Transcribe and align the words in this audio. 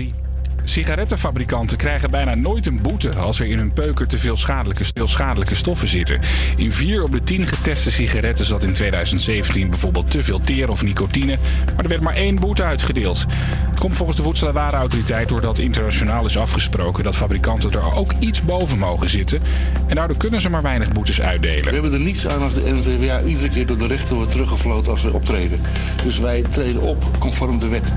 3. 0.00 0.30
Sigarettenfabrikanten 0.64 1.76
krijgen 1.76 2.10
bijna 2.10 2.34
nooit 2.34 2.66
een 2.66 2.82
boete 2.82 3.14
als 3.14 3.40
er 3.40 3.46
in 3.46 3.58
hun 3.58 3.72
peuker 3.72 4.06
te 4.06 4.18
veel 4.18 4.36
schadelijke, 4.36 4.84
veel 4.94 5.06
schadelijke 5.06 5.54
stoffen 5.54 5.88
zitten. 5.88 6.20
In 6.56 6.72
4 6.72 7.02
op 7.02 7.12
de 7.12 7.22
10 7.22 7.46
geteste 7.46 7.90
sigaretten 7.90 8.44
zat 8.44 8.62
in 8.62 8.72
2017 8.72 9.70
bijvoorbeeld 9.70 10.10
te 10.10 10.22
veel 10.22 10.40
teer 10.40 10.70
of 10.70 10.82
nicotine, 10.82 11.38
maar 11.74 11.84
er 11.84 11.88
werd 11.88 12.00
maar 12.00 12.14
één 12.14 12.36
boete 12.36 12.62
uitgedeeld. 12.62 13.26
Het 13.70 13.80
komt 13.80 13.96
volgens 13.96 14.16
de 14.16 14.22
Voedsel- 14.22 14.48
en 14.48 14.54
Warenautoriteit 14.54 15.28
doordat 15.28 15.58
internationaal 15.58 16.24
is 16.24 16.38
afgesproken 16.38 17.04
dat 17.04 17.16
fabrikanten 17.16 17.72
er 17.72 17.94
ook 17.94 18.12
iets 18.18 18.42
boven 18.42 18.78
mogen 18.78 19.08
zitten. 19.08 19.40
En 19.86 19.94
daardoor 19.94 20.16
kunnen 20.16 20.40
ze 20.40 20.50
maar 20.50 20.62
weinig 20.62 20.92
boetes 20.92 21.20
uitdelen. 21.20 21.64
We 21.64 21.72
hebben 21.72 21.92
er 21.92 22.00
niets 22.00 22.28
aan 22.28 22.42
als 22.42 22.54
de 22.54 22.72
NVWA 22.72 23.20
iedere 23.22 23.48
keer 23.48 23.66
door 23.66 23.78
de 23.78 23.86
rechter 23.86 24.16
wordt 24.16 24.32
teruggefloten 24.32 24.92
als 24.92 25.02
we 25.02 25.12
optreden. 25.12 25.60
Dus 26.02 26.18
wij 26.18 26.42
treden 26.42 26.80
op 26.80 27.04
conform 27.18 27.58
de 27.58 27.68
wet. 27.68 27.92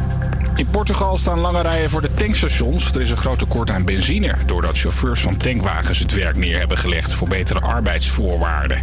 In 0.56 0.68
Portugal 0.68 1.18
staan 1.18 1.40
lange 1.40 1.62
rijen 1.62 1.90
voor 1.90 2.02
de 2.02 2.14
tankstations. 2.14 2.92
Er 2.92 3.02
is 3.02 3.12
een 3.12 3.18
groot 3.18 3.40
tekort 3.40 3.70
aan 3.70 3.86
benzine, 3.86 4.36
doordat 4.46 4.78
chauffeurs 4.78 5.21
van 5.21 5.38
tankwagens 5.38 6.00
het 6.00 6.14
werk 6.14 6.36
neer 6.36 6.57
hebben 6.57 6.78
gelegd 6.78 7.14
voor 7.14 7.28
betere 7.28 7.60
arbeidsvoorwaarden. 7.60 8.82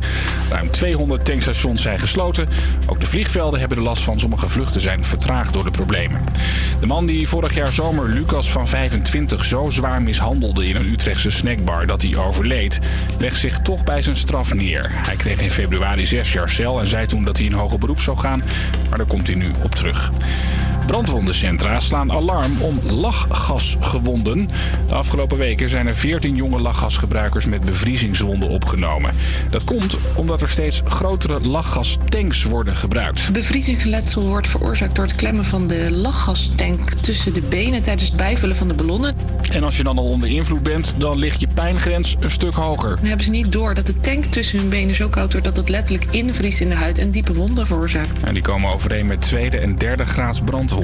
Ruim 0.50 0.70
200 0.70 1.24
tankstations 1.24 1.82
zijn 1.82 1.98
gesloten. 1.98 2.48
Ook 2.86 3.00
de 3.00 3.06
vliegvelden 3.06 3.60
hebben 3.60 3.78
er 3.78 3.84
last 3.84 4.02
van. 4.02 4.20
Sommige 4.20 4.48
vluchten 4.48 4.80
zijn 4.80 5.04
vertraagd 5.04 5.52
door 5.52 5.64
de 5.64 5.70
problemen. 5.70 6.20
De 6.80 6.86
man 6.86 7.06
die 7.06 7.28
vorig 7.28 7.54
jaar 7.54 7.72
zomer 7.72 8.08
Lucas 8.08 8.50
van 8.50 8.68
25 8.68 9.44
zo 9.44 9.68
zwaar 9.68 10.02
mishandelde 10.02 10.66
in 10.66 10.76
een 10.76 10.92
Utrechtse 10.92 11.30
snackbar 11.30 11.86
dat 11.86 12.02
hij 12.02 12.16
overleed, 12.16 12.80
legt 13.18 13.38
zich 13.38 13.58
toch 13.58 13.84
bij 13.84 14.02
zijn 14.02 14.16
straf 14.16 14.54
neer. 14.54 14.90
Hij 14.90 15.16
kreeg 15.16 15.40
in 15.40 15.50
februari 15.50 16.06
6 16.06 16.32
jaar 16.32 16.48
cel 16.48 16.80
en 16.80 16.86
zei 16.86 17.06
toen 17.06 17.24
dat 17.24 17.36
hij 17.36 17.46
in 17.46 17.52
hoger 17.52 17.78
beroep 17.78 18.00
zou 18.00 18.16
gaan, 18.16 18.42
maar 18.88 18.98
daar 18.98 19.06
komt 19.06 19.26
hij 19.26 19.36
nu 19.36 19.46
op 19.62 19.74
terug. 19.74 20.12
Brandwondencentra 20.90 21.80
slaan 21.80 22.12
alarm 22.12 22.60
om 22.60 22.80
lachgasgewonden. 22.90 24.50
De 24.88 24.94
afgelopen 24.94 25.36
weken 25.38 25.68
zijn 25.68 25.86
er 25.86 25.96
14 25.96 26.36
jonge 26.36 26.60
lachgasgebruikers 26.60 27.46
met 27.46 27.64
bevriezingswonden 27.64 28.48
opgenomen. 28.48 29.10
Dat 29.50 29.64
komt 29.64 29.96
omdat 30.14 30.40
er 30.40 30.48
steeds 30.48 30.82
grotere 30.84 31.40
lachgastanks 31.40 32.44
worden 32.44 32.76
gebruikt. 32.76 33.32
Bevriezingsletsel 33.32 34.22
wordt 34.22 34.48
veroorzaakt 34.48 34.94
door 34.94 35.04
het 35.04 35.14
klemmen 35.14 35.44
van 35.44 35.66
de 35.66 35.90
lachgastank 35.92 36.90
tussen 36.90 37.34
de 37.34 37.42
benen 37.42 37.82
tijdens 37.82 38.08
het 38.08 38.16
bijvullen 38.16 38.56
van 38.56 38.68
de 38.68 38.74
ballonnen. 38.74 39.16
En 39.52 39.64
als 39.64 39.76
je 39.76 39.82
dan 39.82 39.98
al 39.98 40.04
onder 40.04 40.28
invloed 40.28 40.62
bent, 40.62 40.94
dan 40.98 41.18
ligt 41.18 41.40
je 41.40 41.48
pijngrens 41.54 42.16
een 42.20 42.30
stuk 42.30 42.54
hoger. 42.54 42.96
Dan 42.96 43.06
hebben 43.06 43.24
ze 43.24 43.30
niet 43.30 43.52
door 43.52 43.74
dat 43.74 43.86
de 43.86 44.00
tank 44.00 44.24
tussen 44.24 44.58
hun 44.58 44.68
benen 44.68 44.94
zo 44.94 45.08
koud 45.08 45.32
wordt 45.32 45.46
dat 45.46 45.56
het 45.56 45.68
letterlijk 45.68 46.06
invriest 46.10 46.60
in 46.60 46.68
de 46.68 46.74
huid 46.74 46.98
en 46.98 47.10
diepe 47.10 47.34
wonden 47.34 47.66
veroorzaakt. 47.66 48.22
En 48.22 48.34
die 48.34 48.42
komen 48.42 48.72
overeen 48.72 49.06
met 49.06 49.20
tweede 49.20 49.58
en 49.58 49.78
derde 49.78 50.04
graads 50.04 50.40
brandwonden. 50.40 50.79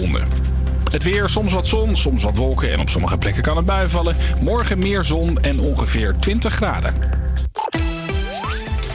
Het 0.90 1.02
weer, 1.02 1.28
soms 1.28 1.52
wat 1.52 1.66
zon, 1.66 1.96
soms 1.96 2.22
wat 2.22 2.36
wolken 2.36 2.72
en 2.72 2.80
op 2.80 2.88
sommige 2.88 3.18
plekken 3.18 3.42
kan 3.42 3.56
het 3.56 3.66
bui 3.66 3.88
vallen. 3.88 4.16
Morgen 4.40 4.78
meer 4.78 5.02
zon 5.02 5.40
en 5.40 5.60
ongeveer 5.60 6.14
20 6.18 6.54
graden. 6.54 6.94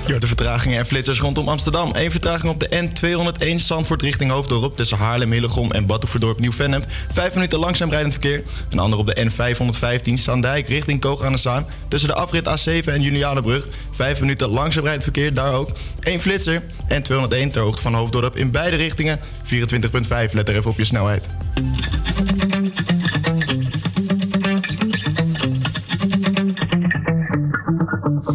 De 0.06 0.28
vertragingen 0.28 0.78
en 0.80 0.86
flitsers 0.86 1.20
rondom 1.20 1.48
Amsterdam. 1.48 1.92
Eén 1.94 2.12
vertraging 2.12 2.52
op 2.52 2.60
de 2.60 2.70
N201 2.70 3.56
Zandvoort 3.56 4.02
richting 4.02 4.32
Hoofddorp... 4.32 4.76
tussen 4.76 4.98
Haarlem, 4.98 5.32
Hillegom 5.32 5.72
en 5.72 5.86
Batuverdorp 5.86 6.40
Nieuw-Vennep. 6.40 6.86
Vijf 7.14 7.34
minuten 7.34 7.60
langzaam 7.60 7.90
rijdend 7.90 8.14
verkeer. 8.14 8.44
Een 8.70 8.80
ander 8.80 9.00
op 9.00 9.08
de 9.08 9.30
N515 9.30 10.14
Zandijk 10.14 10.68
richting 10.68 11.00
Koog 11.00 11.24
aan 11.24 11.32
de 11.32 11.38
Zaan... 11.38 11.66
tussen 11.88 12.10
de 12.10 12.16
afrit 12.16 12.50
A7 12.50 12.86
en 12.86 13.02
Julianenbrug. 13.02 13.68
Vijf 13.92 14.20
minuten 14.20 14.50
langzaam 14.50 14.84
rijdend 14.84 15.04
verkeer, 15.04 15.34
daar 15.34 15.54
ook. 15.54 15.72
Eén 16.00 16.22
flitser, 16.22 16.64
N201 16.90 17.52
ter 17.52 17.62
hoogte 17.62 17.82
van 17.82 17.94
Hoofddorp 17.94 18.38
in 18.38 18.52
beide 18.52 18.76
richtingen. 18.76 19.20
24.5, 19.20 20.32
let 20.32 20.50
er 20.50 20.56
even 20.56 20.70
op 20.70 20.78
je 20.78 20.86
snelheid. 20.86 21.28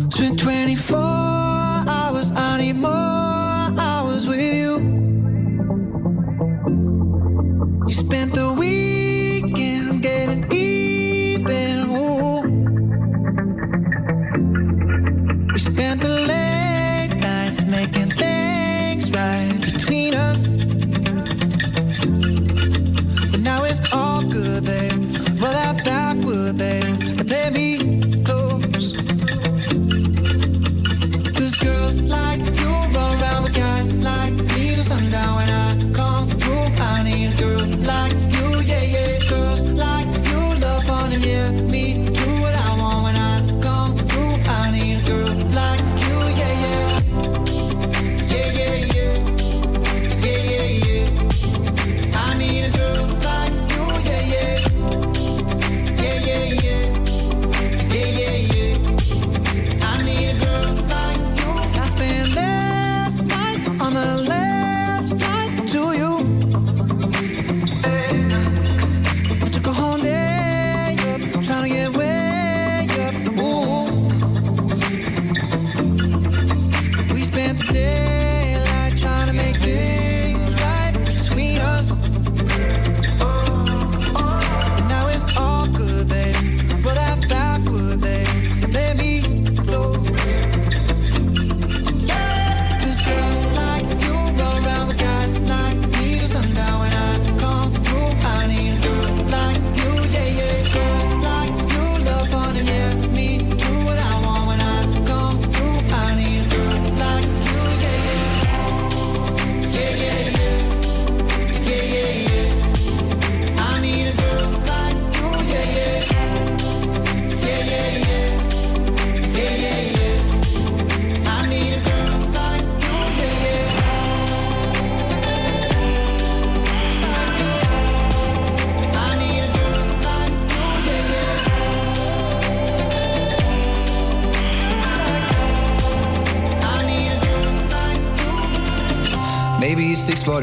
It's 0.09 0.17
been 0.19 0.37
24 0.37 1.26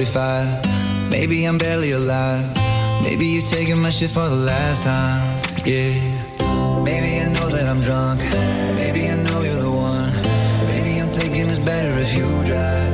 45 0.06 1.10
Maybe 1.10 1.46
I'm 1.46 1.58
barely 1.58 1.92
alive. 1.92 2.44
Maybe 3.04 3.26
you're 3.28 3.44
taking 3.44 3.78
my 3.78 3.90
shit 3.90 4.10
for 4.10 4.28
the 4.28 4.36
last 4.36 4.84
time. 4.84 5.22
Yeah. 5.66 5.94
Maybe 6.84 7.22
I 7.24 7.32
know 7.32 7.48
that 7.50 7.68
I'm 7.70 7.80
drunk. 7.80 8.20
Maybe 8.76 9.08
I 9.08 9.16
know 9.16 9.42
you're 9.42 9.62
the 9.62 9.72
one. 9.72 10.12
Maybe 10.68 11.00
I'm 11.00 11.10
thinking 11.10 11.48
it's 11.48 11.60
better 11.60 11.94
if 12.00 12.12
you 12.18 12.28
drive. 12.50 12.94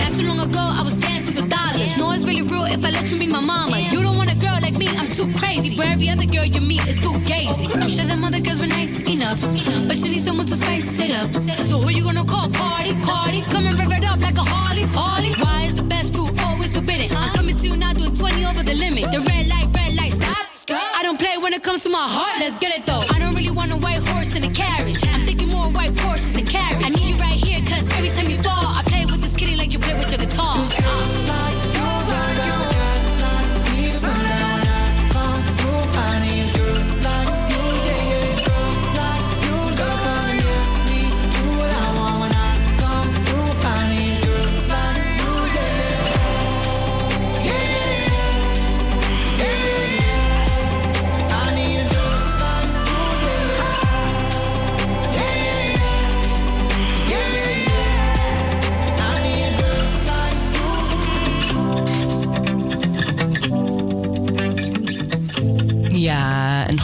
Not 0.00 0.12
too 0.18 0.26
long 0.26 0.40
ago 0.40 0.64
I 0.80 0.82
was 0.82 0.94
dancing 0.94 1.34
for 1.34 1.46
dollars. 1.46 1.90
No, 1.98 2.12
it's 2.12 2.24
really 2.24 2.42
real 2.42 2.64
if 2.64 2.82
I 2.84 2.90
let 2.90 3.10
you 3.10 3.18
be 3.18 3.26
my 3.26 3.40
mama. 3.40 3.78
You 3.78 4.02
don't 4.02 4.16
want 4.16 4.32
a 4.32 4.36
girl 4.36 4.58
like 4.60 4.76
me, 4.78 4.88
I'm 4.88 5.10
too 5.12 5.30
crazy. 5.34 5.76
Where 5.76 5.92
every 5.92 6.08
other 6.08 6.26
girl 6.26 6.46
you 6.46 6.62
meet 6.62 6.84
is 6.88 6.98
too 6.98 7.12
gazy. 7.30 7.66
I'm 7.76 7.88
sure 7.88 8.06
them 8.06 8.24
other 8.24 8.40
girls 8.40 8.60
were 8.60 8.66
nice 8.66 8.98
enough 9.08 9.40
But 9.88 9.98
you 9.98 10.08
need 10.08 10.22
someone 10.22 10.46
to 10.46 10.56
spice 10.56 10.98
it 10.98 11.12
up. 11.12 11.30
So 11.68 11.78
who 11.78 11.90
you 11.90 12.04
gonna 12.04 12.24
call? 12.24 12.48
Cardi, 12.50 12.92
Cardi, 13.02 13.42
come 13.52 13.66
and 13.66 13.89
forbidden? 16.80 17.16
I'm 17.16 17.32
coming 17.34 17.56
to 17.56 17.68
you 17.68 17.76
now 17.76 17.92
doing 17.92 18.14
20 18.14 18.46
over 18.46 18.50
over 18.60 18.62
the 18.62 18.74
limit. 18.74 19.10
The 19.12 19.20
red 19.20 19.46
light, 19.48 19.68
red 19.74 19.94
light, 19.94 20.12
stop. 20.12 20.52
stop. 20.52 20.82
I 20.96 21.02
don't 21.02 21.18
play 21.18 21.36
when 21.38 21.52
it 21.52 21.62
comes 21.62 21.82
to 21.84 21.90
my 21.90 22.06
heart. 22.16 22.40
Let's 22.40 22.58
get 22.58 22.76
it 22.76 22.86
though. 22.86 23.09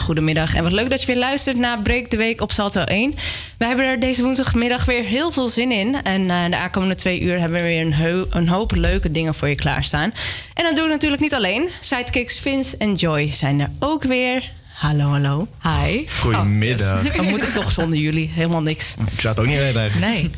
Goedemiddag. 0.06 0.54
En 0.54 0.62
wat 0.62 0.72
leuk 0.72 0.90
dat 0.90 1.00
je 1.00 1.06
weer 1.06 1.16
luistert 1.16 1.56
naar 1.56 1.82
Break 1.82 2.10
de 2.10 2.16
Week 2.16 2.40
op 2.40 2.52
Salto 2.52 2.80
1. 2.80 3.14
We 3.58 3.64
hebben 3.64 3.84
er 3.84 4.00
deze 4.00 4.22
woensdagmiddag 4.22 4.84
weer 4.84 5.02
heel 5.02 5.30
veel 5.30 5.48
zin 5.48 5.72
in. 5.72 6.02
En 6.02 6.30
eh, 6.30 6.44
de 6.50 6.56
aankomende 6.56 6.94
twee 6.94 7.20
uur 7.20 7.40
hebben 7.40 7.62
we 7.62 7.66
weer 7.66 7.80
een, 7.80 8.26
een 8.30 8.48
hoop 8.48 8.74
leuke 8.74 9.10
dingen 9.10 9.34
voor 9.34 9.48
je 9.48 9.54
klaarstaan. 9.54 10.12
En 10.54 10.64
dat 10.64 10.76
doe 10.76 10.84
ik 10.84 10.90
natuurlijk 10.90 11.22
niet 11.22 11.34
alleen. 11.34 11.68
Sidekicks 11.80 12.40
Vince 12.40 12.76
en 12.76 12.94
Joy 12.94 13.32
zijn 13.32 13.60
er 13.60 13.70
ook 13.80 14.02
weer. 14.02 14.55
Hallo, 14.76 15.04
hallo. 15.04 15.48
Hi. 15.62 16.06
Goedemiddag. 16.20 16.98
Oh, 16.98 17.04
yes. 17.04 17.16
Dan 17.16 17.24
moet 17.24 17.42
ik 17.42 17.52
toch 17.52 17.70
zonder 17.70 17.98
jullie. 17.98 18.30
Helemaal 18.34 18.62
niks. 18.62 18.94
Ik 19.12 19.20
zou 19.20 19.34
het 19.34 19.42
ook 19.42 19.50
niet 19.50 19.58
weten 19.58 19.80
eigenlijk. 19.80 20.12
Nee. 20.12 20.30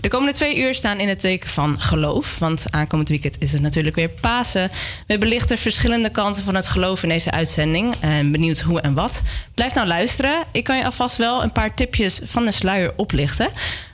De 0.00 0.08
komende 0.08 0.32
twee 0.32 0.58
uur 0.58 0.74
staan 0.74 0.98
in 0.98 1.08
het 1.08 1.20
teken 1.20 1.48
van 1.48 1.80
geloof. 1.80 2.38
Want 2.38 2.64
aankomend 2.70 3.08
weekend 3.08 3.36
is 3.38 3.52
het 3.52 3.60
natuurlijk 3.60 3.96
weer 3.96 4.08
Pasen. 4.08 4.70
We 5.06 5.18
belichten 5.18 5.58
verschillende 5.58 6.10
kanten 6.10 6.42
van 6.44 6.54
het 6.54 6.66
geloof 6.66 7.02
in 7.02 7.08
deze 7.08 7.30
uitzending. 7.30 7.94
En 8.00 8.32
benieuwd 8.32 8.60
hoe 8.60 8.80
en 8.80 8.94
wat. 8.94 9.22
Blijf 9.54 9.74
nou 9.74 9.86
luisteren. 9.86 10.44
Ik 10.52 10.64
kan 10.64 10.76
je 10.76 10.84
alvast 10.84 11.16
wel 11.16 11.42
een 11.42 11.52
paar 11.52 11.74
tipjes 11.74 12.20
van 12.24 12.44
de 12.44 12.52
sluier 12.52 12.92
oplichten. 12.96 13.48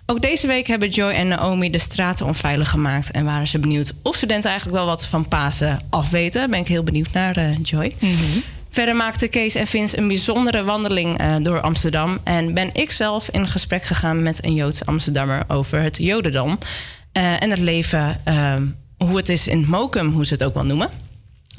Ook 0.06 0.20
deze 0.20 0.46
week 0.46 0.66
hebben 0.66 0.88
Joy 0.88 1.10
en 1.10 1.28
Naomi 1.28 1.70
de 1.70 1.78
straten 1.78 2.26
onveilig 2.26 2.70
gemaakt. 2.70 3.10
En 3.10 3.24
waren 3.24 3.48
ze 3.48 3.58
benieuwd 3.58 3.94
of 4.02 4.16
studenten 4.16 4.50
eigenlijk 4.50 4.78
wel 4.78 4.88
wat 4.88 5.06
van 5.06 5.28
Pasen 5.28 5.80
afweten. 5.90 6.50
Ben 6.50 6.60
ik 6.60 6.68
heel 6.68 6.82
benieuwd 6.82 7.12
naar 7.12 7.36
eh, 7.36 7.56
Joy. 7.62 7.94
Verder 8.70 8.96
maakten 8.96 9.30
Kees 9.30 9.54
en 9.54 9.66
Vince 9.66 9.98
een 9.98 10.08
bijzondere 10.08 10.64
wandeling 10.64 11.18
eh, 11.18 11.36
door 11.42 11.60
Amsterdam. 11.60 12.18
En 12.24 12.54
ben 12.54 12.70
ik 12.72 12.90
zelf 12.90 13.28
in 13.28 13.48
gesprek 13.48 13.82
gegaan 13.82 14.22
met 14.22 14.44
een 14.44 14.54
Joodse 14.54 14.84
Amsterdammer 14.84 15.44
over 15.48 15.82
het 15.82 15.96
Jodendom. 15.96 16.58
eh, 17.12 17.42
en 17.42 17.50
het 17.50 17.58
leven, 17.58 18.20
eh, 18.24 18.54
hoe 18.96 19.16
het 19.16 19.28
is 19.28 19.48
in 19.48 19.64
Mokum, 19.68 20.12
hoe 20.12 20.26
ze 20.26 20.32
het 20.32 20.42
ook 20.42 20.54
wel 20.54 20.64
noemen. 20.64 20.90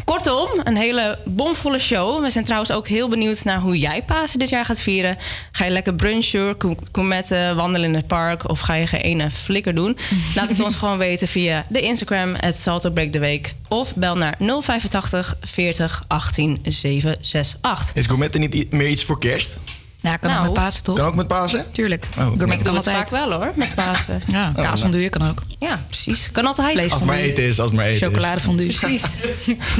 Kortom, 0.10 0.50
een 0.64 0.78
hele 0.78 1.18
bomvolle 1.26 1.80
show. 1.80 2.24
We 2.24 2.30
zijn 2.30 2.44
trouwens 2.44 2.72
ook 2.72 2.88
heel 2.88 3.10
benieuwd 3.10 3.44
naar 3.44 3.60
hoe 3.60 3.78
jij 3.78 4.04
Pasen 4.04 4.40
dit 4.40 4.50
jaar 4.50 4.66
gaat 4.66 4.82
vieren. 4.82 5.18
Ga 5.52 5.66
je 5.66 5.72
lekker 5.72 5.96
brunchen, 5.96 6.58
ko- 6.58 6.76
kometten, 6.92 7.56
wandelen 7.56 7.90
in 7.90 7.96
het 7.96 8.08
park... 8.08 8.50
of 8.50 8.60
ga 8.60 8.74
je 8.74 8.88
geen 8.88 9.02
ene 9.02 9.32
flikker 9.32 9.76
doen? 9.76 9.98
Laat 10.36 10.50
het 10.50 10.60
ons 10.60 10.76
gewoon 10.76 10.98
weten 10.98 11.28
via 11.28 11.66
de 11.70 11.82
Instagram... 11.82 12.36
het 12.38 12.58
Salto 12.58 12.90
Break 12.90 13.14
de 13.14 13.20
Week. 13.20 13.54
Of 13.68 13.96
bel 13.96 14.16
naar 14.16 14.36
085 14.62 15.38
40 15.42 16.04
18 16.08 16.60
768. 16.64 17.96
Is 17.96 18.06
gourmetten 18.06 18.40
niet 18.40 18.72
meer 18.72 18.88
iets 18.88 19.04
voor 19.04 19.20
kerst? 19.20 19.58
Ja, 20.01 20.18
kan 20.18 20.30
Nou. 20.30 20.42
ook 20.48 20.54
met 20.54 20.63
Pasen, 20.63 20.84
toch? 20.84 20.98
Kan 20.98 21.06
ook 21.07 21.16
met 21.16 21.28
Pasen? 21.28 21.66
Tuurlijk. 21.72 22.06
Oh, 22.10 22.16
Gourmet 22.16 22.38
nou. 22.48 22.56
kan 22.63 22.66
Doe 22.66 22.75
het 22.75 22.84
vaak 22.86 22.96
altijd. 22.96 23.10
wel 23.30 23.31
hoor, 23.40 23.51
met 23.56 23.75
Pasen. 23.75 24.22
Ja, 24.31 24.54
Oh, 24.56 24.63
kaasfondue 24.63 25.10
kan 25.10 25.30
ook. 25.30 25.44
Ja, 25.60 25.80
precies. 25.88 26.30
Kan 26.31 26.46
altijd. 26.46 26.72
Vlees 26.72 26.92
Als 26.92 27.01
het 27.01 27.10
maar 27.10 27.19
eten 27.19 27.44
is, 27.44 27.60
als 27.60 27.68
het 27.72 27.80
maar 27.80 27.86
eten 27.90 28.01
is. 28.01 28.07
Chocoladefondue. 28.07 28.74
Precies. 28.74 29.18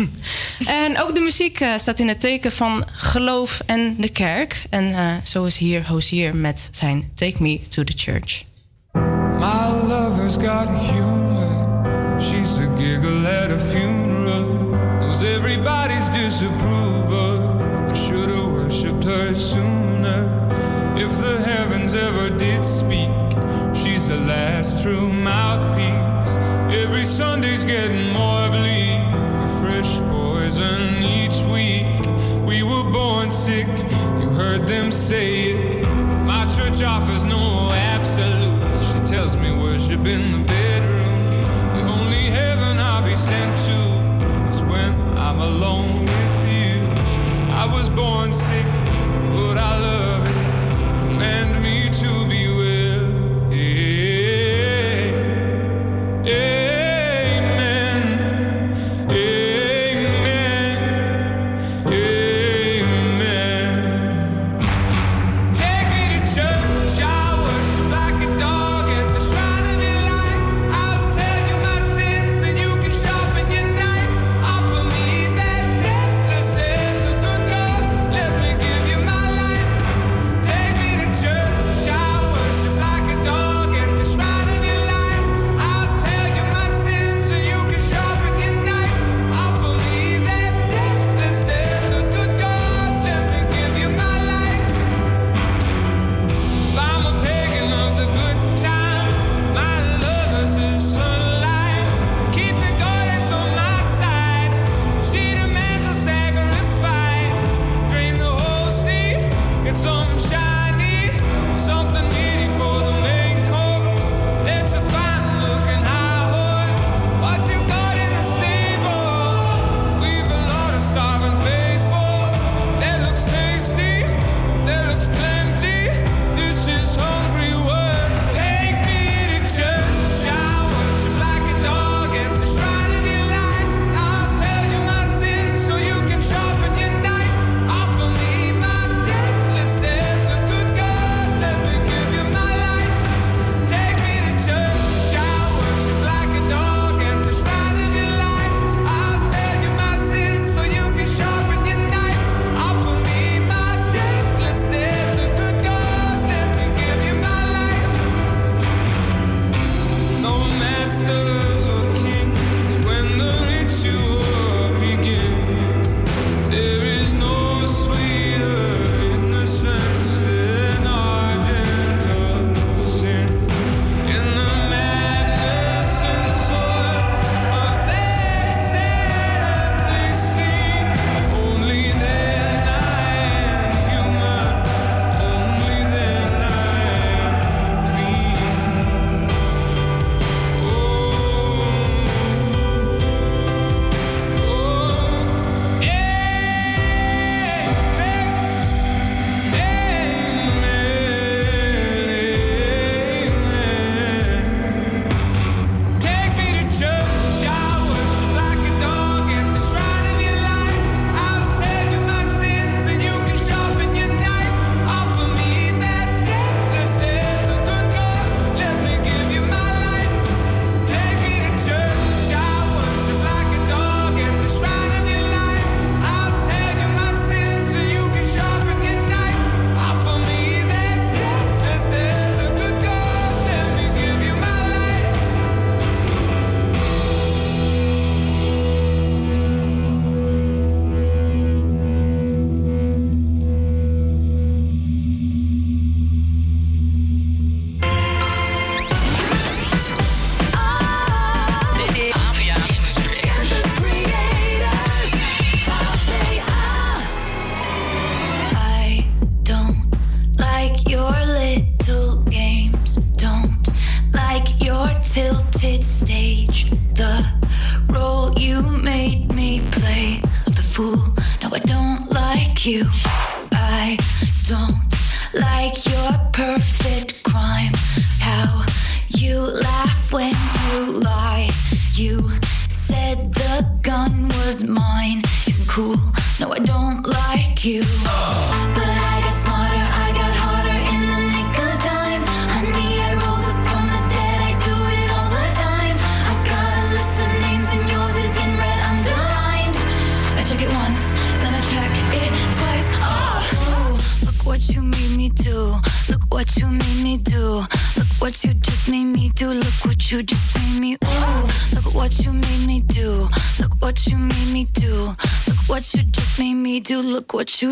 en 0.84 1.02
ook 1.02 1.14
de 1.14 1.20
muziek 1.20 1.60
eh, 1.60 1.70
staat 1.78 2.00
in 2.00 2.08
het 2.08 2.20
teken 2.20 2.52
van 2.52 2.84
geloof 2.92 3.62
en 3.66 3.96
de 3.98 4.10
kerk. 4.10 4.64
En 4.70 4.94
eh, 4.96 5.06
zo 5.24 5.46
is 5.46 5.58
hier 5.58 5.88
Hozier 5.88 6.36
met 6.36 6.70
zijn 6.72 7.10
Take 7.16 7.36
Me 7.40 7.60
to 7.68 7.84
the 7.84 7.94
Church. 7.96 8.44
My 9.40 9.88
lover's 9.88 10.34
got 10.34 10.68
humor. 10.90 11.68
She's 12.22 12.54
the 12.54 12.70
giggle 12.78 13.44
at 13.44 13.52
a 13.52 13.60
funeral. 13.60 14.46
Knows 15.00 15.22
everybody's 15.22 16.10
disapproval. 16.10 17.58
I 17.92 17.96
should 17.96 18.30
have 18.30 18.50
worshipped 18.52 19.04
her 19.04 19.38
sooner. 20.10 20.96
If 20.96 21.12
the 21.18 21.38
heavens 21.42 21.94
ever 21.94 22.30
did 22.38 22.66
speak, 22.66 23.10
she's 23.76 24.08
the 24.08 24.18
last 24.18 24.84
true 24.84 25.12
mouthpiece. 25.12 26.36
Every 26.84 27.06
Sunday's 27.06 27.66
getting 27.66 28.14
more 28.14 28.50
bleak. 28.50 29.00
A 29.46 29.50
fresh 29.62 30.00
poison 30.12 31.04
each 31.04 31.40
week. 31.56 31.88
We 32.46 32.64
were 32.64 32.90
born 32.92 33.32
sick, 33.32 33.68
you 34.22 34.30
heard 34.30 34.68
them 34.68 34.92
say 34.92 35.39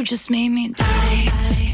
just 0.08 0.30
made 0.30 0.48
me 0.48 0.70
do. 0.70 1.67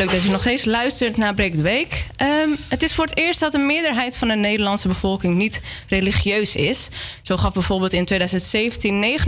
Leuk 0.00 0.10
dat 0.10 0.22
je 0.22 0.30
nog 0.30 0.40
steeds 0.40 0.64
luistert 0.64 1.16
naar 1.16 1.34
Breek 1.34 1.56
de 1.56 1.62
Week. 1.62 2.06
Ehm, 2.16 2.50
het 2.68 2.82
is 2.82 2.94
voor 2.94 3.04
het 3.04 3.16
eerst 3.16 3.40
dat 3.40 3.52
de 3.52 3.58
meerderheid 3.58 4.16
van 4.16 4.28
de 4.28 4.34
Nederlandse 4.34 4.88
bevolking 4.88 5.36
niet 5.36 5.60
religieus 5.88 6.56
is. 6.56 6.88
Zo 7.30 7.36
gaf 7.36 7.52
bijvoorbeeld 7.52 7.92
in 7.92 8.04
2017 8.04 9.18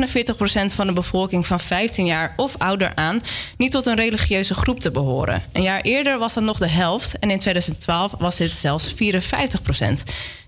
49% 0.72 0.74
van 0.74 0.86
de 0.86 0.92
bevolking 0.92 1.46
van 1.46 1.60
15 1.60 2.06
jaar 2.06 2.32
of 2.36 2.54
ouder 2.58 2.92
aan 2.94 3.22
niet 3.56 3.70
tot 3.70 3.86
een 3.86 3.96
religieuze 3.96 4.54
groep 4.54 4.80
te 4.80 4.90
behoren. 4.90 5.42
Een 5.52 5.62
jaar 5.62 5.80
eerder 5.80 6.18
was 6.18 6.34
dat 6.34 6.42
nog 6.42 6.58
de 6.58 6.68
helft 6.68 7.18
en 7.18 7.30
in 7.30 7.38
2012 7.38 8.14
was 8.18 8.36
dit 8.36 8.50
zelfs 8.50 8.94
54%. 8.94 8.96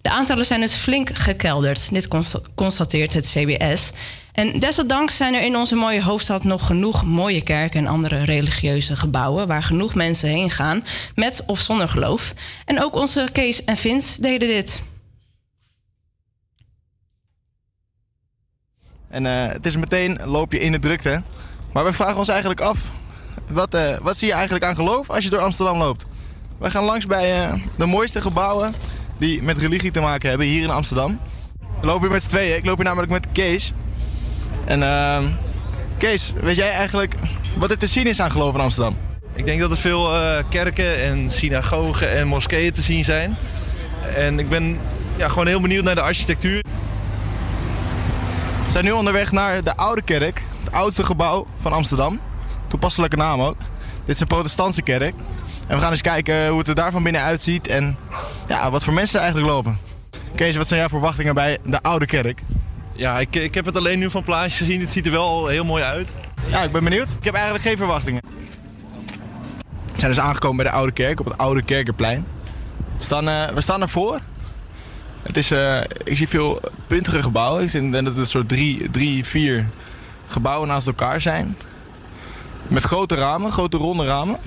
De 0.02 0.10
aantallen 0.10 0.46
zijn 0.46 0.60
dus 0.60 0.72
flink 0.72 1.10
gekelderd. 1.16 1.88
Dit 1.92 2.08
consta- 2.08 2.40
constateert 2.54 3.12
het 3.12 3.30
CBS. 3.36 3.92
En 4.32 4.58
desondanks 4.58 5.16
zijn 5.16 5.34
er 5.34 5.42
in 5.42 5.56
onze 5.56 5.74
mooie 5.74 6.02
hoofdstad 6.02 6.44
nog 6.44 6.66
genoeg 6.66 7.04
mooie 7.04 7.42
kerken 7.42 7.80
en 7.80 7.86
andere 7.86 8.24
religieuze 8.24 8.96
gebouwen 8.96 9.46
waar 9.46 9.62
genoeg 9.62 9.94
mensen 9.94 10.28
heen 10.28 10.50
gaan, 10.50 10.84
met 11.14 11.42
of 11.46 11.60
zonder 11.60 11.88
geloof. 11.88 12.34
En 12.64 12.82
ook 12.82 12.94
onze 12.94 13.28
Kees 13.32 13.64
en 13.64 13.76
Vince 13.76 14.20
deden 14.20 14.48
dit. 14.48 14.82
En 19.14 19.26
eh, 19.26 19.52
het 19.52 19.66
is 19.66 19.76
meteen 19.76 20.18
loop 20.24 20.52
je 20.52 20.60
in 20.60 20.72
de 20.72 20.78
drukte. 20.78 21.22
Maar 21.72 21.84
we 21.84 21.92
vragen 21.92 22.16
ons 22.16 22.28
eigenlijk 22.28 22.60
af, 22.60 22.78
wat, 23.48 23.74
eh, 23.74 23.96
wat 24.02 24.16
zie 24.16 24.26
je 24.26 24.34
eigenlijk 24.34 24.64
aan 24.64 24.74
geloof 24.74 25.10
als 25.10 25.24
je 25.24 25.30
door 25.30 25.40
Amsterdam 25.40 25.78
loopt? 25.78 26.06
We 26.58 26.70
gaan 26.70 26.84
langs 26.84 27.06
bij 27.06 27.44
eh, 27.44 27.52
de 27.76 27.86
mooiste 27.86 28.20
gebouwen 28.20 28.74
die 29.18 29.42
met 29.42 29.58
religie 29.58 29.90
te 29.90 30.00
maken 30.00 30.28
hebben 30.28 30.46
hier 30.46 30.62
in 30.62 30.70
Amsterdam. 30.70 31.20
We 31.80 31.86
lopen 31.86 32.00
hier 32.00 32.10
met 32.10 32.22
z'n 32.22 32.28
tweeën. 32.28 32.56
Ik 32.56 32.64
loop 32.64 32.76
hier 32.76 32.84
namelijk 32.84 33.12
met 33.12 33.26
Kees. 33.32 33.72
En 34.64 34.82
ehm, 34.82 35.24
Kees, 35.98 36.32
weet 36.40 36.56
jij 36.56 36.70
eigenlijk 36.70 37.14
wat 37.58 37.70
er 37.70 37.78
te 37.78 37.86
zien 37.86 38.06
is 38.06 38.20
aan 38.20 38.30
geloof 38.30 38.54
in 38.54 38.60
Amsterdam? 38.60 38.96
Ik 39.34 39.44
denk 39.44 39.60
dat 39.60 39.70
er 39.70 39.76
veel 39.76 40.10
kerken 40.48 41.02
en 41.02 41.30
synagogen 41.30 42.10
en 42.12 42.26
moskeeën 42.26 42.72
te 42.72 42.82
zien 42.82 43.04
zijn. 43.04 43.36
En 44.16 44.38
ik 44.38 44.48
ben 44.48 44.78
ja, 45.16 45.28
gewoon 45.28 45.46
heel 45.46 45.60
benieuwd 45.60 45.84
naar 45.84 45.94
de 45.94 46.00
architectuur. 46.00 46.62
We 48.64 48.70
zijn 48.70 48.84
nu 48.84 48.90
onderweg 48.90 49.32
naar 49.32 49.64
de 49.64 49.76
Oude 49.76 50.02
Kerk, 50.02 50.42
het 50.64 50.72
oudste 50.72 51.02
gebouw 51.02 51.46
van 51.56 51.72
Amsterdam. 51.72 52.20
Toepasselijke 52.68 53.16
naam 53.16 53.40
ook. 53.40 53.56
Dit 54.04 54.14
is 54.14 54.20
een 54.20 54.26
protestantse 54.26 54.82
kerk. 54.82 55.14
En 55.66 55.76
we 55.76 55.82
gaan 55.82 55.90
eens 55.90 56.00
kijken 56.00 56.48
hoe 56.48 56.58
het 56.58 56.68
er 56.68 56.74
daar 56.74 56.92
van 56.92 57.02
binnen 57.02 57.22
uitziet 57.22 57.66
en 57.66 57.96
ja, 58.48 58.70
wat 58.70 58.84
voor 58.84 58.92
mensen 58.92 59.18
er 59.18 59.24
eigenlijk 59.24 59.52
lopen. 59.52 59.78
Kees, 60.34 60.56
wat 60.56 60.66
zijn 60.66 60.80
jouw 60.80 60.88
verwachtingen 60.88 61.34
bij 61.34 61.58
de 61.64 61.82
Oude 61.82 62.06
Kerk? 62.06 62.42
Ja, 62.92 63.18
ik, 63.18 63.36
ik 63.36 63.54
heb 63.54 63.64
het 63.64 63.76
alleen 63.76 63.98
nu 63.98 64.10
van 64.10 64.22
plaatjes 64.22 64.58
gezien. 64.58 64.80
Het 64.80 64.90
ziet 64.90 65.06
er 65.06 65.12
wel 65.12 65.46
heel 65.46 65.64
mooi 65.64 65.82
uit. 65.82 66.14
Ja, 66.46 66.62
ik 66.62 66.72
ben 66.72 66.84
benieuwd. 66.84 67.16
Ik 67.18 67.24
heb 67.24 67.34
eigenlijk 67.34 67.64
geen 67.64 67.76
verwachtingen. 67.76 68.22
We 69.92 70.00
zijn 70.00 70.10
dus 70.10 70.20
aangekomen 70.20 70.56
bij 70.56 70.66
de 70.66 70.72
Oude 70.72 70.92
Kerk 70.92 71.20
op 71.20 71.26
het 71.26 71.36
Oude 71.36 71.62
Kerkenplein. 71.62 72.26
We 72.98 73.04
staan, 73.04 73.28
eh, 73.28 73.48
we 73.48 73.60
staan 73.60 73.80
ervoor. 73.80 74.20
Het 75.24 75.36
is, 75.36 75.50
eh, 75.50 75.80
ik 76.04 76.16
zie 76.16 76.28
veel 76.28 76.60
puntige 76.86 77.22
gebouwen. 77.22 77.62
Ik 77.62 77.72
denk 77.72 77.92
dat 77.92 78.04
het 78.04 78.16
een 78.16 78.26
soort 78.26 78.48
drie, 78.48 78.90
drie, 78.90 79.24
vier 79.24 79.66
gebouwen 80.26 80.68
naast 80.68 80.86
elkaar 80.86 81.20
zijn. 81.20 81.56
Met 82.68 82.82
grote 82.82 83.14
ramen, 83.14 83.52
grote 83.52 83.76
ronde 83.76 84.04
ramen. 84.04 84.38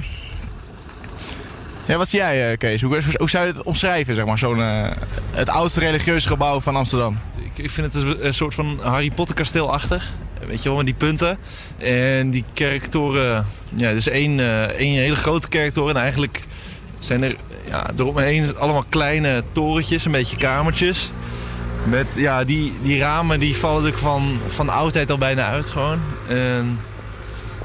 Ja, 1.86 1.98
wat 1.98 2.10
zie 2.10 2.20
jij, 2.20 2.52
eh, 2.52 2.58
Kees? 2.58 2.82
Hoe, 2.82 3.02
hoe 3.18 3.30
zou 3.30 3.46
je 3.46 3.54
het 3.54 3.64
omschrijven, 3.64 4.16
zeg 4.16 4.26
maar, 4.26 4.38
zo'n, 4.38 4.60
eh, 4.60 4.90
het 5.32 5.50
oudste 5.50 5.80
religieuze 5.80 6.28
gebouw 6.28 6.62
van 6.62 6.76
Amsterdam? 6.76 7.20
Ik, 7.38 7.64
ik 7.64 7.72
vind 7.72 7.94
het 7.94 8.04
een, 8.20 8.34
soort 8.34 8.54
van 8.54 8.80
Harry 8.82 9.12
Potter 9.12 9.36
kasteelachtig. 9.36 10.14
Weet 10.48 10.64
je 10.64 10.70
wel, 10.70 10.78
met 10.78 10.86
die 10.86 10.96
punten. 10.96 11.38
En 11.78 12.30
die 12.30 12.44
kerktoren, 12.54 13.46
ja, 13.76 13.88
het 13.88 13.98
is 13.98 14.08
één, 14.08 14.40
één 14.78 15.00
hele 15.00 15.16
grote 15.16 15.50
kerktoren. 15.50 15.96
En 15.96 16.02
eigenlijk 16.02 16.44
zijn 17.00 17.24
er 17.24 17.36
ja, 17.68 17.90
eromheen 17.98 18.58
allemaal 18.58 18.86
kleine 18.90 19.44
torentjes, 19.52 20.06
een 20.06 20.12
beetje 20.12 20.38
kamertjes. 20.38 21.12
Met, 21.84 22.08
ja, 22.16 22.44
die, 22.44 22.74
die 22.82 23.00
ramen 23.00 23.40
die 23.40 23.56
vallen 23.58 23.76
natuurlijk 23.84 24.04
van, 24.04 24.40
van 24.48 24.66
de 24.66 24.72
oudheid 24.72 25.12
al 25.12 25.18
bijna 25.18 25.46
uit 25.46 25.72
gewoon. 25.72 26.00
En 26.28 26.80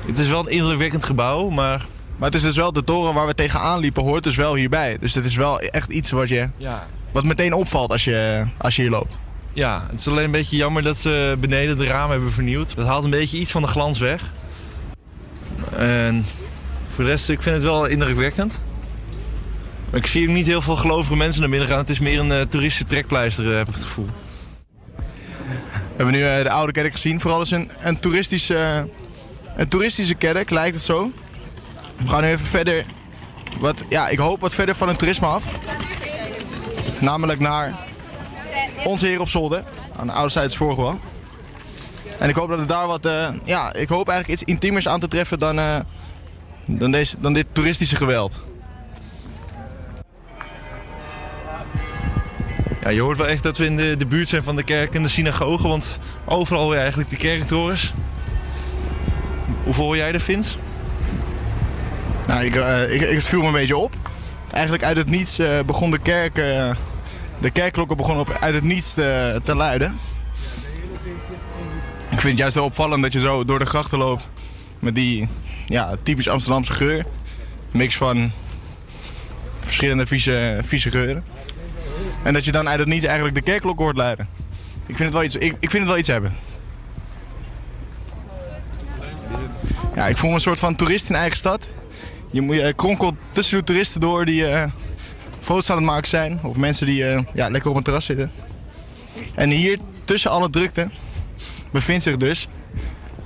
het 0.06 0.18
is 0.18 0.28
wel 0.28 0.40
een 0.40 0.52
indrukwekkend 0.52 1.04
gebouw, 1.04 1.48
maar... 1.48 1.86
Maar 2.16 2.30
het 2.30 2.40
is 2.40 2.46
dus 2.46 2.56
wel 2.56 2.72
de 2.72 2.84
toren 2.84 3.14
waar 3.14 3.26
we 3.26 3.34
tegenaan 3.34 3.78
liepen, 3.80 4.02
hoort 4.02 4.22
dus 4.24 4.36
wel 4.36 4.54
hierbij. 4.54 4.96
Dus 5.00 5.14
het 5.14 5.24
is 5.24 5.36
wel 5.36 5.60
echt 5.60 5.90
iets 5.90 6.10
wat, 6.10 6.28
je, 6.28 6.48
Ja. 6.56 6.86
wat 7.12 7.24
meteen 7.24 7.52
opvalt 7.52 7.90
als 7.92 8.04
je, 8.04 8.46
als 8.58 8.76
je 8.76 8.82
hier 8.82 8.90
loopt. 8.90 9.18
Ja, 9.52 9.86
het 9.90 10.00
is 10.00 10.08
alleen 10.08 10.24
een 10.24 10.30
beetje 10.30 10.56
jammer 10.56 10.82
dat 10.82 10.96
ze 10.96 11.36
beneden 11.40 11.78
de 11.78 11.86
ramen 11.86 12.10
hebben 12.10 12.32
vernieuwd. 12.32 12.76
Dat 12.76 12.86
haalt 12.86 13.04
een 13.04 13.10
beetje 13.10 13.38
iets 13.38 13.50
van 13.50 13.62
de 13.62 13.68
glans 13.68 13.98
weg. 13.98 14.22
En 15.76 16.24
voor 16.94 17.04
de 17.04 17.10
rest, 17.10 17.28
ik 17.28 17.42
vind 17.42 17.54
het 17.54 17.64
wel 17.64 17.86
indrukwekkend. 17.86 18.60
Ik 19.92 20.06
zie 20.06 20.28
niet 20.28 20.46
heel 20.46 20.62
veel 20.62 20.76
gelovige 20.76 21.16
mensen 21.16 21.40
naar 21.40 21.50
binnen 21.50 21.68
gaan. 21.68 21.78
Het 21.78 21.88
is 21.88 21.98
meer 21.98 22.18
een 22.18 22.32
eh, 22.32 22.40
toeristische 22.40 22.86
trekpleister, 22.86 23.50
eh, 23.50 23.56
heb 23.56 23.68
ik 23.68 23.74
het 23.74 23.82
gevoel. 23.82 24.08
We 25.66 25.96
hebben 25.96 26.14
nu 26.14 26.22
eh, 26.22 26.42
de 26.42 26.50
oude 26.50 26.72
kerk 26.72 26.92
gezien. 26.92 27.20
Vooral 27.20 27.40
is 27.40 27.50
een, 27.50 27.70
een, 27.78 28.00
toeristische, 28.00 28.88
een 29.56 29.68
toeristische 29.68 30.14
kerk, 30.14 30.50
lijkt 30.50 30.74
het 30.74 30.84
zo. 30.84 31.10
We 31.96 32.08
gaan 32.08 32.22
nu 32.22 32.28
even 32.28 32.46
verder, 32.46 32.84
wat, 33.58 33.84
ja, 33.88 34.08
ik 34.08 34.18
hoop 34.18 34.40
wat 34.40 34.54
verder 34.54 34.74
van 34.74 34.88
het 34.88 34.98
toerisme 34.98 35.26
af. 35.26 35.44
Namelijk 37.00 37.40
naar 37.40 37.74
Onze 38.84 39.06
Heer 39.06 39.20
op 39.20 39.28
Zolder, 39.28 39.64
aan 39.96 40.06
de 40.06 40.12
oude 40.12 40.32
zijde. 40.32 40.96
En 42.18 42.28
ik 42.28 42.34
hoop 42.34 42.48
dat 42.48 42.58
het 42.58 42.68
daar 42.68 42.86
wat, 42.86 43.08
ja, 43.44 43.72
ik 43.72 43.88
hoop 43.88 44.08
eigenlijk 44.08 44.40
iets 44.40 44.50
intiemers 44.52 44.88
aan 44.88 45.00
te 45.00 45.08
treffen 45.08 45.38
dan, 45.38 45.84
dan, 46.64 46.90
deze, 46.90 47.16
dan 47.20 47.32
dit 47.32 47.46
toeristische 47.52 47.96
geweld. 47.96 48.51
Ja, 52.82 52.88
je 52.88 53.00
hoort 53.00 53.18
wel 53.18 53.28
echt 53.28 53.42
dat 53.42 53.58
we 53.58 53.64
in 53.64 53.76
de, 53.76 53.96
de 53.96 54.06
buurt 54.06 54.28
zijn 54.28 54.42
van 54.42 54.56
de 54.56 54.62
kerk 54.62 54.94
en 54.94 55.02
de 55.02 55.08
synagoge. 55.08 55.68
Want 55.68 55.98
overal 56.24 56.72
je 56.72 56.78
eigenlijk 56.78 57.10
de 57.10 57.16
kerktorens. 57.16 57.92
Hoeveel 59.64 59.84
hoor 59.84 59.96
jij 59.96 60.12
er, 60.12 60.20
Vins? 60.20 60.58
Nou, 62.26 62.44
ik, 62.44 62.56
eh, 62.56 62.94
ik, 62.94 63.00
ik, 63.00 63.14
het 63.14 63.24
viel 63.24 63.40
me 63.40 63.46
een 63.46 63.52
beetje 63.52 63.76
op. 63.76 63.94
Eigenlijk 64.50 64.84
uit 64.84 64.96
het 64.96 65.10
niets 65.10 65.38
eh, 65.38 65.60
begon 65.66 65.90
de 65.90 65.98
kerk, 65.98 66.38
eh, 66.38 66.70
de 67.38 67.50
kerkklokken 67.50 67.96
begonnen 67.96 68.22
op, 68.22 68.36
uit 68.40 68.54
het 68.54 68.64
niets 68.64 68.94
te, 68.94 69.40
te 69.44 69.54
luiden. 69.54 69.98
Ik 72.10 72.18
vind 72.18 72.22
het 72.22 72.38
juist 72.38 72.54
wel 72.54 72.64
opvallend 72.64 73.02
dat 73.02 73.12
je 73.12 73.20
zo 73.20 73.44
door 73.44 73.58
de 73.58 73.66
grachten 73.66 73.98
loopt 73.98 74.30
met 74.78 74.94
die 74.94 75.28
ja, 75.66 75.96
typisch 76.02 76.28
Amsterdamse 76.28 76.72
geur. 76.72 77.04
Mix 77.70 77.96
van 77.96 78.30
verschillende 79.60 80.06
vieze, 80.06 80.60
vieze 80.62 80.90
geuren. 80.90 81.24
En 82.22 82.32
dat 82.32 82.44
je 82.44 82.52
dan 82.52 82.68
uit 82.68 82.78
het 82.78 82.88
niets 82.88 83.04
eigenlijk 83.04 83.34
de 83.34 83.42
kerkklok 83.42 83.78
hoort 83.78 83.96
luiden. 83.96 84.28
Ik 84.86 84.96
vind 84.96 84.98
het 84.98 85.12
wel 85.12 85.22
iets, 85.22 85.36
ik, 85.36 85.56
vind 85.58 85.72
het 85.72 85.86
wel 85.86 85.98
iets 85.98 86.08
hebben. 86.08 86.34
Ja, 89.94 90.06
ik 90.06 90.16
voel 90.16 90.28
me 90.28 90.34
een 90.34 90.40
soort 90.42 90.58
van 90.58 90.76
toerist 90.76 91.08
in 91.08 91.14
eigen 91.14 91.36
stad. 91.36 91.68
Je, 92.30 92.40
moet, 92.40 92.56
je 92.56 92.72
kronkelt 92.72 93.14
tussen 93.32 93.58
de 93.58 93.64
toeristen 93.64 94.00
door 94.00 94.24
die 94.24 94.46
eh 94.46 94.70
foto's 95.42 95.70
aan 95.70 95.76
het 95.76 95.86
maken 95.86 96.08
zijn. 96.08 96.40
Of 96.42 96.56
mensen 96.56 96.86
die 96.86 97.06
eh, 97.06 97.22
ja, 97.34 97.48
lekker 97.48 97.70
op 97.70 97.76
een 97.76 97.82
terras 97.82 98.04
zitten. 98.04 98.30
En 99.34 99.50
hier, 99.50 99.78
tussen 100.04 100.30
alle 100.30 100.50
drukte, 100.50 100.90
bevindt 101.70 102.02
zich 102.02 102.16
dus 102.16 102.48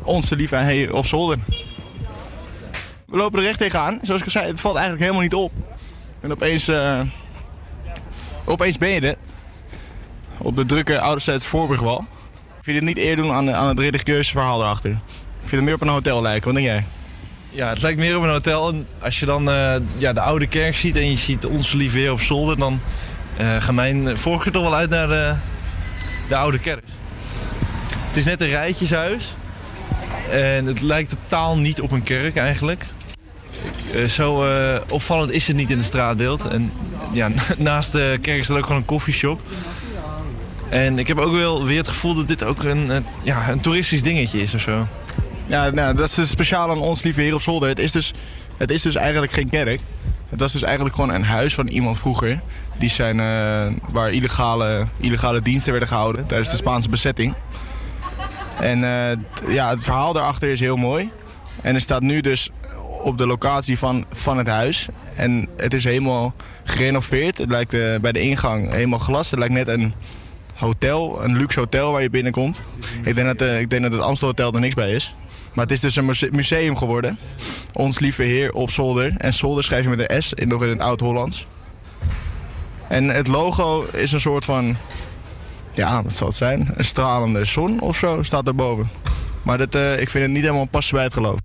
onze 0.03 0.37
lieve 0.37 0.57
heer 0.57 0.95
op 0.95 1.07
zolder. 1.07 1.39
We 3.07 3.17
lopen 3.17 3.39
er 3.39 3.45
recht 3.45 3.59
tegenaan. 3.59 3.99
Zoals 4.03 4.21
ik 4.21 4.27
al 4.27 4.33
zei, 4.33 4.47
het 4.47 4.61
valt 4.61 4.75
eigenlijk 4.75 5.05
helemaal 5.05 5.25
niet 5.25 5.35
op. 5.35 5.53
En 6.21 6.33
opeens, 6.33 6.69
eh, 6.69 7.01
opeens 8.47 8.79
ben 8.79 8.89
je 8.89 9.01
er. 9.01 9.17
Op 10.39 10.57
de 10.57 10.67
drukke 10.67 11.01
ouderzijds 11.01 11.47
Voorburgwal. 11.47 12.05
Ik 12.59 12.63
vind 12.63 12.77
het 12.77 12.87
niet 12.87 12.99
eer 12.99 13.17
doen 13.17 13.33
aan, 13.33 13.55
aan 13.55 13.69
het 13.69 13.79
religieuze 13.79 14.31
verhaal 14.31 14.63
erachter. 14.63 14.91
Ik 14.91 14.99
vind 15.39 15.51
het 15.51 15.65
meer 15.65 15.75
op 15.75 15.81
een 15.81 15.89
hotel 15.89 16.23
lijken. 16.23 16.45
Wat 16.45 16.55
denk 16.55 16.67
jij? 16.67 16.85
Ja, 17.51 17.69
het 17.69 17.83
lijkt 17.83 17.99
meer 17.99 18.17
op 18.17 18.23
een 18.23 18.29
hotel. 18.29 18.69
En 18.69 18.87
als 18.99 19.21
je 19.21 19.27
dan 19.27 19.51
eh, 19.51 19.75
ja, 19.99 20.13
de 20.13 20.21
oude 20.21 20.47
kerk 20.47 20.77
ziet 20.77 20.97
en 20.97 21.11
je 21.11 21.17
ziet 21.17 21.47
onze 21.47 21.77
lieve 21.77 21.99
heer 21.99 22.13
op 22.13 22.21
zolder... 22.21 22.59
dan 22.59 22.81
eh 23.37 23.63
gaat 23.63 23.75
mijn 23.75 24.19
voorkeur 24.19 24.53
toch 24.53 24.63
wel 24.63 24.75
uit 24.75 24.91
naar 24.91 25.09
de, 25.09 25.35
de 26.29 26.37
oude 26.37 26.59
kerk. 26.59 26.85
Het 28.07 28.17
is 28.17 28.25
net 28.25 28.41
een 28.41 28.49
rijtjeshuis. 28.49 29.35
En 30.31 30.67
het 30.67 30.83
lijkt 30.83 31.11
totaal 31.11 31.57
niet 31.57 31.81
op 31.81 31.91
een 31.91 32.03
kerk 32.03 32.37
eigenlijk. 32.37 32.85
Eh, 33.95 34.05
zo 34.05 34.45
eh, 34.45 34.81
opvallend 34.89 35.31
is 35.31 35.47
het 35.47 35.57
niet 35.57 35.71
in 35.71 35.77
het 35.77 35.87
straatbeeld. 35.87 36.49
En 36.49 36.73
ja, 37.13 37.29
naast 37.59 37.93
de 37.93 38.19
kerk 38.21 38.39
is 38.39 38.49
er 38.49 38.57
ook 38.57 38.63
gewoon 38.67 38.81
een 38.81 38.87
koffieshop. 38.87 39.41
En 40.69 40.99
ik 40.99 41.07
heb 41.07 41.19
ook 41.19 41.33
wel 41.33 41.65
weer 41.65 41.79
het 41.79 41.89
gevoel 41.89 42.15
dat 42.15 42.29
dit 42.29 42.45
ook 42.45 42.63
een, 42.63 42.91
eh, 42.91 42.99
ja, 43.23 43.49
een 43.51 43.61
toeristisch 43.61 44.03
dingetje 44.03 44.41
is 44.41 44.55
of 44.55 44.61
zo. 44.61 44.87
Ja, 45.47 45.71
nou, 45.71 45.95
dat 45.95 46.09
is 46.09 46.15
dus 46.15 46.31
speciaal 46.31 46.71
aan 46.71 46.79
ons 46.79 47.03
lieve 47.03 47.21
heer 47.21 47.35
op 47.35 47.43
zolder. 47.43 47.69
Het 47.69 47.79
is, 47.79 47.93
dus, 47.93 48.13
het 48.57 48.71
is 48.71 48.83
dus 48.83 48.95
eigenlijk 48.95 49.33
geen 49.33 49.51
kerk. 49.51 49.81
Het 50.29 50.41
was 50.41 50.53
dus 50.53 50.63
eigenlijk 50.63 50.95
gewoon 50.95 51.11
een 51.11 51.25
huis 51.25 51.55
van 51.55 51.67
iemand 51.67 51.99
vroeger. 51.99 52.41
Die 52.79 52.91
zijn, 52.91 53.17
waar 53.89 54.13
illegale, 54.13 54.87
illegale 54.97 55.43
diensten 55.43 55.71
werden 55.71 55.89
gehouden 55.89 56.27
tijdens 56.27 56.51
de 56.51 56.57
Spaanse 56.57 56.89
bezetting. 56.89 57.35
En 58.61 58.81
ja, 59.49 59.69
het 59.71 59.85
verhaal 59.85 60.13
daarachter 60.13 60.49
is 60.49 60.61
heel 60.61 60.77
mooi. 60.77 61.11
En 61.63 61.75
er 61.75 61.81
staat 61.81 62.03
nu 62.03 62.21
dus 62.21 62.51
op 63.03 63.19
de 63.19 63.27
locatie 63.27 63.79
van, 63.79 64.05
van 64.13 64.39
het 64.39 64.47
huis. 64.47 64.89
En 65.15 65.49
het 65.57 65.75
is 65.75 65.85
helemaal 65.85 66.35
gerenoveerd. 66.65 67.39
Het 67.39 67.51
lijkt 67.51 67.75
eh, 67.75 67.81
bij 68.01 68.13
de 68.13 68.21
ingang 68.21 68.71
helemaal 68.71 68.99
glas. 68.99 69.31
Het 69.31 69.39
lijkt 69.39 69.55
net 69.55 69.69
een 69.69 69.93
hotel, 70.55 71.25
een 71.25 71.37
luxe 71.37 71.59
hotel 71.59 71.93
waar 71.93 72.03
je 72.03 72.11
binnenkomt. 72.11 72.61
Ik 73.05 73.15
denk 73.15 73.39
dat, 73.39 73.49
eh, 73.49 73.61
ik 73.61 73.71
denk 73.71 73.83
dat 73.83 73.93
het 73.93 74.01
Amstel 74.01 74.29
Hotel 74.29 74.53
er 74.53 74.61
niks 74.61 74.75
bij 74.75 74.93
is. 74.93 75.15
Maar 75.53 75.65
het 75.65 75.75
is 75.75 75.81
dus 75.81 75.97
een 75.97 76.05
muse- 76.05 76.29
museum 76.33 76.77
geworden. 76.77 77.19
Ons 77.73 77.99
lieve 77.99 78.23
heer 78.23 78.53
op 78.53 78.71
zolder. 78.71 79.15
En 79.17 79.35
zolder 79.35 79.65
schrijf 79.65 79.85
je 79.85 79.91
met 79.91 80.11
een 80.11 80.23
S, 80.23 80.33
nog 80.35 80.63
in 80.63 80.69
het 80.69 80.81
oud-Hollands. 80.81 81.47
En 82.89 83.09
het 83.09 83.27
logo 83.27 83.87
is 83.93 84.13
een 84.13 84.21
soort 84.21 84.45
van... 84.45 84.77
Ja, 85.73 86.03
wat 86.03 86.13
zal 86.13 86.27
het 86.27 86.37
zijn? 86.37 86.73
Een 86.77 86.85
stralende 86.85 87.45
zon 87.45 87.81
of 87.81 87.97
zo 87.97 88.23
staat 88.23 88.47
erboven. 88.47 88.91
Maar 89.43 89.59
dat, 89.59 89.75
eh, 89.75 90.01
ik 90.01 90.11
vind 90.11 90.25
het 90.25 90.33
niet 90.33 90.43
helemaal 90.43 90.65
passen 90.65 90.95
bij 90.95 91.05
het 91.05 91.13
geloof. 91.13 91.39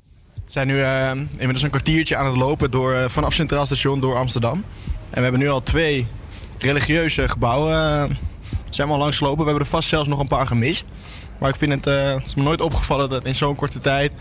Zijn 0.52 0.68
nu 0.68 0.82
eh, 0.82 1.12
inmiddels 1.12 1.62
een 1.62 1.70
kwartiertje 1.70 2.16
aan 2.16 2.26
het 2.26 2.36
lopen 2.36 2.72
door, 2.72 2.94
eh, 2.94 3.10
vanaf 3.10 3.34
Centraal 3.34 3.66
Station 3.66 4.00
door 4.00 4.18
Amsterdam. 4.18 4.64
En 4.86 5.16
we 5.16 5.22
hebben 5.22 5.40
nu 5.40 5.50
al 5.50 5.64
twee 5.64 6.08
religieuze 6.58 7.28
gebouwen 7.28 7.74
eh, 7.74 8.04
zijn 8.70 8.88
we 8.88 8.94
al 8.94 9.00
langs 9.00 9.18
gelopen. 9.18 9.38
We 9.38 9.44
hebben 9.44 9.64
er 9.64 9.70
vast 9.70 9.90
zelfs 9.90 10.08
nog 10.08 10.20
een 10.20 10.28
paar 10.28 10.48
gemist. 10.48 10.88
Maar 11.40 11.50
ik 11.50 11.56
vind 11.56 11.72
het, 11.72 11.86
het 11.86 12.26
is 12.26 12.36
me 12.36 12.44
nooit 12.44 12.62
opgevallen 12.62 13.10
dat 13.10 13.26
in 13.26 13.36
zo'n 13.36 13.56
korte 13.56 13.80
tijd 13.80 14.14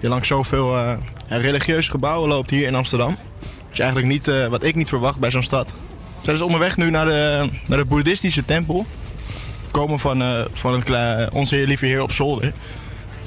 je 0.00 0.08
langs 0.08 0.28
zoveel 0.28 0.98
religieuze 1.28 1.90
gebouwen 1.90 2.28
loopt 2.28 2.50
hier 2.50 2.66
in 2.66 2.74
Amsterdam. 2.74 3.16
Dat 3.40 3.72
is 3.72 3.78
eigenlijk 3.78 4.12
niet, 4.12 4.48
wat 4.48 4.64
ik 4.64 4.74
niet 4.74 4.88
verwacht 4.88 5.18
bij 5.18 5.30
zo'n 5.30 5.42
stad. 5.42 5.68
We 5.68 5.74
zijn 6.22 6.36
dus 6.36 6.44
onderweg 6.44 6.76
nu 6.76 6.90
naar 6.90 7.06
de, 7.06 7.48
naar 7.66 7.78
de 7.78 7.84
boeddhistische 7.84 8.44
tempel. 8.44 8.86
We 9.64 9.70
komen 9.70 9.98
van, 9.98 10.46
van 10.52 10.74
het 10.74 11.30
onze 11.32 11.54
Heer 11.54 11.66
Lieve 11.66 11.86
Heer 11.86 12.02
op 12.02 12.12
zolder. 12.12 12.52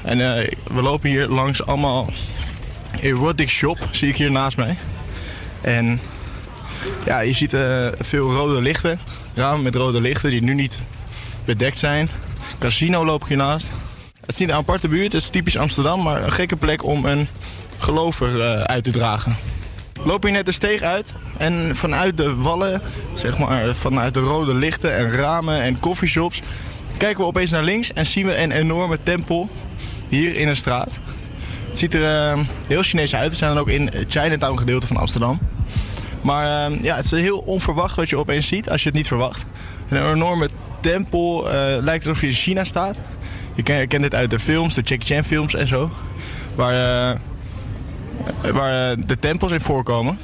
En 0.03 0.37
eh, 0.37 0.51
we 0.73 0.81
lopen 0.81 1.09
hier 1.09 1.27
langs 1.27 1.65
allemaal 1.65 2.09
erotic 3.01 3.49
shop, 3.49 3.77
zie 3.91 4.07
ik 4.07 4.17
hier 4.17 4.31
naast 4.31 4.57
mij. 4.57 4.77
En 5.61 5.99
ja, 7.05 7.19
je 7.19 7.33
ziet 7.33 7.53
eh, 7.53 7.87
veel 7.99 8.33
rode 8.33 8.61
lichten, 8.61 8.99
ramen 9.33 9.63
met 9.63 9.75
rode 9.75 10.01
lichten 10.01 10.29
die 10.29 10.41
nu 10.41 10.53
niet 10.53 10.81
bedekt 11.45 11.77
zijn. 11.77 12.09
Casino 12.59 13.05
loop 13.05 13.21
ik 13.21 13.27
hiernaast. 13.27 13.71
Het 14.19 14.29
is 14.29 14.37
niet 14.37 14.49
een 14.49 14.55
aparte 14.55 14.87
buurt, 14.87 15.13
het 15.13 15.21
is 15.21 15.29
typisch 15.29 15.57
Amsterdam, 15.57 16.03
maar 16.03 16.23
een 16.23 16.31
gekke 16.31 16.55
plek 16.55 16.83
om 16.83 17.05
een 17.05 17.27
gelover 17.77 18.41
eh, 18.41 18.61
uit 18.61 18.83
te 18.83 18.91
dragen. 18.91 19.37
Lopen 20.03 20.29
hier 20.29 20.37
net 20.37 20.45
de 20.45 20.51
steeg 20.51 20.81
uit 20.81 21.15
en 21.37 21.75
vanuit 21.75 22.17
de 22.17 22.35
wallen, 22.35 22.81
zeg 23.13 23.37
maar 23.37 23.75
vanuit 23.75 24.13
de 24.13 24.19
rode 24.19 24.53
lichten 24.53 24.95
en 24.95 25.11
ramen 25.11 25.61
en 25.61 25.79
coffeeshops, 25.79 26.41
kijken 26.97 27.21
we 27.21 27.27
opeens 27.27 27.51
naar 27.51 27.63
links 27.63 27.93
en 27.93 28.05
zien 28.05 28.25
we 28.25 28.37
een 28.37 28.51
enorme 28.51 28.97
tempel 29.03 29.49
hier 30.13 30.35
in 30.35 30.47
een 30.47 30.55
straat. 30.55 30.99
Het 31.67 31.77
ziet 31.77 31.93
er 31.93 32.31
eh, 32.31 32.39
heel 32.67 32.81
Chinees 32.83 33.15
uit. 33.15 33.31
We 33.31 33.37
zijn 33.37 33.51
dan 33.53 33.59
ook 33.61 33.69
in 33.69 33.89
het 33.93 34.05
Chinatown 34.07 34.57
gedeelte 34.57 34.87
van 34.87 34.97
Amsterdam. 34.97 35.39
Maar 36.21 36.71
eh, 36.71 36.81
ja, 36.83 36.95
het 36.95 37.05
is 37.05 37.11
heel 37.11 37.37
onverwacht 37.37 37.95
wat 37.95 38.09
je 38.09 38.17
opeens 38.17 38.47
ziet 38.47 38.69
als 38.69 38.81
je 38.83 38.87
het 38.89 38.97
niet 38.97 39.07
verwacht. 39.07 39.45
Een 39.89 40.11
enorme 40.11 40.49
tempel, 40.79 41.49
eh, 41.51 41.83
lijkt 41.83 42.07
alsof 42.07 42.21
je 42.21 42.27
in 42.27 42.33
China 42.33 42.63
staat. 42.63 42.97
Je 43.55 43.63
ken- 43.63 43.75
je 43.79 43.87
kent 43.87 44.01
dit 44.03 44.15
uit 44.15 44.29
de 44.29 44.39
films, 44.39 44.73
de 44.73 44.81
Jackie 44.81 45.15
Chan 45.15 45.23
films 45.23 45.55
en 45.55 45.67
zo. 45.67 45.91
Waar, 46.55 46.73
eh, 47.11 47.19
waar 48.53 48.91
eh, 48.91 48.97
de 49.05 49.19
tempels 49.19 49.51
in 49.51 49.61
voorkomen. 49.61 50.17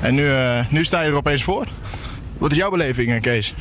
En 0.00 0.14
nu, 0.14 0.30
nu 0.68 0.84
sta 0.84 1.00
je 1.02 1.08
er 1.10 1.16
opeens 1.16 1.42
voor. 1.42 1.66
Wat 2.38 2.50
is 2.50 2.56
jouw 2.56 2.70
beleving, 2.70 3.20
Kees? 3.20 3.54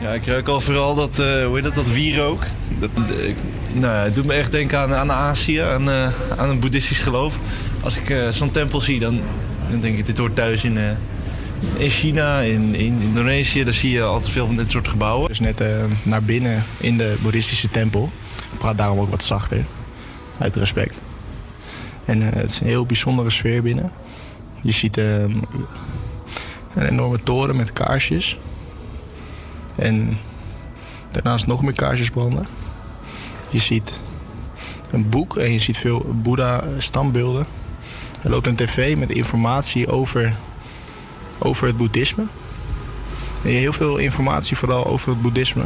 Ja, 0.00 0.12
ik 0.12 0.26
ruik 0.26 0.48
al 0.48 0.60
vooral 0.60 0.94
dat, 0.94 1.18
eh, 1.18 1.44
hoe 1.44 1.54
heet 1.54 1.64
dat, 1.64 1.74
dat 1.74 1.90
wierook. 1.90 2.42
Dat, 2.78 2.90
eh, 2.94 3.34
Nou, 3.72 3.94
het 4.04 4.14
doet 4.14 4.24
me 4.24 4.32
echt 4.32 4.52
denken 4.52 4.78
aan, 4.78 4.94
aan 4.94 5.12
Azië, 5.12 5.58
aan, 5.58 5.90
eh, 5.90 6.08
aan 6.36 6.48
een 6.48 6.60
boeddhistisch 6.60 6.98
geloof. 6.98 7.38
Als 7.80 7.98
ik 7.98 8.16
zo'n 8.30 8.50
tempel 8.50 8.80
zie, 8.80 8.98
dan, 9.00 9.20
dan 9.70 9.80
denk 9.80 9.98
ik, 9.98 10.06
dit 10.06 10.18
hoort 10.18 10.34
thuis 10.34 10.64
in, 10.64 10.78
in 11.76 11.90
China, 11.90 12.40
in, 12.40 12.74
in 12.74 13.00
Indonesië. 13.00 13.64
Daar 13.64 13.72
zie 13.72 13.90
je 13.90 14.02
altijd 14.02 14.32
veel 14.32 14.46
van 14.46 14.56
dit 14.56 14.70
soort 14.70 14.88
gebouwen. 14.88 15.28
Dus 15.28 15.40
net 15.40 15.62
naar 16.02 16.22
binnen 16.22 16.64
in 16.76 16.96
de 16.96 17.16
boeddhistische 17.22 17.70
tempel. 17.70 18.10
Ik 18.52 18.58
praat 18.58 18.78
daarom 18.78 18.98
ook 18.98 19.10
wat 19.10 19.24
zachter, 19.24 19.64
uit 20.38 20.56
respect. 20.56 21.00
En 22.04 22.20
het 22.20 22.50
is 22.50 22.60
een 22.60 22.66
heel 22.66 22.86
bijzondere 22.86 23.30
sfeer 23.30 23.62
binnen. 23.62 23.92
Je 24.62 24.72
ziet 24.72 24.96
eh, 24.96 25.22
een 26.74 26.88
enorme 26.88 27.22
toren 27.22 27.56
met 27.56 27.72
kaarsjes. 27.72 28.38
En 29.78 30.18
daarnaast 31.10 31.46
nog 31.46 31.62
meer 31.62 31.74
kaarsjes 31.74 32.10
branden. 32.10 32.46
Je 33.50 33.58
ziet 33.58 34.00
een 34.90 35.08
boek 35.08 35.36
en 35.36 35.52
je 35.52 35.58
ziet 35.58 35.76
veel 35.76 36.14
Boeddha-standbeelden. 36.22 37.46
Er 38.22 38.30
loopt 38.30 38.46
een 38.46 38.56
tv 38.56 38.96
met 38.96 39.10
informatie 39.10 39.88
over, 39.88 40.36
over 41.38 41.66
het 41.66 41.76
boeddhisme. 41.76 42.24
En 43.42 43.50
heel 43.50 43.72
veel 43.72 43.96
informatie 43.96 44.56
vooral 44.56 44.86
over 44.86 45.08
het 45.08 45.22
boeddhisme. 45.22 45.64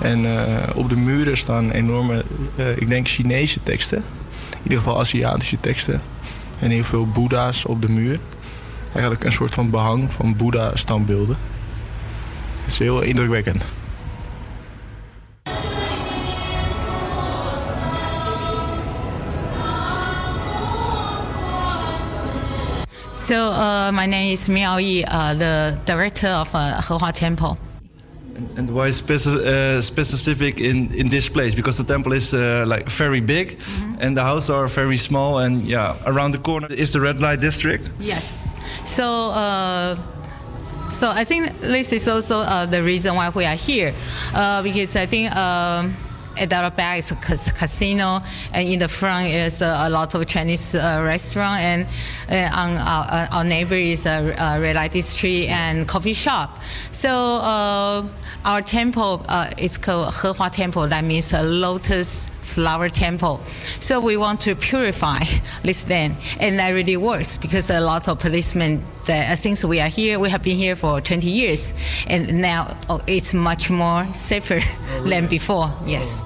En 0.00 0.24
eh, 0.24 0.76
op 0.76 0.88
de 0.88 0.96
muren 0.96 1.36
staan 1.36 1.70
enorme, 1.70 2.24
eh, 2.56 2.76
ik 2.76 2.88
denk 2.88 3.08
Chinese 3.08 3.62
teksten. 3.62 3.98
In 4.50 4.62
ieder 4.62 4.78
geval 4.78 5.00
Aziatische 5.00 5.60
teksten. 5.60 6.02
En 6.58 6.70
heel 6.70 6.84
veel 6.84 7.06
boeddha's 7.06 7.64
op 7.64 7.82
de 7.82 7.88
muur. 7.88 8.20
Eigenlijk 8.92 9.24
een 9.24 9.32
soort 9.32 9.54
van 9.54 9.70
behang 9.70 10.12
van 10.12 10.36
boeddha-standbeelden. 10.36 11.36
Het 12.68 12.80
is 12.80 12.86
heel 12.86 13.00
indrukwekkend. 13.00 13.66
So 23.12 23.34
uh, 23.34 23.90
my 23.90 24.06
name 24.06 24.32
is 24.32 24.48
Miao 24.48 24.78
Yi, 24.78 25.04
uh, 25.04 25.34
the 25.38 25.78
director 25.84 26.28
of 26.28 26.54
uh, 26.54 26.80
Hehua 26.80 27.12
Temple. 27.12 27.56
And 28.56 28.70
why 28.70 28.90
speci- 28.90 29.46
uh, 29.46 29.80
specific 29.80 30.60
in, 30.60 30.90
in 30.92 31.08
this 31.08 31.30
place? 31.30 31.54
Because 31.54 31.76
the 31.78 31.84
temple 31.84 32.12
is 32.12 32.32
uh, 32.34 32.64
like 32.66 32.90
very 32.90 33.20
big, 33.20 33.58
and 33.98 34.14
the 34.14 34.22
houses 34.22 34.50
are 34.50 34.68
very 34.68 34.98
small. 34.98 35.38
And 35.38 35.62
yeah, 35.62 35.96
around 36.04 36.32
the 36.32 36.38
corner 36.38 36.68
is 36.70 36.90
the 36.92 37.00
red 37.00 37.20
light 37.20 37.40
district. 37.40 37.90
Yes. 37.98 38.52
So, 38.84 39.30
uh, 39.30 39.96
so 40.90 41.10
I 41.10 41.24
think 41.24 41.60
this 41.60 41.92
is 41.92 42.08
also 42.08 42.38
uh, 42.38 42.66
the 42.66 42.82
reason 42.82 43.14
why 43.14 43.28
we 43.30 43.44
are 43.44 43.54
here, 43.54 43.94
uh, 44.34 44.62
because 44.62 44.96
I 44.96 45.06
think. 45.06 45.34
Um, 45.34 45.94
at 46.40 46.52
our 46.52 46.70
back 46.70 46.98
is 46.98 47.10
a 47.10 47.16
casino, 47.16 48.20
and 48.52 48.68
in 48.68 48.78
the 48.78 48.88
front 48.88 49.28
is 49.28 49.60
uh, 49.60 49.86
a 49.86 49.90
lot 49.90 50.14
of 50.14 50.24
Chinese 50.26 50.74
uh, 50.74 51.00
restaurant, 51.02 51.60
and 51.60 51.86
on 52.30 52.76
our, 52.76 53.06
uh, 53.10 53.26
our 53.32 53.44
neighbor 53.44 53.74
is 53.74 54.06
a, 54.06 54.34
a 54.38 54.60
red 54.60 54.76
light 54.76 54.92
district 54.92 55.48
and 55.48 55.88
coffee 55.88 56.12
shop. 56.12 56.58
So 56.90 57.10
uh, 57.10 58.06
our 58.44 58.62
temple 58.62 59.22
uh, 59.28 59.50
is 59.58 59.78
called 59.78 60.12
Hehua 60.12 60.52
Temple. 60.52 60.86
That 60.88 61.04
means 61.04 61.32
a 61.32 61.42
lotus 61.42 62.30
flower 62.40 62.88
temple. 62.88 63.40
So 63.78 64.00
we 64.00 64.16
want 64.16 64.40
to 64.40 64.54
purify 64.54 65.18
this 65.62 65.88
land, 65.88 66.16
and 66.40 66.58
that 66.58 66.70
really 66.70 66.96
works 66.96 67.38
because 67.38 67.70
a 67.70 67.80
lot 67.80 68.08
of 68.08 68.18
policemen. 68.18 68.82
Uh, 69.08 69.34
since 69.34 69.64
we 69.64 69.80
are 69.80 69.88
here, 69.88 70.18
we 70.18 70.28
have 70.28 70.42
been 70.42 70.56
here 70.56 70.76
for 70.76 71.00
20 71.00 71.26
years, 71.30 71.72
and 72.08 72.42
now 72.42 72.76
oh, 72.90 73.00
it's 73.06 73.32
much 73.32 73.70
more 73.70 74.04
safer 74.12 74.60
than 75.04 75.26
before. 75.26 75.72
Yes. 75.86 76.22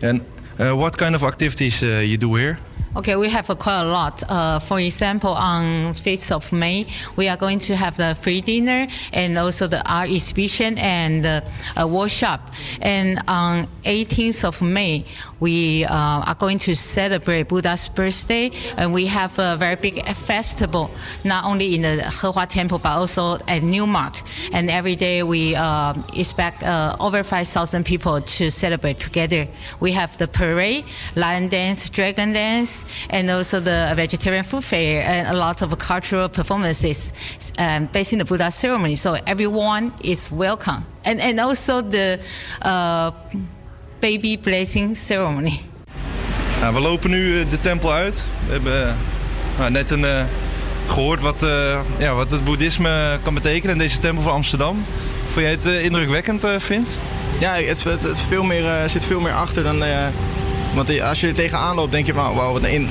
And 0.00 0.20
uh, 0.60 0.76
what 0.76 0.96
kind 0.96 1.16
of 1.16 1.24
activities 1.24 1.82
uh, 1.82 2.04
you 2.04 2.16
do 2.16 2.34
here? 2.36 2.58
Okay, 2.94 3.16
we 3.16 3.30
have 3.30 3.46
quite 3.46 3.80
a 3.80 3.86
lot. 3.86 4.22
Uh, 4.28 4.58
for 4.58 4.78
example, 4.78 5.30
on 5.30 5.94
5th 5.94 6.30
of 6.30 6.52
May, 6.52 6.86
we 7.16 7.26
are 7.26 7.38
going 7.38 7.58
to 7.60 7.74
have 7.74 7.96
the 7.96 8.14
free 8.20 8.42
dinner 8.42 8.86
and 9.14 9.38
also 9.38 9.66
the 9.66 9.80
art 9.90 10.10
exhibition 10.10 10.76
and 10.76 11.24
uh, 11.24 11.40
a 11.78 11.86
workshop. 11.86 12.52
And 12.82 13.18
on 13.28 13.66
18th 13.84 14.44
of 14.44 14.60
May, 14.60 15.06
we 15.42 15.84
uh, 15.86 16.22
are 16.28 16.36
going 16.36 16.56
to 16.56 16.74
celebrate 16.76 17.48
Buddha's 17.48 17.88
birthday, 17.88 18.52
and 18.76 18.94
we 18.94 19.06
have 19.06 19.36
a 19.40 19.56
very 19.56 19.74
big 19.74 20.00
festival, 20.14 20.88
not 21.24 21.44
only 21.44 21.74
in 21.74 21.82
the 21.82 22.00
Hehua 22.04 22.46
Temple 22.48 22.78
but 22.78 22.92
also 22.92 23.38
at 23.48 23.64
Newmark. 23.64 24.14
And 24.52 24.70
every 24.70 24.94
day 24.94 25.24
we 25.24 25.56
uh, 25.56 25.94
expect 26.14 26.62
uh, 26.62 26.94
over 27.00 27.24
5,000 27.24 27.84
people 27.84 28.20
to 28.20 28.50
celebrate 28.50 29.00
together. 29.00 29.48
We 29.80 29.90
have 29.92 30.16
the 30.16 30.28
parade, 30.28 30.84
lion 31.16 31.48
dance, 31.48 31.88
dragon 31.90 32.32
dance, 32.32 32.84
and 33.10 33.28
also 33.28 33.58
the 33.58 33.92
vegetarian 33.96 34.44
food 34.44 34.62
fair, 34.62 35.02
and 35.02 35.26
a 35.26 35.34
lot 35.34 35.60
of 35.60 35.76
cultural 35.78 36.28
performances 36.28 37.12
um, 37.58 37.86
based 37.86 38.12
in 38.12 38.20
the 38.20 38.24
Buddha 38.24 38.52
ceremony. 38.52 38.94
So 38.94 39.16
everyone 39.26 39.92
is 40.04 40.30
welcome. 40.30 40.86
And, 41.04 41.20
and 41.20 41.40
also 41.40 41.80
the 41.80 42.20
uh, 42.62 43.10
baby 44.02 44.38
blessing 44.38 44.96
ceremony. 44.96 45.60
Nou, 46.60 46.74
we 46.74 46.80
lopen 46.80 47.10
nu 47.10 47.40
eh, 47.40 47.50
de 47.50 47.60
tempel 47.60 47.92
uit. 47.92 48.28
We 48.46 48.52
hebben 48.52 48.88
eh, 48.88 48.94
nou, 49.58 49.70
net 49.70 49.90
een, 49.90 50.04
eh, 50.04 50.24
gehoord 50.86 51.20
wat, 51.20 51.42
eh, 51.42 51.78
ja, 51.98 52.14
wat 52.14 52.30
het 52.30 52.44
boeddhisme 52.44 53.18
kan 53.22 53.34
betekenen 53.34 53.72
in 53.72 53.78
deze 53.78 53.98
tempel 53.98 54.22
van 54.22 54.32
Amsterdam. 54.32 54.84
Vond 55.32 55.40
jij 55.40 55.50
het 55.50 55.66
eh, 55.66 55.84
indrukwekkend, 55.84 56.44
eh 56.44 56.50
Vince? 56.58 56.92
Ja, 57.40 57.54
het, 57.54 57.84
het, 57.84 58.02
het 58.02 58.18
veel 58.28 58.44
meer, 58.44 58.64
eh, 58.66 58.88
zit 58.88 59.04
veel 59.04 59.20
meer 59.20 59.32
achter 59.34 59.62
dan. 59.62 59.82
eh, 59.84 60.06
want 60.74 61.00
als 61.00 61.20
je 61.20 61.26
er 61.26 61.34
tegenaan 61.34 61.74
loopt, 61.76 61.92
denk 61.92 62.06
je 62.06 62.12
wauw, 62.12 62.52
wat 62.52 62.62
een 62.62 62.70
in- 62.70 62.88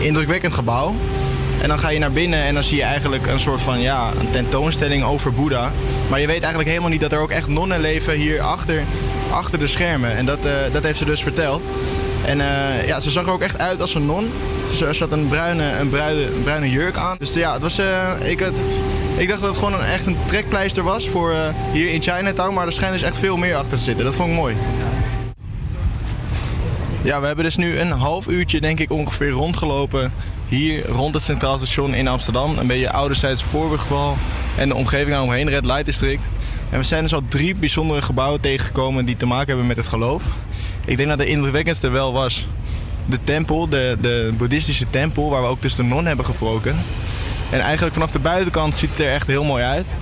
indrukwekkend 0.00 0.54
gebouw. 0.54 0.94
En 1.62 1.68
dan 1.68 1.78
ga 1.78 1.88
je 1.88 1.98
naar 1.98 2.12
binnen 2.12 2.42
en 2.42 2.54
dan 2.54 2.62
zie 2.62 2.76
je 2.76 2.82
eigenlijk 2.82 3.26
een 3.26 3.40
soort 3.40 3.60
van 3.60 3.80
ja, 3.80 4.10
een 4.20 4.30
tentoonstelling 4.30 5.04
over 5.04 5.32
Boeddha. 5.32 5.72
Maar 6.08 6.20
je 6.20 6.26
weet 6.26 6.40
eigenlijk 6.40 6.68
helemaal 6.68 6.90
niet 6.90 7.00
dat 7.00 7.12
er 7.12 7.18
ook 7.18 7.30
echt 7.30 7.48
nonnen 7.48 7.80
leven 7.80 8.14
hier 8.14 8.40
achter, 8.40 8.82
achter 9.30 9.58
de 9.58 9.66
schermen. 9.66 10.16
En 10.16 10.26
dat, 10.26 10.46
eh, 10.46 10.52
dat 10.72 10.82
heeft 10.82 10.98
ze 10.98 11.04
dus 11.04 11.22
verteld. 11.22 11.62
En 12.24 12.40
eh, 12.40 12.86
ja, 12.86 13.00
ze 13.00 13.10
zag 13.10 13.26
er 13.26 13.32
ook 13.32 13.40
echt 13.40 13.58
uit 13.58 13.80
als 13.80 13.94
een 13.94 14.06
non. 14.06 14.32
Ze, 14.74 14.94
ze 14.94 15.02
had 15.02 15.12
een 15.12 15.28
bruine, 15.28 15.78
een, 15.78 15.88
bruine, 15.88 16.24
bruine 16.42 16.70
jurk 16.70 16.96
aan. 16.96 17.16
Dus 17.18 17.32
ja, 17.32 17.52
het 17.52 17.62
was, 17.62 17.78
eh, 17.78 18.10
ik, 18.22 18.38
het, 18.38 18.62
ik 19.16 19.28
dacht 19.28 19.40
dat 19.40 19.48
het 19.48 19.58
gewoon 19.58 19.74
een, 19.74 19.86
echt 19.86 20.06
een 20.06 20.16
trekpleister 20.26 20.82
was 20.82 21.08
voor 21.08 21.34
hier 21.72 21.90
in 21.90 22.02
Chinatown. 22.02 22.54
Maar 22.54 22.66
er 22.66 22.72
schijnt 22.72 22.92
dus 22.92 23.02
echt 23.02 23.16
veel 23.18 23.36
meer 23.36 23.54
achter 23.54 23.78
te 23.78 23.84
zitten. 23.84 24.04
Dat 24.04 24.14
vond 24.14 24.30
ik 24.30 24.36
mooi. 24.36 24.56
Ja, 27.02 27.20
we 27.20 27.26
hebben 27.26 27.44
dus 27.44 27.56
nu 27.56 27.78
een 27.78 27.90
half 27.90 28.26
uurtje 28.26 28.60
denk 28.60 28.80
ik 28.80 28.90
ongeveer 28.90 29.30
rondgelopen 29.30 30.12
hier 30.50 30.86
rond 30.86 31.14
het 31.14 31.22
Centraal 31.22 31.56
Station 31.56 31.94
in 31.94 32.08
Amsterdam. 32.08 32.58
Een 32.58 32.66
beetje 32.66 32.90
ouderzijds 32.90 33.42
Voorburgwal 33.42 34.16
en 34.58 34.68
de 34.68 34.74
omgeving 34.74 35.10
daaromheen, 35.10 35.48
Red 35.48 35.64
Light 35.64 35.84
District. 35.84 36.22
En 36.70 36.78
we 36.78 36.84
zijn 36.84 37.02
dus 37.02 37.14
al 37.14 37.22
drie 37.28 37.54
bijzondere 37.54 38.02
gebouwen 38.02 38.40
tegengekomen 38.40 39.04
die 39.04 39.16
te 39.16 39.26
maken 39.26 39.46
hebben 39.46 39.66
met 39.66 39.76
het 39.76 39.86
geloof. 39.86 40.24
Ik 40.84 40.96
denk 40.96 41.08
dat 41.08 41.18
de 41.18 41.26
indrukwekkendste 41.26 41.88
wel 41.88 42.12
was 42.12 42.46
de 43.06 43.18
tempel, 43.24 43.68
de, 43.68 43.96
de 44.00 44.32
boeddhistische 44.36 44.90
tempel, 44.90 45.30
waar 45.30 45.42
we 45.42 45.48
ook 45.48 45.62
dus 45.62 45.74
de 45.74 45.82
non 45.82 46.06
hebben 46.06 46.24
gesproken. 46.24 46.76
En 47.50 47.60
eigenlijk 47.60 47.94
vanaf 47.94 48.10
de 48.10 48.18
buitenkant 48.18 48.74
ziet 48.74 48.90
het 48.90 48.98
er 48.98 49.12
echt 49.12 49.26
heel 49.26 49.44
mooi 49.44 49.64
uit. 49.64 49.94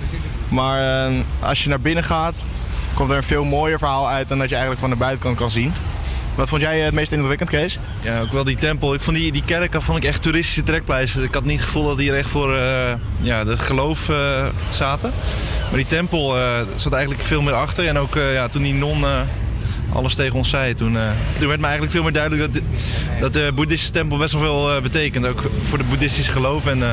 Maar 0.47 1.07
eh, 1.07 1.13
als 1.39 1.63
je 1.63 1.69
naar 1.69 1.81
binnen 1.81 2.03
gaat, 2.03 2.35
komt 2.93 3.09
er 3.09 3.17
een 3.17 3.23
veel 3.23 3.43
mooier 3.43 3.77
verhaal 3.77 4.09
uit 4.09 4.27
dan 4.27 4.37
dat 4.37 4.49
je 4.49 4.55
eigenlijk 4.55 4.81
van 4.81 4.89
de 4.89 5.03
buitenkant 5.03 5.37
kan 5.37 5.51
zien. 5.51 5.73
Wat 6.35 6.49
vond 6.49 6.61
jij 6.61 6.79
het 6.79 6.93
meest 6.93 7.11
indrukwekkend, 7.11 7.49
Kees? 7.49 7.77
Ja, 8.01 8.19
ook 8.21 8.31
wel 8.31 8.43
die 8.43 8.57
tempel. 8.57 8.93
Ik 8.93 9.01
vond 9.01 9.17
die, 9.17 9.31
die 9.31 9.43
kerken 9.45 9.81
vond 9.81 9.97
ik 9.97 10.03
echt 10.03 10.21
toeristische 10.21 10.63
trekpleisters. 10.63 11.25
Ik 11.25 11.33
had 11.33 11.43
niet 11.45 11.57
het 11.57 11.65
gevoel 11.65 11.87
dat 11.87 11.97
die 11.97 12.09
hier 12.09 12.17
echt 12.17 12.29
voor 12.29 12.55
eh, 12.55 12.93
ja, 13.19 13.45
het 13.45 13.59
geloof 13.59 14.09
eh, 14.09 14.45
zaten. 14.69 15.11
Maar 15.67 15.75
die 15.77 15.85
tempel 15.85 16.37
eh, 16.37 16.43
zat 16.75 16.93
eigenlijk 16.93 17.23
veel 17.23 17.41
meer 17.41 17.53
achter. 17.53 17.87
En 17.87 17.97
ook 17.97 18.15
eh, 18.15 18.33
ja, 18.33 18.47
toen 18.47 18.63
die 18.63 18.73
non 18.73 19.03
eh, 19.03 19.21
alles 19.93 20.15
tegen 20.15 20.35
ons 20.35 20.49
zei, 20.49 20.73
toen, 20.73 20.97
eh, 20.97 21.03
toen 21.37 21.47
werd 21.47 21.59
me 21.59 21.65
eigenlijk 21.65 21.93
veel 21.93 22.03
meer 22.03 22.13
duidelijk 22.13 22.53
dat, 22.53 22.61
dat 23.19 23.33
de 23.33 23.51
boeddhistische 23.55 23.93
tempel 23.93 24.17
best 24.17 24.31
wel 24.33 24.41
veel 24.41 24.75
eh, 24.75 24.81
betekent. 24.81 25.25
Ook 25.27 25.49
voor 25.61 25.77
het 25.77 25.89
boeddhistische 25.89 26.31
geloof. 26.31 26.65
En 26.65 26.83
eh, 26.83 26.89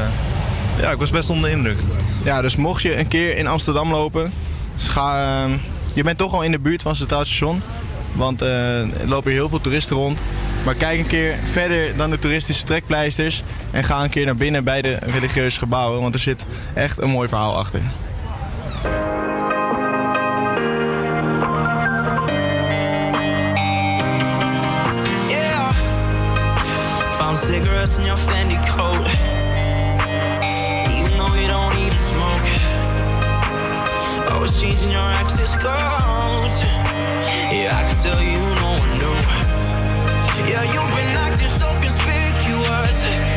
ja, 0.80 0.90
ik 0.90 0.98
was 0.98 1.10
best 1.10 1.30
onder 1.30 1.50
de 1.50 1.56
indruk. 1.56 1.78
Ja, 2.24 2.42
dus 2.42 2.56
mocht 2.56 2.82
je 2.82 2.98
een 2.98 3.08
keer 3.08 3.36
in 3.36 3.46
Amsterdam 3.46 3.90
lopen, 3.90 4.32
dus 4.76 4.88
ga, 4.88 5.42
eh, 5.44 5.52
je 5.94 6.02
bent 6.02 6.18
toch 6.18 6.32
al 6.32 6.42
in 6.42 6.50
de 6.50 6.58
buurt 6.58 6.82
van 6.82 6.90
het 6.90 7.00
Centraal 7.00 7.24
Station. 7.24 7.62
Want 8.16 8.42
eh, 8.42 8.80
er 8.80 9.08
lopen 9.08 9.30
hier 9.30 9.40
heel 9.40 9.48
veel 9.48 9.60
toeristen 9.60 9.96
rond. 9.96 10.18
Maar 10.64 10.74
kijk 10.74 10.98
een 10.98 11.06
keer 11.06 11.34
verder 11.44 11.96
dan 11.96 12.10
de 12.10 12.18
toeristische 12.18 12.64
trekpleisters. 12.64 13.42
En 13.70 13.84
ga 13.84 14.02
een 14.02 14.10
keer 14.10 14.24
naar 14.24 14.36
binnen 14.36 14.64
bij 14.64 14.82
de 14.82 14.98
religieuze 15.00 15.58
gebouwen. 15.58 16.00
Want 16.00 16.14
er 16.14 16.20
zit 16.20 16.46
echt 16.74 16.98
een 17.00 17.10
mooi 17.10 17.28
verhaal 17.28 17.56
achter. 17.56 17.80
Cigarettes 27.36 27.98
in 27.98 28.04
your 28.04 28.16
coat. 28.76 29.06
You 30.90 31.46
don't 31.46 31.74
even 31.76 31.98
smoke. 31.98 32.46
Your. 34.90 36.75
Yeah, 37.56 37.78
I 37.78 37.84
can 37.84 37.96
tell 37.96 38.22
you 38.22 38.38
no 38.60 38.70
one 38.82 38.92
knew. 39.00 39.16
Yeah, 40.52 40.62
you've 40.74 40.90
been 40.90 41.16
acting 41.16 41.48
so 41.48 41.72
conspicuous. 41.80 43.35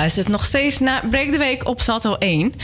Luistert 0.00 0.28
nog 0.28 0.44
steeds 0.44 0.78
naar 0.78 1.06
Break 1.06 1.30
the 1.30 1.38
Week 1.38 1.66
op 1.66 1.80
Salto 1.80 2.14
1. 2.14 2.54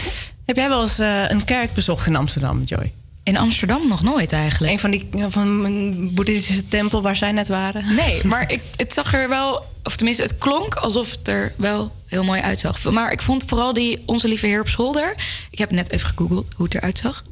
Heb 0.45 0.57
jij 0.57 0.69
wel 0.69 0.81
eens 0.81 0.99
eh, 0.99 1.31
een 1.31 1.45
kerk 1.45 1.73
bezocht 1.73 2.07
in 2.07 2.17
Amsterdam, 2.17 2.63
Joy? 2.65 2.93
In 3.23 3.37
Amsterdam 3.37 3.89
nog 3.89 4.03
nooit 4.03 4.33
eigenlijk. 4.33 4.73
Een 4.73 4.79
van 4.79 4.91
die 4.91 5.09
van 5.29 5.65
een 5.65 6.11
boeddhistische 6.15 6.69
tempel 6.69 7.03
waar 7.03 7.17
zij 7.17 7.33
net 7.33 7.49
waren? 7.49 7.95
Nee, 7.95 8.25
maar 8.25 8.51
ik, 8.51 8.63
het 8.77 8.95
zag 8.95 9.15
er 9.15 9.29
wel, 9.29 9.67
of 9.83 9.97
tenminste, 9.97 10.23
het 10.23 10.39
klonk 10.39 10.75
alsof 10.75 11.11
het 11.11 11.29
er 11.29 11.53
wel 11.57 11.93
heel 12.07 12.25
mooi 12.25 12.41
uitzag. 12.41 12.83
Maar 12.83 13.13
ik 13.13 13.23
vond 13.23 13.45
vooral 13.47 13.73
die 13.73 14.03
Onze 14.07 14.29
Lieve 14.29 14.47
Heer 14.47 14.61
op 14.61 14.69
Scholder. 14.69 15.15
Ik 15.51 15.59
heb 15.59 15.71
net 15.71 15.91
even 15.91 16.09
gegoogeld 16.09 16.51
hoe 16.55 16.65
het 16.65 16.75
eruit 16.75 16.99
zag. 16.99 17.23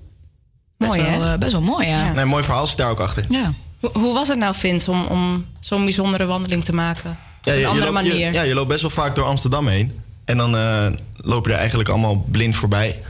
Best 0.76 0.96
Mooi, 0.96 1.10
wel, 1.10 1.20
hè? 1.22 1.32
eh, 1.32 1.38
best 1.38 1.52
wel 1.52 1.60
mooi, 1.60 1.86
ja. 1.86 2.12
Nee, 2.12 2.24
mooi 2.24 2.44
verhaal 2.44 2.66
zit 2.66 2.76
daar 2.76 2.90
ook 2.90 3.00
achter. 3.00 3.24
Ja. 3.28 3.52
Hoe, 3.80 3.90
hoe 3.92 4.14
was 4.14 4.28
het 4.28 4.38
nou, 4.38 4.54
Vince, 4.54 4.90
om, 4.90 5.04
om 5.04 5.46
zo'n 5.60 5.84
bijzondere 5.84 6.24
wandeling 6.24 6.64
te 6.64 6.74
maken? 6.74 7.18
Ja, 7.44 7.52
je, 7.52 7.66
andere 7.66 7.92
loopt, 7.92 8.04
je- 8.06 8.10
manier. 8.12 8.32
ja, 8.32 8.42
je 8.42 8.54
loopt 8.54 8.68
best 8.68 8.80
wel 8.80 8.90
vaak 8.90 9.14
door 9.14 9.24
Amsterdam 9.24 9.66
heen. 9.68 9.92
En 10.24 10.36
dan 10.36 10.56
eh, 10.56 10.86
loop 11.16 11.46
je 11.46 11.52
er 11.52 11.58
eigenlijk 11.58 11.88
allemaal 11.88 12.26
blind 12.30 12.56
voorbij. 12.56 13.00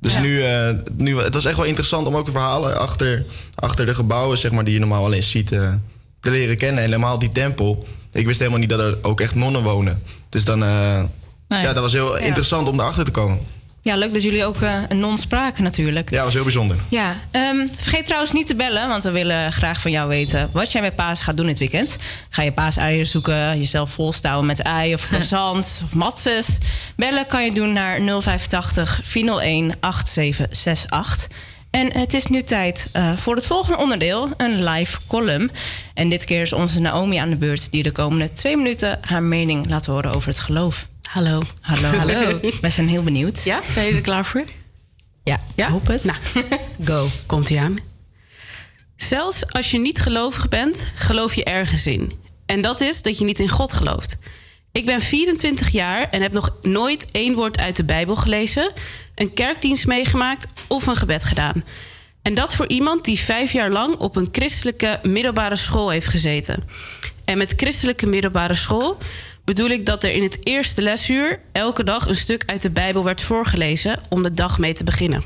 Dus 0.00 0.16
nu, 0.18 0.42
eh, 0.44 0.70
nu, 0.96 1.18
het 1.18 1.34
was 1.34 1.44
echt 1.44 1.56
wel 1.56 1.64
interessant 1.66 2.06
om 2.06 2.16
ook 2.16 2.26
de 2.26 2.32
verhalen 2.32 2.78
achter, 2.78 3.24
achter 3.54 3.86
de 3.86 3.94
gebouwen, 3.94 4.38
zeg 4.38 4.50
maar, 4.50 4.64
die 4.64 4.74
je 4.74 4.80
normaal 4.80 5.04
alleen 5.04 5.22
ziet, 5.22 5.52
eh, 5.52 5.72
te 6.20 6.30
leren 6.30 6.56
kennen. 6.56 6.82
En 6.82 6.90
helemaal 6.90 7.18
die 7.18 7.32
tempel. 7.32 7.86
Ik 8.12 8.26
wist 8.26 8.38
helemaal 8.38 8.60
niet 8.60 8.68
dat 8.68 8.80
er 8.80 8.96
ook 9.02 9.20
echt 9.20 9.34
nonnen 9.34 9.62
wonen. 9.62 10.02
Dus 10.28 10.44
dan, 10.44 10.58
Nee. 10.58 11.62
ja, 11.62 11.72
dat 11.72 11.82
was 11.82 11.92
heel 11.92 12.18
Ja. 12.18 12.24
interessant 12.24 12.68
om 12.68 12.80
erachter 12.80 13.04
te 13.04 13.10
komen. 13.10 13.38
Ja, 13.84 13.96
leuk 13.96 14.12
dat 14.12 14.22
jullie 14.22 14.44
ook 14.44 14.62
eh, 14.62 14.74
een 14.88 14.98
non 14.98 15.18
spraken 15.18 15.62
natuurlijk. 15.62 16.10
Ja, 16.10 16.16
dat 16.16 16.24
was 16.24 16.34
heel 16.34 16.42
bijzonder. 16.42 16.76
Ja, 16.88 17.16
ehm, 17.30 17.66
vergeet 17.76 18.04
trouwens 18.04 18.32
niet 18.32 18.46
te 18.46 18.54
bellen, 18.54 18.88
want 18.88 19.02
we 19.02 19.10
willen 19.10 19.52
graag 19.52 19.80
van 19.80 19.90
jou 19.90 20.08
weten 20.08 20.48
wat 20.52 20.72
jij 20.72 20.80
met 20.80 20.96
paas 20.96 21.20
gaat 21.20 21.36
doen 21.36 21.46
dit 21.46 21.58
weekend. 21.58 21.96
Ga 22.30 22.42
je 22.42 22.52
paaseieren 22.52 23.06
zoeken, 23.06 23.58
jezelf 23.58 23.90
volstouwen 23.90 24.46
met 24.46 24.60
ei 24.60 24.94
of 24.94 25.06
croissants 25.08 25.80
of 25.84 25.94
matzes? 25.94 26.58
Bellen 26.96 27.26
kan 27.26 27.44
je 27.44 27.52
doen 27.52 27.72
naar 27.72 28.00
085 28.22 29.00
401 29.02 29.74
8768. 29.80 31.28
En 31.70 31.92
het 31.92 32.14
is 32.14 32.26
nu 32.26 32.42
tijd 32.42 32.88
eh, 32.92 33.16
voor 33.16 33.36
het 33.36 33.46
volgende 33.46 33.78
onderdeel, 33.78 34.28
een 34.36 34.64
live 34.64 34.98
column. 35.06 35.50
En 35.94 36.08
dit 36.08 36.24
keer 36.24 36.40
is 36.40 36.52
onze 36.52 36.80
Naomi 36.80 37.16
aan 37.16 37.30
de 37.30 37.36
beurt, 37.36 37.70
die 37.70 37.82
de 37.82 37.92
komende 37.92 38.32
twee 38.32 38.56
minuten 38.56 38.98
haar 39.00 39.22
mening 39.22 39.68
laat 39.68 39.86
horen 39.86 40.14
over 40.14 40.28
het 40.28 40.38
geloof. 40.38 40.86
Hallo. 41.14 41.42
Hallo. 41.60 41.88
Hallo. 41.98 42.40
Wij 42.60 42.70
zijn 42.70 42.88
heel 42.88 43.02
benieuwd. 43.02 43.42
Ja, 43.44 43.60
zijn 43.62 43.84
jullie 43.84 44.00
er 44.00 44.04
klaar 44.04 44.26
voor? 44.26 44.44
Ja. 45.24 45.40
Ja? 45.54 45.70
Hoop 45.70 45.86
het. 45.86 46.04
Nou, 46.04 46.18
go. 46.90 47.08
Komt 47.26 47.50
ie 47.50 47.60
aan. 47.60 47.76
Zelfs 48.96 49.52
als 49.52 49.70
je 49.70 49.78
niet 49.78 50.00
gelovig 50.00 50.48
bent, 50.48 50.90
geloof 50.94 51.34
je 51.34 51.44
ergens 51.44 51.86
in. 51.86 52.12
En 52.46 52.60
dat 52.60 52.80
is 52.80 53.02
dat 53.02 53.18
je 53.18 53.24
niet 53.24 53.38
in 53.38 53.48
God 53.48 53.72
gelooft. 53.72 54.18
Ik 54.72 54.86
ben 54.86 55.00
24 55.00 55.68
jaar 55.68 56.08
en 56.10 56.22
heb 56.22 56.32
nog 56.32 56.56
nooit 56.62 57.10
één 57.10 57.34
woord 57.34 57.58
uit 57.58 57.76
de 57.76 57.84
Bijbel 57.84 58.16
gelezen, 58.16 58.72
een 59.14 59.32
kerkdienst 59.32 59.86
meegemaakt 59.86 60.46
of 60.68 60.86
een 60.86 60.96
gebed 60.96 61.24
gedaan. 61.24 61.64
En 62.22 62.34
dat 62.34 62.54
voor 62.54 62.68
iemand 62.68 63.04
die 63.04 63.18
vijf 63.18 63.52
jaar 63.52 63.70
lang 63.70 63.96
op 63.96 64.16
een 64.16 64.28
christelijke 64.32 65.00
middelbare 65.02 65.56
school 65.56 65.90
heeft 65.90 66.06
gezeten. 66.06 66.62
En 67.24 67.38
met 67.38 67.52
christelijke 67.56 68.06
middelbare 68.06 68.54
school 68.54 68.98
bedoel 69.44 69.68
ik 69.68 69.86
dat 69.86 70.02
er 70.02 70.10
in 70.10 70.22
het 70.22 70.46
eerste 70.46 70.82
lesuur 70.82 71.40
elke 71.52 71.84
dag 71.84 72.06
een 72.06 72.16
stuk 72.16 72.42
uit 72.46 72.62
de 72.62 72.70
Bijbel 72.70 73.04
werd 73.04 73.22
voorgelezen 73.22 74.00
om 74.08 74.22
de 74.22 74.34
dag 74.34 74.58
mee 74.58 74.72
te 74.72 74.84
beginnen. 74.84 75.22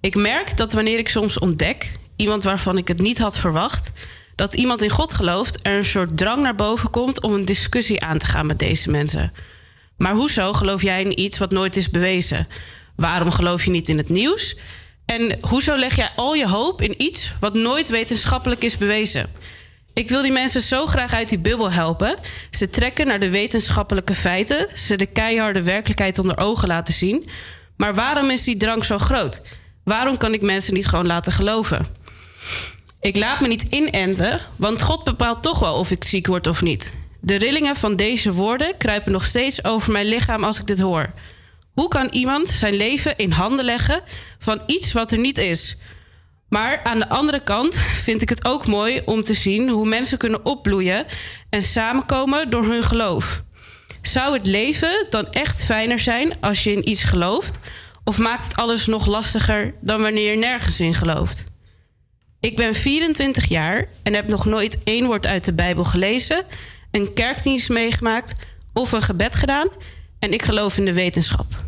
Ik 0.00 0.14
merk 0.14 0.56
dat 0.56 0.72
wanneer 0.72 0.98
ik 0.98 1.08
soms 1.08 1.38
ontdek, 1.38 1.92
iemand 2.16 2.42
waarvan 2.42 2.76
ik 2.76 2.88
het 2.88 3.00
niet 3.00 3.18
had 3.18 3.38
verwacht, 3.38 3.92
dat 4.34 4.54
iemand 4.54 4.82
in 4.82 4.90
God 4.90 5.12
gelooft, 5.12 5.58
er 5.62 5.78
een 5.78 5.84
soort 5.84 6.16
drang 6.16 6.42
naar 6.42 6.54
boven 6.54 6.90
komt 6.90 7.22
om 7.22 7.34
een 7.34 7.44
discussie 7.44 8.02
aan 8.02 8.18
te 8.18 8.26
gaan 8.26 8.46
met 8.46 8.58
deze 8.58 8.90
mensen. 8.90 9.32
Maar 9.96 10.14
hoezo 10.14 10.52
geloof 10.52 10.82
jij 10.82 11.02
in 11.02 11.20
iets 11.20 11.38
wat 11.38 11.50
nooit 11.50 11.76
is 11.76 11.90
bewezen? 11.90 12.48
Waarom 12.96 13.30
geloof 13.30 13.64
je 13.64 13.70
niet 13.70 13.88
in 13.88 13.98
het 13.98 14.08
nieuws? 14.08 14.56
En 15.06 15.38
hoezo 15.40 15.76
leg 15.76 15.96
jij 15.96 16.10
al 16.16 16.34
je 16.34 16.48
hoop 16.48 16.82
in 16.82 17.02
iets 17.02 17.32
wat 17.40 17.54
nooit 17.54 17.88
wetenschappelijk 17.88 18.62
is 18.62 18.76
bewezen? 18.76 19.30
Ik 19.94 20.08
wil 20.08 20.22
die 20.22 20.32
mensen 20.32 20.62
zo 20.62 20.86
graag 20.86 21.12
uit 21.12 21.28
die 21.28 21.38
bubbel 21.38 21.70
helpen. 21.70 22.16
Ze 22.50 22.70
trekken 22.70 23.06
naar 23.06 23.20
de 23.20 23.30
wetenschappelijke 23.30 24.14
feiten, 24.14 24.68
ze 24.74 24.96
de 24.96 25.06
keiharde 25.06 25.62
werkelijkheid 25.62 26.18
onder 26.18 26.38
ogen 26.38 26.68
laten 26.68 26.94
zien. 26.94 27.26
Maar 27.76 27.94
waarom 27.94 28.30
is 28.30 28.44
die 28.44 28.56
drang 28.56 28.84
zo 28.84 28.98
groot? 28.98 29.42
Waarom 29.84 30.16
kan 30.16 30.34
ik 30.34 30.42
mensen 30.42 30.74
niet 30.74 30.86
gewoon 30.86 31.06
laten 31.06 31.32
geloven? 31.32 31.86
Ik 33.00 33.16
laat 33.16 33.40
me 33.40 33.48
niet 33.48 33.62
inenten, 33.62 34.40
want 34.56 34.82
God 34.82 35.04
bepaalt 35.04 35.42
toch 35.42 35.58
wel 35.58 35.74
of 35.74 35.90
ik 35.90 36.04
ziek 36.04 36.26
word 36.26 36.46
of 36.46 36.62
niet. 36.62 36.92
De 37.20 37.36
rillingen 37.36 37.76
van 37.76 37.96
deze 37.96 38.32
woorden 38.32 38.76
kruipen 38.76 39.12
nog 39.12 39.24
steeds 39.24 39.64
over 39.64 39.92
mijn 39.92 40.06
lichaam 40.06 40.44
als 40.44 40.58
ik 40.60 40.66
dit 40.66 40.80
hoor. 40.80 41.12
Hoe 41.72 41.88
kan 41.88 42.08
iemand 42.10 42.48
zijn 42.48 42.74
leven 42.74 43.16
in 43.16 43.30
handen 43.30 43.64
leggen 43.64 44.00
van 44.38 44.62
iets 44.66 44.92
wat 44.92 45.10
er 45.10 45.18
niet 45.18 45.38
is? 45.38 45.76
Maar 46.54 46.80
aan 46.82 46.98
de 46.98 47.08
andere 47.08 47.42
kant 47.42 47.76
vind 47.76 48.22
ik 48.22 48.28
het 48.28 48.44
ook 48.44 48.66
mooi 48.66 49.00
om 49.04 49.22
te 49.22 49.34
zien 49.34 49.68
hoe 49.68 49.86
mensen 49.86 50.18
kunnen 50.18 50.44
opbloeien 50.44 51.06
en 51.50 51.62
samenkomen 51.62 52.50
door 52.50 52.64
hun 52.64 52.82
geloof. 52.82 53.42
Zou 54.02 54.34
het 54.34 54.46
leven 54.46 55.06
dan 55.08 55.32
echt 55.32 55.64
fijner 55.64 55.98
zijn 55.98 56.40
als 56.40 56.64
je 56.64 56.72
in 56.72 56.88
iets 56.88 57.04
gelooft? 57.04 57.58
Of 58.04 58.18
maakt 58.18 58.44
het 58.44 58.56
alles 58.56 58.86
nog 58.86 59.06
lastiger 59.06 59.74
dan 59.80 60.02
wanneer 60.02 60.30
je 60.30 60.36
nergens 60.36 60.80
in 60.80 60.94
gelooft? 60.94 61.44
Ik 62.40 62.56
ben 62.56 62.74
24 62.74 63.44
jaar 63.44 63.88
en 64.02 64.14
heb 64.14 64.28
nog 64.28 64.44
nooit 64.44 64.78
één 64.84 65.06
woord 65.06 65.26
uit 65.26 65.44
de 65.44 65.54
Bijbel 65.54 65.84
gelezen, 65.84 66.44
een 66.90 67.12
kerkdienst 67.12 67.68
meegemaakt 67.68 68.34
of 68.72 68.92
een 68.92 69.02
gebed 69.02 69.34
gedaan. 69.34 69.68
En 70.18 70.32
ik 70.32 70.42
geloof 70.42 70.78
in 70.78 70.84
de 70.84 70.92
wetenschap. 70.92 71.64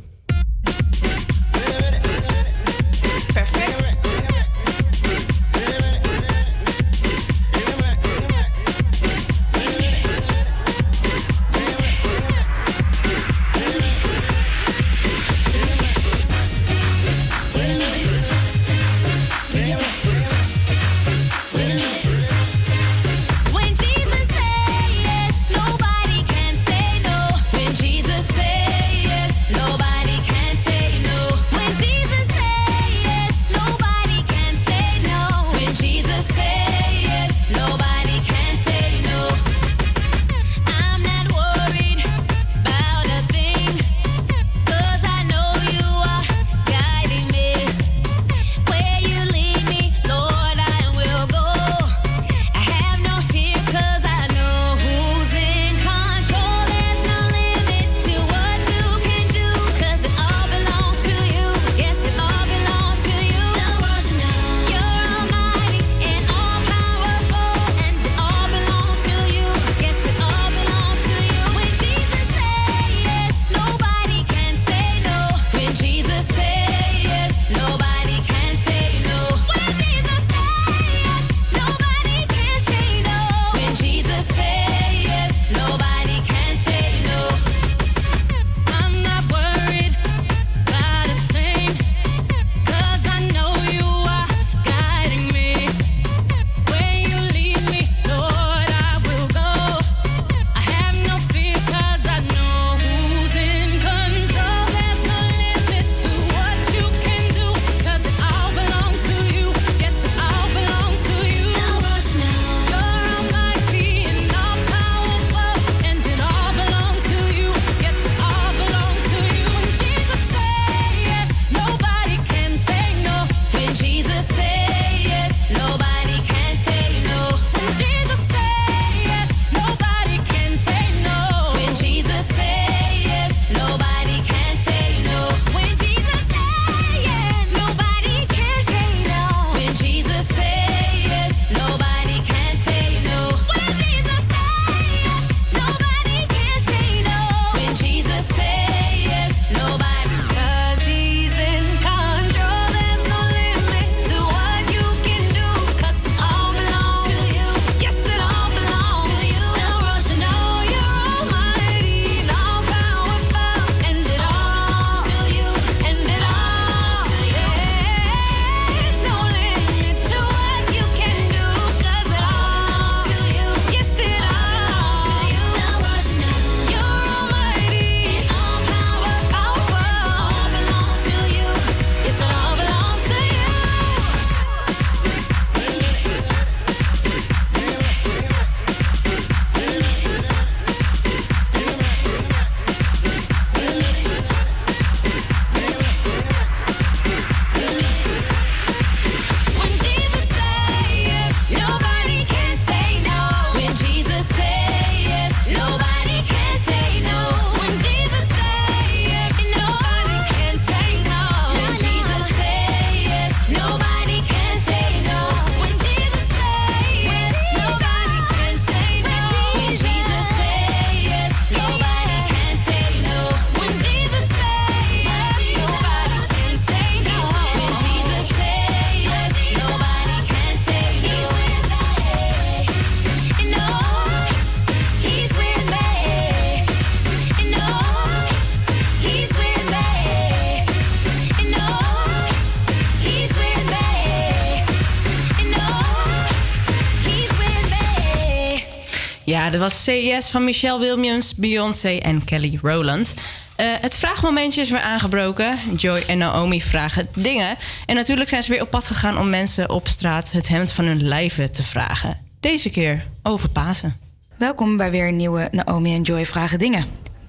Ja, 249.47 249.53
dat 249.53 249.61
was 249.61 249.85
CES 249.85 250.29
van 250.29 250.45
Michelle 250.45 250.79
Williams, 250.79 251.35
Beyoncé 251.35 251.97
en 251.97 252.25
Kelly 252.25 252.59
Rowland. 252.63 253.15
Eh, 253.57 253.67
het 253.81 253.97
vraagmomentje 253.97 254.61
is 254.61 254.71
weer 254.71 254.81
aangebroken. 254.81 255.59
Joy 255.77 256.03
en 256.07 256.19
Naomi 256.19 256.63
vragen 256.63 257.09
dingen. 257.15 257.57
En 257.85 257.95
natuurlijk 257.95 258.29
zijn 258.29 258.43
ze 258.43 258.51
weer 258.51 258.63
op 258.63 258.71
pad 258.71 258.87
gegaan 258.87 259.19
om 259.19 259.31
mensen 259.31 259.71
op 259.71 259.89
straat 259.89 260.33
het 260.33 260.49
hemd 260.49 260.73
van 260.73 260.85
hun 260.85 261.03
lijven 261.03 261.53
te 261.53 261.63
vragen. 261.63 262.19
Deze 262.41 262.71
keer 262.71 263.07
over 263.23 263.49
Pasen. 263.49 263.97
Welkom 264.37 264.77
bij 264.77 264.91
weer 264.91 265.09
een 265.09 265.17
nieuwe 265.17 265.49
Naomi 265.51 265.95
en 265.95 266.03
Joy 266.03 266.27
Vragen 266.27 266.59
Dingen. 266.59 266.87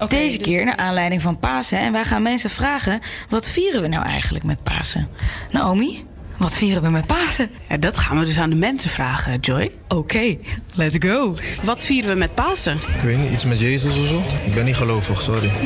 Deze 0.08 0.38
keer 0.38 0.66
naar 0.66 0.78
aanleiding 0.78 1.22
van 1.22 1.40
Pasen. 1.40 1.80
En 1.80 1.92
wij 1.92 2.06
gaan 2.06 2.22
mensen 2.22 2.50
vragen: 2.50 3.00
wat 3.30 3.50
vieren 3.50 3.82
we 3.82 3.88
nou 3.88 4.06
eigenlijk 4.06 4.46
met 4.46 4.64
Pasen? 4.64 5.10
Naomi, 5.52 6.07
wat 6.38 6.58
vieren 6.58 6.82
we 6.82 6.90
met 6.90 7.06
Pasen? 7.06 7.50
Ja, 7.70 7.78
dat 7.78 7.98
gaan 7.98 8.20
we 8.20 8.26
dus 8.26 8.40
aan 8.40 8.50
de 8.50 8.56
mensen 8.56 8.90
vragen, 8.90 9.40
Joy. 9.40 9.72
Oké, 9.88 10.38
let's 10.74 10.96
go. 11.00 11.36
Wat 11.64 11.82
vieren 11.84 12.10
we 12.10 12.16
met 12.16 12.34
Pasen? 12.36 12.76
Ik 12.76 13.02
weet 13.04 13.18
niet, 13.18 13.32
iets 13.34 13.46
met 13.46 13.60
Jezus 13.60 13.98
of 13.98 14.08
zo? 14.08 14.24
Ik 14.46 14.54
ben 14.54 14.66
niet 14.66 14.76
gelovig, 14.76 15.22
sorry. 15.22 15.52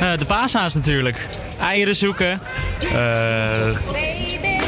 Eh, 0.00 0.18
de 0.18 0.24
paashaas 0.24 0.74
natuurlijk. 0.74 1.26
Eieren 1.58 1.96
zoeken. 1.96 2.40
Eh, 2.92 3.68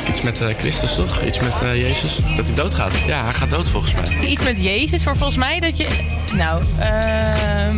Iets 0.08 0.22
met 0.22 0.40
eh, 0.40 0.54
Christus 0.54 0.94
toch? 0.94 1.24
Iets 1.24 1.40
met 1.40 1.62
eh, 1.62 1.76
Jezus? 1.80 2.18
Dat 2.36 2.46
hij 2.46 2.54
doodgaat. 2.54 2.92
Ja, 3.06 3.22
hij 3.24 3.32
gaat 3.32 3.50
dood 3.50 3.68
volgens 3.68 3.94
mij. 3.94 4.28
Iets 4.28 4.44
met 4.44 4.62
Jezus, 4.62 5.04
maar 5.04 5.16
volgens 5.16 5.38
mij 5.38 5.60
dat 5.60 5.76
je... 5.76 5.86
Nou, 6.34 6.62
ehm... 6.78 7.76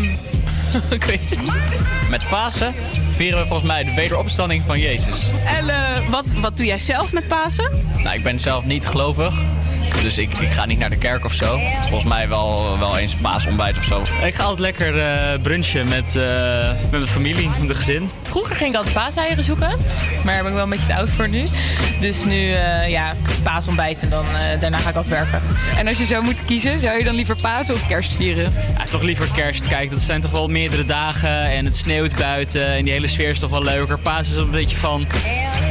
ik 0.91 1.05
weet 1.05 1.31
het 1.31 1.41
niet. 1.41 1.81
met 2.11 2.29
Pasen 2.29 2.75
vieren 3.11 3.41
we 3.41 3.47
volgens 3.47 3.69
mij 3.71 3.85
de 3.85 3.95
wederopstanding 3.95 4.63
van 4.63 4.79
Jezus. 4.79 5.31
En 5.47 5.69
eh, 5.69 6.11
wat, 6.11 6.33
wat 6.33 6.57
doe 6.57 6.67
jij 6.67 6.79
zelf 6.79 7.13
met 7.13 7.29
Pasen? 7.29 7.71
Nou, 8.03 8.17
ik 8.17 8.23
ben 8.23 8.41
zelf 8.41 8.65
niet 8.65 8.87
gelovig. 8.87 9.35
Dus 10.05 10.19
ik, 10.19 10.39
ik 10.39 10.53
ga 10.53 10.67
niet 10.67 10.79
naar 10.79 10.91
de 10.91 10.97
kerk 10.97 11.25
of 11.25 11.33
zo. 11.33 11.61
Volgens 11.81 12.05
mij 12.05 12.29
wel, 12.29 12.79
wel 12.79 12.99
eens 12.99 13.15
paasontbijt 13.15 13.79
of 13.79 13.85
zo. 13.85 14.03
Ik 14.25 14.35
ga 14.35 14.43
altijd 14.43 14.61
lekker 14.61 14.99
eh, 14.99 15.41
brunchen 15.43 15.89
met, 15.89 16.17
eh, 16.17 16.71
met 16.71 16.91
mijn 16.91 17.07
familie, 17.07 17.51
met 17.59 17.69
de 17.69 17.75
gezin. 17.75 18.11
Vroeger 18.23 18.57
ging 18.57 18.71
ik 18.71 18.77
altijd 18.77 18.95
paaseieren 18.95 19.45
zoeken, 19.45 19.69
maar 20.25 20.35
daar 20.35 20.43
ben 20.43 20.47
ik 20.47 20.55
wel 20.55 20.63
een 20.63 20.71
beetje 20.71 20.87
te 20.87 20.95
oud 20.95 21.11
voor 21.11 21.29
nu. 21.29 21.45
Dus 22.01 22.25
nu, 22.25 22.53
eh, 22.53 22.89
ja, 22.89 23.15
paasontbijt 23.43 24.03
en 24.03 24.09
dan, 24.09 24.25
eh, 24.25 24.61
daarna 24.61 24.79
ga 24.79 24.89
ik 24.89 24.97
altijd 24.97 25.19
werken. 25.19 25.43
En 25.77 25.89
als 25.89 25.99
je 25.99 26.05
zou 26.05 26.25
moeten 26.25 26.45
kiezen, 26.45 26.81
zou 26.81 26.99
je 26.99 27.05
dan 27.05 27.15
liever 27.15 27.37
Pasen 27.37 27.75
of 27.75 27.87
kerst 27.87 28.13
vieren? 28.13 28.53
Ja, 28.79 28.85
toch 28.85 29.03
liever 29.03 29.29
kerst. 29.35 29.69
Kijk, 29.69 29.91
dat 29.91 30.01
zijn 30.01 30.21
toch 30.21 30.31
wel 30.31 30.49
meerdere 30.49 30.85
dagen 30.85 31.45
en 31.51 31.65
het 31.65 31.77
sneeuwt 31.77 32.17
buiten 32.17 32.67
en 32.67 32.85
die 32.85 32.93
hele 32.93 33.07
sfeer 33.07 33.31
is 33.31 33.39
toch 33.39 33.51
wel 33.51 33.63
leuker. 33.63 33.99
Paas 33.99 34.29
is 34.29 34.37
een 34.37 34.51
beetje 34.51 34.77
van... 34.77 35.07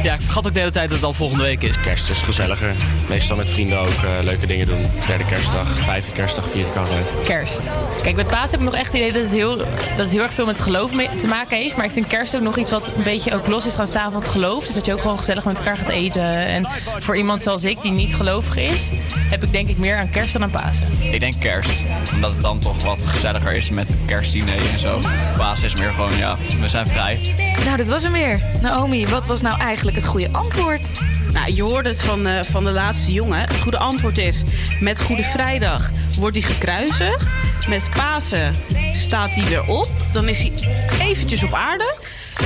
Ja, 0.02 0.14
ik 0.14 0.20
vergat 0.20 0.46
ook 0.46 0.52
de 0.52 0.58
hele 0.58 0.72
tijd 0.72 0.88
dat 0.88 0.96
het 0.96 1.06
al 1.06 1.12
volgende 1.12 1.44
week 1.44 1.62
is. 1.62 1.80
Kerst 1.80 2.10
is 2.10 2.20
gezelliger. 2.20 2.74
Meestal 3.08 3.36
met 3.36 3.48
vrienden 3.48 3.78
ook 3.78 3.88
eh, 3.88 4.23
leuke 4.24 4.46
dingen 4.46 4.66
doen. 4.66 4.86
Derde 5.06 5.24
kerstdag, 5.24 5.78
vijfde 5.78 6.12
kerstdag 6.12 6.50
vier 6.50 6.66
ik 6.66 6.76
altijd. 6.76 7.12
Kerst. 7.24 7.60
Kijk, 8.02 8.16
met 8.16 8.26
paas 8.26 8.50
heb 8.50 8.60
ik 8.60 8.66
nog 8.66 8.74
echt 8.74 8.86
het 8.86 8.94
idee 8.94 9.12
dat 9.12 9.22
het 9.22 9.30
heel, 9.32 9.56
dat 9.56 9.66
het 9.96 10.10
heel 10.10 10.22
erg 10.22 10.32
veel 10.34 10.46
met 10.46 10.60
geloof 10.60 10.94
mee- 10.94 11.08
te 11.18 11.26
maken 11.26 11.56
heeft. 11.56 11.76
Maar 11.76 11.84
ik 11.84 11.90
vind 11.90 12.06
kerst 12.06 12.36
ook 12.36 12.42
nog 12.42 12.56
iets 12.56 12.70
wat 12.70 12.86
een 12.96 13.02
beetje 13.02 13.34
ook 13.34 13.46
los 13.46 13.66
is 13.66 13.74
gaan 13.74 13.86
staan 13.86 14.10
van 14.12 14.20
het 14.20 14.30
geloof. 14.30 14.64
Dus 14.64 14.74
dat 14.74 14.86
je 14.86 14.92
ook 14.92 15.00
gewoon 15.00 15.16
gezellig 15.18 15.44
met 15.44 15.58
elkaar 15.58 15.76
gaat 15.76 15.88
eten. 15.88 16.22
En 16.22 16.68
voor 16.98 17.16
iemand 17.16 17.42
zoals 17.42 17.64
ik, 17.64 17.82
die 17.82 17.92
niet 17.92 18.14
gelovig 18.14 18.56
is, 18.56 18.90
heb 19.16 19.42
ik 19.42 19.52
denk 19.52 19.68
ik 19.68 19.78
meer 19.78 19.96
aan 19.98 20.10
kerst 20.10 20.32
dan 20.32 20.42
aan 20.42 20.50
Pasen. 20.50 20.86
Ik 21.00 21.20
denk 21.20 21.34
kerst. 21.40 21.84
Omdat 22.14 22.32
het 22.32 22.42
dan 22.42 22.58
toch 22.58 22.82
wat 22.82 23.04
gezelliger 23.06 23.52
is 23.52 23.70
met 23.70 23.90
een 23.90 23.98
kerstdiner 24.06 24.56
en 24.72 24.78
zo. 24.78 25.00
Paas 25.36 25.62
is 25.62 25.76
meer 25.76 25.92
gewoon, 25.94 26.16
ja, 26.16 26.36
we 26.60 26.68
zijn 26.68 26.86
vrij. 26.86 27.20
Nou, 27.64 27.76
dat 27.76 27.88
was 27.88 28.02
hem 28.02 28.12
weer. 28.12 28.40
Naomi, 28.60 29.06
wat 29.06 29.26
was 29.26 29.40
nou 29.40 29.58
eigenlijk 29.60 29.96
het 29.96 30.06
goede 30.06 30.28
antwoord? 30.32 30.90
Nou, 31.34 31.54
je 31.54 31.62
hoorde 31.62 31.88
het 31.88 32.02
van, 32.02 32.26
eh, 32.26 32.42
van 32.42 32.64
de 32.64 32.70
laatste 32.70 33.12
jongen. 33.12 33.40
Het 33.40 33.60
goede 33.60 33.78
antwoord 33.78 34.18
is: 34.18 34.42
met 34.80 35.02
Goede 35.02 35.22
Vrijdag 35.22 35.90
wordt 36.18 36.36
hij 36.36 36.44
gekruisigd. 36.44 37.34
Met 37.68 37.88
Pasen 37.96 38.54
staat 38.92 39.34
hij 39.34 39.44
weer 39.44 39.62
op. 39.62 39.90
Dan 40.12 40.28
is 40.28 40.38
hij 40.38 40.52
eventjes 41.00 41.42
op 41.42 41.52
aarde. 41.52 41.94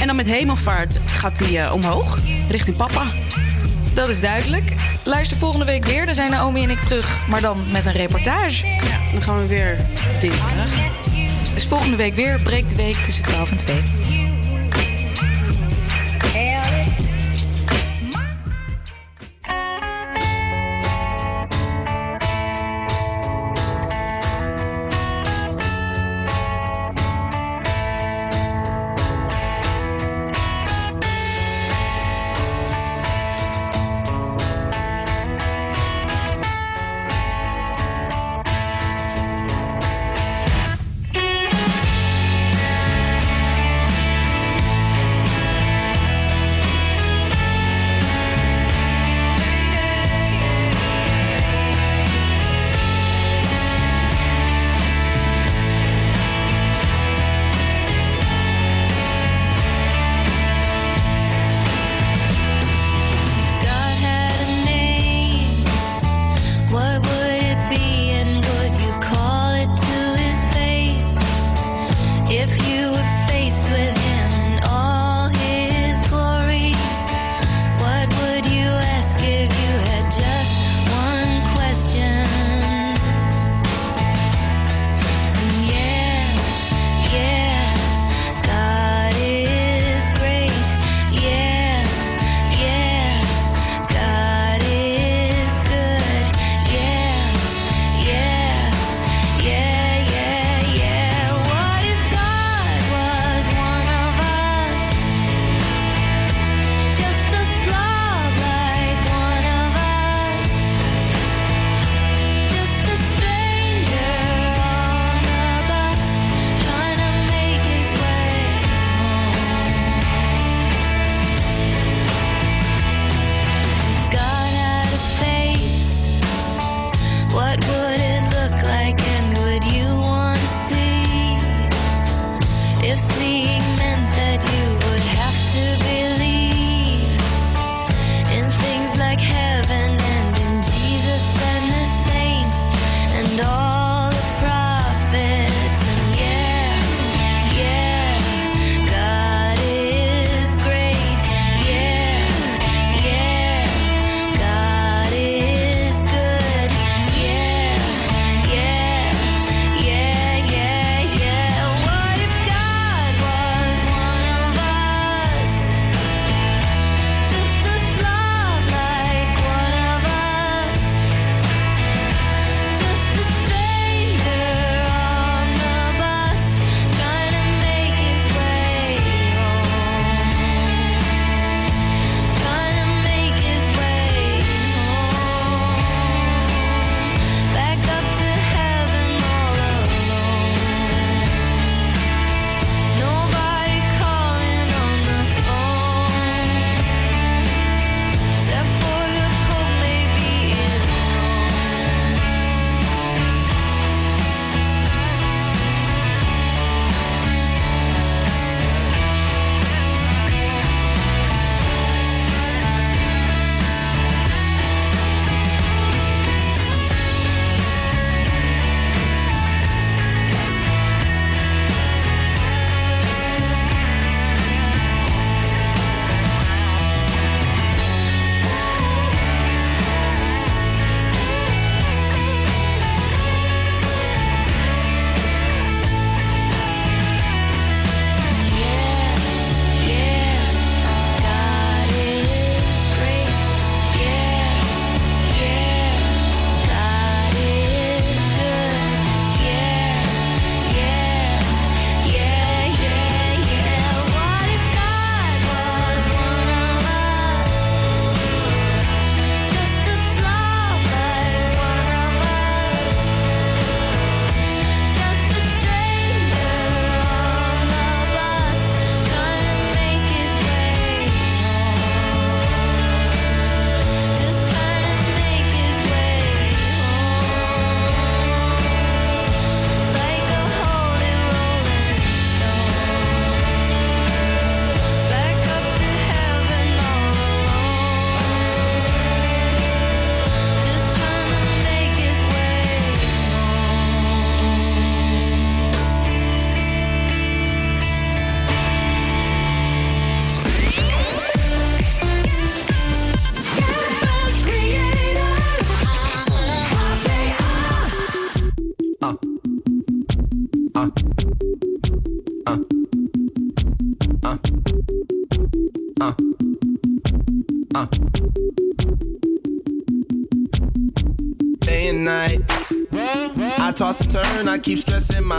En 0.00 0.06
dan 0.06 0.16
met 0.16 0.26
hemelvaart 0.26 0.98
gaat 1.06 1.38
hij 1.38 1.64
eh, 1.64 1.72
omhoog, 1.72 2.18
richting 2.48 2.76
papa. 2.76 3.06
Dat 3.94 4.08
is 4.08 4.20
duidelijk. 4.20 4.72
Luister 5.04 5.36
volgende 5.36 5.64
week 5.64 5.84
weer. 5.84 6.06
Dan 6.06 6.14
zijn 6.14 6.30
Naomi 6.30 6.62
en 6.62 6.70
ik 6.70 6.80
terug. 6.80 7.28
Maar 7.28 7.40
dan 7.40 7.64
met 7.70 7.86
een 7.86 7.92
reportage. 7.92 8.66
Ja, 8.66 9.12
dan 9.12 9.22
gaan 9.22 9.38
we 9.38 9.46
weer 9.46 9.76
vragen. 10.20 10.90
Dus 11.54 11.66
volgende 11.66 11.96
week 11.96 12.14
weer. 12.14 12.40
Breekt 12.42 12.70
de 12.70 12.76
week 12.76 12.96
tussen 12.96 13.22
12 13.22 13.50
en 13.50 13.56
2. 13.56 14.27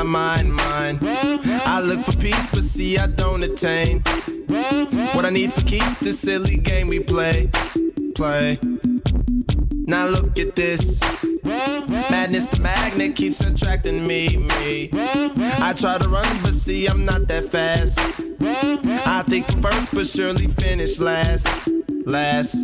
Mind, 0.10 0.53
mind. 0.53 0.99
I 1.03 1.80
look 1.82 2.03
for 2.03 2.18
peace, 2.18 2.49
but 2.49 2.64
see, 2.64 2.97
I 2.97 3.07
don't 3.07 3.43
attain. 3.43 4.01
What 5.14 5.26
I 5.26 5.30
need 5.30 5.53
for 5.53 5.62
keeps 5.62 5.99
this 5.99 6.20
silly 6.20 6.57
game 6.57 6.88
we 6.88 6.99
play, 6.99 7.49
play. 8.16 8.57
Now 9.86 10.07
look 10.07 10.39
at 10.39 10.55
this. 10.55 10.99
Madness, 12.10 12.47
the 12.47 12.60
magnet 12.60 13.16
keeps 13.16 13.41
attracting 13.41 14.05
me, 14.05 14.38
me. 14.38 14.89
I 15.62 15.74
try 15.78 15.97
to 15.99 16.10
run, 16.10 16.41
but 16.41 16.53
see, 16.53 16.88
I'm 16.88 17.05
not 17.05 17.28
that 17.28 17.45
fast. 17.45 17.99
I 19.07 19.24
think 19.28 19.51
I'm 19.53 19.62
first, 19.62 19.93
but 19.93 20.07
surely 20.07 20.47
finish 20.47 20.99
last, 20.99 21.47
last. 22.05 22.64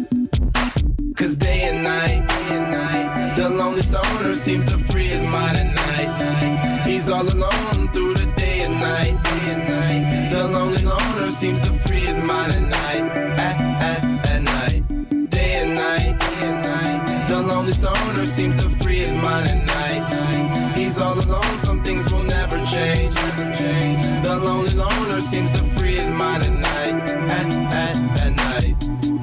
Cause 1.15 1.37
day 1.37 1.61
and 1.69 1.83
night, 1.83 3.35
the 3.37 3.49
lonely 3.49 3.81
stoner 3.81 4.33
seems 4.33 4.65
to 4.65 4.77
free 4.77 5.07
his 5.07 5.25
mind 5.27 5.57
at 5.57 5.73
night. 5.73 6.74
He's 6.95 7.09
all 7.09 7.27
alone 7.27 7.89
through 7.89 8.13
the 8.13 8.25
day 8.37 8.61
and 8.61 8.79
night, 8.79 9.21
day 9.21 9.51
and 9.51 9.63
night. 9.67 10.29
The 10.31 10.47
lonely 10.47 10.81
loner 10.81 11.29
seems 11.29 11.59
to 11.59 11.73
free 11.73 11.99
his 11.99 12.21
mind 12.21 12.53
at 12.53 12.61
night, 12.61 13.03
at, 13.37 13.59
at, 13.81 14.29
at 14.29 14.41
night. 14.41 15.29
Day 15.29 15.55
and 15.61 15.75
night, 15.75 16.17
day 16.17 16.47
and 16.47 16.63
night, 16.63 17.27
the 17.27 17.41
lonely 17.41 17.73
stoner 17.73 18.25
seems 18.25 18.55
to 18.55 18.69
free 18.69 18.99
his 18.99 19.17
mind 19.17 19.45
at 19.45 19.65
night. 19.65 20.77
He's 20.77 21.01
all 21.01 21.19
alone, 21.19 21.55
some 21.55 21.83
things 21.83 22.09
will 22.13 22.23
never 22.23 22.63
change. 22.63 23.13
The 23.13 24.39
lonely 24.41 24.73
loner 24.73 25.19
seems 25.19 25.51
to 25.51 25.65
free 25.75 25.95
his 25.95 26.11
mind 26.11 26.43
at 26.43 26.53
night, 26.53 26.95
at, 27.29 27.53
at, 27.75 27.97
at 28.21 28.35
night. 28.37 28.75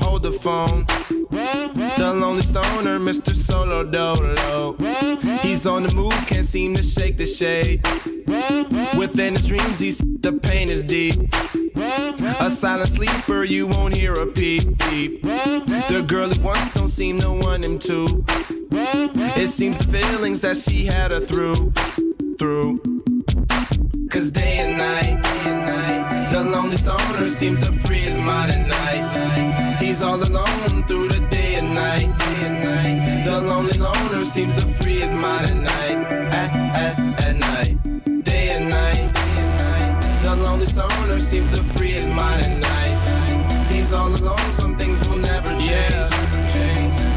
Hold 0.02 0.24
the 0.24 0.30
phone. 0.30 0.84
The 1.30 2.12
lonely 2.14 2.42
stoner, 2.42 2.98
Mr. 2.98 3.34
Solo 3.34 3.82
Dolo. 3.82 4.76
He's 5.42 5.66
on 5.66 5.84
the 5.84 5.94
move, 5.94 6.12
can't 6.26 6.44
seem 6.44 6.74
to 6.76 6.82
shake 6.82 7.16
the 7.16 7.26
shade. 7.26 7.86
Within 8.98 9.34
his 9.34 9.46
dreams, 9.46 9.78
he's 9.78 9.98
the 9.98 10.38
pain 10.42 10.68
is 10.68 10.84
deep. 10.84 11.16
A 12.40 12.50
silent 12.50 12.88
sleeper, 12.88 13.44
you 13.44 13.66
won't 13.66 13.94
hear 13.94 14.14
a 14.14 14.26
peep 14.26 14.78
peep. 14.92 15.22
The 15.22 16.04
girl 16.06 16.28
he 16.28 16.38
wants 16.40 16.72
don't 16.72 16.88
seem 16.88 17.20
to 17.20 17.32
want 17.32 17.64
him 17.64 17.78
to. 17.80 18.24
It 19.40 19.48
seems 19.48 19.78
the 19.78 19.84
feelings 19.84 20.40
that 20.42 20.56
she 20.56 20.84
had 20.84 21.12
her 21.12 21.20
through, 21.20 21.72
through. 22.38 22.80
Cause 24.10 24.30
day 24.30 24.58
and 24.58 24.76
night, 24.76 25.22
day 25.22 25.50
and 25.50 25.60
night, 25.66 26.01
the 26.32 26.42
lonely 26.42 26.76
stoner 26.76 27.28
seems 27.28 27.60
to 27.60 27.70
free 27.70 28.00
his 28.00 28.18
mind 28.20 28.52
at 28.52 28.66
night. 28.66 29.76
He's 29.82 30.02
all 30.02 30.16
alone 30.16 30.82
through 30.84 31.08
the 31.08 31.20
day 31.28 31.56
and 31.56 31.74
night, 31.74 32.08
day 32.18 32.38
and 32.48 32.58
night. 32.64 33.24
The 33.26 33.40
lonely 33.42 33.78
loner 33.78 34.24
seems 34.24 34.54
to 34.54 34.66
free 34.66 35.00
his 35.00 35.14
mind 35.14 35.50
at 35.50 35.56
night, 35.56 35.98
at, 36.40 36.50
at, 36.86 37.24
at 37.26 37.36
night. 37.36 37.76
Day 38.24 38.50
and 38.56 38.70
night, 38.70 39.12
day 39.12 39.34
and 39.42 39.58
night, 39.58 40.22
the 40.22 40.36
lonely 40.36 40.64
stoner 40.64 41.20
seems 41.20 41.50
to 41.50 41.62
free 41.74 41.92
his 41.92 42.10
mind 42.10 42.42
at 42.46 42.58
night. 42.60 43.70
He's 43.70 43.92
all 43.92 44.08
alone, 44.08 44.48
some 44.48 44.74
things 44.78 45.06
will 45.06 45.18
never 45.18 45.50
change. 45.58 46.08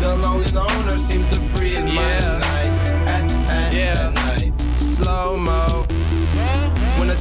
The 0.02 0.18
lonely 0.22 0.52
loner 0.52 0.98
seems 0.98 1.30
to 1.30 1.38
free 1.54 1.76
his 1.76 1.86
mind 1.86 2.00
at 2.00 2.40
night, 2.40 2.72
at, 3.08 3.32
at, 3.50 3.76
at 3.76 4.14
night. 4.14 4.62
Slow 4.78 5.38
mo. 5.38 5.55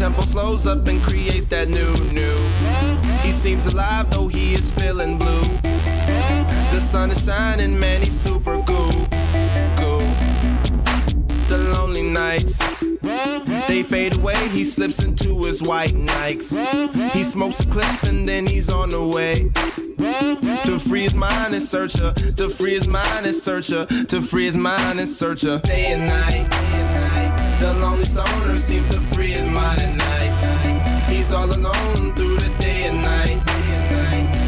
Tempo 0.04 0.20
slows 0.20 0.66
up 0.66 0.86
and 0.86 1.02
creates 1.02 1.46
that 1.46 1.66
new, 1.66 1.94
new. 2.12 2.36
He 3.22 3.30
seems 3.30 3.64
alive 3.64 4.10
though 4.10 4.28
he 4.28 4.52
is 4.52 4.70
feeling 4.70 5.16
blue. 5.16 5.44
The 6.74 6.78
sun 6.78 7.10
is 7.10 7.24
shining, 7.24 7.78
man, 7.80 8.02
he's 8.02 8.12
super 8.12 8.62
cool. 8.66 8.92
Cool. 9.78 10.04
The 11.48 11.56
lonely 11.72 12.02
nights. 12.02 12.58
They 13.66 13.82
fade 13.82 14.18
away, 14.18 14.36
he 14.48 14.62
slips 14.62 15.02
into 15.02 15.42
his 15.44 15.62
white 15.62 15.94
Nikes. 15.94 16.52
He 17.14 17.22
smokes 17.22 17.60
a 17.60 17.66
clip 17.66 18.02
and 18.02 18.28
then 18.28 18.46
he's 18.46 18.68
on 18.68 18.90
the 18.90 19.02
way. 19.02 19.50
To 20.64 20.78
free 20.78 21.04
his 21.04 21.16
mind 21.16 21.54
and 21.54 21.62
searcher, 21.62 22.12
to 22.12 22.50
free 22.50 22.74
his 22.74 22.86
mind 22.86 23.24
and 23.24 23.34
searcher, 23.34 23.86
to 23.86 24.20
free 24.20 24.44
his 24.44 24.58
mind 24.58 25.00
and 25.00 25.08
searcher. 25.08 25.60
Day 25.60 25.92
and 25.92 26.06
night. 26.08 26.83
The 27.64 27.72
lonely 27.72 28.04
stoner 28.04 28.58
seems 28.58 28.90
to 28.90 29.00
free 29.00 29.30
his 29.30 29.48
mind 29.48 29.80
at 29.80 29.96
night. 29.96 31.08
He's 31.08 31.32
all 31.32 31.50
alone 31.50 32.14
through 32.14 32.36
the 32.36 32.50
day 32.60 32.82
and 32.84 33.00
night. 33.00 33.40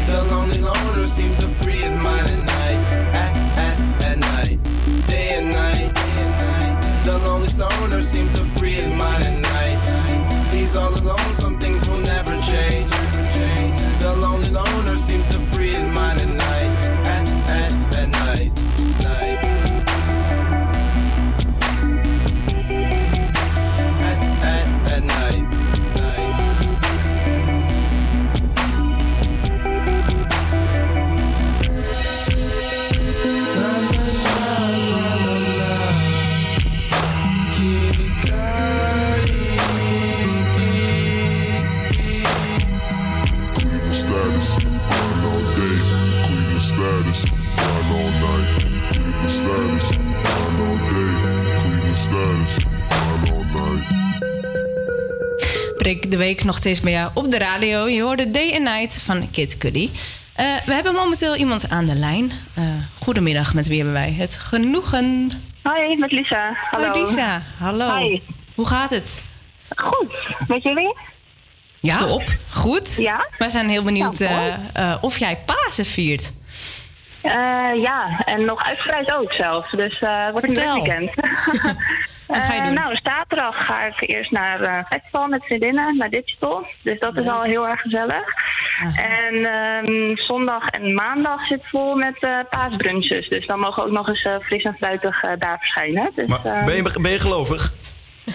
The 0.05 0.21
lonely 0.29 0.59
loner 0.59 1.07
seems 1.07 1.35
to 1.39 1.47
free 1.47 1.79
his 1.81 1.97
mind 1.97 2.29
at 2.29 2.45
night. 2.45 2.79
At, 3.15 3.35
at, 3.57 4.05
at 4.05 4.17
night. 4.19 4.59
Day 5.07 5.29
and 5.33 5.49
night. 5.51 5.91
The 7.05 7.17
lonely 7.25 7.47
stoner 7.47 8.03
seems 8.03 8.31
to 8.33 8.45
free 8.59 8.73
his 8.73 8.93
mind 8.93 9.23
at 9.23 9.41
night. 9.41 10.53
He's 10.53 10.75
all 10.75 10.93
alone, 10.93 11.31
some 11.31 11.57
things 11.57 11.89
will 11.89 11.97
never 11.97 12.37
change. 12.43 13.06
Breek 55.87 56.11
de 56.11 56.17
week 56.17 56.43
nog 56.43 56.57
steeds 56.57 56.81
bij 56.81 56.91
jou 56.91 57.11
op 57.13 57.31
de 57.31 57.37
radio. 57.37 57.87
Je 57.89 58.01
hoorde 58.01 58.31
Day 58.31 58.51
and 58.51 58.63
Night 58.63 59.01
van 59.01 59.29
Kid 59.31 59.57
Cudi. 59.57 59.91
Eh, 60.33 60.45
we 60.65 60.73
hebben 60.73 60.93
momenteel 60.93 61.35
iemand 61.35 61.69
aan 61.69 61.85
de 61.85 61.95
lijn. 61.95 62.31
Eh, 62.53 62.63
goedemiddag, 62.99 63.53
met 63.53 63.67
wie 63.67 63.75
hebben 63.75 63.93
wij 63.93 64.11
het 64.11 64.37
genoegen? 64.37 65.29
Hoi, 65.63 65.97
met 65.97 66.11
Lisa. 66.11 66.57
Hallo. 66.71 66.87
Hoi 66.87 67.01
Lisa, 67.01 67.41
hallo. 67.59 67.95
Hi. 67.97 68.21
Hoe 68.55 68.67
gaat 68.67 68.89
het? 68.89 69.23
Goed, 69.75 70.15
met 70.47 70.63
jullie? 70.63 70.95
Ja, 71.79 71.97
Top. 71.97 72.23
goed. 72.49 72.95
Ja? 72.97 73.27
Wij 73.37 73.49
zijn 73.49 73.69
heel 73.69 73.83
benieuwd 73.83 74.17
Ja, 74.17 74.27
eh, 74.73 74.91
eh, 74.91 74.97
of 75.03 75.17
jij 75.17 75.37
Pasen 75.45 75.85
viert. 75.85 76.33
Eh, 77.27 77.81
ja, 77.81 78.19
en 78.25 78.45
nog 78.45 78.63
uitgebreid 78.63 79.13
ook 79.15 79.31
zelf. 79.33 79.69
Dus 79.69 79.99
eh 79.99 80.23
het 80.23 80.31
wordt 80.31 80.45
Vertel. 80.45 80.75
een 80.75 80.81
weekend. 80.83 81.11
Wat 82.27 82.37
ga 82.43 82.53
je 82.53 82.59
Eh, 82.59 82.65
doen? 82.65 82.73
nou, 82.73 82.97
zaterdag 83.03 83.65
ga 83.65 83.85
ik 83.85 84.09
eerst 84.09 84.31
naar 84.31 84.61
eh 84.61 84.79
festival 84.89 85.27
met 85.27 85.45
vriendinnen, 85.45 85.97
naar 85.97 86.09
Digital. 86.09 86.65
Dus 86.83 86.99
dat 86.99 87.17
is 87.17 87.27
al 87.27 87.41
heel 87.43 87.67
erg 87.67 87.81
gezellig. 87.81 88.23
En 88.95 89.45
ehm, 89.45 90.15
zondag 90.15 90.67
en 90.69 90.93
maandag 90.93 91.41
zit 91.47 91.61
vol 91.65 91.95
met 91.95 92.17
eh, 92.19 92.39
paasbrunches. 92.49 93.27
Dus 93.29 93.45
dan 93.47 93.59
mogen 93.59 93.83
we 93.83 93.89
ook 93.89 93.95
nog 93.95 94.07
eens 94.07 94.23
eh, 94.25 94.35
fris 94.41 94.63
en 94.63 94.75
fruitig 94.79 95.23
eh, 95.23 95.31
daar 95.39 95.57
verschijnen. 95.57 96.11
Dus, 96.15 96.27
Maar 96.29 96.53
ehm, 96.55 96.65
ben 96.65 96.75
je, 96.75 96.97
ben 97.01 97.11
je 97.11 97.19
gelovig? 97.19 97.73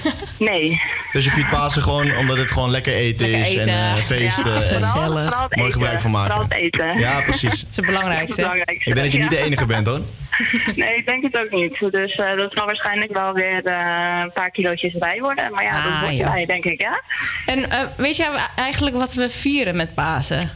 Nee. 0.38 0.80
Dus 1.12 1.24
je 1.24 1.30
viert 1.30 1.49
Pasen 1.51 1.82
gewoon 1.82 2.16
omdat 2.16 2.38
het 2.38 2.53
gewoon 2.53 2.70
lekker 2.70 2.93
eten 2.93 3.28
Lekker 3.30 3.47
is 3.51 3.57
eten. 3.59 3.72
en 3.72 3.95
eh, 3.95 3.97
feesten. 3.97 4.53
Ja, 4.53 4.61
en 4.61 4.80
vooral- 4.82 5.07
vooral 5.12 5.43
het 5.49 5.57
mooi 5.57 5.72
gebruik 5.72 6.01
van 6.01 6.11
maken. 6.11 6.30
Vooral 6.32 6.49
het 6.49 6.59
eten. 6.59 6.99
Ja, 6.99 7.20
precies. 7.22 7.61
Dat 7.61 7.68
is 7.70 7.76
het 7.76 7.86
belangrijkste. 7.86 8.28
Is 8.28 8.36
het 8.36 8.47
belangrijkste. 8.53 8.88
Ik 8.90 8.95
denk 8.95 9.07
dat 9.07 9.12
je 9.12 9.18
niet 9.18 9.30
de 9.30 9.45
enige 9.47 9.66
bent 9.66 9.86
hoor. 9.86 10.01
Nee, 10.82 10.97
ik 10.97 11.07
denk 11.07 11.22
het 11.22 11.38
ook 11.38 11.51
niet. 11.51 11.78
Dus 11.93 12.14
eh, 12.14 12.36
dat 12.36 12.53
zal 12.53 12.66
waarschijnlijk 12.66 13.12
wel 13.12 13.32
weer 13.32 13.64
eh, 13.66 14.20
een 14.22 14.32
paar 14.32 14.51
kilootjes 14.51 14.93
bij 14.99 15.20
worden. 15.20 15.53
Maar 15.53 15.64
ja, 15.64 15.82
dat 15.82 15.93
Ah, 15.93 16.01
wordt 16.01 16.16
ja. 16.16 16.24
erbij, 16.24 16.45
denk 16.47 16.64
ik, 16.64 16.80
ja. 16.80 17.03
En 17.47 17.70
eh, 17.70 17.78
weet 17.97 18.16
jij 18.16 18.28
eigenlijk 18.57 18.97
wat 18.97 19.14
we 19.14 19.28
vieren 19.30 19.76
met 19.76 19.95
Pasen? 19.95 20.51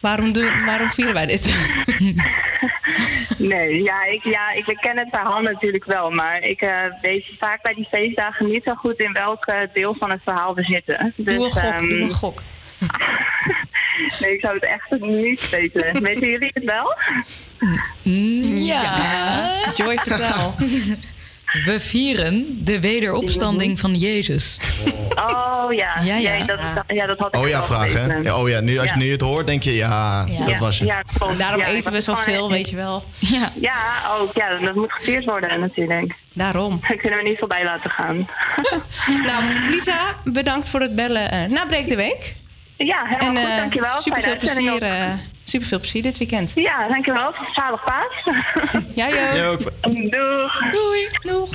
Waarom, 0.00 0.32
doen, 0.32 0.64
waarom 0.64 0.88
vieren 0.88 1.14
wij 1.14 1.26
dit? 1.26 1.54
Nee, 3.38 3.82
ja 3.82 4.04
ik, 4.04 4.24
ja, 4.24 4.52
ik 4.52 4.76
ken 4.80 4.98
het 4.98 5.08
verhaal 5.10 5.40
natuurlijk 5.40 5.84
wel. 5.84 6.10
Maar 6.10 6.42
ik 6.42 6.60
eh, 6.60 6.84
weet 7.02 7.24
vaak 7.38 7.62
bij 7.62 7.74
die 7.74 7.88
feestdagen 7.90 8.46
niet 8.46 8.64
zo 8.64 8.74
goed 8.74 8.98
in 8.98 9.12
welk 9.12 9.46
eh, 9.46 9.56
deel 9.72 9.94
van 9.98 10.10
het 10.10 10.20
verhaal 10.24 10.54
we 10.54 10.62
zitten. 10.62 11.12
Dus, 11.16 11.34
Doe 11.34 11.44
een 11.44 11.50
gok, 11.50 11.62
ehm, 11.62 11.88
doe 11.88 12.00
een 12.00 12.10
gok. 12.10 12.42
nee, 14.20 14.34
ik 14.34 14.40
zou 14.40 14.54
het 14.54 14.64
echt 14.64 14.90
niet 15.00 15.50
weten. 15.50 16.02
Weten 16.02 16.28
jullie 16.28 16.50
het 16.54 16.64
wel? 16.64 16.96
Ja. 18.02 19.72
Joy, 19.74 19.96
vertel. 19.96 20.54
We 21.64 21.80
vieren 21.80 22.64
de 22.64 22.80
wederopstanding 22.80 23.80
van 23.80 23.94
Jezus. 23.94 24.58
Oh 25.14 25.72
ja, 25.72 26.00
Ja, 26.02 26.16
ja. 26.16 26.30
Nee, 26.30 26.44
dat, 26.44 26.58
ja, 26.86 27.06
dat 27.06 27.18
had 27.18 27.34
ik 27.34 27.40
Oh 27.40 27.48
ja, 27.48 27.64
vraag 27.64 27.92
hè? 27.92 28.02
geweten. 28.02 28.22
Ja, 28.22 28.40
oh 28.40 28.48
ja, 28.48 28.60
nu, 28.60 28.78
als 28.78 28.90
je 28.90 28.96
nu 28.96 29.10
het 29.10 29.20
hoort, 29.20 29.46
denk 29.46 29.62
je, 29.62 29.74
ja, 29.74 30.24
Ja. 30.28 30.44
dat 30.44 30.58
was 30.58 30.78
het. 30.78 30.88
Ja, 30.88 31.02
klopt. 31.18 31.38
Daarom 31.38 31.60
eten 31.60 31.92
we 31.92 32.00
zoveel, 32.00 32.50
weet 32.50 32.70
je 32.70 32.76
wel. 32.76 33.04
Ja, 33.18 33.48
Ja, 33.60 33.76
ook. 34.20 34.32
Ja, 34.34 34.58
dat 34.58 34.74
moet 34.74 34.92
gevierd 34.92 35.24
worden 35.24 35.60
natuurlijk. 35.60 36.14
Daarom. 36.34 36.80
Dat 36.88 36.98
kunnen 37.00 37.18
we 37.18 37.28
niet 37.28 37.38
voorbij 37.38 37.64
laten 37.64 37.90
gaan. 37.90 38.28
Nou, 39.26 39.44
Lisa, 39.70 39.98
bedankt 40.24 40.68
voor 40.68 40.80
het 40.80 40.94
bellen 40.94 41.30
eh, 41.30 41.44
na 41.48 41.66
Breek 41.66 41.88
de 41.88 41.96
Week. 41.96 42.36
Ja, 42.76 43.04
helemaal 43.04 43.28
en, 43.36 43.42
goed, 43.42 43.50
eh, 43.50 43.56
dankjewel. 43.56 43.94
Super 43.94 44.22
veel 44.22 44.36
plezier, 44.36 44.82
eh, 44.82 45.12
super 45.50 45.68
veel 45.68 45.78
plezier 45.78 46.02
dit 46.02 46.18
weekend. 46.18 46.52
Ja, 46.54 46.88
dankjewel. 46.88 47.34
Zalig 47.54 47.84
paas. 47.84 48.24
Jij 48.94 49.08
ook. 49.08 49.34
Jij 49.34 49.48
ook. 49.48 49.60
Doeg. 50.10 50.70
Doei. 50.70 51.08
Doeg. 51.22 51.48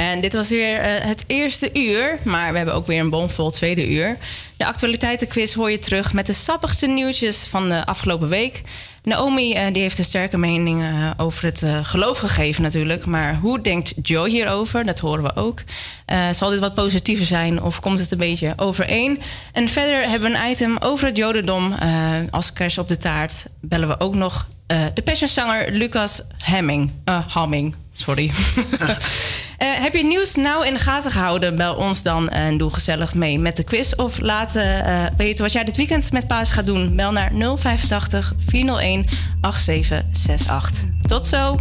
En 0.00 0.20
dit 0.20 0.34
was 0.34 0.48
weer 0.48 0.80
eh, 0.80 1.06
het 1.06 1.24
eerste 1.26 1.70
uur, 1.72 2.18
maar 2.24 2.50
we 2.50 2.56
hebben 2.56 2.74
ook 2.74 2.86
weer 2.86 3.00
een 3.00 3.10
bomvol 3.10 3.50
tweede 3.50 3.88
uur. 3.88 4.16
De 4.56 4.66
actualiteitenquiz 4.66 5.54
hoor 5.54 5.70
je 5.70 5.78
terug 5.78 6.12
met 6.12 6.26
de 6.26 6.32
sappigste 6.32 6.86
nieuwtjes 6.86 7.38
van 7.38 7.68
de 7.68 7.86
afgelopen 7.86 8.28
week. 8.28 8.62
Naomi 9.02 9.52
eh, 9.52 9.72
die 9.72 9.82
heeft 9.82 9.98
een 9.98 10.04
sterke 10.04 10.38
mening 10.38 10.82
eh, 10.82 11.10
over 11.16 11.44
het 11.44 11.64
geloof 11.82 12.18
gegeven 12.18 12.62
natuurlijk. 12.62 13.06
Maar 13.06 13.34
hoe 13.34 13.60
denkt 13.60 13.94
Joe 14.02 14.28
hierover? 14.28 14.84
Dat 14.84 14.98
horen 14.98 15.22
we 15.22 15.36
ook. 15.36 15.62
Zal 16.32 16.50
dit 16.50 16.60
wat 16.60 16.74
positiever 16.74 17.26
zijn 17.26 17.62
of 17.62 17.80
komt 17.80 17.98
het 17.98 18.10
een 18.10 18.18
beetje 18.18 18.52
overeen? 18.56 19.20
En 19.52 19.68
verder 19.68 20.08
hebben 20.08 20.32
we 20.32 20.38
een 20.38 20.50
item 20.50 20.76
over 20.78 21.06
het 21.06 21.16
jodendom. 21.16 21.74
Als 22.30 22.52
kers 22.52 22.78
op 22.78 22.88
de 22.88 22.98
taart 22.98 23.44
bellen 23.60 23.88
we 23.88 24.00
ook 24.00 24.14
nog 24.14 24.48
de 24.94 25.02
passionzanger 25.04 25.72
Lucas 25.72 26.22
Hemming. 26.38 26.90
Hamming, 27.28 27.74
sorry. 27.92 28.30
Eh, 29.60 29.68
heb 29.68 29.94
je 29.94 30.04
nieuws 30.04 30.34
nou 30.34 30.66
in 30.66 30.72
de 30.72 30.78
gaten 30.78 31.10
gehouden? 31.10 31.56
Bel 31.56 31.74
ons 31.74 32.02
dan 32.02 32.28
en 32.28 32.56
doe 32.56 32.72
gezellig 32.72 33.14
mee 33.14 33.38
met 33.38 33.56
de 33.56 33.64
quiz. 33.64 33.92
Of 33.92 34.20
laat 34.20 34.56
eh, 34.56 35.06
weten 35.16 35.44
wat 35.44 35.52
jij 35.52 35.64
dit 35.64 35.76
weekend 35.76 36.12
met 36.12 36.26
Paas 36.26 36.50
gaat 36.50 36.66
doen. 36.66 36.96
Bel 36.96 37.12
naar 37.12 37.32
085 37.32 38.32
401 38.38 39.06
8768. 39.40 40.84
Tot 41.06 41.26
zo! 41.26 41.56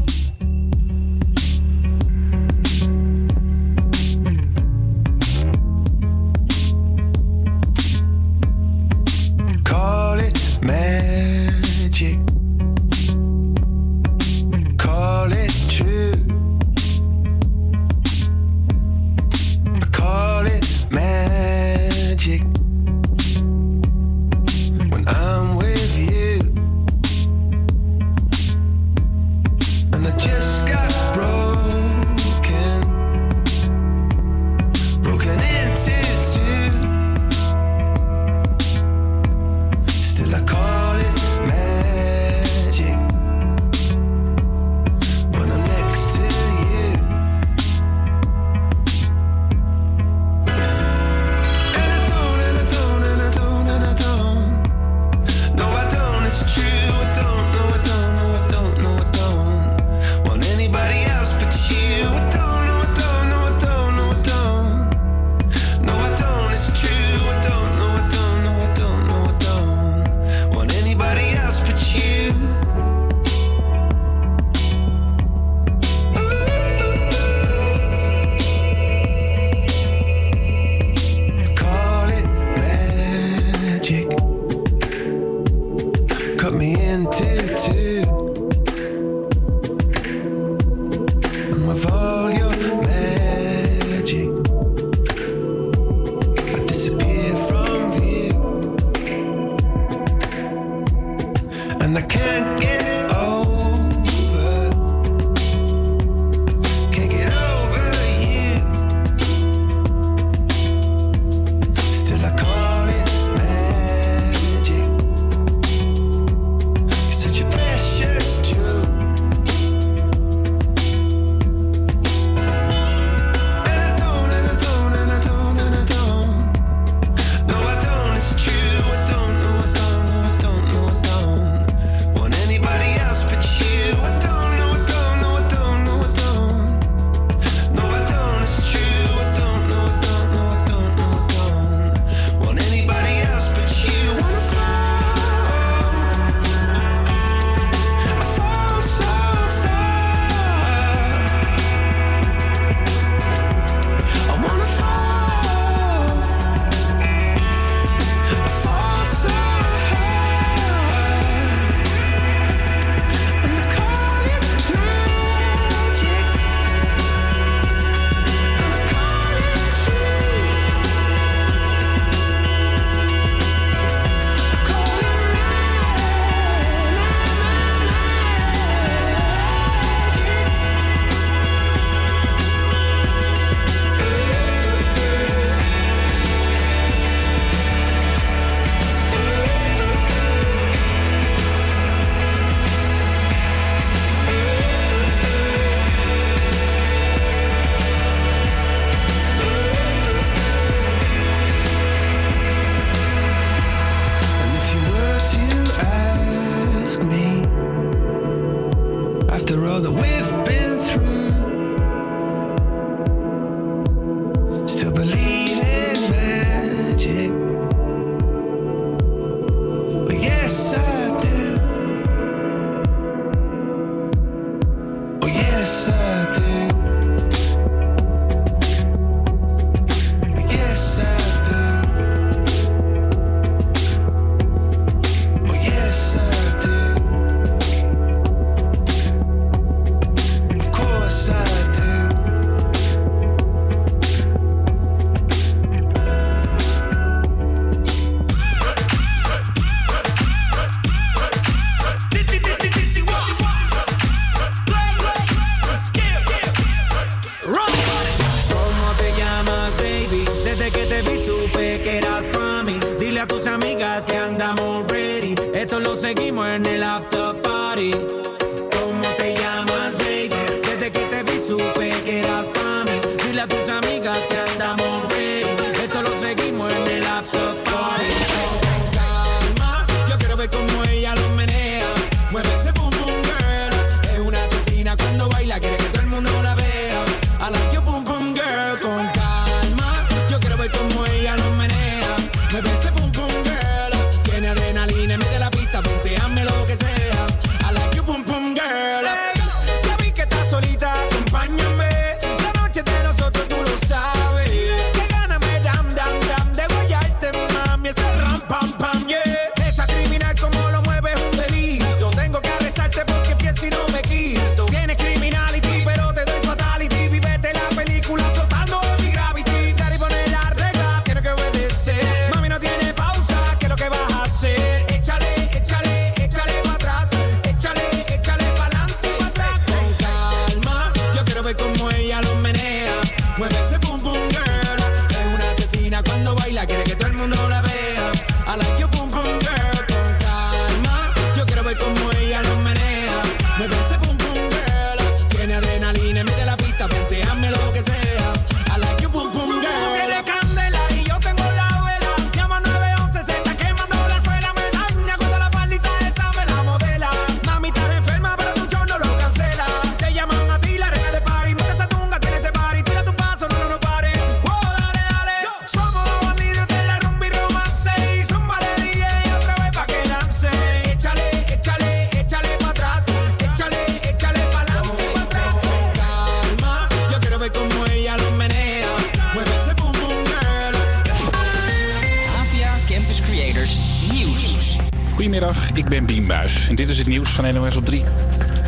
Ik 385.89 385.95
ben 385.95 386.05
Bien 386.05 386.27
Buis 386.27 386.67
en 386.67 386.75
dit 386.75 386.89
is 386.89 386.97
het 386.97 387.07
nieuws 387.07 387.29
van 387.29 387.53
NOS 387.53 387.77
op 387.77 387.85
3. 387.85 388.03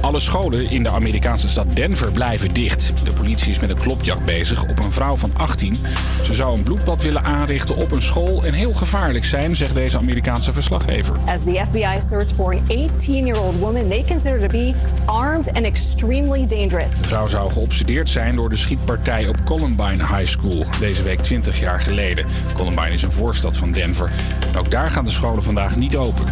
Alle 0.01 0.19
scholen 0.19 0.69
in 0.69 0.83
de 0.83 0.89
Amerikaanse 0.89 1.47
stad 1.47 1.75
Denver 1.75 2.11
blijven 2.11 2.53
dicht. 2.53 2.93
De 3.03 3.11
politie 3.11 3.49
is 3.49 3.59
met 3.59 3.69
een 3.69 3.77
klopjacht 3.77 4.25
bezig 4.25 4.63
op 4.63 4.79
een 4.83 4.91
vrouw 4.91 5.15
van 5.15 5.31
18. 5.37 5.75
Ze 6.23 6.33
zou 6.33 6.57
een 6.57 6.63
bloedbad 6.63 7.01
willen 7.01 7.23
aanrichten 7.23 7.75
op 7.75 7.91
een 7.91 8.01
school 8.01 8.45
en 8.45 8.53
heel 8.53 8.73
gevaarlijk 8.73 9.25
zijn, 9.25 9.55
zegt 9.55 9.75
deze 9.75 9.97
Amerikaanse 9.97 10.53
verslaggever. 10.53 11.15
As 11.25 11.43
the 11.43 11.61
FBI 11.65 11.99
searched 11.99 12.31
for 12.31 12.53
an 12.53 12.61
18-year-old 12.69 13.59
woman 13.59 13.89
they 13.89 14.03
consider 14.07 14.39
to 14.39 14.47
be 14.47 14.73
armed 15.05 15.53
and 15.53 15.65
extremely 15.65 16.45
dangerous. 16.45 16.91
De 16.91 17.07
vrouw 17.07 17.27
zou 17.27 17.51
geobsedeerd 17.51 18.09
zijn 18.09 18.35
door 18.35 18.49
de 18.49 18.55
schietpartij 18.55 19.27
op 19.27 19.43
Columbine 19.43 20.07
High 20.07 20.25
School, 20.25 20.65
deze 20.79 21.03
week 21.03 21.19
20 21.19 21.59
jaar 21.59 21.79
geleden. 21.79 22.25
Columbine 22.53 22.91
is 22.91 23.01
een 23.01 23.11
voorstad 23.11 23.57
van 23.57 23.71
Denver. 23.71 24.11
En 24.51 24.59
ook 24.59 24.71
daar 24.71 24.91
gaan 24.91 25.05
de 25.05 25.11
scholen 25.11 25.43
vandaag 25.43 25.75
niet 25.75 25.95
open. 25.95 26.25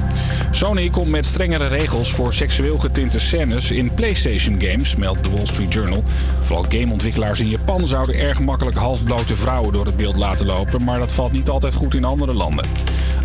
Sony 0.52 0.90
komt 0.90 1.10
met 1.10 1.26
strengere 1.26 1.68
regels 1.68 2.12
voor 2.12 2.34
seksueel 2.34 2.78
getinte 2.78 3.20
scènes 3.20 3.59
in 3.60 3.94
PlayStation 3.94 4.62
games, 4.62 4.96
meldt 4.96 5.24
de 5.24 5.30
Wall 5.30 5.46
Street 5.46 5.74
Journal. 5.74 6.04
Vooral 6.42 6.66
gameontwikkelaars 6.70 7.40
in 7.40 7.50
Japan 7.50 7.88
zouden 7.88 8.16
erg 8.16 8.40
makkelijk 8.40 8.78
halfblote 8.78 9.36
vrouwen 9.36 9.74
door 9.74 9.86
het 9.86 9.98
beeld 9.98 10.16
laten 10.16 10.46
lopen, 10.46 10.84
maar 10.84 11.00
dat 11.00 11.12
valt 11.12 11.32
niet 11.32 11.50
altijd 11.50 11.74
goed 11.74 11.96
in 11.96 12.04
andere 12.04 12.34
landen. 12.34 12.66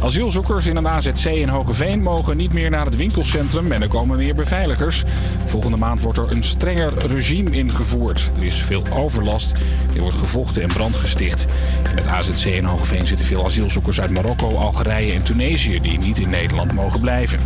Asielzoekers 0.03 0.67
in 0.67 0.77
een 0.77 0.89
AZC 0.89 1.25
in 1.25 1.49
Hogeveen 1.49 2.03
mogen 2.03 2.37
niet 2.37 2.53
meer 2.53 2.71
naar 2.71 2.85
het 2.85 2.97
winkelcentrum 2.97 3.73
en 3.73 3.83
er 3.83 3.89
komen 3.89 4.17
meer 4.17 4.35
beveiligers. 4.35 5.03
Volgende 5.45 5.77
maand 5.77 6.01
wordt 6.01 6.19
er 6.19 6.31
een 6.31 6.43
strenger 6.43 7.07
regime 7.07 7.51
ingevoerd. 7.51 8.31
Er 8.37 8.45
is 8.45 8.63
veel 8.63 8.83
overlast, 8.93 9.53
er 9.95 10.01
wordt 10.01 10.19
gevochten 10.19 10.63
en 10.63 10.69
brand 10.69 10.97
gesticht. 10.97 11.47
In 11.91 11.97
het 11.97 12.07
AZC 12.07 12.45
in 12.45 12.65
Hogeveen 12.65 13.07
zitten 13.07 13.27
veel 13.27 13.45
asielzoekers 13.45 14.01
uit 14.01 14.11
Marokko, 14.11 14.57
Algerije 14.57 15.13
en 15.13 15.23
Tunesië 15.23 15.81
die 15.81 15.99
niet 15.99 16.19
in 16.19 16.31
Nederland 16.31 16.73
mogen 16.73 17.01
blijven. 17.01 17.39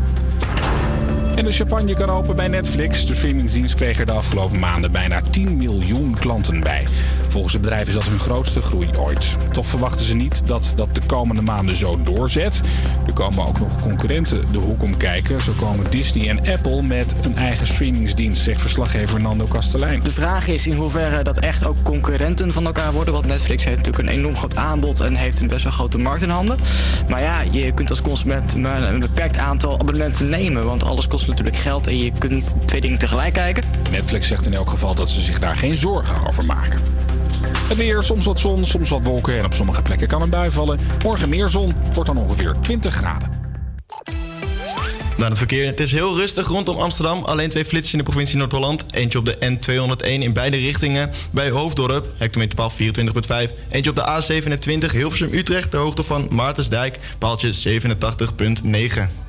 En 1.38 1.44
de 1.44 1.52
champagne 1.52 1.94
kan 1.94 2.10
open 2.10 2.36
bij 2.36 2.48
Netflix. 2.48 3.06
De 3.06 3.14
streamingsdienst 3.14 3.74
kreeg 3.74 3.98
er 3.98 4.06
de 4.06 4.12
afgelopen 4.12 4.58
maanden 4.58 4.92
bijna 4.92 5.20
10 5.30 5.56
miljoen 5.56 6.16
klanten 6.18 6.60
bij. 6.60 6.86
Volgens 7.38 7.58
het 7.58 7.68
bedrijf 7.68 7.88
is 7.88 7.94
dat 7.94 8.04
hun 8.04 8.18
grootste 8.18 8.62
groei 8.62 8.88
ooit. 8.96 9.36
Toch 9.52 9.66
verwachten 9.66 10.04
ze 10.04 10.14
niet 10.14 10.46
dat 10.46 10.72
dat 10.74 10.94
de 10.94 11.00
komende 11.06 11.42
maanden 11.42 11.76
zo 11.76 12.02
doorzet. 12.02 12.60
Er 13.06 13.12
komen 13.12 13.46
ook 13.46 13.60
nog 13.60 13.80
concurrenten 13.80 14.52
de 14.52 14.58
hoek 14.58 14.82
om 14.82 14.96
kijken. 14.96 15.40
Zo 15.40 15.52
komen 15.60 15.90
Disney 15.90 16.28
en 16.28 16.52
Apple 16.52 16.82
met 16.82 17.14
een 17.22 17.36
eigen 17.36 17.66
streamingsdienst, 17.66 18.42
zegt 18.42 18.60
verslaggever 18.60 19.20
Nando 19.20 19.44
Kastelein. 19.44 20.00
De 20.02 20.10
vraag 20.10 20.48
is 20.48 20.66
in 20.66 20.76
hoeverre 20.76 21.22
dat 21.22 21.38
echt 21.38 21.66
ook 21.66 21.82
concurrenten 21.82 22.52
van 22.52 22.66
elkaar 22.66 22.92
worden. 22.92 23.14
Want 23.14 23.26
Netflix 23.26 23.64
heeft 23.64 23.76
natuurlijk 23.76 24.08
een 24.08 24.14
enorm 24.14 24.36
groot 24.36 24.56
aanbod 24.56 25.00
en 25.00 25.14
heeft 25.14 25.40
een 25.40 25.48
best 25.48 25.62
wel 25.62 25.72
grote 25.72 25.98
markt 25.98 26.22
in 26.22 26.30
handen. 26.30 26.58
Maar 27.08 27.20
ja, 27.20 27.40
je 27.50 27.72
kunt 27.72 27.90
als 27.90 28.02
consument 28.02 28.56
maar 28.56 28.82
een 28.82 29.00
beperkt 29.00 29.38
aantal 29.38 29.72
abonnementen 29.72 30.28
nemen. 30.28 30.64
Want 30.64 30.84
alles 30.84 31.06
kost 31.06 31.26
natuurlijk 31.26 31.56
geld 31.56 31.86
en 31.86 31.98
je 31.98 32.12
kunt 32.18 32.32
niet 32.32 32.54
twee 32.64 32.80
dingen 32.80 32.98
tegelijk 32.98 33.32
kijken. 33.32 33.64
Netflix 33.90 34.28
zegt 34.28 34.46
in 34.46 34.54
elk 34.54 34.70
geval 34.70 34.94
dat 34.94 35.08
ze 35.08 35.20
zich 35.20 35.38
daar 35.38 35.56
geen 35.56 35.76
zorgen 35.76 36.26
over 36.26 36.44
maken. 36.44 36.80
Het 37.42 37.76
weer, 37.76 38.02
soms 38.02 38.24
wat 38.24 38.38
zon, 38.38 38.64
soms 38.64 38.88
wat 38.88 39.04
wolken 39.04 39.38
en 39.38 39.44
op 39.44 39.54
sommige 39.54 39.82
plekken 39.82 40.08
kan 40.08 40.22
een 40.22 40.30
bui 40.30 40.50
vallen. 40.50 40.78
Morgen 41.02 41.28
meer 41.28 41.48
zon, 41.48 41.74
wordt 41.92 42.14
dan 42.14 42.18
ongeveer 42.18 42.56
20 42.60 42.94
graden. 42.94 43.38
Naar 45.18 45.28
het 45.28 45.38
verkeer. 45.38 45.66
Het 45.66 45.80
is 45.80 45.92
heel 45.92 46.16
rustig 46.16 46.48
rondom 46.48 46.76
Amsterdam. 46.76 47.24
Alleen 47.24 47.50
twee 47.50 47.64
flitsen 47.64 47.92
in 47.92 48.04
de 48.04 48.10
provincie 48.10 48.38
Noord-Holland. 48.38 48.84
Eentje 48.90 49.18
op 49.18 49.26
de 49.26 49.36
N201 49.40 50.06
in 50.06 50.32
beide 50.32 50.56
richtingen 50.56 51.10
bij 51.30 51.50
Hoofddorp, 51.50 52.06
hectometerpaal 52.16 52.72
24.5. 52.72 52.76
Eentje 53.68 53.90
op 53.90 53.96
de 53.96 54.40
A27 54.88 54.92
Hilversum-Utrecht, 54.92 55.70
de 55.70 55.76
hoogte 55.76 56.04
van 56.04 56.28
Maartensdijk, 56.30 56.98
paaltje 57.18 57.80
87.9. 57.80 59.27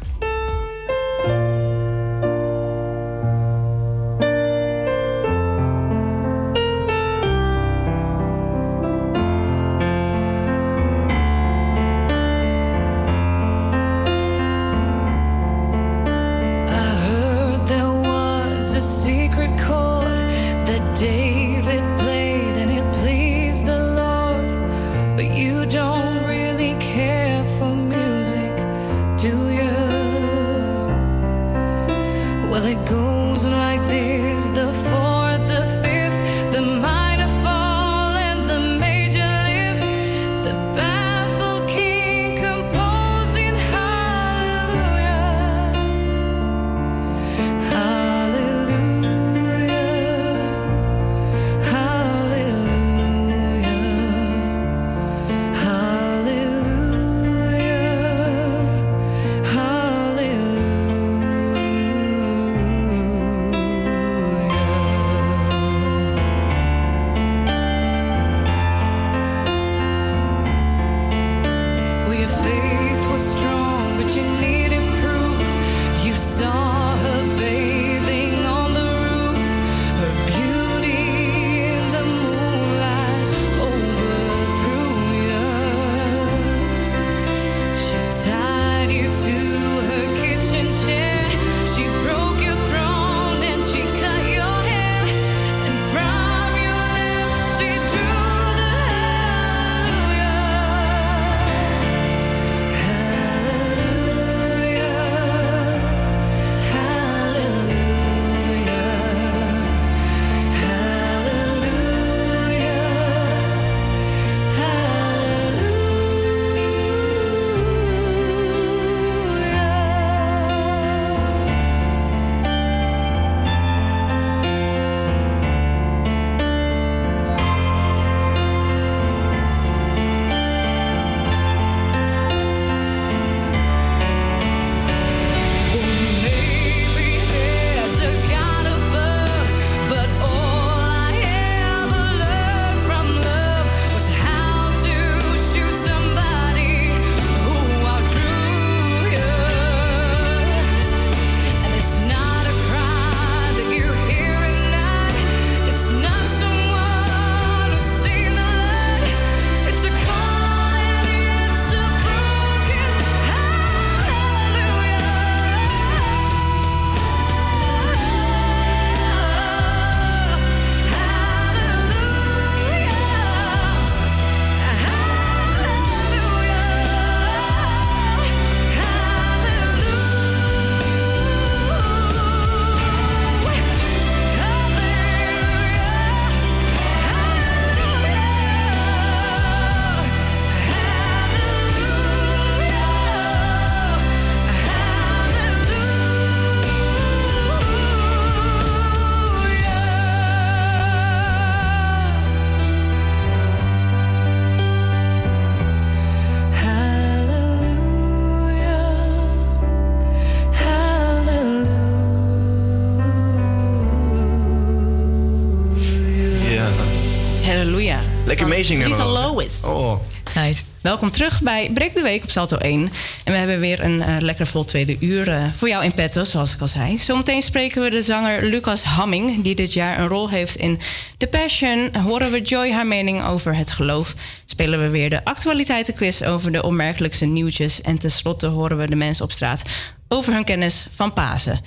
Welkom 221.00 221.18
terug 221.18 221.42
bij 221.42 221.70
Break 221.74 221.96
de 221.96 222.02
Week 222.02 222.24
op 222.24 222.30
Salto 222.30 222.58
1. 222.58 222.82
En 223.24 223.32
we 223.34 223.38
hebben 223.40 223.60
weer 223.60 223.84
een 223.84 224.02
eh, 224.02 224.16
lekker 224.20 224.48
vol 224.48 224.66
tweede 224.66 224.98
uur 225.00 225.32
eh, 225.32 225.54
voor 225.54 225.68
jou 225.68 225.84
in 225.84 225.94
petto, 225.94 226.24
zoals 226.24 226.54
ik 226.54 226.62
al 226.62 226.68
zei. 226.68 226.98
Zometeen 226.98 227.42
spreken 227.42 227.82
we 227.82 227.90
de 227.90 228.02
zanger 228.02 228.44
Lucas 228.44 228.84
Hamming... 228.84 229.44
die 229.44 229.56
dit 229.56 229.74
jaar 229.74 230.00
een 230.00 230.08
rol 230.08 230.30
heeft 230.30 230.56
in 230.56 230.80
The 231.18 231.28
Passion. 231.28 231.96
Horen 231.96 232.32
we 232.32 232.42
Joy 232.42 232.72
haar 232.72 232.88
mening 232.88 233.24
over 233.24 233.56
het 233.56 233.72
geloof. 233.72 234.16
Spelen 234.46 234.82
we 234.82 234.90
weer 234.90 235.10
de 235.10 235.26
actualiteitenquiz 235.26 236.22
over 236.22 236.52
de 236.52 236.64
opmerkelijkste 236.64 237.26
nieuwtjes. 237.26 237.82
En 237.82 238.00
tenslotte 238.00 238.48
horen 238.48 238.78
we 238.78 238.90
de 238.90 238.96
mensen 238.96 239.26
op 239.26 239.32
straat 239.32 239.64
over 240.08 240.34
hun 240.34 240.44
kennis 240.44 240.88
van 240.92 241.14
Pasen. 241.14 241.60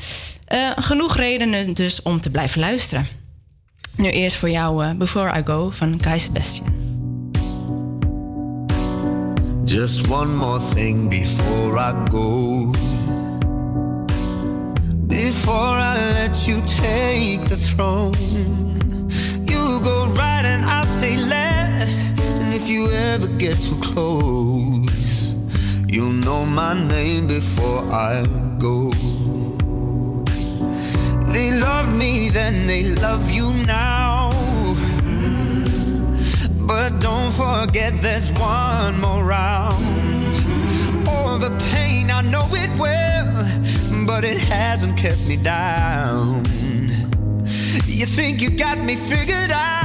Eh, 0.45 0.71
genoeg 0.77 1.17
redenen 1.17 1.75
dus 1.75 2.03
om 2.03 2.21
te 2.21 2.31
blijven 2.31 2.61
luisteren. 2.61 3.07
Nu 3.97 4.11
eerst 4.11 4.37
voor 4.37 4.51
jou 4.51 4.95
Before 4.95 5.39
I 5.39 5.43
Go 5.45 5.71
van 5.71 6.03
Guy 6.03 6.19
Sebastian. 6.19 7.02
Just 9.65 10.09
one 10.09 10.35
more 10.37 10.59
thing 10.59 11.09
before 11.09 11.79
I 11.79 11.93
go. 12.11 12.73
Before 15.07 15.77
I 15.93 15.97
let 16.15 16.47
you 16.47 16.61
take 16.67 17.49
the 17.49 17.57
throne, 17.57 18.13
you 19.49 19.81
go 19.83 20.07
right 20.17 20.45
and 20.45 20.65
I'll 20.65 20.85
stay 20.85 21.17
left. 21.17 21.97
And 22.43 22.53
if 22.53 22.69
you 22.69 22.91
ever 22.91 23.29
get 23.39 23.57
too 23.57 23.79
close, 23.81 25.35
you'll 25.87 26.19
know 26.27 26.45
my 26.45 26.75
name 26.75 27.29
before 27.29 27.85
I 27.91 28.27
go. 28.59 28.91
They 31.33 31.53
loved 31.53 31.93
me 31.93 32.31
then, 32.31 32.67
they 32.67 32.83
love 32.83 33.31
you 33.31 33.55
now. 33.65 34.22
But 36.75 37.01
don't 37.01 37.31
forget 37.31 38.01
there's 38.01 38.31
one 38.33 38.99
more 38.99 39.23
round. 39.23 39.75
All 41.07 41.37
the 41.37 41.55
pain, 41.71 42.11
I 42.11 42.23
know 42.23 42.47
it 42.53 42.71
well, 42.79 44.07
but 44.07 44.25
it 44.25 44.39
hasn't 44.39 44.97
kept 44.97 45.29
me 45.29 45.37
down. 45.37 46.39
You 47.85 48.07
think 48.07 48.41
you 48.41 48.49
got 48.49 48.79
me 48.79 48.97
figured 48.97 49.53
out? 49.53 49.82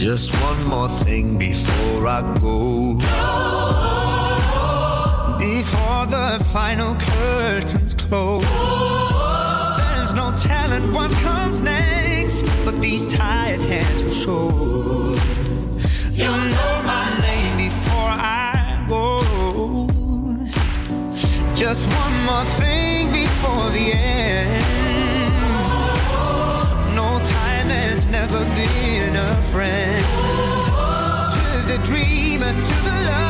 Just 0.00 0.34
one 0.40 0.64
more 0.64 0.88
thing 0.88 1.36
before 1.36 2.06
I 2.06 2.22
go. 2.40 2.94
Before 5.38 6.06
the 6.06 6.42
final 6.42 6.94
curtains 6.94 7.92
close. 7.92 8.42
There's 9.76 10.14
no 10.14 10.32
telling 10.38 10.94
what 10.94 11.10
comes 11.20 11.60
next, 11.60 12.44
but 12.64 12.80
these 12.80 13.08
tired 13.08 13.60
hands 13.60 14.02
will 14.02 14.10
show. 14.10 14.48
You'll 16.14 16.46
know 16.54 16.82
my 16.82 17.18
name 17.20 17.58
before 17.58 18.12
I 18.16 18.86
go. 18.88 19.20
Just 21.54 21.84
one 22.04 22.24
more 22.24 22.46
thing 22.58 23.12
before 23.12 23.68
the 23.76 23.92
end. 23.92 24.64
No 26.96 27.18
time 27.18 27.66
has 27.66 28.06
never 28.06 28.42
been 28.54 28.89
friend. 29.40 30.04
To 31.34 31.42
the 31.66 31.78
dreamer, 31.84 32.52
to 32.52 32.76
the 32.84 32.96
lover, 33.06 33.29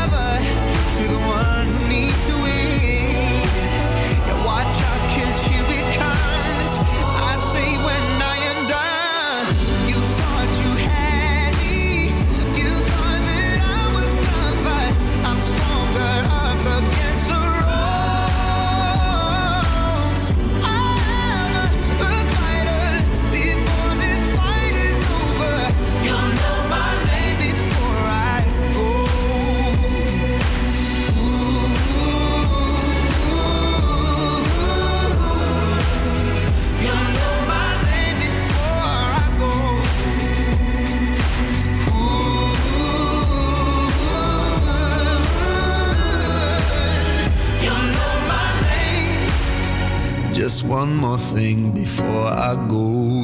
Just 50.51 50.65
one 50.65 50.97
more 50.97 51.17
thing 51.17 51.71
before 51.71 52.27
I 52.27 52.57
go. 52.67 53.20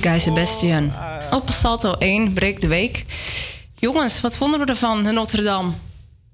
Guy 0.00 0.18
Sebastian. 0.18 0.92
Op 1.30 1.50
Salto 1.52 1.94
1, 1.98 2.32
breek 2.32 2.60
de 2.60 2.66
week. 2.66 3.04
Jongens, 3.78 4.20
wat 4.20 4.36
vonden 4.36 4.60
we 4.60 4.66
ervan, 4.66 5.14
Notre 5.14 5.42
Dame? 5.42 5.70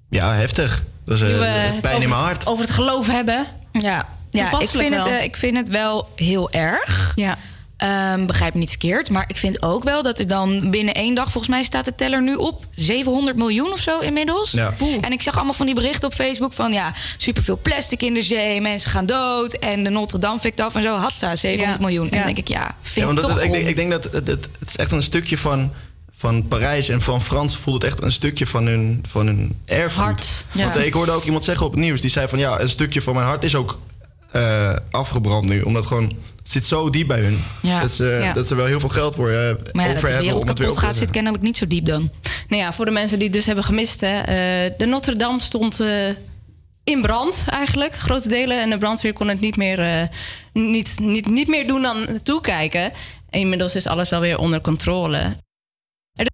Ja, 0.09 0.33
heftig. 0.33 0.83
Dat 1.05 1.21
is 1.21 1.21
uh, 1.21 1.37
het 1.41 1.81
pijn 1.81 2.01
in 2.01 2.09
mijn 2.09 2.21
hart. 2.21 2.45
Over 2.47 2.63
het 2.63 2.73
geloof 2.73 3.07
hebben. 3.07 3.45
Ja, 3.71 4.05
ja 4.29 4.59
ik, 4.59 4.69
vind 4.69 4.93
het, 4.95 5.03
wel. 5.03 5.13
eh, 5.13 5.23
ik 5.23 5.37
vind 5.37 5.57
het 5.57 5.69
wel 5.69 6.09
heel 6.15 6.51
erg. 6.51 7.11
Ja. 7.15 7.37
Ehm, 7.77 8.25
begrijp 8.25 8.53
me 8.53 8.59
niet 8.59 8.69
verkeerd. 8.69 9.09
Maar 9.09 9.25
ik 9.27 9.37
vind 9.37 9.61
ook 9.61 9.83
wel 9.83 10.03
dat 10.03 10.19
er 10.19 10.27
dan 10.27 10.69
binnen 10.71 10.93
één 10.93 11.15
dag... 11.15 11.31
volgens 11.31 11.53
mij 11.53 11.63
staat 11.63 11.85
de 11.85 11.95
teller 11.95 12.23
nu 12.23 12.35
op 12.35 12.65
700 12.71 13.37
miljoen 13.37 13.71
of 13.71 13.79
zo 13.79 13.99
inmiddels. 13.99 14.51
Ja. 14.51 14.73
En 15.01 15.11
ik 15.11 15.21
zag 15.21 15.35
allemaal 15.35 15.53
van 15.53 15.65
die 15.65 15.75
berichten 15.75 16.07
op 16.07 16.13
Facebook 16.13 16.53
van... 16.53 16.73
ja, 16.73 16.93
superveel 17.17 17.59
plastic 17.61 18.01
in 18.01 18.13
de 18.13 18.21
zee, 18.21 18.61
mensen 18.61 18.89
gaan 18.89 19.05
dood... 19.05 19.53
en 19.53 19.83
de 19.83 19.89
Notre 19.89 20.17
Dame 20.17 20.39
fikt 20.39 20.59
af 20.59 20.75
en 20.75 20.83
zo, 20.83 20.95
hatsa, 20.95 21.35
700 21.35 21.79
miljoen. 21.79 22.09
En 22.09 22.17
dan 22.17 22.25
denk 22.25 22.37
ik, 22.37 22.47
ja, 22.47 22.75
vind 22.81 22.95
Ja, 22.95 23.01
ik 23.01 23.07
want 23.07 23.21
dat, 23.21 23.29
toch 23.29 23.41
ik, 23.41 23.51
denk, 23.51 23.67
ik 23.67 23.75
denk 23.75 23.91
dat 23.91 24.03
het, 24.03 24.27
het, 24.27 24.49
het 24.59 24.69
is 24.69 24.75
echt 24.75 24.91
een 24.91 25.03
stukje 25.03 25.37
van, 25.37 25.73
van 26.11 26.47
Parijs 26.47 26.89
en 26.89 27.01
van 27.01 27.21
Frans 27.21 27.57
voelt 27.57 27.81
het 27.81 27.91
echt 27.91 28.03
een 28.03 28.11
stukje 28.11 28.47
van 28.47 28.65
hun, 28.65 29.03
van 29.09 29.27
hun 29.27 29.59
erfgoed. 29.65 30.45
ja. 30.51 30.63
Want 30.63 30.85
ik 30.85 30.93
hoorde 30.93 31.11
ook 31.11 31.23
iemand 31.23 31.43
zeggen 31.43 31.65
op 31.65 31.71
het 31.71 31.81
nieuws, 31.81 32.01
die 32.01 32.09
zei 32.09 32.27
van 32.27 32.39
ja, 32.39 32.59
een 32.59 32.69
stukje 32.69 33.01
van 33.01 33.13
mijn 33.13 33.25
hart 33.25 33.43
is 33.43 33.55
ook 33.55 33.79
eh, 34.31 34.75
afgebrand 34.91 35.45
nu. 35.45 35.61
Omdat 35.61 35.85
gewoon, 35.85 36.11
zit 36.51 36.65
zo 36.65 36.89
diep 36.89 37.07
bij 37.07 37.19
hun. 37.19 37.43
Ja. 37.61 37.81
Dat, 37.81 37.91
ze, 37.91 38.19
Ja. 38.23 38.33
dat 38.33 38.47
ze 38.47 38.55
wel 38.55 38.65
heel 38.65 38.79
veel 38.79 38.89
geld 38.89 39.15
voor 39.15 39.29
je 39.29 39.57
Maar 39.71 39.85
ja, 39.85 39.93
over 39.93 40.09
dat 40.09 40.19
de 40.19 40.25
hebben 40.25 40.41
om 40.41 40.47
het 40.47 40.59
weer 40.59 40.71
op 40.71 40.77
gaat, 40.77 40.97
zit 40.97 41.11
kennelijk 41.11 41.43
niet 41.43 41.57
zo 41.57 41.67
diep 41.67 41.85
dan. 41.85 42.11
Nou 42.47 42.61
ja, 42.61 42.73
voor 42.73 42.85
de 42.85 42.91
mensen 42.91 43.17
die 43.17 43.27
het 43.27 43.35
dus 43.35 43.45
hebben 43.45 43.63
gemist... 43.63 44.01
Hè, 44.01 44.19
eh, 44.19 44.73
de 44.77 44.85
Notre 44.85 45.15
Dame 45.15 45.41
stond 45.41 45.79
eh, 45.79 46.09
in 46.83 47.01
brand 47.01 47.45
eigenlijk, 47.49 47.93
grote 47.93 48.27
delen. 48.27 48.61
En 48.61 48.69
de 48.69 48.77
brandweer 48.77 49.13
kon 49.13 49.27
het 49.27 49.39
niet 49.39 49.55
meer, 49.57 49.79
eh, 49.79 50.07
niet, 50.53 50.99
niet, 50.99 51.25
niet 51.25 51.47
meer 51.47 51.67
doen 51.67 51.81
dan 51.81 52.21
toekijken. 52.23 52.91
En 53.29 53.39
inmiddels 53.39 53.75
is 53.75 53.87
alles 53.87 54.09
wel 54.09 54.19
weer 54.19 54.37
onder 54.37 54.61
controle. 54.61 55.17
Er 56.13 56.27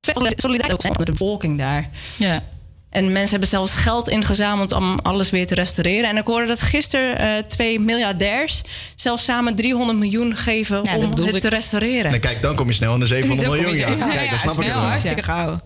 is 0.00 0.32
solidariteit 0.36 0.72
ook 0.72 0.90
onder 0.90 1.06
de 1.06 1.12
bevolking 1.12 1.58
daar. 1.58 1.90
Ja. 2.16 2.42
En 2.90 3.12
mensen 3.12 3.30
hebben 3.30 3.48
zelfs 3.48 3.74
geld 3.74 4.08
ingezameld 4.08 4.72
om 4.72 4.98
alles 4.98 5.30
weer 5.30 5.46
te 5.46 5.54
restaureren. 5.54 6.10
En 6.10 6.16
ik 6.16 6.26
hoorde 6.26 6.46
dat 6.46 6.60
gisteren 6.60 7.18
eh, 7.18 7.42
twee 7.42 7.80
miljardairs 7.80 8.62
zelfs 8.94 9.24
samen 9.24 9.54
300 9.54 9.98
miljoen 9.98 10.36
geven 10.36 10.84
dat 10.84 10.96
om 10.96 11.10
het 11.10 11.34
ik. 11.34 11.40
te 11.40 11.48
restaureren. 11.48 12.10
Nou, 12.10 12.18
kijk, 12.18 12.42
dan 12.42 12.54
kom 12.54 12.66
je 12.66 12.72
snel 12.72 12.92
aan 12.92 13.00
de 13.00 13.06
700 13.06 13.48
Dan 13.48 13.56
kom 13.58 13.66
je 13.66 13.76
miljoen. 13.76 13.98
Ja. 13.98 14.06
Kijk, 14.06 14.24
Ja, 14.24 14.30
dan 14.30 14.38
snap 14.38 14.52
ik 14.52 14.62
snel, 14.62 14.66
het 14.68 14.78
wel. 14.78 14.88
hartstikke 14.88 15.22
gauw. 15.22 15.60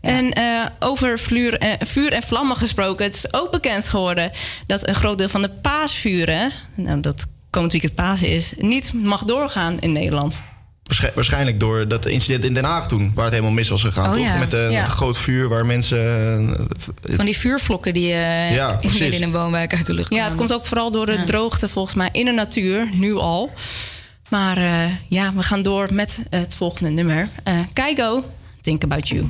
En 0.00 0.32
eh, 0.32 0.66
over 0.78 1.18
vuur, 1.18 1.76
vuur 1.78 2.12
en 2.12 2.22
vlammen 2.22 2.56
gesproken. 2.56 3.04
Het 3.04 3.14
is 3.14 3.32
ook 3.32 3.50
bekend 3.50 3.88
geworden 3.88 4.30
dat 4.66 4.88
een 4.88 4.94
groot 4.94 5.18
deel 5.18 5.28
van 5.28 5.42
de 5.42 5.50
paasvuren... 5.50 6.50
Nou, 6.74 7.00
dat 7.00 7.26
komend 7.50 7.72
weekend 7.72 7.94
Pasen 7.94 8.28
is... 8.28 8.52
niet 8.56 8.92
mag 8.92 9.24
doorgaan 9.24 9.78
in 9.80 9.92
Nederland. 9.92 10.40
Waarsch- 10.86 11.14
Waarschijnlijk 11.14 11.60
door 11.60 11.88
dat 11.88 12.06
incident 12.06 12.44
in 12.44 12.54
Den 12.54 12.64
Haag 12.64 12.88
toen, 12.88 13.12
waar 13.14 13.24
het 13.24 13.32
helemaal 13.34 13.54
mis 13.54 13.68
was 13.68 13.82
gegaan. 13.82 14.04
Oh, 14.08 14.10
toch? 14.12 14.20
ja. 14.24 14.36
Met 14.38 14.52
een 14.52 14.70
Ja. 14.70 14.84
groot 14.84 15.18
vuur 15.18 15.48
waar 15.48 15.66
mensen. 15.66 15.98
eh, 17.02 17.14
Van 17.16 17.24
die 17.24 17.36
vuurvlokken 17.38 17.94
die 17.94 18.12
eh 18.12 18.54
Ja, 18.54 18.78
in- 18.80 19.22
een 19.22 19.32
woonwijk 19.32 19.74
uit 19.74 19.86
de 19.86 19.94
lucht 19.94 20.14
Ja, 20.14 20.24
het 20.24 20.34
komt 20.34 20.52
ook 20.52 20.66
vooral 20.66 20.90
door 20.90 21.06
de 21.06 21.24
droogte 21.24 21.68
volgens 21.68 21.94
mij 21.94 22.08
in 22.12 22.24
de 22.24 22.32
natuur, 22.32 22.88
nu 22.92 23.14
al. 23.14 23.50
Maar 24.28 24.56
eh, 24.56 24.72
ja, 25.08 25.32
we 25.34 25.42
gaan 25.42 25.62
door 25.62 25.88
met 25.92 26.22
het 26.30 26.54
volgende 26.54 26.90
nummer. 26.90 27.28
Eh 27.42 27.54
Keigo, 27.72 28.24
Think 28.62 28.82
About 28.84 29.08
You. 29.08 29.28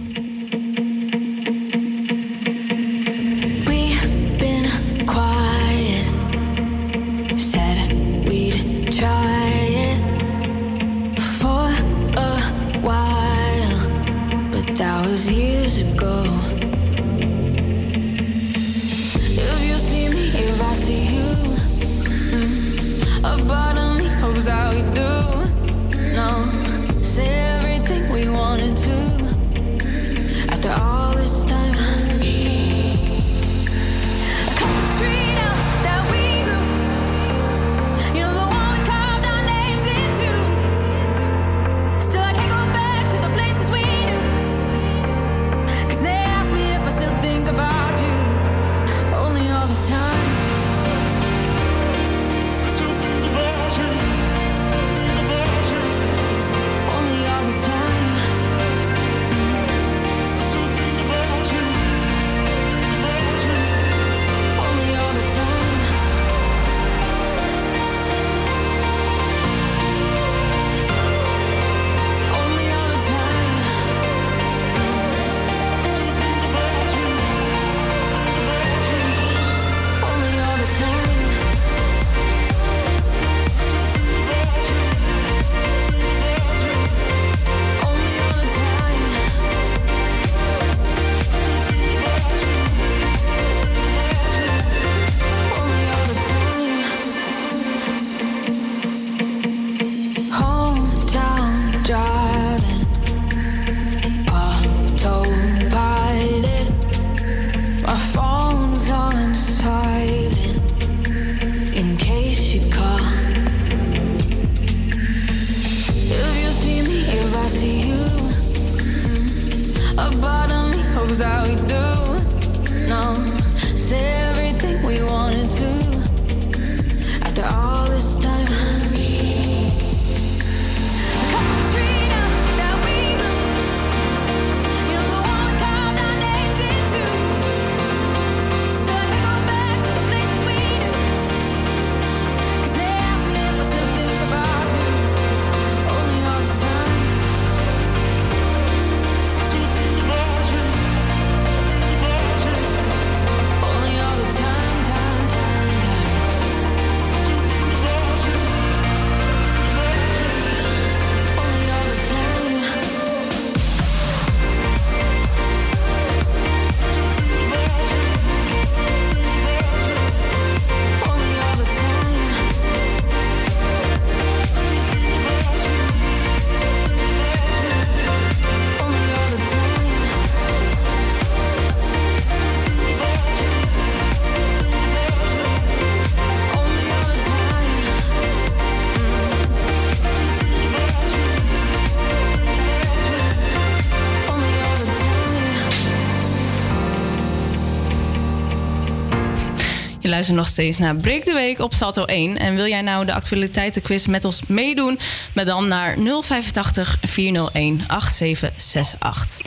Luistert 200.16 200.38
nog 200.38 200.48
steeds 200.48 200.78
naar 200.78 200.96
Break 200.96 201.22
the 201.22 201.34
Week 201.34 201.58
op 201.58 201.74
Salto 201.74 202.04
1. 202.04 202.38
En 202.38 202.54
wil 202.54 202.66
jij 202.66 202.80
nou 202.80 203.04
de 203.04 203.12
actualiteitenquiz 203.12 204.06
met 204.06 204.24
ons 204.24 204.42
meedoen? 204.46 204.98
Met 205.34 205.46
dan 205.46 205.68
naar 205.68 205.96
085 206.22 206.98
401 207.02 207.80
8768. 207.88 209.40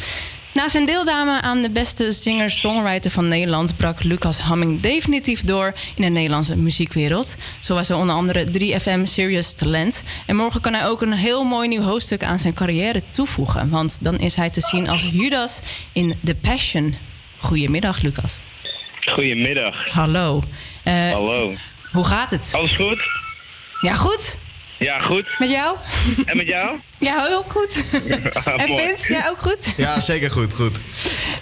Na 0.53 0.69
zijn 0.69 0.85
deelname 0.85 1.41
aan 1.41 1.61
de 1.61 1.69
beste 1.69 2.11
singer-songwriter 2.11 3.11
van 3.11 3.27
Nederland 3.27 3.77
brak 3.77 4.03
Lucas 4.03 4.39
Hamming 4.39 4.81
definitief 4.81 5.41
door 5.43 5.73
in 5.95 6.01
de 6.01 6.09
Nederlandse 6.09 6.57
muziekwereld. 6.57 7.35
Zo 7.59 7.73
was 7.73 7.87
hij 7.87 7.97
onder 7.97 8.15
andere 8.15 8.47
3FM 8.59 9.03
Serious 9.03 9.53
Talent. 9.53 10.03
En 10.25 10.35
morgen 10.35 10.61
kan 10.61 10.73
hij 10.73 10.87
ook 10.87 11.01
een 11.01 11.13
heel 11.13 11.43
mooi 11.43 11.67
nieuw 11.67 11.81
hoofdstuk 11.81 12.23
aan 12.23 12.39
zijn 12.39 12.53
carrière 12.53 13.01
toevoegen. 13.09 13.69
Want 13.69 13.97
dan 14.01 14.19
is 14.19 14.35
hij 14.35 14.49
te 14.49 14.61
zien 14.61 14.89
als 14.89 15.09
Judas 15.11 15.61
in 15.93 16.19
The 16.23 16.35
Passion. 16.35 16.95
Goedemiddag, 17.37 18.01
Lucas. 18.01 18.41
Goedemiddag. 19.14 19.76
Hallo. 19.91 20.41
Eh, 20.84 21.11
Hallo. 21.11 21.53
Hoe 21.91 22.06
gaat 22.06 22.31
het? 22.31 22.49
Alles 22.52 22.76
goed? 22.76 23.02
Ja, 23.81 23.94
goed. 23.94 24.38
Ja, 24.80 24.99
goed. 24.99 25.26
Met 25.38 25.49
jou? 25.49 25.77
En 26.26 26.38
met 26.38 26.48
jou? 26.48 26.80
Ja, 26.99 27.26
heel 27.26 27.44
goed. 27.48 27.84
en. 28.57 28.68
Vince, 28.68 29.14
jij 29.14 29.30
ook 29.30 29.38
goed? 29.38 29.73
Ja, 29.77 29.99
zeker 29.99 30.31
goed, 30.31 30.53
goed. 30.53 30.77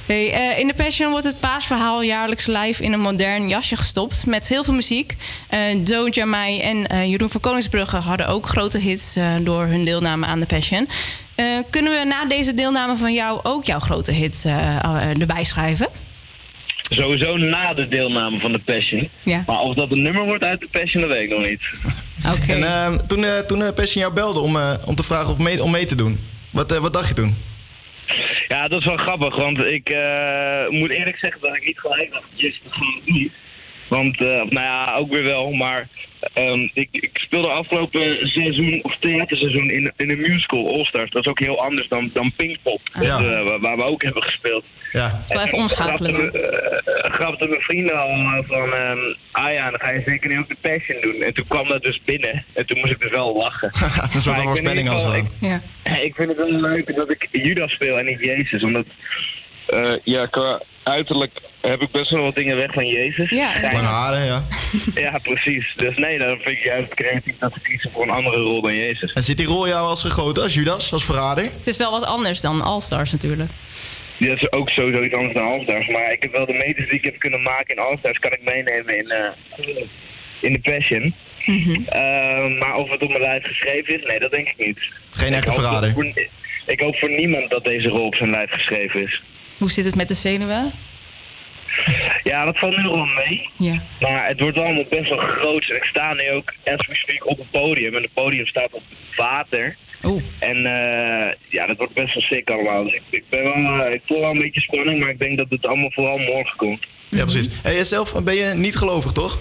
Hey, 0.05 0.31
eh, 0.33 0.59
in 0.59 0.67
The 0.67 0.73
Passion 0.73 1.09
wordt 1.11 1.25
het 1.25 1.39
paasverhaal 1.39 2.01
jaarlijks 2.01 2.45
live 2.45 2.83
in 2.83 2.93
een 2.93 2.99
modern 2.99 3.47
jasje 3.47 3.75
gestopt. 3.75 4.25
Met 4.25 4.47
heel 4.47 4.63
veel 4.63 4.73
muziek. 4.73 5.15
Eh 5.49 5.83
Joe 5.83 6.09
Jamai 6.09 6.61
en 6.61 6.87
eh, 6.87 7.09
Jeroen 7.09 7.29
van 7.29 7.41
Koningsbrugge 7.41 7.97
hadden 7.97 8.27
ook 8.27 8.47
grote 8.47 8.77
hits 8.77 9.15
eh, 9.15 9.33
door 9.41 9.65
hun 9.65 9.83
deelname 9.83 10.25
aan 10.25 10.39
The 10.39 10.45
Passion. 10.45 10.87
Eh, 11.35 11.45
kunnen 11.69 11.99
we 11.99 12.05
na 12.05 12.25
deze 12.25 12.53
deelname 12.53 12.95
van 12.95 13.13
jou 13.13 13.39
ook 13.43 13.65
jouw 13.65 13.79
grote 13.79 14.11
hits 14.11 14.45
eh, 14.45 14.75
eh, 14.75 15.21
erbij 15.21 15.43
schrijven? 15.43 15.87
Sowieso 16.89 17.37
na 17.37 17.73
de 17.73 17.87
deelname 17.87 18.39
van 18.39 18.51
de 18.51 18.59
Passion. 18.59 19.09
Ja. 19.23 19.43
Maar 19.47 19.59
of 19.59 19.75
dat 19.75 19.91
een 19.91 20.01
nummer 20.01 20.23
wordt 20.23 20.43
uit 20.43 20.59
de 20.59 20.67
Passion, 20.71 21.01
dat 21.01 21.11
weet 21.11 21.31
ik 21.31 21.37
nog 21.37 21.47
niet. 21.47 21.61
Oké. 22.35 22.51
En 22.51 22.63
ehm, 22.63 22.97
toen, 23.07 23.23
eh, 23.23 23.39
toen 23.39 23.61
eh, 23.61 23.73
Passion 23.73 24.01
jou 24.01 24.13
belde 24.13 24.39
om, 24.39 24.55
eh, 24.55 24.73
om 24.85 24.95
te 24.95 25.03
vragen 25.03 25.31
of 25.31 25.37
mee, 25.37 25.63
om 25.63 25.71
mee 25.71 25.85
te 25.85 25.95
doen, 25.95 26.19
wat, 26.51 26.71
eh, 26.71 26.77
wat 26.77 26.93
dacht 26.93 27.07
je 27.07 27.13
toen? 27.13 27.35
Ja, 28.47 28.67
dat 28.67 28.79
is 28.79 28.85
wel 28.85 28.97
grappig, 28.97 29.35
want 29.35 29.63
ik 29.63 29.89
eh, 29.89 30.69
moet 30.69 30.89
eerlijk 30.89 31.17
zeggen 31.17 31.41
dat 31.41 31.55
ik 31.57 31.65
niet 31.65 31.79
gelijk 31.79 32.11
dacht, 32.11 32.25
yes, 32.33 32.59
dat 32.63 32.73
gaan 32.73 33.01
we 33.05 33.11
niet. 33.11 33.31
Want, 33.87 34.17
eh, 34.21 34.25
nou 34.27 34.49
ja, 34.65 34.95
ook 34.95 35.11
weer 35.11 35.23
wel, 35.23 35.51
maar 35.51 35.87
ehm, 36.33 36.67
ik, 36.73 36.87
ik 36.91 37.09
speelde 37.13 37.47
afgelopen 37.47 38.27
seizoen, 38.27 38.79
of 38.83 38.95
theaterseizoen, 38.99 39.69
in, 39.69 39.91
in 39.97 40.09
een 40.09 40.21
musical 40.21 40.67
All 40.73 40.85
Stars. 40.85 41.09
Dat 41.11 41.23
is 41.25 41.29
ook 41.29 41.39
heel 41.39 41.61
anders 41.63 41.87
dan, 41.87 42.09
dan 42.13 42.31
Pinkpop, 42.35 42.81
dat, 42.93 43.05
Ja. 43.05 43.17
eh, 43.19 43.43
waar- 43.43 43.59
waar 43.59 43.77
we 43.77 43.83
ook 43.83 44.01
hebben 44.03 44.23
gespeeld. 44.23 44.63
Ja. 44.91 45.21
wel 45.27 45.43
even 45.43 45.57
omschakelen 45.57 46.11
dan. 46.11 46.21
Grapte, 46.21 47.09
grapte 47.11 47.47
mijn 47.47 47.61
vrienden 47.61 47.99
al 47.99 48.09
eh, 48.09 48.37
van, 48.47 48.73
ehm, 48.73 48.97
ah 49.31 49.53
ja, 49.53 49.69
dan 49.69 49.79
ga 49.79 49.91
je 49.91 50.01
zeker 50.05 50.29
nu 50.29 50.39
ook 50.39 50.47
de 50.49 50.55
Passion 50.61 51.01
doen. 51.01 51.21
En 51.21 51.33
toen 51.33 51.45
kwam 51.45 51.67
dat 51.67 51.83
dus 51.83 52.01
binnen, 52.05 52.45
en 52.53 52.65
toen 52.65 52.79
moest 52.79 52.91
ik 52.91 53.01
dus 53.01 53.11
wel 53.11 53.35
lachen. 53.37 53.71
Een 53.75 54.19
ik 54.19 54.23
ben 54.23 54.35
in 54.35 54.47
voorspelling 54.47 54.77
ieder 54.77 54.91
als 54.93 55.17
ik- 55.17 55.31
Ja. 55.39 55.59
ik 56.01 56.15
vind 56.15 56.27
het 56.29 56.37
wel 56.37 56.51
leuk 56.51 56.95
dat 56.95 57.11
ik 57.11 57.27
Judas 57.31 57.71
speel 57.71 57.97
en 57.99 58.05
niet 58.05 58.19
Jezus. 58.25 58.63
Omdat, 58.63 58.85
eh, 59.67 59.91
ja, 60.03 60.25
qua 60.25 60.61
uiterlijk 60.83 61.31
heb 61.61 61.81
ik 61.81 61.91
best 61.91 62.09
wel 62.09 62.21
wat 62.23 62.35
dingen 62.35 62.55
weg 62.55 62.73
van 62.73 62.87
Jezus. 62.87 63.29
Ja. 63.29 63.51
Lange 63.61 63.77
haren, 63.87 64.25
ja. 64.25 64.43
Ja, 64.95 65.19
precies. 65.23 65.73
Dus 65.75 65.97
nee, 65.97 66.17
dan 66.19 66.29
vind 66.29 66.57
ik 66.57 66.63
juist 66.63 66.93
creatief 66.93 67.35
dat 67.39 67.53
ze 67.53 67.59
kiezen 67.61 67.91
voor 67.91 68.03
een 68.03 68.09
andere 68.09 68.37
rol 68.37 68.61
dan 68.61 68.75
Jezus. 68.75 69.13
En 69.13 69.23
zit 69.23 69.37
die 69.37 69.45
rol 69.45 69.67
jou 69.67 69.87
als 69.87 70.01
gegoten, 70.01 70.43
als 70.43 70.53
Judas, 70.53 70.93
als 70.93 71.05
verrader? 71.05 71.43
Het 71.43 71.67
is 71.67 71.77
wel 71.77 71.91
wat 71.91 72.05
anders 72.05 72.41
dan 72.41 72.61
All 72.61 72.81
Stars 72.81 73.11
natuurlijk. 73.11 73.51
Die 74.17 74.31
is 74.31 74.51
ook 74.51 74.69
sowieso 74.69 75.03
iets 75.03 75.13
anders 75.15 75.33
dan 75.33 75.45
Allstars. 75.47 75.87
Maar 75.87 76.11
ik 76.11 76.21
heb 76.23 76.31
wel 76.31 76.45
de 76.45 76.53
meters 76.53 76.89
die 76.89 76.97
ik 76.97 77.03
heb 77.05 77.19
kunnen 77.19 77.41
maken 77.41 77.75
in 77.75 77.81
Allstars, 77.81 78.19
kan 78.19 78.31
ik 78.31 78.43
meenemen 78.43 78.97
in, 78.97 79.09
eh, 79.09 79.29
in 80.41 80.53
de 80.53 80.59
Passion. 80.59 81.13
Eh, 81.85 82.59
maar 82.59 82.75
of 82.75 82.89
het 82.89 83.01
op 83.01 83.09
mijn 83.09 83.21
lijf 83.21 83.43
geschreven 83.43 83.95
is, 83.99 84.05
nee, 84.07 84.19
dat 84.19 84.31
denk 84.31 84.47
ik 84.47 84.65
niet. 84.65 84.79
Geen 85.11 85.27
Ik 85.27 85.33
echte 85.35 85.51
hoop 85.51 85.59
verrader. 85.59 85.91
voor- 85.91 86.13
ik 86.65 86.79
hoop 86.81 86.95
voor 86.97 87.09
niemand 87.09 87.49
dat 87.49 87.65
deze 87.65 87.87
rol 87.87 88.05
op 88.05 88.15
zijn 88.15 88.29
lijf 88.29 88.51
geschreven 88.51 89.01
is. 89.03 89.21
Hoe 89.57 89.71
zit 89.71 89.85
het 89.85 89.95
met 89.95 90.07
de 90.07 90.13
zenuwen? 90.13 90.71
Ja, 92.23 92.45
dat 92.45 92.57
valt 92.57 92.77
nu 92.77 92.83
nog 92.83 92.93
wel 92.93 93.25
mee. 93.25 93.49
Ja. 93.57 93.83
Maar 93.99 94.27
het 94.27 94.39
wordt 94.39 94.59
allemaal 94.59 94.85
best 94.89 95.09
wel 95.09 95.17
groot. 95.17 95.69
En 95.69 95.75
ik 95.75 95.83
sta 95.83 96.13
nu 96.13 96.31
ook, 96.31 96.53
as 96.63 96.87
we 96.87 96.95
speak, 96.95 97.27
op 97.27 97.37
het 97.37 97.51
podium. 97.51 97.95
En 97.95 98.01
het 98.01 98.13
podium 98.13 98.45
staat 98.45 98.71
op 98.71 98.81
water. 99.15 99.77
Oeh. 100.03 100.23
En 100.39 100.57
eh, 100.65 101.33
ja, 101.49 101.67
dat 101.67 101.77
wordt 101.77 101.93
best 101.93 102.13
wel 102.13 102.23
sick 102.23 102.49
allemaal. 102.49 102.83
Dus 102.83 102.93
ik, 102.93 103.01
ik, 103.09 103.23
ben 103.29 103.43
wel, 103.43 103.85
eh, 103.85 103.93
ik 103.93 104.01
voel 104.05 104.19
wel 104.19 104.29
een 104.29 104.39
beetje 104.39 104.61
spanning, 104.61 104.99
maar 104.99 105.09
ik 105.09 105.19
denk 105.19 105.37
dat 105.37 105.49
het 105.49 105.67
allemaal 105.67 105.91
vooral 105.91 106.17
morgen 106.17 106.57
komt. 106.57 106.85
Ja, 107.09 107.23
precies. 107.23 107.49
Hey, 107.63 107.73
jijzelf 107.73 108.23
ben 108.23 108.35
je 108.35 108.53
niet 108.55 108.75
gelovig, 108.75 109.11
toch? 109.11 109.39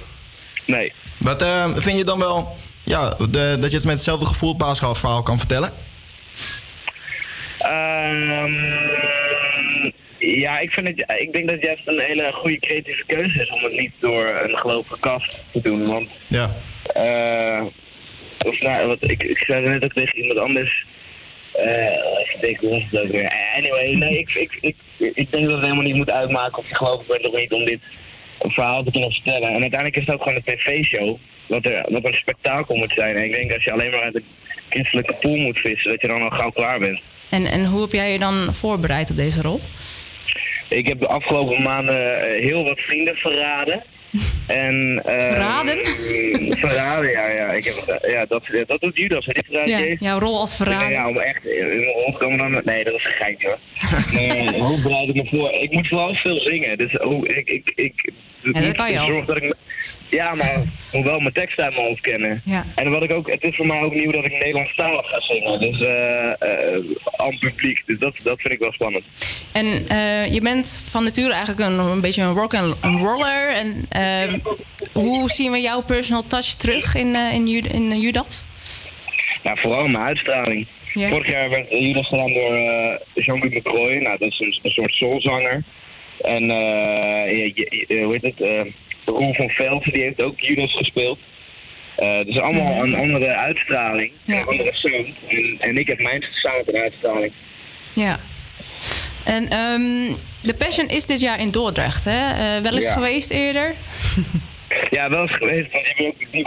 Nee. 0.64 0.93
Wat 1.18 1.43
eh, 1.43 1.76
vind 1.76 1.98
je 1.98 2.05
dan 2.05 2.18
wel, 2.18 2.56
ja, 2.82 3.09
de, 3.30 3.56
dat 3.60 3.70
je 3.70 3.76
het 3.76 3.84
met 3.84 3.94
hetzelfde 3.94 4.26
gevoel 4.26 4.48
het 4.48 4.59
paasverhaal 4.59 5.22
kan 5.22 5.38
vertellen? 5.38 5.70
Ehm, 7.59 8.52
ja, 10.18 10.59
ik, 10.59 10.70
vind 10.70 10.88
het, 10.88 11.14
ik 11.18 11.32
denk 11.32 11.47
dat 11.47 11.55
het 11.56 11.64
juist 11.64 11.82
een 11.86 12.01
hele 12.01 12.32
goede 12.32 12.59
creatieve 12.59 13.05
keuze 13.06 13.43
is 13.43 13.51
om 13.51 13.62
het 13.62 13.72
niet 13.80 13.93
door 14.01 14.26
een 14.26 14.56
gelovige 14.56 15.01
kast 15.01 15.47
te 15.52 15.60
doen. 15.60 15.86
Want 15.86 16.09
Ja. 16.28 16.51
eh, 16.94 17.62
of 18.47 18.60
nou, 18.60 18.86
wat, 18.86 19.10
ik, 19.10 19.22
ik 19.22 19.38
zei 19.38 19.68
net 19.68 19.84
ook 19.84 19.93
tegen 19.93 20.18
iemand 20.18 20.38
anders. 20.38 20.84
eh 21.52 22.20
even 22.20 22.40
denken, 22.40 22.68
hoe 22.68 22.78
was 22.78 22.88
het 22.90 23.01
ook 23.01 23.10
weer? 23.10 23.32
Anyway, 23.56 23.93
nee, 23.93 24.18
ik, 24.18 24.34
ik, 24.34 24.59
ik, 24.60 24.76
ik 25.14 25.30
denk 25.30 25.44
dat 25.44 25.52
het 25.52 25.60
helemaal 25.62 25.82
niet 25.84 25.97
moet 25.97 26.10
uitmaken 26.10 26.59
of 26.59 26.68
je 26.68 26.74
gelovig 26.74 27.06
bent 27.06 27.26
of 27.28 27.40
niet 27.40 27.52
om 27.52 27.64
dit 27.64 27.80
verhaal 28.38 28.82
te 28.84 28.90
kunnen 28.90 29.12
vertellen. 29.12 29.48
En 29.48 29.60
uiteindelijk 29.60 29.97
is 29.97 30.06
het 30.06 30.14
ook 30.14 30.22
gewoon 30.22 30.43
een 30.44 30.55
tv-show, 30.56 31.16
wat, 31.47 31.66
er, 31.66 31.86
wat 31.88 32.05
een 32.05 32.12
spektakel 32.14 32.76
moet 32.76 32.93
zijn. 32.97 33.16
En 33.16 33.24
ik 33.24 33.32
denk 33.34 33.52
als 33.52 33.64
je 33.64 33.72
alleen 33.72 33.90
maar 33.90 34.01
uit 34.02 34.12
de 34.12 34.22
christelijke 34.68 35.14
pool 35.14 35.36
moet 35.36 35.59
vissen, 35.59 35.90
dat 35.90 36.01
je 36.01 36.06
dan 36.09 36.22
al 36.22 36.30
gauw 36.38 36.51
klaar 36.51 36.78
bent. 36.78 37.01
En, 37.30 37.47
en 37.47 37.64
hoe 37.64 37.80
heb 37.80 37.93
jij 37.93 38.12
je 38.12 38.18
dan 38.18 38.55
voorbereid 38.55 39.10
op 39.10 39.16
deze 39.16 39.43
rol? 39.43 39.60
Ik 40.68 40.88
heb 40.88 41.01
de 41.01 41.09
afgelopen 41.09 41.62
maanden 41.62 42.20
eh, 42.20 42.43
heel 42.44 42.64
wat 42.64 42.78
vrienden 42.80 43.16
verraden. 43.16 43.82
En, 44.47 45.03
ehm, 45.05 45.20
Verraden? 45.20 45.78
Verraden, 46.66 47.11
ja. 47.11 47.27
ja. 47.28 47.53
Ik 47.53 47.65
heb, 47.65 47.74
eh, 47.89 48.11
ja 48.12 48.24
dat, 48.28 48.43
dat 48.66 48.81
doet 48.81 48.97
Judas. 48.97 49.27
hè. 49.28 49.61
Ja, 49.65 49.97
jouw 49.99 50.19
rol 50.19 50.39
als 50.41 50.57
verrader. 50.57 50.91
Ja, 50.91 51.09
om 51.09 51.19
echt 51.19 51.45
in 51.45 51.66
mijn 51.66 51.83
rond 51.85 52.19
te 52.19 52.24
komen 52.24 52.39
dan... 52.39 52.62
Nee, 52.65 52.85
dat 52.85 52.95
is 52.95 53.05
een 53.05 53.11
geintje 53.12 53.47
hoor. 53.47 53.59
Nee, 54.12 54.61
hoe 54.62 54.83
bereid 54.83 55.09
ik 55.09 55.15
me 55.15 55.27
voor? 55.31 55.51
Ik 55.53 55.70
moet 55.73 55.89
vooral 55.89 56.15
veel 56.15 56.41
zingen. 56.41 56.78
Dus 56.78 56.93
hoe 56.93 57.28
ik... 57.28 57.49
ik, 57.49 57.73
ik 57.74 58.12
Ja, 58.43 58.61
dat 58.61 58.73
kan 58.77 58.93
je 58.93 58.99
al. 59.01 59.24
dat 59.27 59.37
ik... 59.37 59.43
me- 59.43 59.57
Ja, 60.11 60.35
maar 60.35 60.62
moet 60.93 61.05
wel 61.05 61.20
mijn 61.20 61.33
tekst 61.35 61.59
uit 61.61 61.74
mijn 61.74 61.87
hoofd 61.87 62.01
kennen. 62.01 62.43
Ja. 62.45 62.65
En 62.74 62.91
wat 62.91 63.03
ik 63.05 63.12
ook... 63.12 63.31
Het 63.31 63.43
is 63.45 63.57
voor 63.57 63.66
mij 63.66 63.81
ook 63.81 63.95
nieuw 63.95 64.11
dat 64.11 64.24
ik 64.24 64.33
Nederlandstalig 64.33 65.07
ga 65.07 65.20
zingen. 65.20 65.61
Dus 65.61 65.81
eh 65.87 66.31
eh 66.31 66.81
aan 67.16 67.39
publiek. 67.39 67.83
Dus 67.87 67.99
dat, 67.99 68.15
dat 68.23 68.41
vind 68.41 68.55
ik 68.55 68.61
wel 68.61 68.73
spannend. 68.73 69.05
En 69.53 69.66
eh, 69.89 70.33
je 70.33 70.41
bent 70.41 70.83
van 70.91 71.05
nature 71.05 71.33
eigenlijk 71.33 71.70
een, 71.70 71.78
een 71.78 72.01
beetje 72.01 72.23
een 72.23 72.33
rock 72.35 72.55
and 72.55 72.77
een 72.81 72.99
roller. 72.99 73.49
En 73.55 73.87
eh, 73.97 74.35
hoe 74.93 75.31
zien 75.31 75.52
we 75.52 75.60
jouw 75.60 75.82
personal 75.82 76.23
touch 76.27 76.47
terug 76.55 76.94
in, 76.94 77.14
eh, 77.14 77.32
in, 77.35 77.47
Ju- 77.47 77.68
in 77.73 77.90
eh, 77.90 78.01
Judas? 78.02 78.47
Nou, 79.43 79.59
vooral 79.60 79.86
mijn 79.86 80.05
uitstraling. 80.05 80.66
Vorig 81.10 81.31
jaar 81.31 81.48
werd 81.51 81.70
Judas 81.70 82.09
gedaan 82.09 82.32
door 82.32 82.55
eh, 82.55 82.94
Jean-Luc 83.14 83.52
McCroy. 83.55 83.93
Nou, 83.94 84.18
dat 84.18 84.28
is 84.28 84.39
een, 84.40 84.59
een 84.62 84.70
soort 84.70 84.93
soulzanger. 84.93 85.62
En 86.20 86.43
eh, 86.51 87.31
je- 87.31 87.85
je- 87.89 88.02
hoe 88.02 88.12
heet 88.12 88.23
het? 88.23 88.40
eh 88.40 88.60
Roel 89.05 89.35
van 89.35 89.48
Velsen, 89.51 89.93
die 89.93 90.02
heeft 90.02 90.23
ook 90.23 90.40
Judas 90.40 90.77
gespeeld. 90.77 91.18
Eh 91.97 92.24
dus 92.24 92.39
allemaal 92.40 92.82
een 92.85 92.94
andere 92.94 93.35
uitstraling, 93.36 94.12
een 94.27 94.47
andere 94.47 94.70
sound. 94.74 95.09
En, 95.28 95.56
en 95.60 95.78
ik 95.78 95.89
heb 95.89 96.01
mijn 96.02 96.24
sound 96.32 96.73
en 96.73 96.81
uitstraling. 96.82 97.32
Ja. 97.94 98.18
En 99.27 99.48
ehm 99.48 100.15
The 100.43 100.55
Passion 100.55 100.89
is 100.89 101.07
dit 101.07 101.20
jaar 101.20 101.40
in 101.40 101.51
Dordrecht, 101.51 102.05
hè? 102.05 102.31
Eh, 102.57 102.62
wel 102.62 102.74
eens 102.74 102.85
Ja. 102.86 102.93
geweest 102.93 103.31
eerder? 103.31 103.74
Ja, 104.90 105.09
wel 105.11 105.23
eens 105.23 105.36
geweest, 105.36 105.73
want 105.73 105.86
je 105.86 105.93
hebt 106.05 106.07
ook 106.23 106.32
die 106.32 106.44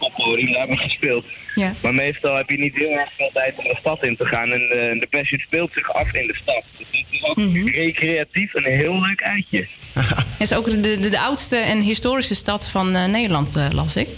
het 0.00 0.14
podium, 0.16 0.46
daar 0.50 0.58
hebben 0.58 0.76
we 0.76 0.82
gespeeld. 0.82 1.24
Ja. 1.54 1.74
Maar 1.82 1.94
meestal 1.94 2.36
heb 2.36 2.50
je 2.50 2.58
niet 2.58 2.74
heel 2.74 2.90
erg 2.90 3.08
veel 3.16 3.30
tijd 3.34 3.54
om 3.56 3.64
de 3.64 3.76
stad 3.80 4.04
in 4.04 4.16
te 4.16 4.26
gaan. 4.26 4.52
En 4.52 4.58
de, 4.58 4.96
de 5.00 5.06
Passion 5.10 5.40
speelt 5.40 5.70
zich 5.74 5.92
af 5.92 6.12
in 6.14 6.26
de 6.26 6.34
stad. 6.42 6.62
Dus 6.78 6.86
het 6.90 7.04
is 7.10 7.22
ook 7.24 7.36
Mhm. 7.36 7.66
recreatief 7.66 8.54
een 8.54 8.64
heel 8.64 9.00
leuk 9.00 9.22
uitje. 9.22 9.66
Het 10.38 10.50
is 10.50 10.54
ook 10.54 10.70
de, 10.70 10.80
de, 10.98 11.08
de 11.08 11.20
oudste 11.20 11.56
en 11.56 11.80
historische 11.80 12.34
stad 12.34 12.70
van 12.70 12.94
eh, 12.96 13.04
Nederland, 13.04 13.56
eh, 13.56 13.66
las 13.72 13.96
ik. 13.96 14.08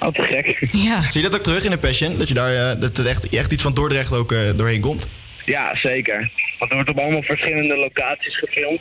Oh, 0.00 0.08
te 0.14 0.22
gek. 0.22 0.68
Ja. 0.72 1.02
Zie 1.10 1.22
je 1.22 1.28
dat 1.28 1.38
ook 1.38 1.44
terug 1.44 1.64
in 1.64 1.70
de 1.70 1.78
Passion? 1.78 2.18
Dat 2.18 2.28
je 2.28 2.34
daar 2.34 2.54
eh, 2.54 2.80
dat 2.80 2.96
het 2.96 3.06
echt, 3.06 3.28
echt 3.28 3.52
iets 3.52 3.62
van 3.62 3.74
Dordrecht 3.74 4.12
ook 4.12 4.32
eh, 4.32 4.38
doorheen 4.56 4.80
komt? 4.80 5.08
Ja, 5.48 5.76
zeker. 5.76 6.30
Want 6.58 6.70
er 6.70 6.76
wordt 6.76 6.90
op 6.90 6.98
allemaal 6.98 7.22
verschillende 7.22 7.76
locaties 7.76 8.38
gefilmd. 8.38 8.80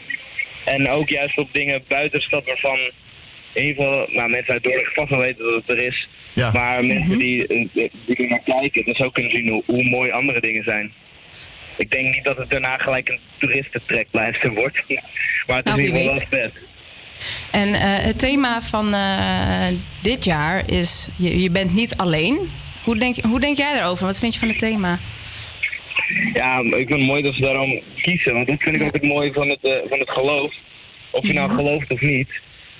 En 0.66 0.90
ook 0.90 1.10
juist 1.10 1.38
op 1.38 1.54
dingen 1.54 1.84
buiten 1.88 2.20
de 2.20 2.26
stad 2.26 2.46
waarvan 2.46 2.80
in 3.54 3.66
ieder 3.66 3.84
geval 3.84 4.08
nou, 4.12 4.30
mensen 4.30 4.54
uit 4.54 4.64
Dordrecht 4.64 4.94
vast 4.94 5.10
wel 5.10 5.20
weten 5.20 5.44
dat 5.44 5.54
het 5.54 5.70
er 5.78 5.86
is. 5.86 6.08
Ja. 6.34 6.52
Maar 6.52 6.86
mensen 6.86 7.18
die, 7.18 7.48
eh, 7.48 7.90
die 8.06 8.16
er 8.16 8.28
naar 8.28 8.42
kijken, 8.46 8.86
dus 8.86 9.00
ook 9.00 9.14
kunnen 9.14 9.36
zien 9.36 9.50
hoe, 9.50 9.64
hoe 9.66 9.84
mooi 9.84 10.12
andere 10.12 10.42
dingen 10.42 10.64
zijn. 10.64 10.94
Ik 11.78 11.92
denk 11.92 12.16
niet 12.16 12.24
dat 12.24 12.38
het 12.38 12.50
daarna 12.50 12.78
gelijk 12.78 13.10
een 13.10 13.20
toeristentrek 13.38 14.08
blijft 14.12 14.44
en 14.44 14.54
wordt. 14.54 14.84
Maar 15.48 15.58
het 15.58 15.66
is 15.66 15.72
Nou, 15.72 15.84
in 15.84 15.96
ieder 15.96 16.14
geval 16.14 16.30
wel 16.30 16.40
vet. 16.40 16.54
En 17.52 17.74
eh, 17.74 18.06
het 18.06 18.20
thema 18.20 18.62
van 18.62 18.94
eh, 18.94 19.68
dit 20.02 20.24
jaar 20.24 20.72
is: 20.72 21.10
je, 21.18 21.42
je 21.42 21.52
bent 21.52 21.74
niet 21.74 21.98
alleen. 21.98 22.50
Hoe 22.84 22.98
denk, 22.98 23.16
hoe 23.16 23.40
denk 23.40 23.58
jij 23.58 23.74
daarover? 23.74 24.06
Wat 24.06 24.20
vind 24.20 24.34
je 24.34 24.40
van 24.40 24.48
het 24.48 24.60
thema? 24.60 25.00
Ja, 26.34 26.60
ik 26.60 26.74
vind 26.74 26.90
het 26.90 27.00
mooi 27.00 27.22
dat 27.22 27.34
ze 27.34 27.42
daarom 27.42 27.82
kiezen. 28.02 28.34
Want 28.34 28.48
dat 28.48 28.56
vind 28.62 28.76
ik 28.76 28.82
ook 28.82 28.94
het 28.94 29.04
mooie 29.04 29.34
van 29.34 29.50
het, 29.50 29.60
eh, 29.64 29.72
van 29.90 30.00
het 30.00 30.10
geloof. 30.10 30.54
Of 31.12 31.28
je 31.28 31.34
nou 31.34 31.48
Mhm. 31.48 31.58
gelooft 31.58 31.92
of 31.92 32.02
niet. 32.02 32.30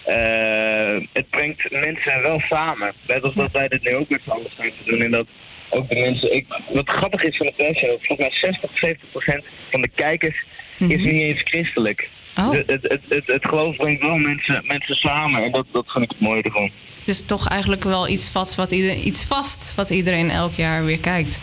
eh, 0.04 0.98
het 1.14 1.30
brengt 1.30 1.72
mensen 1.72 2.22
wel 2.22 2.40
samen. 2.50 2.94
Net 3.08 3.24
als 3.24 3.34
dat 3.34 3.52
wij 3.52 3.68
dit 3.68 3.84
nu 3.84 3.96
ook 3.96 4.10
met 4.10 4.22
z'n 4.24 4.30
allen 4.30 4.52
staan 4.52 4.66
te 4.84 4.90
doen. 4.92 5.02
En 5.02 5.12
dat 5.12 5.28
ook 5.70 5.90
de 5.90 5.96
mensen... 5.96 6.36
Ik, 6.36 6.46
wat 6.74 6.90
grappig 6.90 7.24
is 7.24 7.38
van 7.38 7.46
de 7.46 7.54
Passion, 7.64 7.90
volgens 8.02 8.18
mij 8.20 8.32
60, 8.52 8.70
70 8.78 9.10
procent 9.12 9.44
van 9.72 9.82
de 9.82 9.90
kijkers 9.96 10.44
is 10.80 10.88
niet 11.04 11.22
eens 11.22 11.42
christelijk. 11.44 12.10
Oh. 12.38 12.52
Het, 12.52 12.68
het, 12.68 13.02
het, 13.10 13.24
het 13.28 13.48
geloof 13.48 13.76
brengt 13.76 14.02
wel 14.02 14.18
mensen, 14.18 14.64
mensen 14.68 14.96
samen. 14.96 15.44
En 15.44 15.52
dat, 15.52 15.66
dat 15.72 15.92
vind 15.92 16.04
ik 16.04 16.10
het 16.12 16.20
mooie 16.20 16.42
ervan. 16.42 16.72
Het 17.00 17.08
is 17.08 17.26
toch 17.26 17.48
eigenlijk 17.50 17.84
wel 17.84 18.08
iets 18.08 18.30
vast 18.32 18.56
wat, 18.56 18.72
ieder, 18.72 18.96
iets 18.96 19.26
vast 19.26 19.76
wat 19.76 19.90
iedereen 19.90 20.30
elk 20.30 20.54
jaar 20.54 20.86
weer 20.86 21.00
kijkt. 21.00 21.42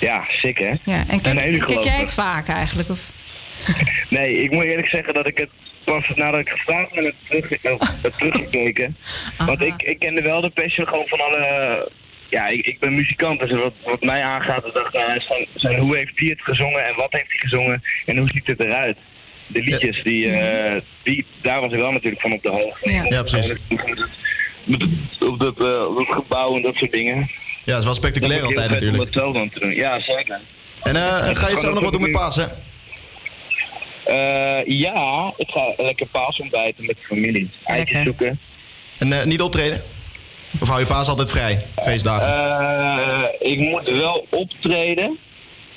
Ja, 0.00 0.24
sick 0.28 0.58
hè? 0.58 0.72
Ja, 0.84 1.04
en 1.08 1.20
kijk, 1.20 1.82
jij 1.82 1.98
het 1.98 2.14
vaak 2.14 2.48
eigenlijk? 2.48 2.88
Of? 2.90 3.12
Nee, 4.10 4.42
ik 4.42 4.50
moet 4.50 4.64
eerlijk 4.64 4.88
zeggen 4.88 5.14
dat 5.14 5.26
ik 5.28 5.38
het 5.38 5.48
pas 5.84 6.10
nadat 6.14 6.40
ik 6.40 6.48
gevraagd 6.48 6.92
ben, 6.94 7.14
terug, 7.28 7.48
heb 8.02 8.12
teruggekeken. 8.18 8.96
Want 9.38 9.60
ik, 9.62 9.82
ik 9.82 9.98
kende 9.98 10.22
wel 10.22 10.40
de 10.40 10.50
passion 10.50 10.86
gewoon 10.88 11.06
van 11.06 11.20
alle... 11.20 11.90
Ja, 12.30 12.46
ik, 12.46 12.66
ik 12.66 12.78
ben 12.78 12.94
muzikant, 12.94 13.40
dus 13.40 13.50
wat, 13.52 13.72
wat 13.84 14.02
mij 14.02 14.22
aangaat, 14.22 14.62
dat 14.62 14.94
uh, 14.94 15.20
zijn, 15.28 15.46
zijn 15.54 15.78
hoe 15.78 15.96
heeft 15.96 16.12
hij 16.14 16.28
het 16.28 16.42
gezongen 16.42 16.84
en 16.86 16.94
wat 16.94 17.12
heeft 17.12 17.28
hij 17.28 17.38
gezongen 17.38 17.82
en 18.06 18.16
hoe 18.16 18.28
ziet 18.28 18.46
het 18.46 18.60
eruit. 18.64 18.96
De 19.46 19.62
liedjes, 19.62 20.02
die, 20.02 20.30
eh, 20.30 20.80
die, 21.02 21.26
daar 21.42 21.60
was 21.60 21.72
ik 21.72 21.78
wel 21.78 21.92
natuurlijk 21.92 22.20
van 22.22 22.32
op 22.32 22.42
de 22.42 22.50
hoogte. 22.50 22.90
Ja. 22.92 23.04
Ja, 23.08 23.22
precies. 23.22 23.58
Met 23.68 24.80
het- 24.80 25.22
Op 25.28 25.38
dat, 25.40 25.60
eh, 25.60 25.86
op 25.88 25.96
dat 25.96 26.06
gebouw 26.14 26.56
en 26.56 26.62
dat 26.62 26.74
soort 26.74 26.92
dingen. 26.92 27.30
Ja, 27.68 27.74
het 27.74 27.82
is 27.82 27.84
wel 27.84 27.94
spectaculair 27.94 28.40
Dat 28.40 28.50
is 28.50 28.56
ook 28.56 28.62
altijd 28.62 28.80
natuurlijk. 28.80 28.98
Om 28.98 29.12
dat 29.12 29.22
zelf 29.22 29.34
dan 29.34 29.50
te 29.50 29.60
doen. 29.60 29.74
Ja, 29.74 30.00
zeker. 30.00 30.40
En 30.82 30.96
eh, 30.96 31.36
ga 31.36 31.48
je 31.48 31.56
zelf 31.56 31.74
nog 31.74 31.82
wat 31.82 31.92
doen 31.92 32.02
met 32.02 32.10
paas? 32.10 32.36
Pasen? 32.36 32.56
Eh, 34.04 34.64
ja, 34.64 35.32
ik 35.36 35.48
ga 35.48 35.72
lekker 35.76 36.06
paas 36.06 36.38
ontbijten 36.38 36.86
met 36.86 36.96
de 36.96 37.02
familie. 37.02 37.50
Eitjes 37.64 38.02
zoeken. 38.02 38.38
En 38.98 39.12
eh, 39.12 39.24
niet 39.24 39.40
optreden? 39.40 39.82
Of 40.60 40.68
hou 40.68 40.80
je 40.80 40.86
paas 40.86 41.08
altijd 41.08 41.30
vrij? 41.30 41.58
Feestdagen? 41.82 42.32
Eh, 42.32 43.50
ik 43.52 43.58
moet 43.58 44.00
wel 44.00 44.26
optreden. 44.30 45.18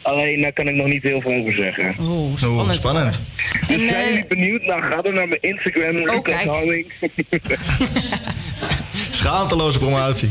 Alleen 0.01 0.41
daar 0.41 0.53
kan 0.53 0.67
ik 0.67 0.75
nog 0.75 0.87
niet 0.87 1.03
heel 1.03 1.21
veel 1.21 1.33
over 1.33 1.53
zeggen. 1.53 1.93
Oeh, 1.99 2.37
spannend. 2.37 2.75
spannend. 2.75 3.21
Dus 3.67 3.67
zijn 3.67 4.07
jullie 4.07 4.27
benieuwd? 4.27 4.61
Nou, 4.61 4.81
ga 4.81 5.01
dan 5.01 5.13
naar 5.13 5.27
mijn 5.27 5.41
Instagram, 5.41 5.95
Lucas 5.95 6.45
Oh. 6.45 6.85
Schaamteloze 9.19 9.79
promotie. 9.79 10.29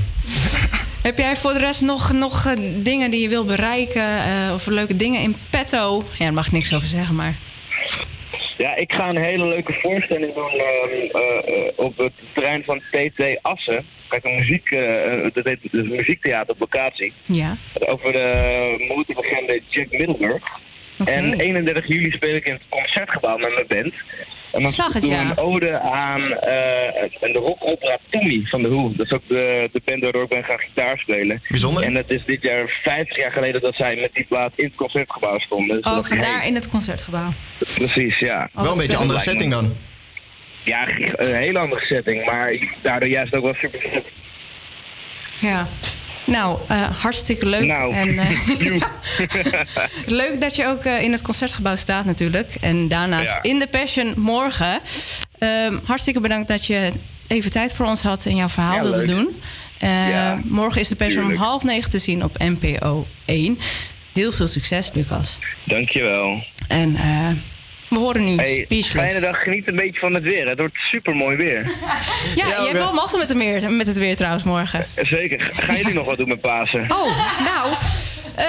Heb 1.03 1.19
jij 1.19 1.37
voor 1.37 1.53
de 1.53 1.59
rest 1.59 1.81
nog, 1.81 2.13
nog 2.13 2.47
eh, 2.47 2.53
dingen 2.75 3.11
die 3.11 3.21
je 3.23 3.29
wil 3.29 3.45
bereiken? 3.45 4.03
eh, 4.03 4.51
of 4.55 4.67
leuke 4.67 4.97
dingen 4.97 5.21
in 5.21 5.37
petto? 5.51 6.05
Ja, 6.19 6.25
daar 6.25 6.33
mag 6.33 6.47
ik 6.47 6.53
niks 6.53 6.75
over 6.75 6.89
zeggen, 6.89 7.15
maar... 7.15 7.37
Ja, 8.59 8.77
ik 8.77 8.93
ga 8.93 9.09
een 9.09 9.19
hele 9.19 9.47
leuke 9.47 9.73
voorstelling 9.73 10.35
doen 10.35 10.51
ehm, 10.51 11.17
eh, 11.17 11.73
op 11.77 11.99
het 11.99 12.13
terrein 12.33 12.65
van 12.65 12.81
TT 12.91 13.39
Assen. 13.43 13.87
Kijk, 14.09 14.25
een 14.25 14.37
muziek, 14.37 14.71
dat 15.35 15.45
heet 15.45 15.59
dus 15.71 15.89
muziektheater 15.89 16.55
op 16.55 16.61
locatie. 16.61 17.13
Ja. 17.25 17.57
Over 17.79 18.13
de 18.13 18.85
multibegende 18.89 19.63
Jack 19.69 19.91
Middelburg. 19.91 20.43
En 21.05 21.41
31 21.41 21.89
juli 21.89 22.11
speel 22.11 22.35
ik 22.35 22.47
in 22.47 22.53
het 22.53 22.63
concertgebouw 22.69 23.37
met 23.37 23.55
mijn 23.55 23.67
band. 23.69 23.95
En 24.53 24.63
dan 24.63 24.73
Zag 24.73 24.93
het, 24.93 25.03
doen 25.03 25.11
we 25.11 25.17
ja. 25.17 25.31
een 25.31 25.39
ode 25.39 25.81
aan 25.81 26.33
eh, 26.33 27.03
en 27.21 27.33
de 27.33 27.39
rockopera 27.39 27.99
Tommy 28.11 28.43
van 28.45 28.63
de 28.63 28.69
Who. 28.69 28.93
Dat 28.97 29.07
is 29.07 29.13
ook 29.13 29.23
de, 29.29 29.69
de 29.73 29.81
band 29.85 30.03
waardoor 30.03 30.23
ik 30.23 30.29
ben 30.29 30.45
gaan 30.45 30.59
gitaar 30.59 30.99
spelen. 30.99 31.43
Bijzonder. 31.49 31.83
En 31.83 31.95
het 31.95 32.11
is 32.11 32.25
dit 32.25 32.43
jaar 32.43 32.81
50 32.83 33.17
jaar 33.17 33.33
geleden 33.33 33.61
dat 33.61 33.75
zij 33.75 33.97
met 33.97 34.11
die 34.13 34.25
plaat 34.25 34.53
in 34.55 34.65
het 34.65 34.75
concertgebouw 34.75 35.39
stonden. 35.39 35.77
Dus 35.77 35.85
Oh, 35.87 35.95
dat 35.95 36.09
vandaar 36.09 36.39
heel- 36.41 36.49
in 36.49 36.55
het 36.55 36.69
concertgebouw. 36.69 37.29
Precies, 37.59 38.19
ja. 38.19 38.49
Oh, 38.55 38.63
Wel 38.63 38.73
een 38.73 38.79
beetje 38.79 38.97
andere 38.97 39.19
setting 39.19 39.51
dan. 39.53 39.77
Ja, 40.65 40.89
een 40.99 41.35
hele 41.35 41.59
andere 41.59 41.81
setting, 41.85 42.25
maar 42.25 42.55
daardoor 42.83 43.09
juist 43.09 43.35
ook 43.35 43.43
wel 43.43 43.55
super. 43.61 44.03
Ja. 45.41 45.69
Nou, 46.31 46.59
eh, 46.69 46.83
hartstikke 47.03 47.47
leuk. 47.47 47.67
Nou, 47.67 47.95
En, 47.95 48.19
eh, 48.19 48.31
leuk 50.21 50.41
dat 50.41 50.57
je 50.57 50.67
ook 50.67 50.85
eh, 50.85 51.03
in 51.03 51.13
het 51.13 51.23
concertgebouw 51.23 51.77
staat 51.77 52.05
natuurlijk. 52.05 52.55
En 52.61 52.89
daarnaast 52.89 53.33
Ja. 53.35 53.43
in 53.51 53.59
de 53.59 53.67
Passion 53.67 54.13
morgen. 54.17 54.81
Ehm, 55.39 55.79
hartstikke 55.85 56.21
bedankt 56.21 56.49
dat 56.49 56.67
je 56.67 56.93
even 57.27 57.51
tijd 57.51 57.75
voor 57.75 57.87
ons 57.87 58.03
had 58.03 58.27
en 58.27 58.37
jouw 58.37 58.49
verhaal 58.49 58.75
Ja, 58.75 58.83
wilde 58.83 58.97
leuk. 58.99 59.07
doen. 59.09 59.41
Ja, 59.79 60.41
morgen 60.45 60.81
is 60.81 60.89
de 60.89 60.97
Passion 60.97 61.23
tuurlijk. 61.23 61.41
om 61.43 61.47
half 61.49 61.63
negen 61.63 61.91
te 61.91 61.99
zien 61.99 62.25
op 62.25 62.39
NPO 62.39 63.07
1. 63.27 63.59
Heel 64.13 64.33
veel 64.33 64.47
succes, 64.47 64.91
Lucas. 64.95 65.39
Dankjewel. 65.65 66.45
En 66.69 66.97
we 67.91 67.99
horen 67.99 68.25
nu 68.25 68.37
Hey, 68.37 68.47
Speechless. 68.65 68.91
fijne 69.13 69.21
dag, 69.21 69.43
geniet 69.43 69.69
een 69.69 69.77
beetje 69.77 70.01
van 70.01 70.15
het 70.15 70.23
weer. 70.23 70.49
Het 70.49 70.59
wordt 70.59 70.75
super 70.77 71.17
mooi 71.17 71.37
weer. 71.37 71.63
Ja, 72.35 72.47
je 72.47 72.53
hebt 72.67 72.73
wel 72.79 72.93
mazzel 72.93 73.19
met, 73.19 73.29
de 73.29 73.35
meer, 73.35 73.71
met 73.73 73.87
het 73.87 73.99
weer 73.99 74.17
trouwens 74.17 74.45
morgen. 74.45 74.87
Zeker. 75.03 75.51
Gaan 75.53 75.77
jullie 75.77 75.95
nog 75.95 76.07
wat 76.07 76.19
doen 76.19 76.29
met 76.29 76.41
Pasen? 76.41 76.81
Oh, 76.83 77.45
nou, 77.45 77.73
eh, 78.37 78.47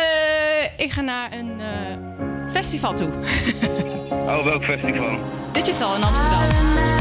ik 0.86 0.92
ga 0.92 1.02
naar 1.02 1.30
een 1.40 1.60
eh, 1.60 2.52
festival 2.52 2.94
toe. 2.94 3.10
Oh, 4.10 4.44
welk 4.44 4.64
festival? 4.64 5.20
Digital 5.52 5.96
in 5.96 6.04
Amsterdam. 6.04 7.01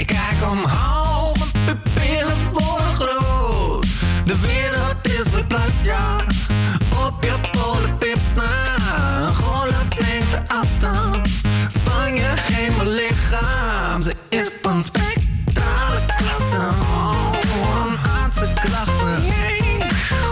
Ik 0.00 0.06
kijk 0.06 0.50
omhoog, 0.50 1.36
mijn 1.36 1.82
pupillen 1.82 2.52
worden 2.52 2.94
groot. 2.94 3.86
De 4.24 4.38
wereld 4.40 5.06
is 5.06 5.26
verplaatst, 5.30 5.82
ja. 5.82 6.16
Op 7.06 7.24
je 7.24 7.34
polenpips 7.50 8.34
na. 8.36 8.74
Een 9.26 9.34
golflengte 9.34 10.42
afstand 10.46 11.28
van 11.84 12.14
je 12.14 12.34
hemellichaam. 12.36 14.02
Ze 14.02 14.14
is 14.28 14.50
van 14.62 14.82
spectrale 14.82 16.00
klasse. 16.16 16.68
Een 17.84 17.96
aardse 18.20 18.52
klachten. 18.64 19.22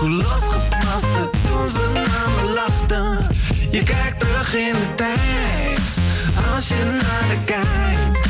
Hoe 0.00 0.10
losgepast 0.10 1.14
toen 1.42 1.70
ze 1.70 1.90
naar 1.94 2.28
me 2.36 2.52
lachten. 2.54 3.26
Je 3.70 3.82
kijkt 3.82 4.20
terug 4.20 4.54
in 4.54 4.72
de 4.72 4.94
tijd. 4.94 5.80
Als 6.54 6.68
je 6.68 6.84
naar 6.84 7.28
de 7.28 7.44
kijkt. 7.44 8.27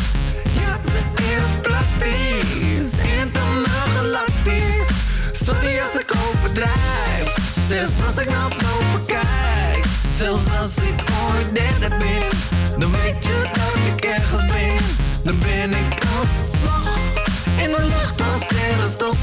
Zelfs 7.79 8.05
als 8.07 8.19
ik 8.19 8.31
naar 8.31 8.49
boven 8.49 9.05
kijk. 9.07 9.85
Zelfs 10.17 10.57
als 10.61 10.77
ik 10.77 11.03
ooit 11.35 11.55
derde 11.55 11.97
ben. 11.97 12.23
Dan 12.79 12.93
weet 12.93 13.25
je 13.25 13.43
dat 13.43 13.95
ik 13.95 14.05
ergens 14.05 14.53
ben. 14.53 14.77
Dan 15.25 15.39
ben 15.39 15.71
ik 15.71 16.03
alsnog 16.19 16.99
in 17.57 17.71
de 17.71 17.83
lucht 17.83 18.23
als 18.33 18.43
sterrenstof. 18.43 19.17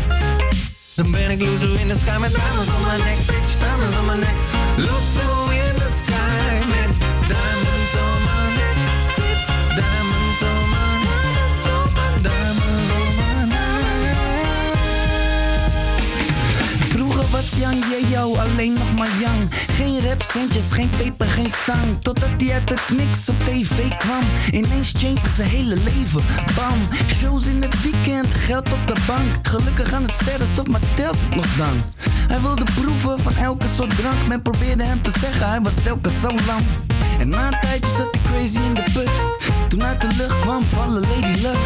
Dan 0.95 1.11
ben 1.11 1.29
ik 1.29 1.39
Luzu 1.39 1.65
in 1.65 1.87
the 1.87 1.97
sky 2.05 2.17
met 2.19 2.31
diamonds 2.31 2.69
on 2.69 2.81
my 2.81 3.03
neck, 3.03 3.17
bitch, 3.25 3.97
on 3.99 4.05
my 4.05 4.15
neck. 4.15 4.35
Luzu 4.77 5.51
in 5.51 5.75
the 5.75 5.84
Jan 17.49 17.83
jou 18.09 18.37
alleen 18.37 18.73
nog 18.73 18.95
maar 18.97 19.09
Jan. 19.19 19.49
Geen 19.51 19.99
rapcentjes, 20.09 20.71
geen 20.71 20.89
peper, 20.97 21.25
geen 21.25 21.51
stang. 21.61 22.01
Totdat 22.01 22.29
hij 22.37 22.53
uit 22.53 22.69
het 22.69 22.97
niks 22.97 23.29
op 23.29 23.39
tv 23.39 23.87
kwam. 23.97 24.23
Ineens 24.51 24.91
changed 24.97 25.31
zijn 25.35 25.49
hele 25.49 25.75
leven. 25.75 26.21
Bam, 26.55 26.79
shows 27.17 27.45
in 27.45 27.61
het 27.61 27.81
weekend, 27.81 28.27
geld 28.33 28.73
op 28.73 28.87
de 28.87 28.95
bank. 29.07 29.31
Gelukkig 29.41 29.93
aan 29.93 30.03
het 30.03 30.13
sterrenstof, 30.21 30.67
maar 30.67 30.81
telt 30.95 31.17
het 31.19 31.35
nog 31.35 31.45
dan? 31.57 31.75
Hij 32.27 32.39
wilde 32.39 32.63
proeven 32.63 33.19
van 33.19 33.35
elke 33.35 33.67
soort 33.75 33.97
drank. 33.97 34.27
Men 34.27 34.41
probeerde 34.41 34.83
hem 34.83 35.01
te 35.01 35.11
zeggen, 35.19 35.49
hij 35.49 35.61
was 35.61 35.73
telkens 35.83 36.21
zo 36.21 36.27
lang. 36.27 36.63
En 37.19 37.29
na 37.29 37.45
een 37.45 37.59
tijdje 37.59 37.91
zat 37.97 38.07
hij 38.11 38.21
crazy 38.23 38.59
in 38.67 38.73
de 38.73 38.83
put. 38.93 39.09
Toen 39.69 39.83
uit 39.83 40.01
de 40.01 40.07
lucht 40.17 40.39
kwam 40.39 40.63
vallen 40.63 41.01
Lady 41.01 41.41
Luck. 41.41 41.57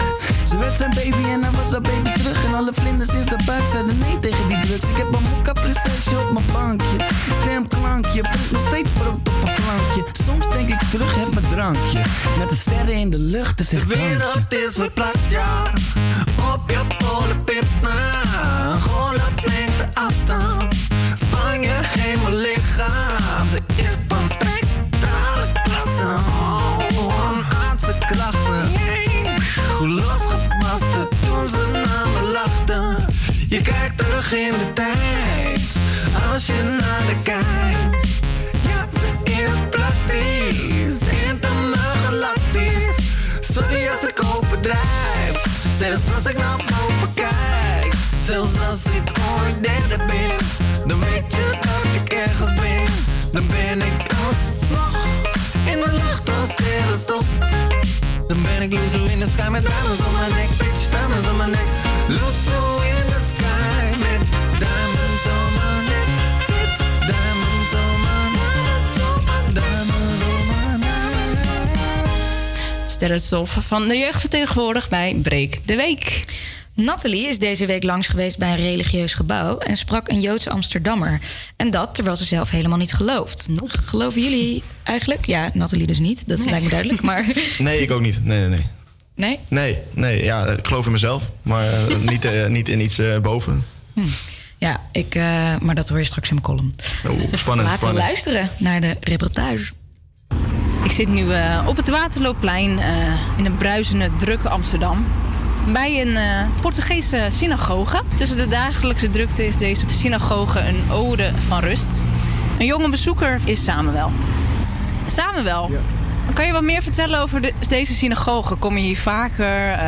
Ze 0.44 0.58
werd 0.58 0.78
zijn 0.78 0.90
baby 0.90 1.30
en 1.30 1.44
hij 1.44 1.52
was 1.52 1.72
haar 1.72 1.82
baby 1.82 2.12
terug. 2.12 2.46
En 2.46 2.54
alle 2.54 2.74
vlinders 2.74 3.10
in 3.10 3.28
zijn 3.28 3.42
buik 3.46 3.66
zeiden 3.72 3.98
nee 3.98 4.20
tegen 4.20 4.48
die 4.48 4.60
drugs. 4.60 4.86
Ik 4.90 4.98
heb 4.98 5.08
een 5.14 5.28
prinsesje 5.74 6.20
op 6.20 6.32
mijn 6.32 6.46
bankje. 6.54 6.98
Stemklankje, 7.42 8.24
nog 8.52 8.68
steeds 8.68 8.92
brood 8.92 9.16
op 9.16 9.48
een 9.48 9.54
plankje. 9.54 10.24
Soms 10.24 10.50
denk 10.50 10.70
ik 10.70 10.80
terug, 10.92 11.16
heb 11.16 11.34
mijn 11.34 11.46
drankje. 11.52 12.02
Met 12.38 12.50
de 12.50 12.56
sterren 12.56 12.94
in 12.94 13.10
de 13.10 13.20
lucht, 13.20 13.60
het 13.60 13.72
is 13.72 13.84
De 13.84 13.96
wereld 13.96 14.54
is 14.54 14.74
verplaatst, 14.74 15.30
ja. 15.30 15.64
Op 16.54 16.70
je 16.70 16.82
polenpips 16.98 17.82
na. 17.82 18.22
Een 18.72 18.82
golflengte 18.82 19.90
afstand 19.94 20.76
van 21.30 21.62
je 21.62 21.80
hemellichaam. 21.84 23.48
Ze 23.52 23.62
is 23.76 23.94
van 24.08 24.30
spectrale 24.30 25.52
klasse. 25.64 26.14
Oh, 26.40 27.32
een 27.32 27.58
aardse 27.58 27.98
krachten. 28.00 28.72
Hoe 29.78 29.88
losgepast 29.88 30.92
toen 31.26 31.48
ze 31.50 31.68
naar 31.72 32.08
me 32.14 32.32
lachten. 32.32 33.06
Je 33.48 33.62
kijkt 33.62 33.98
terug 33.98 34.34
in 34.34 34.52
de 34.52 34.74
tijd. 34.74 35.59
Als 36.34 36.46
je 36.46 36.64
naar 36.64 37.02
de 37.08 37.16
kijkt. 37.24 38.22
Ja, 38.62 38.88
ze 39.00 39.32
is 39.32 39.70
praktisch. 39.70 41.00
Intergalactisch. 41.28 42.98
Sorry 43.40 43.88
als 43.88 44.04
ik 44.04 44.24
overdrijf. 44.36 45.44
Zelfs 45.78 46.14
als 46.14 46.26
ik 46.26 46.38
naar 46.38 46.58
boven 46.58 47.14
kijk. 47.14 47.94
Zelfs 48.26 48.60
als 48.70 48.84
ik 48.86 49.12
ooit 49.42 49.64
derde 49.64 49.98
ben. 50.06 50.38
Dan 50.88 51.00
weet 51.00 51.32
je 51.32 51.50
dat 51.62 52.02
ik 52.02 52.14
ergens 52.14 52.54
ben. 52.62 52.86
Dan 53.32 53.48
ben 53.48 53.82
ik 53.82 54.02
alsnog 54.28 54.98
in 55.66 55.80
de 55.80 55.92
lucht 55.92 56.40
als 56.40 56.50
sterrenstof. 56.50 57.26
Dan 58.28 58.42
ben 58.42 58.62
ik 58.62 58.72
Luzu 58.72 59.12
in 59.12 59.20
the 59.20 59.28
sky 59.30 59.50
met 59.50 59.66
diamonds 59.66 60.02
on 60.02 60.14
my 60.14 60.36
neck. 60.36 60.50
Bitch, 60.58 60.90
diamonds 60.92 61.28
on 61.28 61.38
my 61.38 61.46
neck. 61.46 61.68
Luzu 62.08 62.62
in 62.98 63.09
neck. 73.00 73.20
Sterrenstof 73.20 73.58
van 73.68 73.88
de 73.88 73.98
jeugdvertegenwoordig 73.98 74.90
bij 74.90 75.16
Breek 75.22 75.60
de 75.66 75.76
Week. 75.76 76.24
Nathalie 76.74 77.28
is 77.28 77.40
deze 77.40 77.66
week 77.66 77.84
langs 77.84 78.08
geweest 78.08 78.38
bij 78.38 78.50
een 78.50 78.56
religieus 78.56 79.14
gebouw 79.14 79.58
en 79.58 79.78
sprak 79.78 80.10
een 80.10 80.22
Joodse 80.22 80.50
Amsterdammer. 80.50 81.20
En 81.56 81.70
dat 81.70 81.96
terwijl 81.96 82.16
ze 82.16 82.24
zelf 82.26 82.50
helemaal 82.50 82.78
niet 82.78 82.94
gelooft. 82.94 83.48
Geloven 83.66 84.22
jullie 84.22 84.64
eigenlijk? 84.84 85.26
Ja, 85.26 85.50
Nathalie 85.54 85.88
dus 85.88 86.00
niet, 86.00 86.28
dat 86.28 86.46
lijkt 86.46 86.64
me 86.64 86.70
duidelijk. 86.70 87.02
Maar 87.02 87.26
Nee, 87.58 87.82
ik 87.82 87.92
ook 87.92 88.02
niet. 88.02 88.26
Nee, 88.26 88.40
nee, 88.40 88.48
nee. 88.50 88.66
nee? 89.16 89.40
Nee, 89.48 89.78
nee 89.94 90.24
ja, 90.24 90.46
ik 90.46 90.68
geloof 90.68 90.86
in 90.86 90.92
mezelf, 90.92 91.32
maar 91.42 91.68
eh, 91.74 91.98
niet, 92.12 92.26
eh, 92.26 92.48
niet 92.48 92.70
in 92.70 92.82
iets 92.82 93.00
eh, 93.00 93.20
boven. 93.20 93.66
Ja, 94.58 94.82
ik, 94.92 95.16
eh, 95.16 95.58
maar 95.60 95.76
dat 95.76 95.90
hoor 95.90 95.98
je 96.00 96.04
straks 96.06 96.30
in 96.30 96.34
mijn 96.34 96.46
column. 96.46 96.76
Oeh, 97.06 97.20
spannend, 97.34 97.44
Laten 97.46 97.72
we 97.72 97.78
spannend. 97.78 97.98
luisteren 97.98 98.50
naar 98.58 98.82
de 98.82 98.96
reportage. 99.00 99.72
Ik 100.84 100.92
zit 100.92 101.08
nu 101.08 101.34
eh, 101.34 101.60
op 101.68 101.76
het 101.76 101.90
Waterloopplein 101.90 102.80
eh, 102.80 102.88
in 103.38 103.46
een 103.46 103.56
bruisende, 103.58 104.10
drukke 104.18 104.50
Amsterdam. 104.50 105.06
Bij 105.72 106.02
een 106.02 106.16
eh, 106.18 106.24
Portugese 106.62 107.28
synagoge. 107.30 108.02
Tussen 108.16 108.38
de 108.38 108.48
dagelijkse 108.48 109.10
drukte 109.10 109.46
is 109.46 109.58
deze 109.58 109.86
synagoge 109.90 110.60
een 110.60 110.82
ode 110.92 111.32
van 111.48 111.60
rust. 111.60 112.02
Een 112.60 112.66
jonge 112.66 112.90
bezoeker 112.90 113.40
is 113.46 113.64
Samuel. 113.64 114.12
Samuel, 115.06 115.72
kan 116.34 116.46
je 116.46 116.52
wat 116.52 116.64
meer 116.64 116.82
vertellen 116.82 117.22
over 117.22 117.42
de- 117.42 117.54
deze 117.68 117.94
synagoge? 117.94 118.56
Kom 118.56 118.78
je 118.78 118.84
hier 118.84 118.98
vaker? 118.98 119.80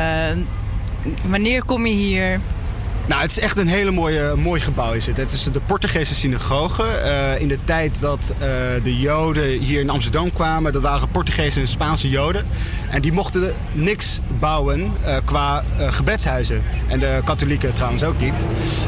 Wanneer 1.25 1.63
kom 1.63 1.85
je 1.85 1.93
hier? 1.93 2.39
Nou, 3.07 3.21
het 3.21 3.31
is 3.31 3.39
echt 3.39 3.57
een 3.57 3.67
hele 3.67 3.91
mooie, 3.91 4.35
mooi 4.35 4.61
gebouw 4.61 4.91
is 4.91 5.07
het. 5.07 5.17
Het 5.17 5.31
is 5.31 5.43
de 5.43 5.61
Portugese 5.65 6.15
synagoge. 6.15 6.83
Eh, 6.83 7.41
in 7.41 7.47
de 7.47 7.57
tijd 7.63 7.99
dat 7.99 8.33
eh, 8.33 8.39
de 8.83 8.97
Joden 8.97 9.59
hier 9.59 9.79
in 9.79 9.89
Amsterdam 9.89 10.33
kwamen, 10.33 10.73
dat 10.73 10.81
waren 10.81 11.09
Portugese 11.09 11.59
en 11.59 11.67
Spaanse 11.67 12.09
Joden. 12.09 12.45
En 12.89 13.01
die 13.01 13.11
mochten 13.11 13.53
niks 13.71 14.19
bouwen 14.39 14.91
eh, 15.01 15.15
qua 15.25 15.63
gebedshuizen. 15.77 16.63
En 16.87 16.99
de 16.99 17.21
katholieken 17.23 17.73
trouwens 17.73 18.03
ook 18.03 18.19
niet. 18.19 18.45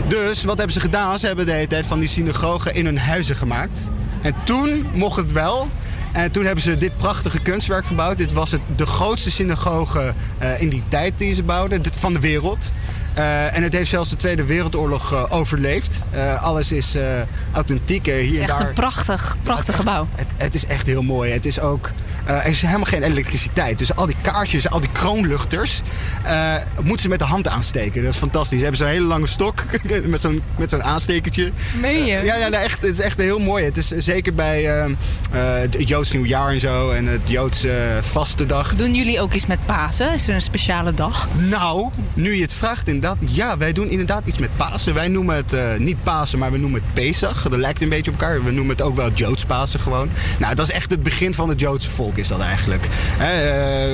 Dus 0.07 0.43
wat 0.43 0.57
hebben 0.57 0.73
ze 0.73 0.79
gedaan? 0.79 1.19
Ze 1.19 1.27
hebben 1.27 1.45
de 1.45 1.51
hele 1.51 1.67
tijd 1.67 1.85
van 1.85 1.99
die 1.99 2.09
synagogen 2.09 2.73
in 2.75 2.85
hun 2.85 2.97
huizen 2.97 3.35
gemaakt. 3.35 3.89
En 4.21 4.33
toen 4.43 4.85
mocht 4.93 5.17
het 5.17 5.31
wel. 5.31 5.69
En 6.11 6.31
toen 6.31 6.45
hebben 6.45 6.63
ze 6.63 6.77
dit 6.77 6.97
prachtige 6.97 7.39
kunstwerk 7.39 7.85
gebouwd. 7.85 8.17
Dit 8.17 8.33
was 8.33 8.51
het, 8.51 8.61
de 8.75 8.85
grootste 8.85 9.31
synagoge 9.31 10.13
in 10.59 10.69
die 10.69 10.83
tijd 10.87 11.13
die 11.17 11.33
ze 11.33 11.43
bouwden, 11.43 11.81
van 11.97 12.13
de 12.13 12.19
wereld. 12.19 12.71
Eh, 13.13 13.55
en 13.55 13.63
het 13.63 13.73
heeft 13.73 13.89
zelfs 13.89 14.09
de 14.09 14.15
Tweede 14.15 14.43
Wereldoorlog 14.43 15.13
eh, 15.13 15.25
overleefd. 15.29 16.03
Eh, 16.11 16.43
alles 16.43 16.71
is 16.71 16.97
authentiek. 17.51 18.05
hier 18.05 18.15
Het 18.15 18.25
is 18.25 18.35
en 18.35 18.41
echt 18.41 18.57
daar. 18.57 18.67
een 18.67 18.73
prachtig, 18.73 19.37
prachtig 19.43 19.75
gebouw. 19.75 20.07
Het, 20.15 20.27
het 20.37 20.55
is 20.55 20.65
echt 20.65 20.87
heel 20.87 21.01
mooi. 21.01 21.31
Het 21.31 21.45
is 21.45 21.59
ook 21.59 21.91
er 22.25 22.45
is 22.45 22.61
helemaal 22.61 22.85
geen 22.85 23.03
elektriciteit. 23.03 23.77
Dus 23.77 23.95
al 23.95 24.05
die 24.05 24.15
kaarsjes, 24.21 24.69
al 24.69 24.79
die 24.79 24.91
kroonluchters, 24.91 25.81
eh, 26.23 26.55
moeten 26.81 27.01
ze 27.01 27.09
met 27.09 27.19
de 27.19 27.25
hand 27.25 27.47
aansteken. 27.47 28.03
Dat 28.03 28.13
is 28.13 28.19
fantastisch. 28.19 28.57
Ze 28.57 28.63
hebben 28.63 28.81
zo'n 28.81 28.89
hele 28.89 29.05
lange 29.05 29.27
stok 29.27 29.63
met 30.05 30.21
zo'n, 30.21 30.41
met 30.57 30.69
zo'n 30.69 30.83
aanstekertje. 30.83 31.51
Meen 31.81 32.05
je? 32.05 32.23
Ja, 32.23 32.35
ja 32.35 32.47
nee, 32.47 32.59
echt, 32.59 32.81
het 32.81 32.91
is 32.91 32.99
echt 32.99 33.17
heel 33.17 33.39
mooi. 33.39 33.65
Het 33.65 33.77
is 33.77 33.87
zeker 33.87 34.33
bij 34.33 34.69
eh, 34.69 34.85
eh, 34.85 35.59
het 35.59 35.87
Joods 35.87 36.11
nieuwjaar 36.11 36.51
en 36.51 36.59
zo 36.59 36.91
en 36.91 37.05
het 37.05 37.29
Joods 37.29 37.63
eh, 37.63 37.73
vaste 38.01 38.45
dag. 38.45 38.75
Doen 38.75 38.95
jullie 38.95 39.19
ook 39.19 39.33
iets 39.33 39.45
met 39.45 39.65
Pasen? 39.65 40.13
Is 40.13 40.27
er 40.27 40.33
een 40.33 40.41
speciale 40.41 40.93
dag? 40.93 41.27
Nou, 41.49 41.89
nu 42.13 42.35
je 42.35 42.41
het 42.41 42.53
vraagt 42.53 42.87
inderdaad. 42.87 43.17
Ja, 43.19 43.57
wij 43.57 43.73
doen 43.73 43.89
inderdaad 43.89 44.27
iets 44.27 44.37
met 44.37 44.49
Pasen. 44.55 44.93
Wij 44.93 45.07
noemen 45.07 45.35
het 45.35 45.53
eh, 45.53 45.75
niet 45.77 46.03
Pasen, 46.03 46.39
maar 46.39 46.51
we 46.51 46.57
noemen 46.57 46.81
het 46.81 46.93
Pesach. 46.93 47.41
Dat 47.41 47.59
lijkt 47.59 47.81
een 47.81 47.89
beetje 47.89 48.11
op 48.11 48.21
elkaar. 48.21 48.43
We 48.43 48.51
noemen 48.51 48.75
het 48.75 48.81
ook 48.81 48.95
wel 48.95 49.11
Joods 49.11 49.45
Pasen 49.45 49.79
gewoon. 49.79 50.09
Nou, 50.39 50.55
dat 50.55 50.67
is 50.67 50.73
echt 50.73 50.91
het 50.91 51.03
begin 51.03 51.33
van 51.33 51.49
het 51.49 51.59
Joodse 51.59 51.89
volk 51.89 52.12
is 52.17 52.27
dat 52.27 52.39
eigenlijk. 52.39 52.87
Hè, 53.17 53.33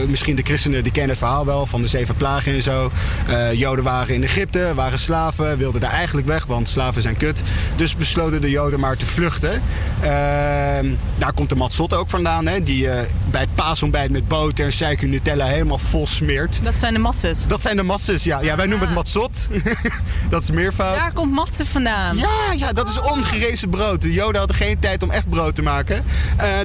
eh, 0.02 0.08
misschien 0.08 0.36
de 0.36 0.42
christenen 0.42 0.84
die 0.84 0.92
kennen 0.92 1.10
het 1.10 1.20
verhaal 1.20 1.46
wel 1.46 1.66
van 1.66 1.82
de 1.82 1.88
zeven 1.88 2.16
plagen 2.16 2.54
en 2.54 2.62
zo. 2.62 2.92
Eh, 3.28 3.54
Joden 3.54 3.84
waren 3.84 4.14
in 4.16 4.24
Egypte, 4.24 4.72
waren 4.76 5.00
slaven, 5.00 5.58
wilden 5.58 5.82
daar 5.82 5.92
eigenlijk 5.92 6.28
weg, 6.28 6.46
want 6.46 6.68
slaven 6.68 7.02
zijn 7.02 7.18
kut. 7.18 7.42
Dus 7.76 7.96
besloten 7.96 8.42
de 8.42 8.50
Joden 8.50 8.80
maar 8.80 8.98
te 8.98 9.06
vluchten. 9.06 9.62
Ehm, 10.00 10.94
daar 11.18 11.34
komt 11.34 11.50
de 11.50 11.56
matzot 11.56 11.94
ook 11.94 12.10
vandaan, 12.10 12.48
hè, 12.48 12.62
die 12.62 12.90
eh, 12.90 13.06
bij 13.32 13.42
het 13.42 13.56
paasontbijt 13.56 14.12
met 14.12 14.28
boter 14.28 14.66
en 14.66 14.72
suiker 14.72 15.08
Nutella 15.08 15.46
helemaal 15.46 15.78
vol 15.78 16.08
smeert. 16.08 16.60
Dat 16.64 16.76
zijn 16.76 16.94
de 16.94 17.00
matzes. 17.00 17.46
Dat 17.48 17.62
zijn 17.62 17.76
de 17.76 17.84
matzes, 17.84 18.24
ja. 18.24 18.42
ja 18.42 18.56
wij 18.56 18.66
noemen 18.66 18.88
het 18.88 18.96
matzot. 18.96 19.48
dat 20.30 20.44
is 20.44 20.52
meervoud. 20.52 20.96
Daar 20.96 21.14
komt 21.14 21.32
matze 21.32 21.66
vandaan. 21.66 22.18
Ja, 22.18 22.54
ja, 22.58 22.74
dat 22.74 22.90
is 22.90 23.00
ongerezen 23.00 23.70
brood. 23.70 24.02
De 24.02 24.14
Joden 24.14 24.38
hadden 24.38 24.58
geen 24.58 24.80
tijd 24.80 25.04
om 25.04 25.12
echt 25.12 25.30
brood 25.30 25.56
te 25.56 25.62
maken. 25.62 26.04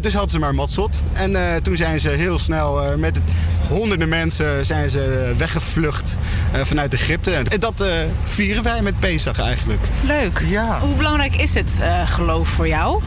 Dus 0.00 0.12
hadden 0.12 0.30
ze 0.30 0.38
maar 0.38 0.54
matzot. 0.54 1.02
En 1.12 1.36
eh, 1.44 1.56
toen 1.62 1.76
zijn 1.76 2.00
ze 2.00 2.08
heel 2.08 2.38
snel 2.38 2.82
eh, 2.82 2.94
met 2.94 3.20
honderden 3.68 4.08
mensen 4.08 4.64
zijn 4.64 4.90
ze 4.90 5.32
weggevlucht 5.36 6.16
eh, 6.52 6.60
vanuit 6.64 6.94
Egypte. 6.94 7.30
En 7.34 7.60
dat 7.60 7.84
vieren 8.24 8.62
wij 8.62 8.82
met 8.82 8.98
Pesach 8.98 9.38
eigenlijk. 9.38 9.88
Leuk. 10.06 10.42
Ja. 10.46 10.80
Hoe 10.80 10.94
belangrijk 10.94 11.36
is 11.36 11.54
het 11.54 11.80
geloof 12.04 12.48
voor 12.48 12.68
jou? 12.68 13.02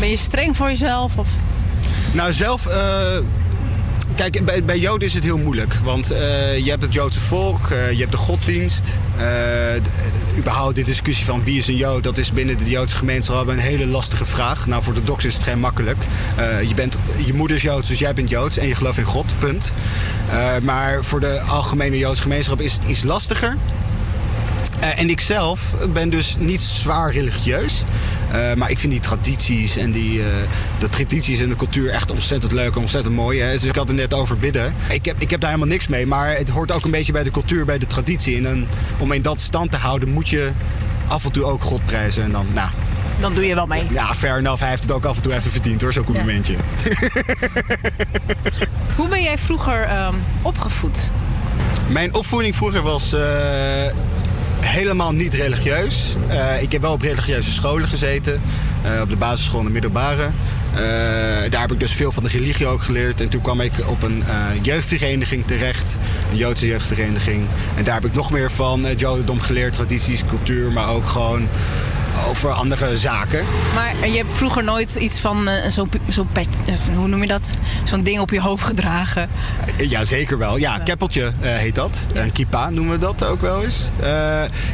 Ben 0.00 0.08
je 0.08 0.16
streng 0.16 0.56
voor 0.56 0.68
jezelf? 0.68 1.18
Of? 1.18 1.28
Nou, 2.12 2.32
zelf. 2.32 2.68
Kijk, 4.16 4.44
bij, 4.44 4.64
bij 4.64 4.78
Joden 4.78 5.08
is 5.08 5.14
het 5.14 5.24
heel 5.24 5.38
moeilijk. 5.38 5.74
Want 5.74 6.10
eh, 6.10 6.58
je 6.58 6.70
hebt 6.70 6.82
het 6.82 6.92
Joodse 6.92 7.20
volk, 7.20 7.70
eh, 7.70 7.90
je 7.90 7.98
hebt 7.98 8.10
de 8.10 8.16
goddienst. 8.16 8.98
eh, 9.18 10.38
überhaupt 10.38 10.74
de 10.74 10.84
discussie 10.84 11.24
van 11.24 11.44
wie 11.44 11.58
is 11.58 11.66
een 11.66 11.76
Jood, 11.76 12.02
dat 12.02 12.18
is 12.18 12.32
binnen 12.32 12.58
de 12.58 12.70
Joodse 12.70 12.96
gemeenschap 12.96 13.48
een 13.48 13.58
hele 13.58 13.86
lastige 13.86 14.24
vraag. 14.24 14.66
Nou, 14.66 14.82
voor 14.82 14.94
de 14.94 15.04
dox 15.04 15.24
is 15.24 15.34
het 15.34 15.42
geen 15.42 15.58
makkelijk. 15.58 16.04
Je, 16.66 16.74
bent, 16.74 16.98
je 17.24 17.34
moeder 17.34 17.56
is 17.56 17.62
Joods, 17.62 17.88
dus 17.88 17.98
jij 17.98 18.14
bent 18.14 18.30
Joods 18.30 18.58
en 18.58 18.66
je 18.66 18.74
gelooft 18.74 18.98
in 18.98 19.04
God, 19.04 19.34
punt. 19.38 19.72
Maar 20.62 21.04
voor 21.04 21.20
de 21.20 21.40
algemene 21.40 21.98
Joodse 21.98 22.22
gemeenschap 22.22 22.60
is 22.60 22.72
het 22.72 22.84
iets 22.84 23.02
lastiger. 23.02 23.56
Eh, 24.80 25.00
en 25.00 25.10
ik 25.10 25.20
zelf 25.20 25.74
ben 25.92 26.10
dus 26.10 26.36
niet 26.38 26.60
zwaar 26.60 27.12
religieus. 27.12 27.82
Eh, 28.32 28.54
maar 28.54 28.70
ik 28.70 28.78
vind 28.78 28.92
die 28.92 29.00
tradities 29.00 29.76
en 29.76 29.90
die, 29.90 30.20
eh, 30.20 30.26
de 30.78 30.88
tradities 30.88 31.40
en 31.40 31.48
de 31.48 31.56
cultuur 31.56 31.90
echt 31.90 32.10
ontzettend 32.10 32.52
leuk 32.52 32.74
en 32.74 32.80
ontzettend 32.80 33.14
mooi. 33.14 33.40
Hè. 33.40 33.52
Dus 33.52 33.64
ik 33.64 33.74
had 33.74 33.88
het 33.88 33.96
net 33.96 34.14
over 34.14 34.38
bidden. 34.38 34.74
Ik 34.88 35.04
heb, 35.04 35.16
ik 35.18 35.30
heb 35.30 35.40
daar 35.40 35.50
helemaal 35.50 35.72
niks 35.72 35.86
mee. 35.86 36.06
Maar 36.06 36.36
het 36.36 36.48
hoort 36.48 36.72
ook 36.72 36.84
een 36.84 36.90
beetje 36.90 37.12
bij 37.12 37.22
de 37.22 37.30
cultuur, 37.30 37.64
bij 37.64 37.78
de 37.78 37.86
traditie. 37.86 38.36
En 38.36 38.42
dan, 38.42 38.66
om 38.98 39.12
in 39.12 39.22
dat 39.22 39.40
stand 39.40 39.70
te 39.70 39.76
houden 39.76 40.08
moet 40.08 40.28
je 40.28 40.50
af 41.08 41.24
en 41.24 41.32
toe 41.32 41.44
ook 41.44 41.62
God 41.62 41.84
prijzen. 41.84 42.22
En 42.22 42.32
dan, 42.32 42.46
nou... 42.54 42.70
Dan 43.20 43.34
doe 43.34 43.46
je 43.46 43.54
wel 43.54 43.66
mee. 43.66 43.86
Ja, 43.90 44.14
fair 44.14 44.38
enough. 44.38 44.60
Hij 44.60 44.68
heeft 44.68 44.82
het 44.82 44.92
ook 44.92 45.04
af 45.04 45.16
en 45.16 45.22
toe 45.22 45.34
even 45.34 45.50
verdiend 45.50 45.80
hoor, 45.80 45.92
zo'n 45.92 46.04
complimentje. 46.04 46.54
Hoe 48.96 49.08
ben 49.08 49.22
jij 49.22 49.38
vroeger 49.38 49.82
ehm, 49.82 50.14
opgevoed? 50.42 51.10
Mijn 51.88 52.14
opvoeding 52.14 52.56
vroeger 52.56 52.82
was 52.82 53.14
helemaal 54.66 55.12
niet 55.12 55.34
religieus. 55.34 56.16
Eh, 56.28 56.62
ik 56.62 56.72
heb 56.72 56.80
wel 56.80 56.92
op 56.92 57.02
religieuze 57.02 57.50
scholen 57.50 57.88
gezeten. 57.88 58.40
eh, 58.82 59.00
op 59.00 59.10
de 59.10 59.16
basisschool 59.16 59.60
en 59.60 59.66
de 59.66 59.72
middelbare. 59.72 60.22
Eh, 60.22 60.80
daar 61.50 61.60
heb 61.60 61.72
ik 61.72 61.80
dus 61.80 61.92
veel 61.92 62.12
van 62.12 62.22
de 62.22 62.28
religie 62.28 62.66
ook 62.66 62.82
geleerd. 62.82 63.20
En 63.20 63.28
toen 63.28 63.40
kwam 63.40 63.60
ik 63.60 63.72
op 63.86 64.02
een 64.02 64.24
jeugdvereniging 64.62 65.46
terecht. 65.46 65.98
Een 66.30 66.36
Joodse 66.36 66.66
jeugdvereniging. 66.66 67.46
En 67.76 67.84
daar 67.84 67.94
heb 67.94 68.04
ik 68.04 68.14
nog 68.14 68.30
meer 68.30 68.50
van 68.50 68.84
het 68.84 69.00
Jodendom 69.00 69.40
geleerd. 69.40 69.72
Tradities, 69.72 70.24
cultuur, 70.24 70.72
maar 70.72 70.88
ook 70.88 71.06
gewoon 71.06 71.48
over 72.28 72.50
andere 72.50 72.96
zaken. 72.96 73.44
Maar 73.74 74.08
je 74.08 74.16
hebt 74.16 74.32
vroeger 74.32 74.64
nooit 74.64 74.94
iets 74.94 75.18
van 75.20 75.48
eh, 75.48 75.70
zo'n 75.70 75.90
zo 76.08 76.26
pet, 76.32 76.48
eh, 76.66 76.74
hoe 76.96 77.08
noem 77.08 77.20
je 77.20 77.26
dat? 77.28 77.50
Zo'n 77.84 78.02
ding 78.02 78.20
op 78.20 78.30
je 78.30 78.40
hoofd 78.40 78.64
gedragen. 78.64 79.28
Ja, 79.78 80.04
zeker 80.04 80.38
wel. 80.38 80.56
Ja, 80.56 80.78
keppeltje 80.78 81.32
eh, 81.40 81.54
heet 81.54 81.74
dat. 81.74 82.06
Een 82.12 82.32
kippa 82.32 82.70
noemen 82.70 82.92
we 82.92 82.98
dat 82.98 83.24
ook 83.24 83.40
wel 83.40 83.62
eens. 83.62 83.88
Eh, 84.00 84.08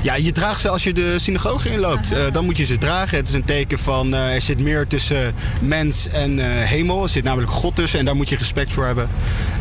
ja, 0.03 0.15
je 0.15 0.33
draagt 0.33 0.61
ze 0.61 0.69
als 0.69 0.83
je 0.83 0.93
de 0.93 1.19
synagoge 1.19 1.71
inloopt. 1.71 2.13
Eh, 2.13 2.19
dan 2.33 2.45
moet 2.45 2.57
je 2.57 2.65
ze 2.65 2.79
dragen. 2.79 3.17
Het 3.19 3.29
is 3.29 3.35
een 3.35 3.45
teken 3.45 3.79
van 3.79 4.15
eh, 4.15 4.35
er 4.35 4.41
zit 4.41 4.59
meer 4.61 4.87
tussen 4.87 5.35
mens 5.61 6.09
en 6.09 6.39
eh, 6.39 6.47
hemel. 6.69 7.03
Er 7.03 7.09
zit 7.09 7.25
namelijk 7.25 7.53
God 7.53 7.77
tussen 7.77 7.99
en 7.99 8.05
daar 8.05 8.17
moet 8.17 8.29
je 8.29 8.37
respect 8.37 8.73
voor 8.73 8.85
hebben. 8.87 9.09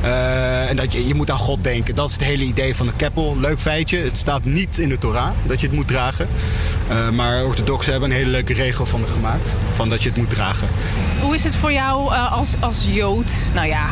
Eh, 0.02 0.70
en 0.70 0.76
dat 0.76 0.94
je, 0.94 1.08
je 1.08 1.14
moet 1.16 1.32
aan 1.32 1.38
God 1.38 1.64
denken. 1.64 1.96
Dat 1.96 2.08
is 2.08 2.14
het 2.14 2.24
hele 2.24 2.44
idee 2.44 2.76
van 2.76 2.86
de 2.86 2.94
keppel. 2.96 3.38
Leuk 3.40 3.60
feitje. 3.60 3.98
Het 3.98 4.18
staat 4.18 4.46
niet 4.46 4.78
in 4.78 4.90
de 4.90 4.98
Torah 4.98 5.30
dat 5.44 5.60
je 5.62 5.68
het 5.68 5.76
moet 5.76 5.88
dragen. 5.88 6.28
Eh, 6.88 7.10
maar 7.10 7.44
orthodoxen 7.72 7.92
hebben 7.92 8.10
een 8.10 8.16
hele 8.16 8.30
leuke 8.30 8.54
regel 8.54 8.86
van 8.86 9.08
gemaakt. 9.14 9.54
Van 9.74 9.90
dat 9.90 10.04
je 10.04 10.10
het 10.10 10.18
moet 10.18 10.30
dragen. 10.30 10.68
Hoe 11.22 11.36
is 11.36 11.44
het 11.44 11.56
voor 11.56 11.72
jou 11.72 12.14
eh, 12.14 12.32
als, 12.34 12.56
als 12.60 12.86
Jood? 12.88 13.34
Nou 13.54 13.68
ja, 13.68 13.90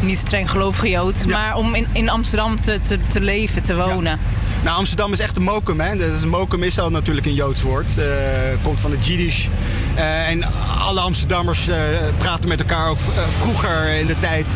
niet 0.00 0.18
streng 0.18 0.50
gelovige 0.50 0.88
Jood, 0.88 1.26
maar 1.26 1.56
om 1.56 1.74
in, 1.74 1.86
in 1.92 2.08
Amsterdam 2.08 2.60
te, 2.60 2.80
te, 2.80 2.96
te 2.96 3.20
leven, 3.20 3.62
te 3.62 3.76
wonen. 3.76 4.18
Nou, 4.62 4.76
Amsterdam 4.76 5.12
is 5.12 5.20
echt 5.20 5.36
een 5.36 5.42
mokum. 5.42 5.80
Hè? 5.80 5.96
Dus 5.96 6.24
mokum 6.24 6.62
is 6.62 6.78
al 6.78 6.90
natuurlijk 6.90 7.26
een 7.26 7.34
Joods 7.34 7.62
woord. 7.62 7.98
Eh, 7.98 8.04
komt 8.62 8.80
van 8.80 8.90
het 8.90 9.06
Jiddisch. 9.06 9.48
Eh, 9.94 10.28
en 10.28 10.42
alle 10.78 11.00
Amsterdammers 11.00 11.68
eh, 11.68 11.76
praten 12.18 12.48
met 12.48 12.60
elkaar 12.60 12.88
ook 12.88 12.98
vroeger 13.38 13.88
in 13.88 14.06
de 14.06 14.18
tijd 14.20 14.46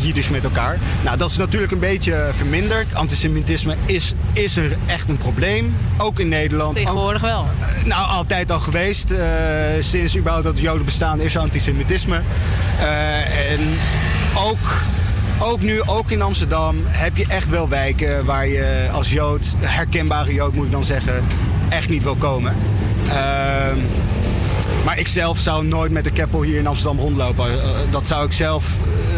Jiddisch 0.00 0.28
met 0.28 0.44
elkaar. 0.44 0.78
Nou, 1.04 1.16
dat 1.16 1.30
is 1.30 1.36
natuurlijk 1.36 1.72
een 1.72 1.78
beetje 1.78 2.28
verminderd. 2.32 2.94
Antisemitisme 2.94 3.76
is, 3.84 4.14
is 4.32 4.56
er 4.56 4.76
echt 4.86 5.08
een 5.08 5.18
probleem. 5.18 5.76
Ook 5.98 6.18
in 6.18 6.28
Nederland. 6.28 6.76
Tegenwoordig 6.76 7.22
wel. 7.22 7.46
Nou, 7.84 8.08
altijd 8.08 8.50
al 8.50 8.60
geweest. 8.60 9.14
Sinds 9.78 10.16
überhaupt 10.16 10.44
dat 10.44 10.56
de 10.56 10.62
Joden 10.62 10.84
bestaan 10.84 11.20
is 11.20 11.34
er 11.34 11.40
antisemitisme. 11.40 12.20
En 13.48 13.78
ook, 14.34 14.58
ook 15.38 15.60
nu, 15.60 15.82
ook 15.82 16.10
in 16.10 16.22
Amsterdam, 16.22 16.76
heb 16.86 17.16
je 17.16 17.26
echt 17.28 17.48
wel 17.48 17.68
wijken 17.68 18.24
waar 18.24 18.48
je 18.48 18.88
als 18.92 19.12
Jood, 19.12 19.54
herkenbare 19.58 20.34
Jood 20.34 20.54
moet 20.54 20.64
ik 20.66 20.72
dan 20.72 20.84
zeggen, 20.84 21.24
echt 21.68 21.88
niet 21.88 22.02
wil 22.02 22.14
komen. 22.14 22.56
Ehm, 23.08 23.78
maar 24.84 24.98
ik 24.98 25.08
zelf 25.08 25.38
zou 25.38 25.64
nooit 25.64 25.92
met 25.92 26.04
de 26.04 26.10
keppel 26.10 26.42
hier 26.42 26.58
in 26.58 26.66
Amsterdam 26.66 26.98
rondlopen. 26.98 27.50
Eh, 27.50 27.68
dat 27.90 28.06
zou 28.06 28.26
ik 28.26 28.32
zelf 28.32 28.64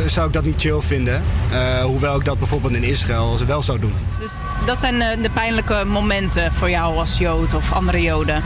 eh, 0.05 0.11
zou 0.11 0.27
ik 0.27 0.33
dat 0.33 0.45
niet 0.45 0.61
chill 0.61 0.81
vinden. 0.81 1.23
Eh, 1.53 1.85
hoewel 1.85 2.17
ik 2.17 2.25
dat 2.25 2.39
bijvoorbeeld 2.39 2.75
in 2.75 2.83
Israël 2.83 3.39
wel 3.47 3.63
zou 3.63 3.79
doen. 3.79 3.93
Dus 4.21 4.33
dat 4.67 4.79
zijn 4.79 5.01
eh, 5.01 5.23
de 5.23 5.31
pijnlijke 5.31 5.85
momenten 5.87 6.53
voor 6.53 6.71
jou 6.71 6.97
als 6.97 7.19
Jood 7.19 7.55
of 7.55 7.73
andere 7.73 8.03
Joden. 8.03 8.43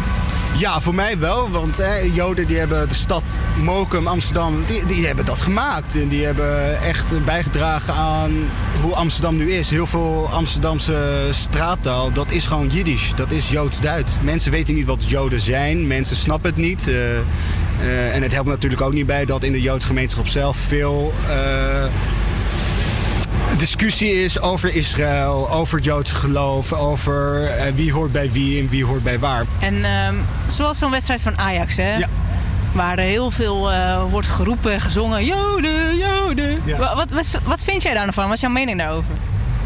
Ja, 0.56 0.80
voor 0.80 0.94
mij 0.94 1.18
wel. 1.18 1.50
Want 1.50 1.76
hè, 1.76 1.98
Joden 1.98 2.46
die 2.46 2.58
hebben 2.58 2.88
de 2.88 2.94
stad 2.94 3.22
Mokum, 3.62 4.06
Amsterdam, 4.06 4.64
die, 4.66 4.86
die 4.86 5.06
hebben 5.06 5.24
dat 5.24 5.40
gemaakt. 5.40 5.94
En 5.94 6.08
die 6.08 6.24
hebben 6.24 6.80
echt 6.82 7.24
bijgedragen 7.24 7.94
aan 7.94 8.32
hoe 8.80 8.94
Amsterdam 8.94 9.36
nu 9.36 9.52
is. 9.52 9.70
Heel 9.70 9.86
veel 9.86 10.28
Amsterdamse 10.28 11.28
straattaal, 11.30 12.12
dat 12.12 12.30
is 12.30 12.46
gewoon 12.46 12.68
Jiddisch. 12.68 13.12
Dat 13.14 13.30
is 13.30 13.50
Joods-Duits. 13.50 14.12
Mensen 14.20 14.50
weten 14.50 14.74
niet 14.74 14.86
wat 14.86 15.10
Joden 15.10 15.40
zijn. 15.40 15.86
Mensen 15.86 16.16
snappen 16.16 16.50
het 16.50 16.58
niet. 16.58 16.88
Eh, 16.88 17.16
eh, 17.16 18.14
en 18.14 18.22
het 18.22 18.32
helpt 18.32 18.48
natuurlijk 18.48 18.82
ook 18.82 18.92
niet 18.92 19.06
bij 19.06 19.24
dat 19.24 19.44
in 19.44 19.52
de 19.52 19.60
Joodse 19.60 19.86
gemeenschap 19.86 20.26
zelf 20.26 20.56
veel... 20.56 21.12
eh, 21.28 21.84
discussie 23.56 24.24
is 24.24 24.40
over 24.40 24.74
Israël, 24.74 25.50
over 25.50 25.76
het 25.76 25.84
Joodse 25.84 26.14
geloof, 26.14 26.72
over 26.72 27.44
eh, 27.46 27.72
wie 27.74 27.92
hoort 27.92 28.12
bij 28.12 28.32
wie 28.32 28.60
en 28.60 28.68
wie 28.68 28.84
hoort 28.84 29.02
bij 29.02 29.18
waar. 29.18 29.44
En 29.60 29.84
ehm, 29.84 30.14
zoals 30.46 30.78
zo'n 30.78 30.90
wedstrijd 30.90 31.22
van 31.22 31.38
Ajax, 31.38 31.76
hè? 31.76 31.98
Waar 32.72 32.98
er 32.98 33.04
heel 33.04 33.30
veel 33.30 33.72
eh, 33.72 34.02
wordt 34.10 34.28
geroepen, 34.28 34.80
gezongen. 34.80 35.24
Joden, 35.24 35.96
Joden. 35.96 36.60
Ja. 36.64 36.78
Wa- 36.78 36.94
Wat, 36.96 37.10
wat, 37.10 37.28
wat 37.44 37.62
vind 37.64 37.82
jij 37.82 37.92
daar 37.92 38.02
nou 38.02 38.14
van? 38.14 38.24
Wat 38.24 38.34
is 38.34 38.40
jouw 38.40 38.50
mening 38.50 38.78
daarover? 38.78 39.10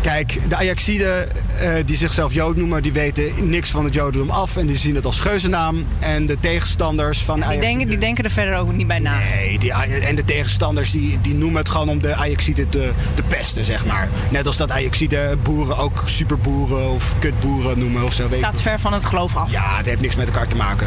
Kijk, 0.07 0.39
de 0.49 0.57
Ajaxiden 0.57 1.29
eh, 1.59 1.71
die 1.85 1.97
zichzelf 1.97 2.33
Jood 2.33 2.57
noemen, 2.57 2.83
die 2.83 2.93
weten 2.93 3.49
niks 3.51 3.71
van 3.71 3.85
het 3.85 3.95
Jodendom 3.95 4.31
af 4.31 4.57
en 4.57 4.67
die 4.67 4.77
zien 4.77 4.95
het 4.95 5.07
als 5.07 5.21
geuzennaam. 5.21 5.87
En 5.99 6.27
de 6.27 6.41
tegenstanders 6.41 7.23
van 7.23 7.35
Die 7.35 7.45
Ajax. 7.45 7.61
denken, 7.67 7.87
die 7.87 7.99
denken 7.99 8.25
er 8.25 8.31
verder 8.31 8.57
ook 8.57 8.73
niet 8.73 8.87
bij 8.87 8.99
na. 8.99 9.19
Nee, 9.19 9.59
die, 9.59 9.73
en 9.73 10.17
de 10.17 10.25
tegenstanders 10.25 10.91
die, 10.91 11.21
die 11.21 11.35
noemen 11.35 11.59
het 11.59 11.69
gewoon 11.69 11.89
om 11.89 12.03
de 12.03 12.15
Ajaxiden 12.15 12.69
te, 12.69 12.91
te 13.15 13.23
pesten, 13.23 13.65
zeg 13.65 13.87
maar. 13.87 14.09
Net 14.31 14.47
als 14.47 14.57
dat 14.57 14.71
Ajaxiden 14.71 15.43
boeren 15.43 15.77
ook 15.79 16.03
superboeren 16.05 16.91
of 16.91 17.15
kutboeren 17.19 17.79
noemen 17.79 18.05
of 18.05 18.13
zo. 18.13 18.23
weet 18.23 18.33
ik 18.33 18.39
Staat 18.39 18.63
ver 18.63 18.81
van 18.81 18.93
het 18.93 19.05
geloof 19.05 19.37
af. 19.37 19.51
Ja, 19.51 19.77
het 19.77 19.87
heeft 19.87 20.01
niks 20.01 20.17
met 20.17 20.27
elkaar 20.27 20.49
te 20.49 20.57
maken. 20.57 20.87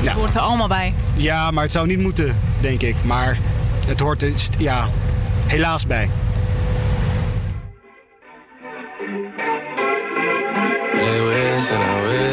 Ja. 0.00 0.08
Het 0.08 0.18
hoort 0.18 0.34
er 0.34 0.40
allemaal 0.40 0.68
bij. 0.68 0.94
Ja, 1.14 1.50
maar 1.50 1.62
het 1.62 1.72
zou 1.72 1.86
niet 1.86 1.98
moeten, 2.00 2.36
denk 2.60 2.82
ik. 2.82 2.94
Maar 3.02 3.38
het 3.86 4.00
hoort 4.00 4.22
er 4.22 4.32
ja, 4.58 4.88
helaas 5.46 5.86
bij. 5.86 6.10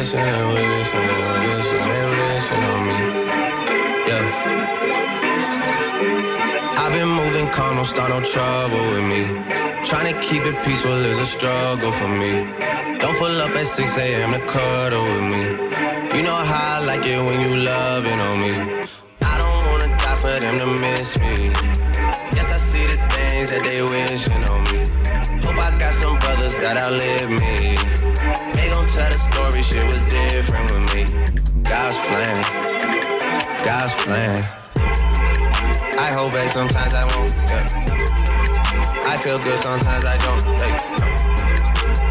And 0.02 0.18
I 0.18 0.42
wish 0.52 0.94
and 0.94 1.10
I 1.10 1.22
wish 1.54 1.70
and 1.78 1.92
I 1.92 2.04
wish 2.10 2.50
and 2.50 2.58
wishing 2.58 2.64
on 2.72 2.80
me. 2.88 2.96
Yeah. 4.08 4.24
I've 6.82 6.92
been 6.92 7.08
moving 7.08 7.48
calm, 7.54 7.76
don't 7.76 7.86
start 7.86 8.10
no 8.10 8.20
trouble 8.20 8.82
with 8.92 9.06
me. 9.06 9.22
Trying 9.84 10.12
to 10.12 10.20
keep 10.20 10.42
it 10.42 10.56
peaceful 10.64 10.90
is 10.90 11.18
a 11.20 11.26
struggle 11.26 11.92
for 11.92 12.08
me. 12.08 12.32
Don't 12.98 13.16
pull 13.16 13.40
up 13.42 13.54
at 13.54 13.64
6 13.64 13.98
a.m. 13.98 14.32
to 14.32 14.40
cuddle 14.46 15.04
with 15.04 15.26
me. 15.34 15.42
You 16.16 16.22
know 16.26 16.34
how 16.50 16.80
I 16.80 16.84
like 16.84 17.06
it 17.06 17.20
when 17.26 17.38
you 17.40 17.62
loving 17.62 18.20
on 18.28 18.40
me. 18.40 18.54
I 19.22 19.34
don't 19.38 19.62
wanna 19.70 19.88
die 20.02 20.16
for 20.16 20.36
them 20.42 20.58
to 20.58 20.66
miss 20.82 21.16
me. 21.20 21.34
Yes, 22.34 22.48
I 22.50 22.58
see 22.58 22.86
the 22.86 22.98
things 23.14 23.50
that 23.52 23.62
they 23.62 23.80
wishing 23.82 24.44
on 24.50 24.61
me. 24.61 24.61
That 26.62 26.78
outlive 26.78 27.26
me. 27.26 27.74
They 28.54 28.70
gon' 28.70 28.86
tell 28.86 29.10
the 29.10 29.18
story, 29.18 29.62
shit 29.66 29.82
was 29.82 29.98
different 30.06 30.70
with 30.70 30.86
me. 30.94 31.02
God's 31.66 31.98
plan, 32.06 32.38
God's 33.66 33.90
plan. 34.06 34.46
I 35.98 36.14
hold 36.14 36.30
back 36.30 36.48
sometimes 36.50 36.94
I 36.94 37.02
won't. 37.10 37.34
Yeah. 37.50 37.66
I 39.10 39.18
feel 39.18 39.42
good 39.42 39.58
sometimes 39.58 40.04
I 40.06 40.16
don't. 40.22 40.42
Hey, 40.62 40.70
no. 41.02 41.06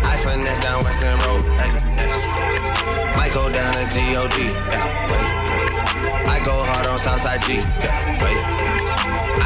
I 0.04 0.20
finesse 0.20 0.60
down 0.60 0.84
Western 0.84 1.16
Road. 1.24 1.48
Hey, 1.56 1.72
yes. 1.96 2.28
Might 3.16 3.32
go 3.32 3.48
down 3.48 3.72
to 3.72 3.88
God. 3.88 4.36
Yeah, 4.36 4.84
wait. 5.08 5.28
I 6.28 6.44
go 6.44 6.52
hard 6.68 6.88
on 6.88 7.00
Southside 7.00 7.42
G. 7.48 7.56
Yeah, 7.56 8.20
wait. 8.20 8.40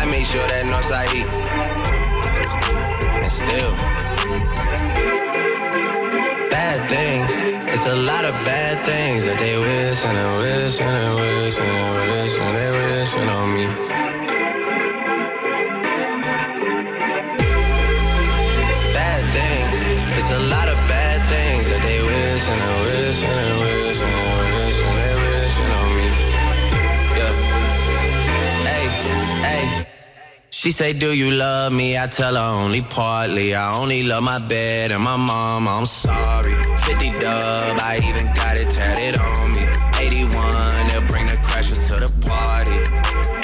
I 0.02 0.06
make 0.10 0.26
sure 0.26 0.46
that 0.50 0.66
Northside 0.66 1.14
eat. 1.14 1.30
And 3.22 3.32
still 3.32 3.95
things. 6.90 7.32
It's 7.74 7.86
a 7.86 7.96
lot 7.96 8.26
of 8.26 8.34
bad 8.46 8.86
things 8.86 9.26
that 9.26 9.38
they 9.40 9.58
wish 9.58 10.06
and 10.06 10.18
they 10.18 10.30
wish 10.44 10.80
and 10.82 10.94
they 10.98 11.12
wish 11.22 11.58
and 11.60 11.74
they 11.78 11.92
wish 11.98 12.38
and 12.38 12.56
they 12.58 12.72
wishing 12.78 13.30
on 13.38 13.48
me. 13.56 13.66
Bad 18.94 19.24
things. 19.38 19.78
It's 20.18 20.32
a 20.32 20.42
lot 20.54 20.68
of 20.70 20.78
bad 20.88 21.20
things 21.30 21.70
that 21.70 21.82
they 21.82 22.02
wish 22.02 22.46
and 22.52 22.62
they 22.62 22.78
wish 22.90 23.24
and 23.24 23.38
they 23.40 23.55
She 30.66 30.72
say, 30.72 30.94
Do 30.94 31.16
you 31.16 31.30
love 31.30 31.74
me? 31.74 31.96
I 31.96 32.08
tell 32.08 32.34
her 32.34 32.64
only 32.66 32.82
partly. 32.82 33.54
I 33.54 33.80
only 33.80 34.02
love 34.02 34.24
my 34.24 34.40
bed 34.40 34.92
and 34.92 35.04
my 35.04 35.16
mom. 35.16 35.68
I'm 35.68 35.86
sorry. 35.86 36.56
50 36.90 37.20
dub, 37.20 37.78
I 37.86 38.02
even 38.02 38.26
got 38.34 38.58
it 38.58 38.72
tatted 38.72 39.14
on 39.14 39.54
me. 39.54 39.62
81, 40.02 40.34
they'll 40.90 41.06
bring 41.06 41.28
the 41.28 41.38
crashers 41.46 41.86
to 41.90 42.02
the 42.02 42.10
party. 42.26 42.82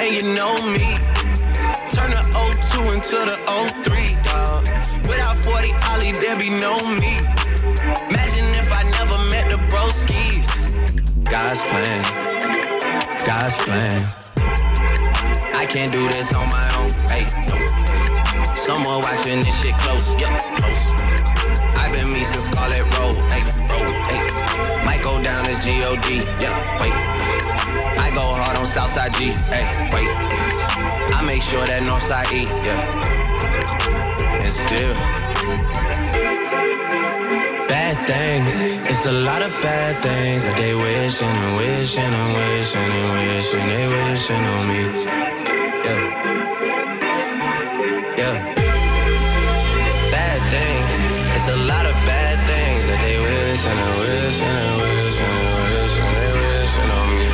And 0.02 0.10
you 0.18 0.34
know 0.34 0.50
me, 0.74 0.98
turn 1.94 2.10
the 2.10 2.26
02 2.58 2.90
into 2.90 3.18
the 3.30 3.38
03, 3.86 4.18
dog. 4.26 4.66
Without 5.06 5.38
40 5.38 5.70
Ollie, 5.94 6.18
there 6.18 6.36
be 6.36 6.50
no 6.50 6.74
me. 6.98 7.22
Imagine 8.10 8.50
if 8.58 8.74
I 8.74 8.82
never 8.98 9.18
met 9.30 9.46
the 9.46 9.62
broskies. 9.70 10.74
God's 11.30 11.62
plan, 11.70 12.02
God's 13.28 13.56
plan. 13.58 14.12
I 15.54 15.68
can't 15.68 15.92
do 15.92 16.08
this 16.08 16.34
on 16.34 16.50
my 16.50 16.68
own. 16.80 17.01
Hey. 17.24 18.56
Someone 18.56 19.02
watching 19.02 19.40
this 19.44 19.62
shit 19.62 19.76
close, 19.78 20.14
yeah, 20.20 20.38
close. 20.58 20.86
I've 21.78 21.94
been 21.94 22.12
me 22.12 22.24
since 22.24 22.46
Scarlet 22.46 22.86
Road, 22.98 23.18
hey, 23.34 23.44
hey. 24.10 24.22
Might 24.86 25.02
go 25.04 25.22
down 25.22 25.46
as 25.46 25.64
G-O-D, 25.64 26.08
yeah, 26.40 26.56
wait. 26.82 26.94
I 28.00 28.12
go 28.14 28.22
hard 28.22 28.58
on 28.58 28.66
Southside 28.66 29.14
G, 29.14 29.34
hey, 29.54 29.66
wait. 29.94 30.10
I 31.14 31.24
make 31.26 31.42
sure 31.42 31.66
that 31.66 31.84
Northside 31.84 32.32
E, 32.34 32.44
yeah. 32.66 34.42
And 34.42 34.54
still, 34.54 34.96
bad 37.68 37.96
things. 38.08 38.62
It's 38.90 39.06
a 39.06 39.12
lot 39.12 39.42
of 39.42 39.52
bad 39.62 40.02
things 40.02 40.46
that 40.46 40.58
they 40.58 40.74
wishing 40.74 41.28
and 41.28 41.58
wishing 41.58 42.04
and 42.04 42.32
wishing 42.38 42.82
and 42.82 43.10
wishing 43.18 43.68
they 43.68 43.88
wishing 43.88 44.44
on 44.54 44.68
me. 44.68 45.31
A 51.52 51.58
lot 51.68 51.86
of 51.86 51.94
bad 52.08 52.40
things 52.48 52.88
that 52.88 53.00
they 53.02 53.20
wish 53.20 53.66
and 53.66 53.78
they 53.78 53.92
wish 54.00 54.42
and 54.42 54.56
they 54.58 54.76
wish 54.80 55.20
and 55.20 55.36
they 55.38 55.52
wish 55.60 55.96
and 56.00 56.16
they 56.18 56.32
wishing 56.40 56.92
on 57.00 57.08
me. 57.18 57.28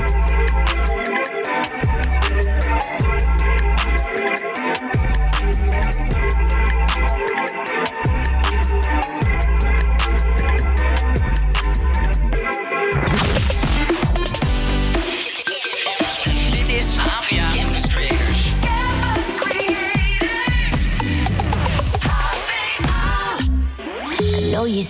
Yeah. 0.00 0.05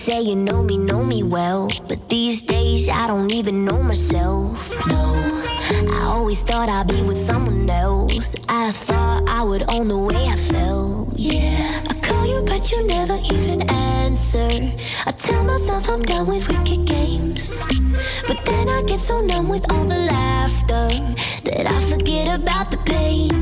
Say 0.07 0.21
you 0.21 0.37
know 0.37 0.63
me, 0.63 0.77
know 0.77 1.03
me 1.03 1.21
well. 1.21 1.67
But 1.89 2.07
these 2.07 2.41
days 2.41 2.87
I 2.87 3.07
don't 3.07 3.29
even 3.29 3.65
know 3.65 3.83
myself. 3.83 4.71
No, 4.87 5.03
I 5.97 6.03
always 6.05 6.41
thought 6.41 6.69
I'd 6.69 6.87
be 6.87 7.01
with 7.01 7.17
someone 7.17 7.69
else. 7.69 8.33
I 8.47 8.71
thought 8.71 9.27
I 9.27 9.43
would 9.43 9.63
own 9.67 9.89
the 9.89 9.97
way 9.97 10.23
I 10.35 10.37
felt. 10.37 11.09
Yeah, 11.13 11.83
I 11.89 11.93
call 12.07 12.25
you, 12.25 12.41
but 12.43 12.71
you 12.71 12.87
never 12.87 13.17
even 13.33 13.69
answer. 13.69 14.49
I 15.05 15.11
tell 15.11 15.43
myself 15.43 15.89
I'm 15.89 16.03
done 16.03 16.25
with 16.25 16.47
wicked 16.47 16.85
games. 16.85 17.61
But 18.27 18.45
then 18.45 18.69
I 18.69 18.83
get 18.83 19.01
so 19.01 19.19
numb 19.19 19.49
with 19.49 19.69
all 19.69 19.83
the 19.83 20.03
laughter 20.15 20.87
that 21.47 21.65
I 21.67 21.79
forget 21.91 22.39
about 22.39 22.71
the 22.71 22.77
pain. 22.77 23.36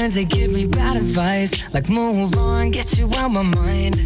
Friends, 0.00 0.14
they 0.14 0.24
give 0.24 0.50
me 0.50 0.66
bad 0.66 0.96
advice. 0.96 1.52
Like, 1.74 1.90
move 1.90 2.38
on, 2.38 2.70
get 2.70 2.98
you 2.98 3.06
out 3.16 3.28
my 3.28 3.42
mind. 3.42 3.96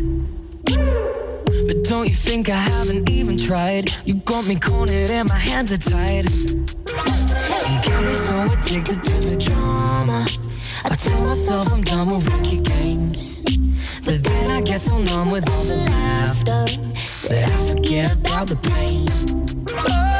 But 0.65 1.85
don't 1.85 2.09
you 2.09 2.15
think 2.15 2.49
I 2.49 2.57
haven't 2.57 3.09
even 3.09 3.39
tried? 3.39 3.93
You 4.05 4.15
got 4.15 4.45
me 4.49 4.59
cornered 4.59 5.13
and 5.13 5.29
my 5.29 5.39
hands 5.39 5.71
are 5.71 5.77
tied. 5.91 6.29
You 6.33 7.79
got 7.87 8.03
me 8.03 8.13
so 8.13 8.37
addicted 8.53 9.05
to 9.05 9.15
the 9.31 9.37
drama. 9.39 10.27
I 10.85 10.97
tell 10.97 11.25
myself 11.27 11.73
I'm 11.73 11.83
done 11.83 12.11
with 12.11 12.25
wicked 12.29 12.65
games. 12.65 13.45
But 14.05 14.25
then 14.25 14.51
I 14.51 14.63
get 14.63 14.81
so 14.81 14.99
numb 14.99 15.31
with 15.31 15.49
all 15.49 15.63
the 15.63 15.77
laughter 15.77 16.65
that 17.29 17.49
I 17.53 17.69
forget 17.69 18.13
about 18.15 18.49
the 18.49 18.57
pain. 18.57 19.07
Oh, 19.71 20.14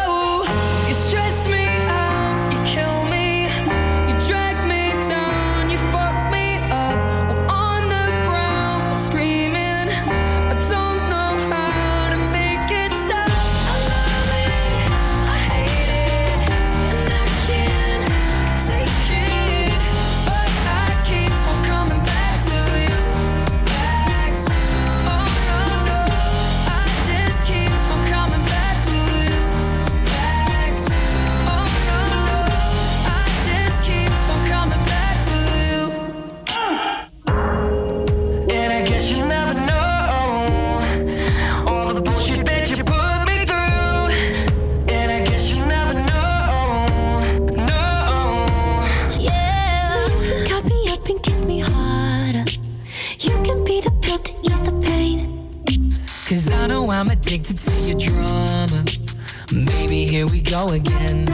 here 60.65 60.73
we 60.73 60.79
go 60.79 60.91
again. 60.91 61.34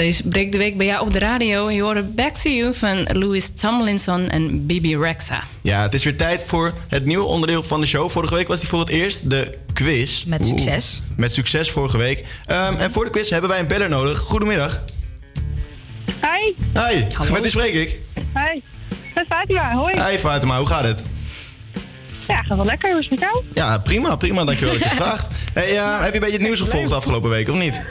Steeds 0.00 0.20
breekt 0.28 0.52
de 0.52 0.58
week 0.58 0.76
bij 0.76 0.86
jou 0.86 1.06
op 1.06 1.12
de 1.12 1.18
radio. 1.18 1.70
Je 1.70 1.82
hoorde 1.82 2.02
Back 2.02 2.34
to 2.34 2.50
You 2.50 2.74
van 2.74 3.02
Louis 3.12 3.50
Tomlinson 3.50 4.28
en 4.28 4.66
Bibi 4.66 4.96
Rexa. 4.96 5.42
Ja, 5.60 5.82
het 5.82 5.94
is 5.94 6.04
weer 6.04 6.16
tijd 6.16 6.44
voor 6.46 6.74
het 6.88 7.04
nieuwe 7.04 7.24
onderdeel 7.24 7.62
van 7.62 7.80
de 7.80 7.86
show. 7.86 8.10
Vorige 8.10 8.34
week 8.34 8.48
was 8.48 8.60
die 8.60 8.68
voor 8.68 8.80
het 8.80 8.88
eerst 8.88 9.30
de 9.30 9.58
quiz. 9.72 10.24
Met 10.24 10.46
Oeh, 10.46 10.58
succes. 10.58 11.02
met 11.16 11.32
succes 11.32 11.70
vorige 11.70 11.96
week. 11.96 12.24
Ehm, 12.46 12.76
en 12.76 12.90
voor 12.90 13.04
de 13.04 13.10
quiz 13.10 13.30
hebben 13.30 13.50
wij 13.50 13.58
een 13.58 13.66
beller 13.66 13.88
nodig. 13.88 14.18
Goedemiddag. 14.18 14.80
Hi. 16.20 16.54
Hi, 16.80 17.04
met 17.32 17.40
wie 17.40 17.50
spreek 17.50 17.74
ik? 17.74 18.00
Hi. 18.14 18.60
Met 19.14 19.26
Fatima, 19.28 19.72
hoi. 19.72 20.02
Hi 20.02 20.18
Fatima, 20.18 20.58
hoe 20.58 20.66
gaat 20.66 20.84
het? 20.84 21.04
Ja, 22.28 22.42
gaat 22.42 22.56
wel 22.56 22.64
lekker. 22.64 22.90
Hoe 22.90 23.00
is 23.00 23.08
het 23.10 23.20
met 23.20 23.28
jou? 23.30 23.44
Ja, 23.54 23.78
prima, 23.78 24.16
prima. 24.16 24.44
Dankjewel 24.44 24.74
dat 24.74 24.82
je 24.82 24.88
het 24.88 24.98
vraagt. 25.04 25.26
Hey, 25.52 25.78
eh, 25.78 26.00
heb 26.00 26.08
je 26.08 26.14
een 26.14 26.20
beetje 26.20 26.36
het 26.36 26.46
nieuws 26.46 26.60
gevolgd 26.60 26.88
de 26.88 26.94
afgelopen 26.94 27.30
week, 27.30 27.48
of 27.48 27.58
niet? 27.58 27.82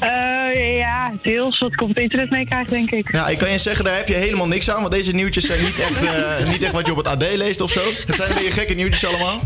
Eh, 0.00 0.78
ja, 0.78 1.12
deels 1.22 1.58
wat 1.58 1.72
ik 1.72 1.80
op 1.80 1.88
het 1.88 1.98
internet 1.98 2.30
meekrijg, 2.30 2.68
denk 2.68 2.90
ik. 2.90 3.12
Ja, 3.12 3.28
ik 3.28 3.38
kan 3.38 3.50
je 3.50 3.58
zeggen, 3.58 3.84
daar 3.84 3.96
heb 3.96 4.08
je 4.08 4.14
helemaal 4.14 4.46
niks 4.46 4.70
aan. 4.70 4.80
Want 4.80 4.92
deze 4.92 5.14
nieuwtjes 5.14 5.46
zijn 5.46 5.60
niet 5.60 5.78
echt, 5.78 6.04
eh, 6.04 6.46
niet 6.52 6.62
echt 6.62 6.72
wat 6.72 6.86
je 6.86 6.92
op 6.92 6.98
het 6.98 7.06
AD 7.06 7.34
leest 7.34 7.60
of 7.60 7.70
zo. 7.70 7.80
Het 8.06 8.16
zijn 8.16 8.28
een 8.28 8.34
beetje 8.34 8.50
gekke 8.50 8.74
nieuwtjes 8.74 9.04
allemaal. 9.04 9.40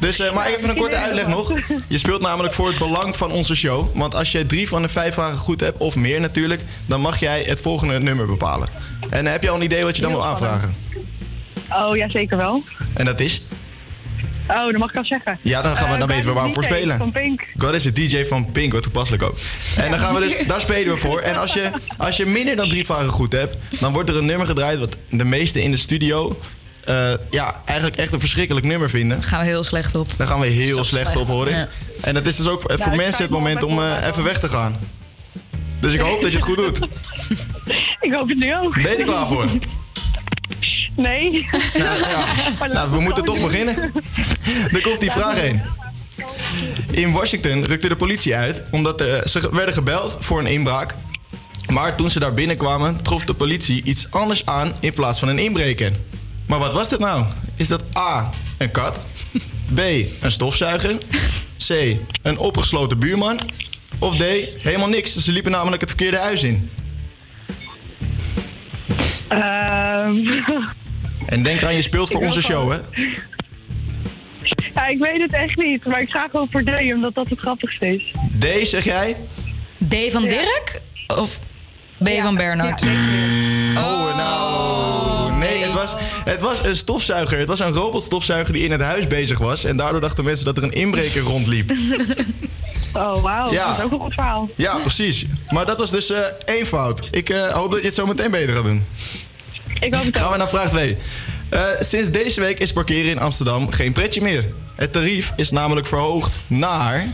Dus, 0.00 0.18
eh, 0.18 0.34
maar 0.34 0.46
even 0.46 0.68
een 0.68 0.76
korte 0.76 0.96
uitleg 0.96 1.26
nog. 1.26 1.52
Je 1.88 1.98
speelt 1.98 2.20
namelijk 2.20 2.54
voor 2.54 2.68
het 2.68 2.78
belang 2.78 3.16
van 3.16 3.30
onze 3.30 3.54
show. 3.54 3.96
Want 3.96 4.14
als 4.14 4.32
je 4.32 4.46
drie 4.46 4.68
van 4.68 4.82
de 4.82 4.88
vijf 4.88 5.14
vragen 5.14 5.38
goed 5.38 5.60
hebt, 5.60 5.78
of 5.78 5.96
meer 5.96 6.20
natuurlijk... 6.20 6.62
dan 6.86 7.00
mag 7.00 7.20
jij 7.20 7.42
het 7.42 7.60
volgende 7.60 8.00
nummer 8.00 8.26
bepalen. 8.26 8.68
En 9.10 9.26
heb 9.26 9.42
je 9.42 9.50
al 9.50 9.56
een 9.56 9.62
idee 9.62 9.84
wat 9.84 9.96
je 9.96 10.02
dan 10.02 10.10
wil 10.10 10.24
aanvragen? 10.24 10.74
Oh, 11.72 11.96
ja, 11.96 12.08
zeker 12.08 12.36
wel. 12.36 12.62
En 12.94 13.04
dat 13.04 13.20
is? 13.20 13.42
Oh, 14.48 14.66
dat 14.66 14.76
mag 14.76 14.90
ik 14.90 14.96
al 14.96 15.04
zeggen. 15.04 15.38
Ja, 15.42 15.62
dan, 15.62 15.76
gaan 15.76 15.86
we, 15.88 15.92
Eh, 15.92 15.98
dan 15.98 16.08
weten 16.08 16.24
we 16.24 16.32
waar 16.32 16.46
we 16.46 16.52
voor 16.52 16.62
DJ 16.62 16.68
spelen. 16.68 16.96
Van 16.96 17.12
Pink. 17.12 17.42
God 17.56 17.72
is 17.72 17.82
de 17.82 17.92
DJ 17.92 18.24
van 18.24 18.50
Pink, 18.52 18.72
wat 18.72 18.82
toepasselijk 18.82 19.22
ook. 19.22 19.36
En 19.76 19.90
dan 19.90 20.00
gaan 20.00 20.14
we 20.14 20.20
dus, 20.20 20.46
daar 20.46 20.60
spelen 20.60 20.94
we 20.94 21.00
voor. 21.00 21.20
En 21.20 21.36
als 21.36 21.52
je, 21.52 21.70
als 21.96 22.16
je 22.16 22.26
minder 22.26 22.56
dan 22.56 22.68
drie 22.68 22.84
vragen 22.84 23.08
goed 23.08 23.32
hebt, 23.32 23.56
dan 23.80 23.92
wordt 23.92 24.08
er 24.08 24.16
een 24.16 24.26
nummer 24.26 24.46
gedraaid 24.46 24.78
wat 24.78 24.96
de 25.10 25.24
meesten 25.24 25.62
in 25.62 25.70
de 25.70 25.76
studio 25.76 26.38
eh, 26.84 27.12
ja, 27.30 27.60
eigenlijk 27.64 27.98
echt 27.98 28.12
een 28.12 28.20
verschrikkelijk 28.20 28.66
nummer 28.66 28.90
vinden. 28.90 29.22
Gaan 29.22 29.40
we 29.40 29.46
heel 29.46 29.64
slecht 29.64 29.94
op. 29.94 30.08
Daar 30.16 30.26
gaan 30.26 30.40
we 30.40 30.46
heel 30.46 30.84
slecht, 30.84 31.10
slecht. 31.10 31.16
op, 31.16 31.34
hoor 31.34 31.48
ik. 31.48 31.54
Ja. 31.54 31.68
En 32.00 32.14
het 32.14 32.26
is 32.26 32.36
dus 32.36 32.46
ook 32.46 32.62
voor 32.66 32.96
mensen 32.96 33.22
het 33.22 33.30
moment 33.32 33.62
om 33.62 33.78
eh, 33.78 34.06
even 34.06 34.24
weg 34.24 34.40
te 34.40 34.48
gaan. 34.48 34.76
Dus 35.80 35.92
ik 35.92 36.00
hoop 36.00 36.22
dat 36.22 36.30
je 36.32 36.36
het 36.36 36.46
goed 36.46 36.56
doet. 36.56 36.78
Ik 38.00 38.12
hoop 38.12 38.28
het 38.28 38.38
nu 38.38 38.56
ook. 38.56 38.74
Ben 38.74 38.90
je 38.90 38.96
er 38.96 39.04
klaar 39.04 39.26
voor? 39.26 39.44
Nee. 40.94 41.46
Nou, 41.74 41.98
ja. 41.98 42.26
Nou, 42.72 42.90
we 42.90 43.00
moeten 43.00 43.24
toch 43.24 43.40
beginnen. 43.40 43.92
Er 44.72 44.80
komt 44.80 45.00
die 45.00 45.10
vraag 45.10 45.40
heen. 45.40 45.62
In 46.90 47.12
Washington 47.12 47.64
rukte 47.64 47.88
de 47.88 47.96
politie 47.96 48.36
uit 48.36 48.62
omdat 48.70 49.00
eh, 49.00 49.24
ze 49.24 49.48
werden 49.52 49.74
gebeld 49.74 50.16
voor 50.20 50.38
een 50.38 50.46
inbraak. 50.46 50.94
Maar 51.72 51.96
toen 51.96 52.10
ze 52.10 52.18
daar 52.18 52.34
binnenkwamen, 52.34 53.02
trof 53.02 53.22
de 53.22 53.34
politie 53.34 53.82
iets 53.84 54.10
anders 54.10 54.46
aan 54.46 54.72
in 54.80 54.92
plaats 54.92 55.18
van 55.18 55.28
een 55.28 55.38
inbreken. 55.38 55.96
Maar 56.46 56.58
wat 56.58 56.72
was 56.72 56.88
dit 56.88 56.98
nou? 56.98 57.24
Is 57.56 57.68
dat 57.68 57.82
A, 57.96 58.30
een 58.58 58.70
kat? 58.70 59.00
B, 59.74 59.78
een 60.20 60.30
stofzuiger? 60.30 60.98
C, 61.68 61.96
een 62.22 62.38
opgesloten 62.38 62.98
buurman? 62.98 63.40
Of 63.98 64.16
D, 64.16 64.22
helemaal 64.62 64.88
niks. 64.88 65.16
Ze 65.16 65.32
liepen 65.32 65.50
namelijk 65.50 65.80
het 65.80 65.90
verkeerde 65.90 66.18
huis 66.18 66.42
in. 66.42 66.70
Ehm, 69.28 70.16
En 71.26 71.42
denk 71.42 71.62
aan, 71.64 71.74
je 71.74 71.82
speelt 71.82 72.10
voor 72.10 72.20
Ik 72.20 72.26
onze 72.26 72.42
show, 72.42 72.70
hè? 72.70 72.78
ja, 74.74 74.86
ik 74.86 74.98
weet 74.98 75.20
het 75.20 75.32
echt 75.32 75.56
niet, 75.56 75.84
maar 75.84 76.00
ik 76.00 76.10
ga 76.10 76.28
gewoon 76.30 76.48
voor 76.50 76.62
D, 76.62 76.92
omdat 76.94 77.14
dat 77.14 77.28
het 77.28 77.38
grappigste 77.38 77.86
is. 77.94 78.12
D, 78.38 78.68
zeg 78.68 78.84
jij? 78.84 79.16
D 79.88 80.12
van 80.12 80.22
Dirk? 80.22 80.80
Of 81.06 81.38
B 82.02 82.08
van 82.22 82.36
Bernard? 82.36 82.82
Oh, 83.76 84.16
nou. 84.16 85.32
Nee, 85.38 85.62
het 85.62 85.72
was, 85.72 85.94
het 86.24 86.40
was 86.40 86.64
een 86.64 86.76
stofzuiger. 86.76 87.38
Het 87.38 87.48
was 87.48 87.60
een 87.60 87.72
robotstofzuiger 87.72 88.52
die 88.52 88.64
in 88.64 88.70
het 88.70 88.80
huis 88.80 89.06
bezig 89.06 89.38
was. 89.38 89.64
En 89.64 89.76
daardoor 89.76 90.00
dachten 90.00 90.24
mensen 90.24 90.44
dat 90.44 90.56
er 90.56 90.62
een 90.62 90.72
inbreker 90.72 91.22
rondliep. 91.22 91.72
Oh, 92.94 93.22
wauw. 93.22 93.52
Ja. 93.52 93.66
Dat 93.68 93.78
is 93.78 93.84
ook 93.84 93.92
een 93.92 94.00
goed 94.00 94.14
verhaal. 94.14 94.48
Ja, 94.56 94.76
precies. 94.76 95.26
Maar 95.50 95.66
dat 95.66 95.78
was 95.78 95.90
dus 95.90 96.10
eh, 96.10 96.20
één 96.44 96.66
fout. 96.66 97.08
Ik 97.10 97.28
eh, 97.28 97.48
hoop 97.48 97.70
dat 97.70 97.80
je 97.80 97.86
het 97.86 97.94
zo 97.94 98.06
meteen 98.06 98.30
beter 98.30 98.54
gaat 98.54 98.64
doen. 98.64 98.84
Ik 99.80 99.94
hoop 99.94 100.04
het 100.04 100.16
Gaan 100.16 100.30
we 100.32 100.36
naar 100.36 100.48
vraag 100.48 100.68
2. 100.68 100.96
sinds 101.80 102.10
deze 102.10 102.40
week 102.40 102.58
is 102.58 102.72
parkeren 102.72 103.10
in 103.10 103.18
Amsterdam 103.18 103.70
geen 103.70 103.92
pretje 103.92 104.22
meer. 104.22 104.44
Het 104.74 104.92
tarief 104.92 105.32
is 105.36 105.50
namelijk 105.50 105.86
verhoogd 105.86 106.40
naar... 106.46 107.06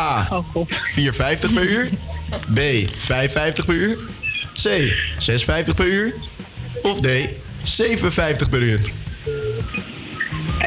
A. 0.00 0.28
4,50 0.28 1.52
per 1.54 1.62
uur. 1.62 1.88
B. 2.54 2.58
5,50 2.58 3.64
per 3.66 3.74
uur. 3.74 3.98
C. 4.52 4.68
6,50 5.68 5.74
per 5.74 5.86
uur. 5.86 6.14
Of 6.82 7.00
D. 7.00 7.06
7,50 7.06 8.48
per 8.50 8.62
uur. 8.62 8.80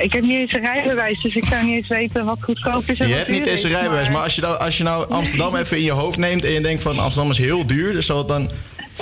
Ik 0.02 0.14
heb 0.14 0.23
niet 0.23 0.39
eens 0.39 0.53
een 0.53 0.60
rijbewijs, 0.60 1.22
dus 1.22 1.35
ik 1.35 1.45
zou 1.45 1.65
niet 1.65 1.76
eens 1.76 1.88
weten 1.88 2.26
wat 2.26 2.38
goedkoop 2.41 2.84
is. 2.85 2.99
en 2.99 3.07
Je 3.07 3.14
hebt 3.14 3.30
niet 3.30 3.48
eens 3.48 3.64
een 3.64 3.69
rijbewijs, 3.69 4.10
maar 4.10 4.22
als 4.22 4.35
je, 4.35 4.41
nou, 4.41 4.57
als 4.60 4.77
je 4.77 4.84
nou 4.84 5.10
Amsterdam 5.10 5.56
even 5.56 5.77
in 5.77 5.84
je 5.84 5.91
hoofd 5.91 6.18
neemt 6.18 6.45
en 6.45 6.52
je 6.52 6.61
denkt 6.61 6.81
van 6.81 6.99
Amsterdam 6.99 7.31
is 7.31 7.38
heel 7.38 7.65
duur, 7.65 7.93
dus 7.93 8.06
zal 8.06 8.18
het 8.18 8.27
dan 8.27 8.49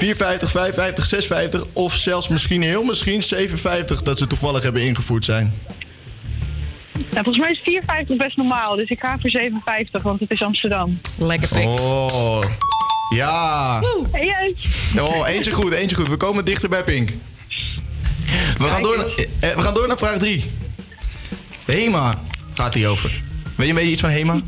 4,50, 0.04 0.10
5,50, 0.10 1.60
6,50 1.60 1.74
of 1.74 1.94
zelfs 1.94 2.28
misschien 2.28 2.62
heel 2.62 2.84
misschien 2.84 3.24
7,50 3.36 4.04
dat 4.04 4.18
ze 4.18 4.28
toevallig 4.28 4.64
hebben 4.64 4.82
ingevoerd 4.82 5.26
zijn. 5.26 5.54
Nou, 7.12 7.24
volgens 7.24 7.38
mij 7.38 7.52
is 7.52 7.82
4,50 8.12 8.16
best 8.18 8.38
normaal, 8.38 8.76
dus 8.76 8.90
ik 8.90 9.00
ga 9.00 9.18
voor 9.20 9.42
7,50, 9.96 10.02
want 10.02 10.20
het 10.20 10.32
is 10.32 10.42
Amsterdam. 10.44 11.00
Lekker 11.18 11.48
pik. 11.48 11.66
Oh, 11.80 12.42
ja. 13.16 13.80
Hey, 14.12 14.26
yes. 14.26 15.00
Oh, 15.02 15.28
eentje 15.28 15.52
goed, 15.52 15.72
eentje 15.72 15.96
goed. 15.96 16.10
We 16.10 16.18
komen 16.18 16.46
dichter 16.46 16.70
bij 16.70 16.84
Pink. 16.84 17.10
We 18.58 18.68
gaan 18.68 18.82
door, 18.82 18.98
naar- 18.98 19.26
eh, 19.40 19.56
we 19.56 19.62
gaan 19.62 19.74
door 19.74 19.88
naar 19.88 19.98
vraag 19.98 20.18
3. 20.18 20.52
Hema 21.66 22.22
gaat 22.54 22.74
die 22.74 22.88
over. 22.88 23.10
Weet 23.56 23.68
je 23.68 23.74
een 23.74 23.76
beetje 23.76 23.92
iets 23.92 24.02
van 24.02 24.10
Hema? 24.10 24.42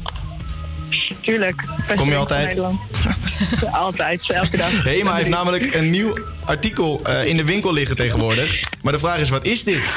Tuurlijk. 1.21 1.61
Kom 1.95 2.09
je 2.09 2.15
altijd? 2.15 2.47
Nederland. 2.47 2.79
Altijd, 3.72 4.30
elke 4.30 4.57
dag. 4.57 4.84
Hema 4.84 5.15
heeft 5.15 5.30
namelijk 5.30 5.76
een 5.76 5.89
nieuw 5.89 6.18
artikel 6.45 7.01
eh, 7.03 7.26
in 7.26 7.38
de 7.38 7.45
winkel 7.45 7.73
liggen 7.73 7.95
tegenwoordig. 7.95 8.63
Maar 8.81 8.93
de 8.93 8.99
vraag 8.99 9.19
is, 9.19 9.30
wat 9.30 9.45
is 9.45 9.63
dit? 9.63 9.91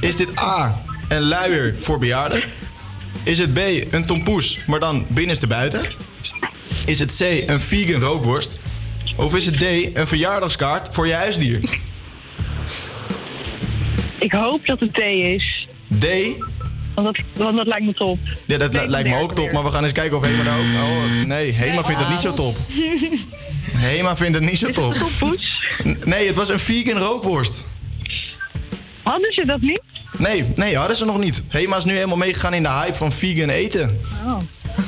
Is 0.00 0.16
dit 0.16 0.38
A, 0.38 0.82
een 1.08 1.22
luier 1.22 1.74
voor 1.78 1.98
bejaarden? 1.98 2.42
Is 3.22 3.38
het 3.38 3.52
B, 3.52 3.58
een 3.90 4.06
tompoes, 4.06 4.58
maar 4.66 4.80
dan 4.80 5.06
binnenste 5.08 5.46
buiten? 5.46 5.80
Is 6.86 6.98
het 6.98 7.16
C, 7.16 7.48
een 7.50 7.60
vegan 7.60 8.00
rookworst? 8.00 8.58
Of 9.16 9.34
is 9.34 9.46
het 9.46 9.58
D, 9.58 9.96
een 9.96 10.06
verjaardagskaart 10.06 10.94
voor 10.94 11.06
je 11.06 11.14
huisdier? 11.14 11.60
Ik 14.18 14.32
hoop 14.32 14.66
dat 14.66 14.80
het 14.80 14.94
thee 14.94 15.34
is, 15.34 15.68
D, 15.98 16.06
want 17.02 17.16
dat, 17.16 17.44
want 17.44 17.56
dat 17.56 17.66
lijkt 17.66 17.84
me 17.84 17.94
top. 17.94 18.18
ja, 18.46 18.58
dat 18.58 18.86
lijkt 18.86 19.08
me 19.08 19.16
ook 19.16 19.34
top, 19.34 19.44
weer. 19.44 19.54
maar 19.54 19.64
we 19.64 19.70
gaan 19.70 19.84
eens 19.84 19.92
kijken 19.92 20.16
of 20.16 20.24
Hema 20.24 20.42
daar 20.42 20.58
ook... 20.58 20.64
Oh, 20.64 21.26
nee, 21.26 21.52
Hema 21.52 21.84
vindt 21.84 22.00
het 22.00 22.10
niet 22.10 22.20
zo 22.20 22.34
top. 22.34 22.54
Hema 23.86 24.16
vindt 24.16 24.34
het 24.34 24.44
niet 24.44 24.58
zo 24.58 24.72
top. 24.72 24.94
Nee, 26.04 26.26
het 26.26 26.36
was 26.36 26.48
een 26.48 26.58
vegan 26.58 26.98
rookworst. 26.98 27.64
Hadden 29.02 29.32
ze 29.32 29.46
dat 29.46 29.60
niet? 29.60 29.82
Nee, 30.18 30.44
nee, 30.54 30.76
hadden 30.76 30.96
ze 30.96 31.04
nog 31.04 31.18
niet. 31.18 31.42
Hema 31.48 31.76
is 31.76 31.84
nu 31.84 31.94
helemaal 31.94 32.16
meegegaan 32.16 32.54
in 32.54 32.62
de 32.62 32.68
hype 32.68 32.94
van 32.94 33.12
vegan 33.12 33.48
eten. 33.48 34.00
Oh. 34.26 34.36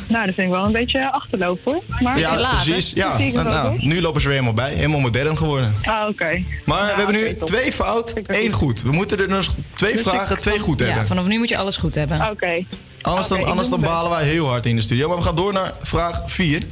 Nou, 0.09 0.27
dat 0.27 0.35
vind 0.35 0.47
ik 0.49 0.55
wel 0.55 0.65
een 0.65 0.73
beetje 0.73 1.13
achterloop 1.13 1.61
hoor. 1.65 1.83
Maar 2.01 2.19
ja, 2.19 2.51
precies. 2.51 2.93
Ja, 2.95 3.19
nou, 3.33 3.79
nu 3.87 4.01
lopen 4.01 4.21
ze 4.21 4.29
weer 4.29 4.37
helemaal 4.41 4.65
bij. 4.65 4.75
Helemaal 4.75 5.01
modern 5.01 5.37
geworden. 5.39 5.75
Ah, 5.85 6.09
oké. 6.09 6.43
Maar 6.67 6.83
we 6.83 6.93
hebben 6.97 7.15
nu 7.15 7.35
twee 7.45 7.73
fout, 7.73 8.13
één 8.13 8.53
goed. 8.53 8.83
We 8.83 8.91
moeten 8.93 9.19
er 9.19 9.29
nog 9.29 9.55
twee 9.75 9.99
vragen, 9.99 10.39
twee 10.39 10.59
goed 10.59 10.81
Ja, 10.81 10.87
hebben. 10.87 11.07
vanaf 11.07 11.27
nu 11.27 11.39
moet 11.39 11.49
je 11.49 11.57
alles 11.57 11.77
goed 11.77 11.95
hebben. 11.95 12.31
Oké. 12.31 12.65
Anders, 13.03 13.29
dan, 13.29 13.45
anders 13.45 13.69
dan 13.69 13.81
balen 13.81 14.11
wij 14.11 14.25
heel 14.25 14.49
hard 14.49 14.67
in 14.67 14.77
de 14.77 14.83
studio. 14.83 15.09
Maar 15.09 15.17
we 15.17 15.23
gaan 15.23 15.37
door 15.37 15.53
naar 15.53 15.73
vraag 15.83 16.23
4. 16.27 16.63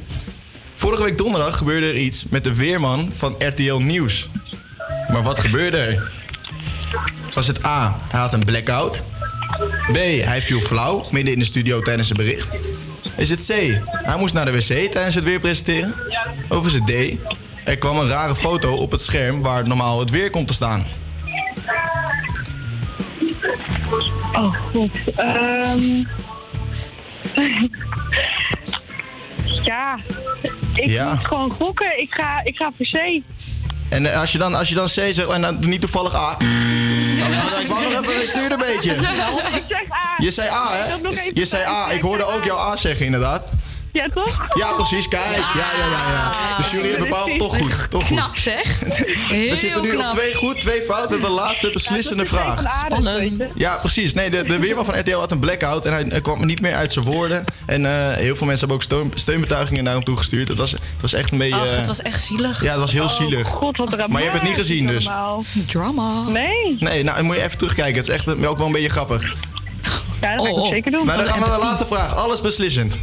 Vorige 0.73 1.03
week 1.03 1.17
donderdag 1.17 1.57
gebeurde 1.57 1.85
er 1.87 1.97
iets 1.97 2.25
met 2.29 2.43
de 2.43 2.55
weerman 2.55 3.09
van 3.13 3.35
RTL 3.39 3.75
Nieuws. 3.77 4.29
Maar 5.07 5.23
wat 5.23 5.39
gebeurde 5.39 5.77
er? 5.77 6.11
Was 7.33 7.47
het 7.47 7.65
A, 7.65 7.95
hij 8.09 8.19
had 8.19 8.33
een 8.33 8.45
blackout? 8.45 9.03
B, 9.91 9.95
hij 10.23 10.41
viel 10.41 10.61
flauw 10.61 11.05
midden 11.09 11.33
in 11.33 11.39
de 11.39 11.45
studio 11.45 11.81
tijdens 11.81 12.09
een 12.09 12.15
bericht? 12.15 12.49
Is 13.19 13.29
het 13.29 13.45
C, 13.45 13.79
hij 13.91 14.17
moest 14.17 14.33
naar 14.33 14.45
de 14.45 14.51
wc 14.51 14.91
tijdens 14.91 15.15
het 15.15 15.23
weer 15.23 15.39
presenteren? 15.39 15.93
Of 16.49 16.65
is 16.67 16.73
het 16.73 16.87
D, 16.87 16.91
er 17.65 17.77
kwam 17.77 17.97
een 17.97 18.07
rare 18.07 18.35
foto 18.35 18.75
op 18.75 18.91
het 18.91 19.01
scherm 19.01 19.41
waar 19.41 19.67
normaal 19.67 19.99
het 19.99 20.09
weer 20.09 20.29
komt 20.29 20.47
te 20.47 20.53
staan? 20.53 20.85
Oh, 24.33 24.55
god. 24.71 24.89
Ehm 25.15 26.03
ja, 29.63 29.99
ik 30.73 30.87
Ja. 30.87 31.09
moet 31.13 31.25
gewoon 31.25 31.49
gokken. 31.51 32.01
Ik 32.01 32.13
ga, 32.13 32.41
ik 32.43 32.55
ga 32.55 32.71
voor 32.77 32.85
C. 32.85 33.21
En 33.89 34.05
eh, 34.05 34.19
als 34.19 34.31
je 34.31 34.37
dan, 34.37 34.55
als 34.55 34.69
je 34.69 34.75
dan 34.75 34.85
C 34.85 34.89
zegt 34.89 35.27
en 35.29 35.41
dan 35.41 35.57
niet 35.59 35.81
toevallig 35.81 36.15
A. 36.15 36.37
Ik 37.61 37.67
wou 37.67 37.93
nog 37.93 38.03
even, 38.03 38.27
stuur 38.27 38.51
een 38.51 38.57
beetje. 38.57 38.91
ik 38.91 39.63
zeg 39.67 39.91
A. 39.91 40.15
Je 40.17 40.31
zei 40.31 40.49
A, 40.49 40.67
hè? 40.71 40.95
Je 41.33 41.45
zei 41.45 41.63
A. 41.63 41.91
Ik 41.91 42.01
hoorde 42.01 42.23
ook 42.23 42.43
jou 42.43 42.59
A 42.59 42.75
zeggen, 42.75 43.05
inderdaad. 43.05 43.45
Ja, 43.91 44.07
toch? 44.07 44.47
Ja, 44.57 44.73
precies. 44.73 45.07
Kijk. 45.07 45.35
Ja, 45.35 45.51
ja, 45.55 45.71
ja. 45.77 46.11
ja. 46.11 46.57
De 46.57 46.69
jury 46.71 46.87
heeft 46.87 46.99
bepaald 46.99 47.37
toch 47.37 47.57
goed. 47.57 47.89
Toch 47.89 48.07
goed. 48.07 48.17
Knap 48.17 48.37
zeg. 48.37 48.79
We 49.29 49.55
zitten 49.55 49.81
nu 49.81 49.95
op 49.95 50.11
twee 50.11 50.33
goed, 50.33 50.61
twee 50.61 50.81
fout. 50.81 51.11
En 51.11 51.21
de 51.21 51.29
laatste 51.29 51.71
beslissende 51.73 52.25
vraag. 52.25 52.63
Spannend. 52.85 53.43
Ja, 53.55 53.77
precies. 53.77 54.13
Nee, 54.13 54.29
de, 54.29 54.43
de 54.43 54.59
weerman 54.59 54.85
van 54.85 54.99
RTL 54.99 55.15
had 55.17 55.31
een 55.31 55.39
blackout 55.39 55.85
en 55.85 55.93
hij, 55.93 56.05
hij 56.09 56.21
kwam 56.21 56.45
niet 56.45 56.61
meer 56.61 56.75
uit 56.75 56.91
zijn 56.91 57.05
woorden. 57.05 57.45
En 57.65 57.85
eh, 57.85 58.17
heel 58.17 58.35
veel 58.35 58.47
mensen 58.47 58.67
hebben 58.67 58.75
ook 58.75 58.83
steun, 58.83 59.11
steunbetuigingen 59.15 59.83
naar 59.83 59.93
hem 59.93 60.03
toegestuurd. 60.03 60.47
Het 60.47 60.57
was, 60.57 60.71
het 60.71 61.01
was 61.01 61.13
echt 61.13 61.31
een 61.31 61.37
beetje... 61.37 61.55
Ach, 61.59 61.75
het 61.75 61.87
was 61.87 62.01
echt 62.01 62.23
zielig. 62.23 62.63
Ja, 62.63 62.71
het 62.71 62.79
was 62.79 62.91
heel 62.91 63.03
Oh, 63.03 63.09
zielig. 63.09 63.47
God, 63.47 63.77
wat 63.77 63.87
dramatisch 63.87 64.13
Maar 64.13 64.21
je 64.23 64.29
hebt 64.29 64.39
het 64.39 64.49
niet 64.49 64.57
gezien 64.57 64.87
dus. 64.87 65.09
Drama. 65.67 66.21
Nee. 66.21 66.75
Nee, 66.79 67.03
nou, 67.03 67.17
dan 67.17 67.25
moet 67.25 67.35
je 67.35 67.43
even 67.43 67.57
terugkijken. 67.57 67.95
Het 67.95 68.07
is 68.07 68.13
echt 68.13 68.45
ook 68.45 68.57
wel 68.57 68.67
een 68.67 68.73
beetje 68.73 68.89
grappig. 68.89 69.23
Ja, 70.21 70.35
dat 70.35 70.45
ga 70.45 70.51
ik 70.51 70.55
Oh, 70.55 70.69
zeker 70.69 70.91
doen. 70.91 71.05
Maar 71.05 71.17
dan 71.17 71.25
gaan 71.25 71.39
we 71.39 71.47
naar 71.47 71.57
de 71.57 71.63
laatste 71.63 71.85
vraag. 71.87 72.15
Alles 72.15 72.41
beslissend. 72.41 72.97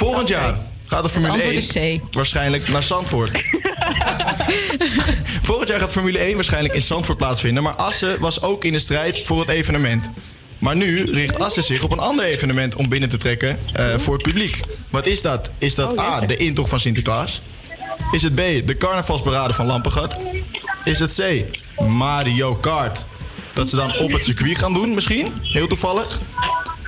Volgend 0.00 0.28
jaar 0.28 0.58
gaat 0.86 1.02
de 1.02 1.08
Formule 1.08 1.32
antwoord 1.32 1.76
1 1.76 1.92
is 1.94 2.00
waarschijnlijk 2.10 2.68
naar 2.68 2.82
Zandvoort. 2.82 3.30
Volgend 5.48 5.68
jaar 5.68 5.80
gaat 5.80 5.92
Formule 5.92 6.18
1 6.18 6.34
waarschijnlijk 6.34 6.74
in 6.74 6.82
Zandvoort 6.82 7.18
plaatsvinden. 7.18 7.62
Maar 7.62 7.72
Assen 7.72 8.20
was 8.20 8.42
ook 8.42 8.64
in 8.64 8.72
de 8.72 8.78
strijd 8.78 9.26
voor 9.26 9.40
het 9.40 9.48
evenement. 9.48 10.10
Maar 10.58 10.76
nu 10.76 11.12
richt 11.12 11.38
Assen 11.38 11.62
zich 11.62 11.82
op 11.82 11.90
een 11.90 11.98
ander 11.98 12.24
evenement 12.24 12.74
om 12.74 12.88
binnen 12.88 13.08
te 13.08 13.16
trekken 13.16 13.58
eh, 13.72 13.98
voor 13.98 14.14
het 14.14 14.22
publiek. 14.22 14.60
Wat 14.90 15.06
is 15.06 15.22
dat? 15.22 15.50
Is 15.58 15.74
dat 15.74 15.98
A, 15.98 16.20
de 16.20 16.36
intocht 16.36 16.68
van 16.68 16.80
Sinterklaas? 16.80 17.42
Is 18.10 18.22
het 18.22 18.34
B, 18.34 18.66
de 18.66 18.76
carnavalsparade 18.78 19.54
van 19.54 19.66
Lampengat? 19.66 20.16
Is 20.84 20.98
het 20.98 21.14
C, 21.14 21.44
Mario 21.82 22.54
Kart? 22.54 23.04
Dat 23.54 23.68
ze 23.68 23.76
dan 23.76 23.98
op 23.98 24.12
het 24.12 24.24
circuit 24.24 24.58
gaan 24.58 24.72
doen 24.72 24.94
misschien? 24.94 25.32
Heel 25.42 25.66
toevallig. 25.66 26.20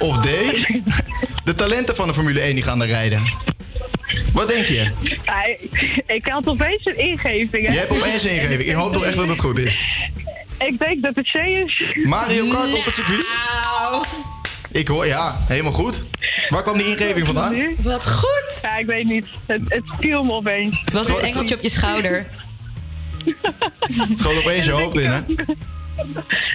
Of 0.03 0.19
D, 0.19 0.27
de 1.45 1.55
talenten 1.57 1.97
van 1.97 2.07
de 2.07 2.15
Formule 2.15 2.41
1 2.41 2.55
die 2.55 2.63
gaan 2.65 2.79
daar 2.79 2.89
rijden. 2.89 3.23
Wat 4.33 4.49
denk 4.49 4.67
je? 4.67 4.91
Ik, 6.07 6.27
had 6.27 6.47
opeens 6.47 6.87
een 6.87 6.99
ingeving. 6.99 7.67
hè. 7.67 7.73
Je 7.73 7.79
hebt 7.79 7.91
opeens 7.91 8.25
een 8.25 8.31
ingeving. 8.31 8.61
Ik 8.63 8.75
hoop 8.75 8.93
toch 8.93 9.05
echt 9.05 9.17
dat 9.17 9.29
het 9.29 9.41
goed 9.41 9.59
is. 9.59 9.79
Ik 10.59 10.79
denk 10.79 11.03
dat 11.03 11.15
het 11.15 11.31
C 11.31 11.35
is. 11.35 11.83
Mario 12.03 12.49
Kart 12.49 12.75
op 12.79 12.85
het 12.85 12.95
circuit? 12.95 13.27
Ik 14.73 14.89
hoor, 14.89 15.07
ja, 15.07 15.37
helemaal 15.49 15.73
goed. 15.73 16.03
Waar 16.49 16.63
kwam 16.63 16.77
die 16.79 16.87
ingeving 16.87 17.27
vandaan? 17.27 17.75
Wat 17.79 18.09
goed. 18.11 18.53
Ja, 18.63 18.77
ik 18.77 18.87
weet 18.87 19.05
niet. 19.05 19.27
Het, 19.47 19.63
het 19.67 19.83
viel 20.01 20.25
me 20.25 20.33
opeens. 20.33 20.83
Wat 20.93 21.09
het 21.09 21.19
engeltje 21.19 21.55
op 21.55 21.63
je 21.63 21.69
schouder. 21.69 22.27
Het 23.81 24.19
schoot 24.19 24.37
opeens 24.37 24.67
je 24.67 24.73
hoofd 24.73 24.97
in, 24.99 25.11
hè? 25.11 25.21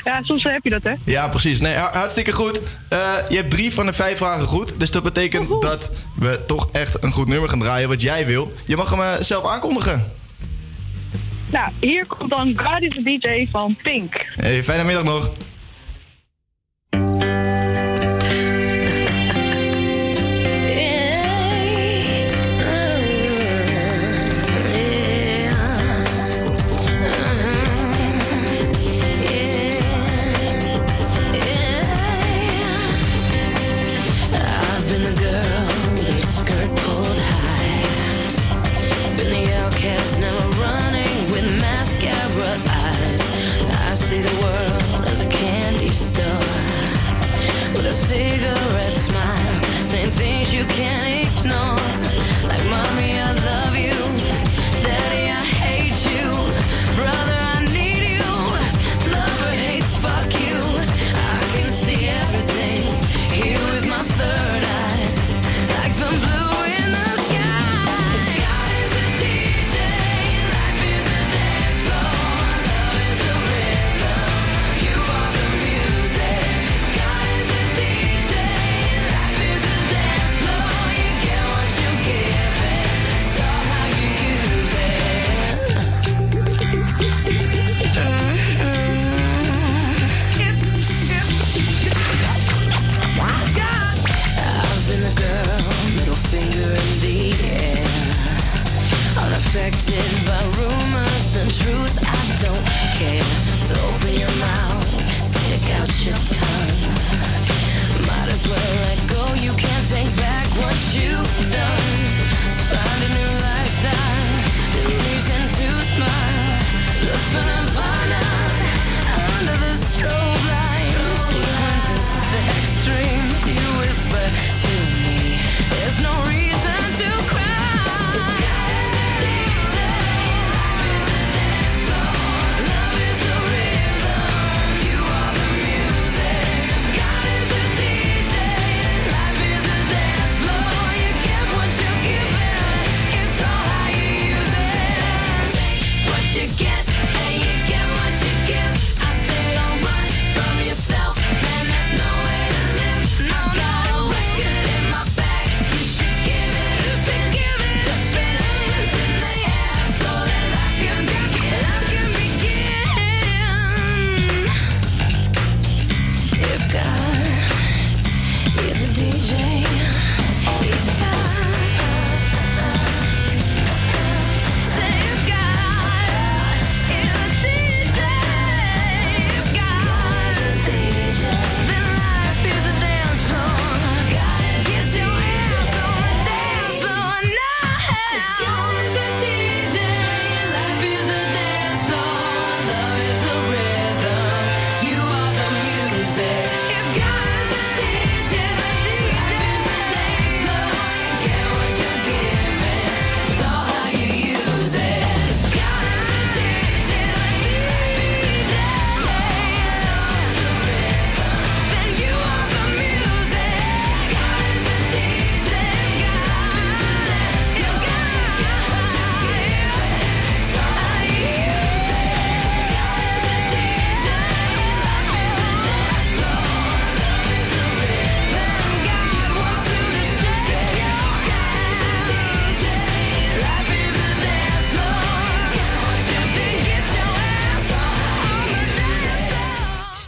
Ja, 0.03 0.19
soms 0.23 0.43
heb 0.43 0.63
je 0.63 0.69
dat, 0.69 0.83
hè? 0.83 0.93
Ja, 1.05 1.27
precies. 1.29 1.59
Nee, 1.59 1.73
ha- 1.73 1.91
hartstikke 1.93 2.31
goed. 2.31 2.61
Eh, 2.89 3.13
je 3.29 3.35
hebt 3.35 3.49
drie 3.49 3.73
van 3.73 3.85
de 3.85 3.93
vijf 3.93 4.17
vragen 4.17 4.45
goed. 4.45 4.79
Dus 4.79 4.91
dat 4.91 5.03
betekent 5.03 5.61
dat 5.61 5.91
we 6.15 6.43
toch 6.47 6.69
echt 6.71 7.03
een 7.03 7.11
goed 7.11 7.27
nummer 7.27 7.49
gaan 7.49 7.59
draaien 7.59 7.87
wat 7.89 8.01
jij 8.01 8.25
wil. 8.25 8.53
Je 8.65 8.75
mag 8.75 8.89
hem 8.89 8.99
eh, 8.99 9.13
zelf 9.19 9.45
aankondigen. 9.45 10.05
Nou, 11.51 11.69
hier 11.79 12.05
komt 12.05 12.29
dan 12.29 12.59
God 12.63 12.81
is 12.81 12.93
the 12.93 13.01
DJ 13.03 13.47
van 13.51 13.77
Pink. 13.83 14.25
Hey, 14.35 14.63
fijne 14.63 14.83
middag 14.83 15.03
nog. 15.03 15.29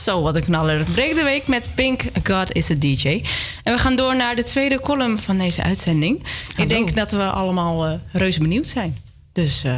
Zo, 0.10 0.22
wat 0.22 0.36
een 0.36 0.44
knaller. 0.44 0.84
Breek 0.84 1.15
de 1.15 1.23
week 1.23 1.48
met 1.48 1.69
Pink, 1.76 2.03
God 2.23 2.53
is 2.53 2.69
a 2.69 2.73
DJ. 2.73 3.23
En 3.64 3.73
we 3.73 3.80
gaan 3.80 3.95
door 3.95 4.15
naar 4.15 4.36
de 4.36 4.44
tweede 4.44 4.80
column 4.80 5.19
van 5.19 5.38
deze 5.38 5.64
uitzending. 5.64 6.23
Ik 6.57 6.69
denk 6.69 6.95
dat 6.95 7.11
we 7.11 7.23
allemaal 7.23 7.86
eh, 7.86 7.94
reuze 8.11 8.40
benieuwd 8.40 8.68
zijn. 8.68 8.98
Dus 9.31 9.64
eh 9.64 9.77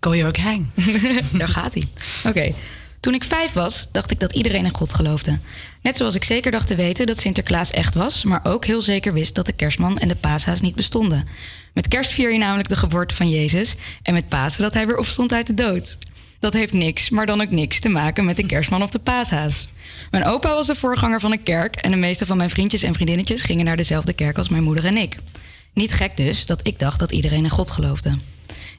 go 0.00 0.14
your 0.14 0.38
gang. 0.38 0.66
Daar 1.38 1.48
gaat 1.48 1.74
hij. 1.74 1.82
Oké. 2.24 2.52
Toen 3.00 3.14
ik 3.14 3.24
vijf 3.24 3.52
was, 3.52 3.88
dacht 3.92 4.10
ik 4.10 4.20
dat 4.20 4.32
iedereen 4.32 4.64
in 4.64 4.74
God 4.74 4.94
geloofde. 4.94 5.38
Net 5.82 5.96
zoals 5.96 6.14
ik 6.14 6.24
zeker 6.24 6.50
dacht 6.50 6.66
te 6.66 6.74
weten 6.74 7.06
dat 7.06 7.18
Sinterklaas 7.18 7.70
echt 7.70 7.94
was, 7.94 8.24
maar 8.24 8.40
ook 8.42 8.64
heel 8.64 8.82
zeker 8.82 9.12
wist 9.12 9.34
dat 9.34 9.46
de 9.46 9.52
kerstman 9.52 9.98
en 9.98 10.08
de 10.08 10.14
paashaas 10.14 10.60
niet 10.60 10.74
bestonden. 10.74 11.28
Met 11.74 11.88
kerst 11.88 12.12
vier 12.12 12.32
je 12.32 12.38
namelijk 12.38 12.68
de 12.68 12.76
geboorte 12.76 13.14
van 13.14 13.30
Jezus 13.30 13.74
en 14.02 14.14
met 14.14 14.28
Pasen 14.28 14.62
dat 14.62 14.74
hij 14.74 14.86
weer 14.86 14.98
opstond 14.98 15.32
uit 15.32 15.46
de 15.46 15.54
dood. 15.54 15.98
Dat 16.42 16.52
heeft 16.52 16.72
niks, 16.72 17.10
maar 17.10 17.26
dan 17.26 17.40
ook 17.40 17.50
niks 17.50 17.80
te 17.80 17.88
maken 17.88 18.24
met 18.24 18.36
de 18.36 18.46
kerstman 18.46 18.82
of 18.82 18.90
de 18.90 18.98
paashaas. 18.98 19.68
Mijn 20.10 20.24
opa 20.24 20.54
was 20.54 20.66
de 20.66 20.74
voorganger 20.74 21.20
van 21.20 21.32
een 21.32 21.42
kerk 21.42 21.76
en 21.76 21.90
de 21.90 21.96
meeste 21.96 22.26
van 22.26 22.36
mijn 22.36 22.50
vriendjes 22.50 22.82
en 22.82 22.94
vriendinnetjes 22.94 23.42
gingen 23.42 23.64
naar 23.64 23.76
dezelfde 23.76 24.12
kerk 24.12 24.38
als 24.38 24.48
mijn 24.48 24.62
moeder 24.62 24.84
en 24.84 24.96
ik. 24.96 25.16
Niet 25.72 25.92
gek 25.92 26.16
dus 26.16 26.46
dat 26.46 26.66
ik 26.66 26.78
dacht 26.78 26.98
dat 26.98 27.12
iedereen 27.12 27.44
in 27.44 27.50
God 27.50 27.70
geloofde. 27.70 28.12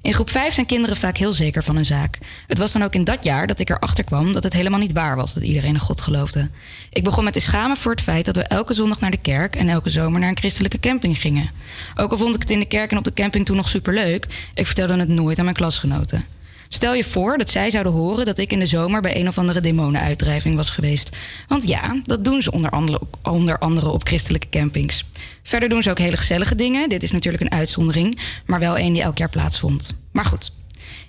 In 0.01 0.13
groep 0.13 0.29
5 0.29 0.53
zijn 0.53 0.65
kinderen 0.65 0.95
vaak 0.95 1.17
heel 1.17 1.33
zeker 1.33 1.63
van 1.63 1.75
hun 1.75 1.85
zaak. 1.85 2.17
Het 2.47 2.57
was 2.57 2.71
dan 2.71 2.83
ook 2.83 2.93
in 2.93 3.03
dat 3.03 3.23
jaar 3.23 3.47
dat 3.47 3.59
ik 3.59 3.69
erachter 3.69 4.03
kwam 4.03 4.33
dat 4.33 4.43
het 4.43 4.53
helemaal 4.53 4.79
niet 4.79 4.93
waar 4.93 5.15
was 5.15 5.33
dat 5.33 5.43
iedereen 5.43 5.73
in 5.73 5.79
God 5.79 6.01
geloofde. 6.01 6.49
Ik 6.91 7.03
begon 7.03 7.23
met 7.23 7.33
te 7.33 7.39
schamen 7.39 7.77
voor 7.77 7.91
het 7.91 8.01
feit 8.01 8.25
dat 8.25 8.35
we 8.35 8.43
elke 8.43 8.73
zondag 8.73 8.99
naar 8.99 9.11
de 9.11 9.17
kerk 9.17 9.55
en 9.55 9.69
elke 9.69 9.89
zomer 9.89 10.19
naar 10.19 10.29
een 10.29 10.37
christelijke 10.37 10.79
camping 10.79 11.21
gingen. 11.21 11.49
Ook 11.95 12.11
al 12.11 12.17
vond 12.17 12.35
ik 12.35 12.41
het 12.41 12.51
in 12.51 12.59
de 12.59 12.65
kerk 12.65 12.91
en 12.91 12.97
op 12.97 13.03
de 13.03 13.13
camping 13.13 13.45
toen 13.45 13.55
nog 13.55 13.69
superleuk, 13.69 14.25
ik 14.53 14.65
vertelde 14.65 14.97
het 14.97 15.07
nooit 15.07 15.37
aan 15.37 15.43
mijn 15.43 15.57
klasgenoten. 15.57 16.25
Stel 16.73 16.93
je 16.93 17.03
voor 17.03 17.37
dat 17.37 17.49
zij 17.49 17.69
zouden 17.69 17.93
horen 17.93 18.25
dat 18.25 18.37
ik 18.37 18.51
in 18.51 18.59
de 18.59 18.65
zomer 18.65 19.01
bij 19.01 19.15
een 19.15 19.27
of 19.27 19.37
andere 19.37 19.61
demonenuitdrijving 19.61 20.55
was 20.55 20.69
geweest. 20.69 21.09
Want 21.47 21.67
ja, 21.67 22.01
dat 22.03 22.23
doen 22.23 22.41
ze 22.41 22.51
onder 22.51 22.69
andere, 22.69 23.01
onder 23.23 23.57
andere 23.57 23.89
op 23.89 24.07
christelijke 24.07 24.49
campings. 24.49 25.05
Verder 25.43 25.69
doen 25.69 25.83
ze 25.83 25.89
ook 25.89 25.97
hele 25.97 26.17
gezellige 26.17 26.55
dingen. 26.55 26.89
Dit 26.89 27.03
is 27.03 27.11
natuurlijk 27.11 27.43
een 27.43 27.51
uitzondering, 27.51 28.19
maar 28.45 28.59
wel 28.59 28.79
een 28.79 28.93
die 28.93 29.01
elk 29.01 29.17
jaar 29.17 29.29
plaatsvond. 29.29 29.95
Maar 30.11 30.25
goed. 30.25 30.51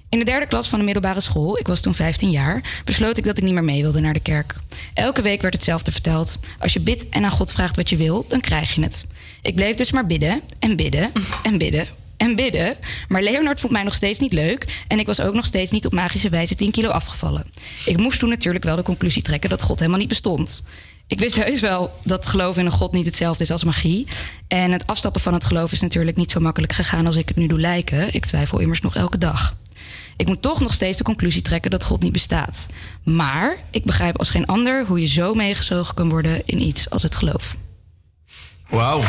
In 0.09 0.19
de 0.19 0.25
derde 0.25 0.47
klas 0.47 0.69
van 0.69 0.79
de 0.79 0.85
middelbare 0.85 1.21
school, 1.21 1.59
ik 1.59 1.67
was 1.67 1.81
toen 1.81 1.95
15 1.95 2.31
jaar, 2.31 2.81
besloot 2.85 3.17
ik 3.17 3.25
dat 3.25 3.39
ik 3.39 3.45
niet 3.45 3.53
meer 3.53 3.65
mee 3.65 3.83
wilde 3.83 4.01
naar 4.01 4.13
de 4.13 4.21
kerk. 4.21 4.57
Elke 4.95 5.23
week 5.23 5.43
werd 5.43 5.55
hetzelfde 5.55 5.93
verteld. 5.93 6.39
Als 6.59 6.73
je 6.73 6.81
bidt 6.81 7.09
en 7.09 7.25
aan 7.25 7.31
God 7.31 7.53
vraagt 7.53 7.77
wat 7.77 7.89
je 7.89 7.97
wil, 7.97 8.25
dan 8.29 8.41
krijg 8.41 8.75
je 8.75 8.83
het. 8.83 9.07
Ik 9.43 9.55
bleef 9.55 9.75
dus 9.75 9.93
maar 9.93 10.07
bidden 10.07 10.41
en 10.59 10.77
bidden 10.77 11.13
en 11.43 11.59
bidden 11.59 11.87
en 12.25 12.37
bidden. 12.37 12.77
Maar 13.09 13.23
Leonard 13.23 13.61
vond 13.61 13.73
mij 13.73 13.83
nog 13.83 13.95
steeds 13.95 14.19
niet 14.19 14.33
leuk. 14.33 14.83
En 14.89 14.99
ik 14.99 15.07
was 15.07 15.21
ook 15.21 15.35
nog 15.35 15.47
steeds 15.47 15.73
niet 15.73 15.87
op 15.87 15.93
magische 15.93 16.29
wijze 16.29 16.55
10 16.55 16.71
kilo 16.71 16.89
afgevallen. 16.89 17.45
Ik 17.87 17.97
moest 17.97 18.19
toen 18.19 18.29
natuurlijk 18.29 18.65
wel 18.65 18.77
de 18.77 18.83
conclusie 18.83 19.23
trekken 19.23 19.51
dat 19.51 19.63
God 19.63 19.79
helemaal 19.79 20.01
niet 20.01 20.09
bestond. 20.09 20.65
Ik 21.07 21.19
wist 21.19 21.45
heus 21.45 21.61
wel 21.61 21.99
dat 22.05 22.27
geloven 22.27 22.61
in 22.61 22.67
een 22.67 22.73
God 22.73 22.93
niet 22.93 23.07
hetzelfde 23.07 23.45
is 23.45 23.51
als 23.51 23.65
magie. 23.65 24.07
En 24.49 24.73
het 24.73 24.87
afstappen 24.87 25.21
van 25.21 25.35
het 25.35 25.45
geloof 25.45 25.73
is 25.73 25.81
natuurlijk 25.81 26.17
niet 26.17 26.31
zo 26.31 26.41
makkelijk 26.41 26.73
gegaan 26.73 27.07
als 27.07 27.17
ik 27.17 27.29
het 27.29 27.37
nu 27.37 27.47
doe 27.47 27.61
lijken. 27.61 28.15
Ik 28.15 28.27
twijfel 28.27 28.59
immers 28.59 28.81
nog 28.81 28.97
elke 28.97 29.19
dag. 29.19 29.57
Ik 30.17 30.27
moet 30.27 30.43
toch 30.43 30.61
nog 30.61 30.73
steeds 30.73 30.99
de 30.99 31.05
conclusie 31.05 31.43
trekken 31.43 31.71
dat 31.71 31.85
God 31.85 32.03
niet 32.03 32.13
bestaat. 32.13 32.67
Maar 33.03 33.59
ik 33.71 33.85
begrijp 33.85 34.19
als 34.19 34.31
geen 34.31 34.47
ander 34.47 34.87
hoe 34.87 35.01
je 35.01 35.07
zo 35.07 35.35
meegezogen 35.35 35.95
kan 35.95 36.09
worden 36.09 36.43
in 36.45 36.61
iets 36.61 36.91
als 36.91 37.03
het 37.03 37.15
geloof. 37.15 37.57
Wauw. 38.69 39.03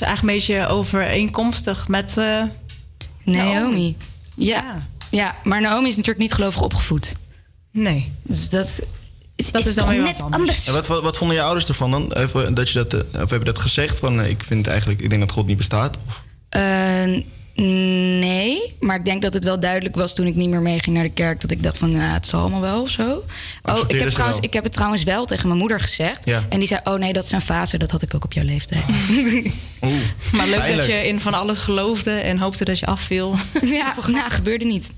Is 0.00 0.06
eigenlijk 0.06 0.38
een 0.48 0.54
beetje 0.54 0.66
overeenkomstig 0.66 1.88
met 1.88 2.16
eh, 2.16 2.42
Naomi. 3.24 3.96
Ja. 4.36 4.86
ja, 5.10 5.36
maar 5.44 5.60
Naomi 5.60 5.86
is 5.88 5.96
natuurlijk 5.96 6.18
niet 6.18 6.32
gelovig 6.32 6.62
opgevoed. 6.62 7.14
Nee. 7.70 8.12
Dus 8.22 8.48
dat 8.50 8.66
is, 9.36 9.50
Dat 9.50 9.66
is 9.66 9.74
dan 9.74 9.84
toch 9.84 9.94
weer 9.94 10.02
net 10.02 10.20
wat 10.20 10.32
anders. 10.32 10.66
En 10.66 10.72
wat, 10.72 10.86
wat, 10.86 11.02
wat 11.02 11.16
vonden 11.16 11.36
je 11.36 11.42
ouders 11.42 11.68
ervan 11.68 11.90
dan? 11.90 12.12
Even, 12.12 12.54
dat 12.54 12.70
je 12.70 12.84
dat, 12.84 12.92
eh, 12.94 13.00
of 13.22 13.30
hebben 13.30 13.44
dat 13.44 13.58
gezegd 13.58 13.98
van 13.98 14.20
eh, 14.20 14.28
ik 14.28 14.42
vind 14.42 14.66
eigenlijk, 14.66 15.00
ik 15.00 15.08
denk 15.08 15.20
dat 15.20 15.32
God 15.32 15.46
niet 15.46 15.56
bestaat? 15.56 15.96
Of- 16.06 16.24
Eh, 16.48 17.22
nee, 17.56 18.74
maar 18.80 18.96
ik 18.96 19.04
denk 19.04 19.22
dat 19.22 19.34
het 19.34 19.44
wel 19.44 19.60
duidelijk 19.60 19.94
was 19.94 20.14
toen 20.14 20.26
ik 20.26 20.34
niet 20.34 20.48
meer 20.48 20.60
meeging 20.60 20.94
naar 20.94 21.04
de 21.04 21.10
kerk. 21.10 21.40
Dat 21.40 21.50
ik 21.50 21.62
dacht 21.62 21.78
van, 21.78 21.90
nou, 21.90 22.12
het 22.12 22.26
zal 22.26 22.40
allemaal 22.40 22.60
wel 22.60 22.82
of 22.82 22.88
zo. 22.90 23.02
Oh, 23.62 23.78
ik 23.88 23.98
heb, 24.00 24.08
trouwens, 24.08 24.36
wel? 24.36 24.44
ik 24.48 24.52
heb 24.52 24.64
het 24.64 24.72
trouwens 24.72 25.02
wel 25.02 25.24
tegen 25.24 25.46
mijn 25.46 25.58
moeder 25.60 25.80
gezegd. 25.80 26.26
Ja. 26.26 26.44
En 26.48 26.58
die 26.58 26.68
zei, 26.68 26.80
oh 26.84 26.94
nee, 26.98 27.12
dat 27.12 27.24
is 27.24 27.30
een 27.30 27.40
fase. 27.40 27.78
Dat 27.78 27.90
had 27.90 28.02
ik 28.02 28.14
ook 28.14 28.24
op 28.24 28.32
jouw 28.32 28.44
leeftijd. 28.44 28.84
Maar 30.32 30.46
leuk 30.46 30.76
dat 30.76 30.86
je 30.86 31.06
in 31.08 31.20
van 31.20 31.34
alles 31.34 31.58
geloofde 31.58 32.10
en 32.10 32.38
hoopte 32.38 32.64
dat 32.64 32.78
je 32.78 32.86
afviel. 32.86 33.34
ja, 33.62 33.94
nou, 34.06 34.30
gebeurde 34.30 34.64
niet. 34.64 34.92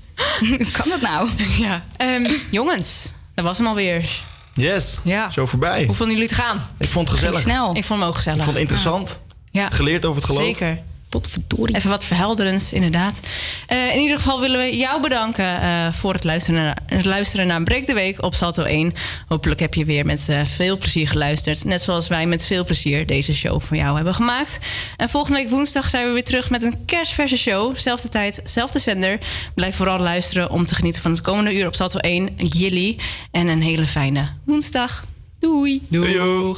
kan 0.71 0.89
dat 0.89 1.01
nou? 1.01 1.29
Ja. 1.59 1.83
Ehm, 1.97 2.31
jongens, 2.51 3.11
dat 3.35 3.45
was 3.45 3.57
hem 3.57 3.67
alweer. 3.67 4.09
Yes, 4.53 4.97
Ja. 5.03 5.29
zo 5.29 5.45
voorbij. 5.45 5.85
Hoe 5.85 5.95
vonden 5.95 6.15
jullie 6.15 6.31
het 6.31 6.39
gaan? 6.41 6.67
Ik 6.77 6.89
vond 6.89 7.07
het 7.09 7.17
gezellig. 7.17 7.41
snel. 7.41 7.75
Ik 7.75 7.83
vond 7.83 7.99
hem 7.99 8.09
ook 8.09 8.15
gezellig. 8.15 8.37
Ik 8.39 8.43
vond 8.43 8.57
het 8.57 8.69
interessant. 8.69 9.19
Ja. 9.51 9.69
Geleerd 9.69 10.05
over 10.05 10.17
het 10.21 10.25
geloof. 10.31 10.43
Zeker. 10.43 10.79
Potverdorie. 11.09 11.75
Even 11.75 11.89
wat 11.89 12.05
verhelderends, 12.05 12.73
inderdaad. 12.73 13.19
Eh, 13.67 13.95
in 13.95 14.01
ieder 14.01 14.17
geval 14.17 14.39
willen 14.39 14.59
we 14.59 14.77
jou 14.77 15.01
bedanken 15.01 15.61
eh, 15.61 15.93
voor 15.93 16.13
het 16.13 16.23
luisteren, 16.23 16.63
naar, 16.63 16.77
het 16.85 17.05
luisteren 17.05 17.47
naar 17.47 17.63
Breek 17.63 17.87
de 17.87 17.93
Week 17.93 18.23
op 18.23 18.35
Salto 18.35 18.63
1. 18.63 18.93
Hopelijk 19.27 19.59
heb 19.59 19.73
je 19.73 19.85
weer 19.85 20.05
met 20.05 20.29
eh, 20.29 20.45
veel 20.45 20.77
plezier 20.77 21.07
geluisterd. 21.07 21.65
Net 21.65 21.81
zoals 21.81 22.07
wij 22.07 22.25
met 22.25 22.45
veel 22.45 22.65
plezier 22.65 23.05
deze 23.05 23.33
show 23.33 23.61
voor 23.61 23.77
jou 23.77 23.95
hebben 23.95 24.13
gemaakt. 24.13 24.59
En 24.97 25.09
volgende 25.09 25.37
week 25.37 25.49
woensdag 25.49 25.89
zijn 25.89 26.07
we 26.07 26.13
weer 26.13 26.23
terug 26.23 26.49
met 26.49 26.63
een 26.63 26.85
kerstverse 26.85 27.37
show. 27.37 27.77
Zelfde 27.77 28.09
tijd, 28.09 28.41
zelfde 28.43 28.79
zender. 28.79 29.19
Blijf 29.55 29.75
vooral 29.75 29.99
luisteren 29.99 30.49
om 30.49 30.65
te 30.65 30.75
genieten 30.75 31.01
van 31.01 31.11
het 31.11 31.21
komende 31.21 31.55
uur 31.55 31.67
op 31.67 31.75
Salto 31.75 31.99
1. 31.99 32.29
Jilly. 32.37 32.97
En 33.31 33.47
een 33.47 33.61
hele 33.61 33.87
fijne 33.87 34.27
woensdag. 34.45 35.03
Doei. 35.39 35.81
Doei. 35.87 36.57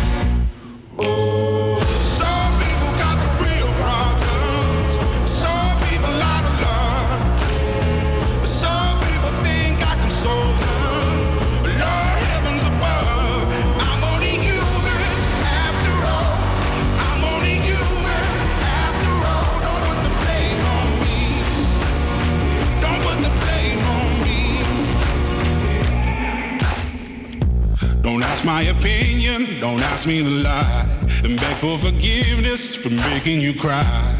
My 28.61 28.67
opinion, 28.69 29.59
don't 29.59 29.81
ask 29.81 30.05
me 30.05 30.21
to 30.21 30.29
lie. 30.29 30.85
And 31.23 31.35
beg 31.39 31.55
for 31.55 31.77
forgiveness 31.77 32.75
for 32.75 32.89
making 32.89 33.41
you 33.41 33.53
cry. 33.55 34.15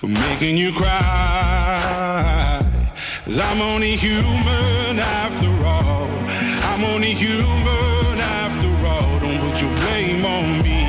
For 0.00 0.08
making 0.08 0.58
you 0.58 0.70
cry. 0.72 1.00
Cause 3.24 3.38
I'm 3.38 3.62
only 3.62 3.96
human 3.96 4.98
after 4.98 5.52
all. 5.64 6.08
I'm 6.70 6.84
only 6.92 7.12
human 7.12 8.18
after 8.40 8.70
all. 8.92 9.18
Don't 9.20 9.40
put 9.44 9.62
your 9.62 9.74
blame 9.82 10.24
on 10.36 10.62
me. 10.66 10.80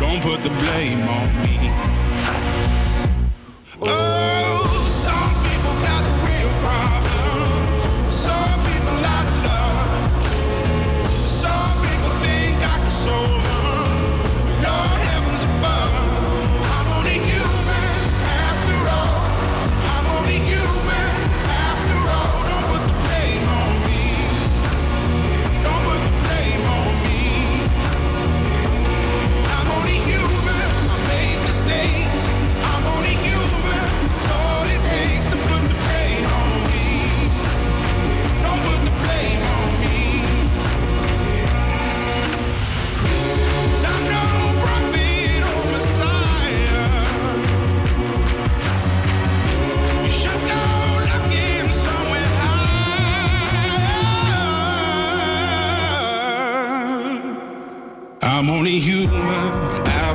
Don't 0.00 0.22
put 0.22 0.42
the 0.42 0.54
blame 0.62 1.02
on 1.18 1.28
me. 1.42 1.83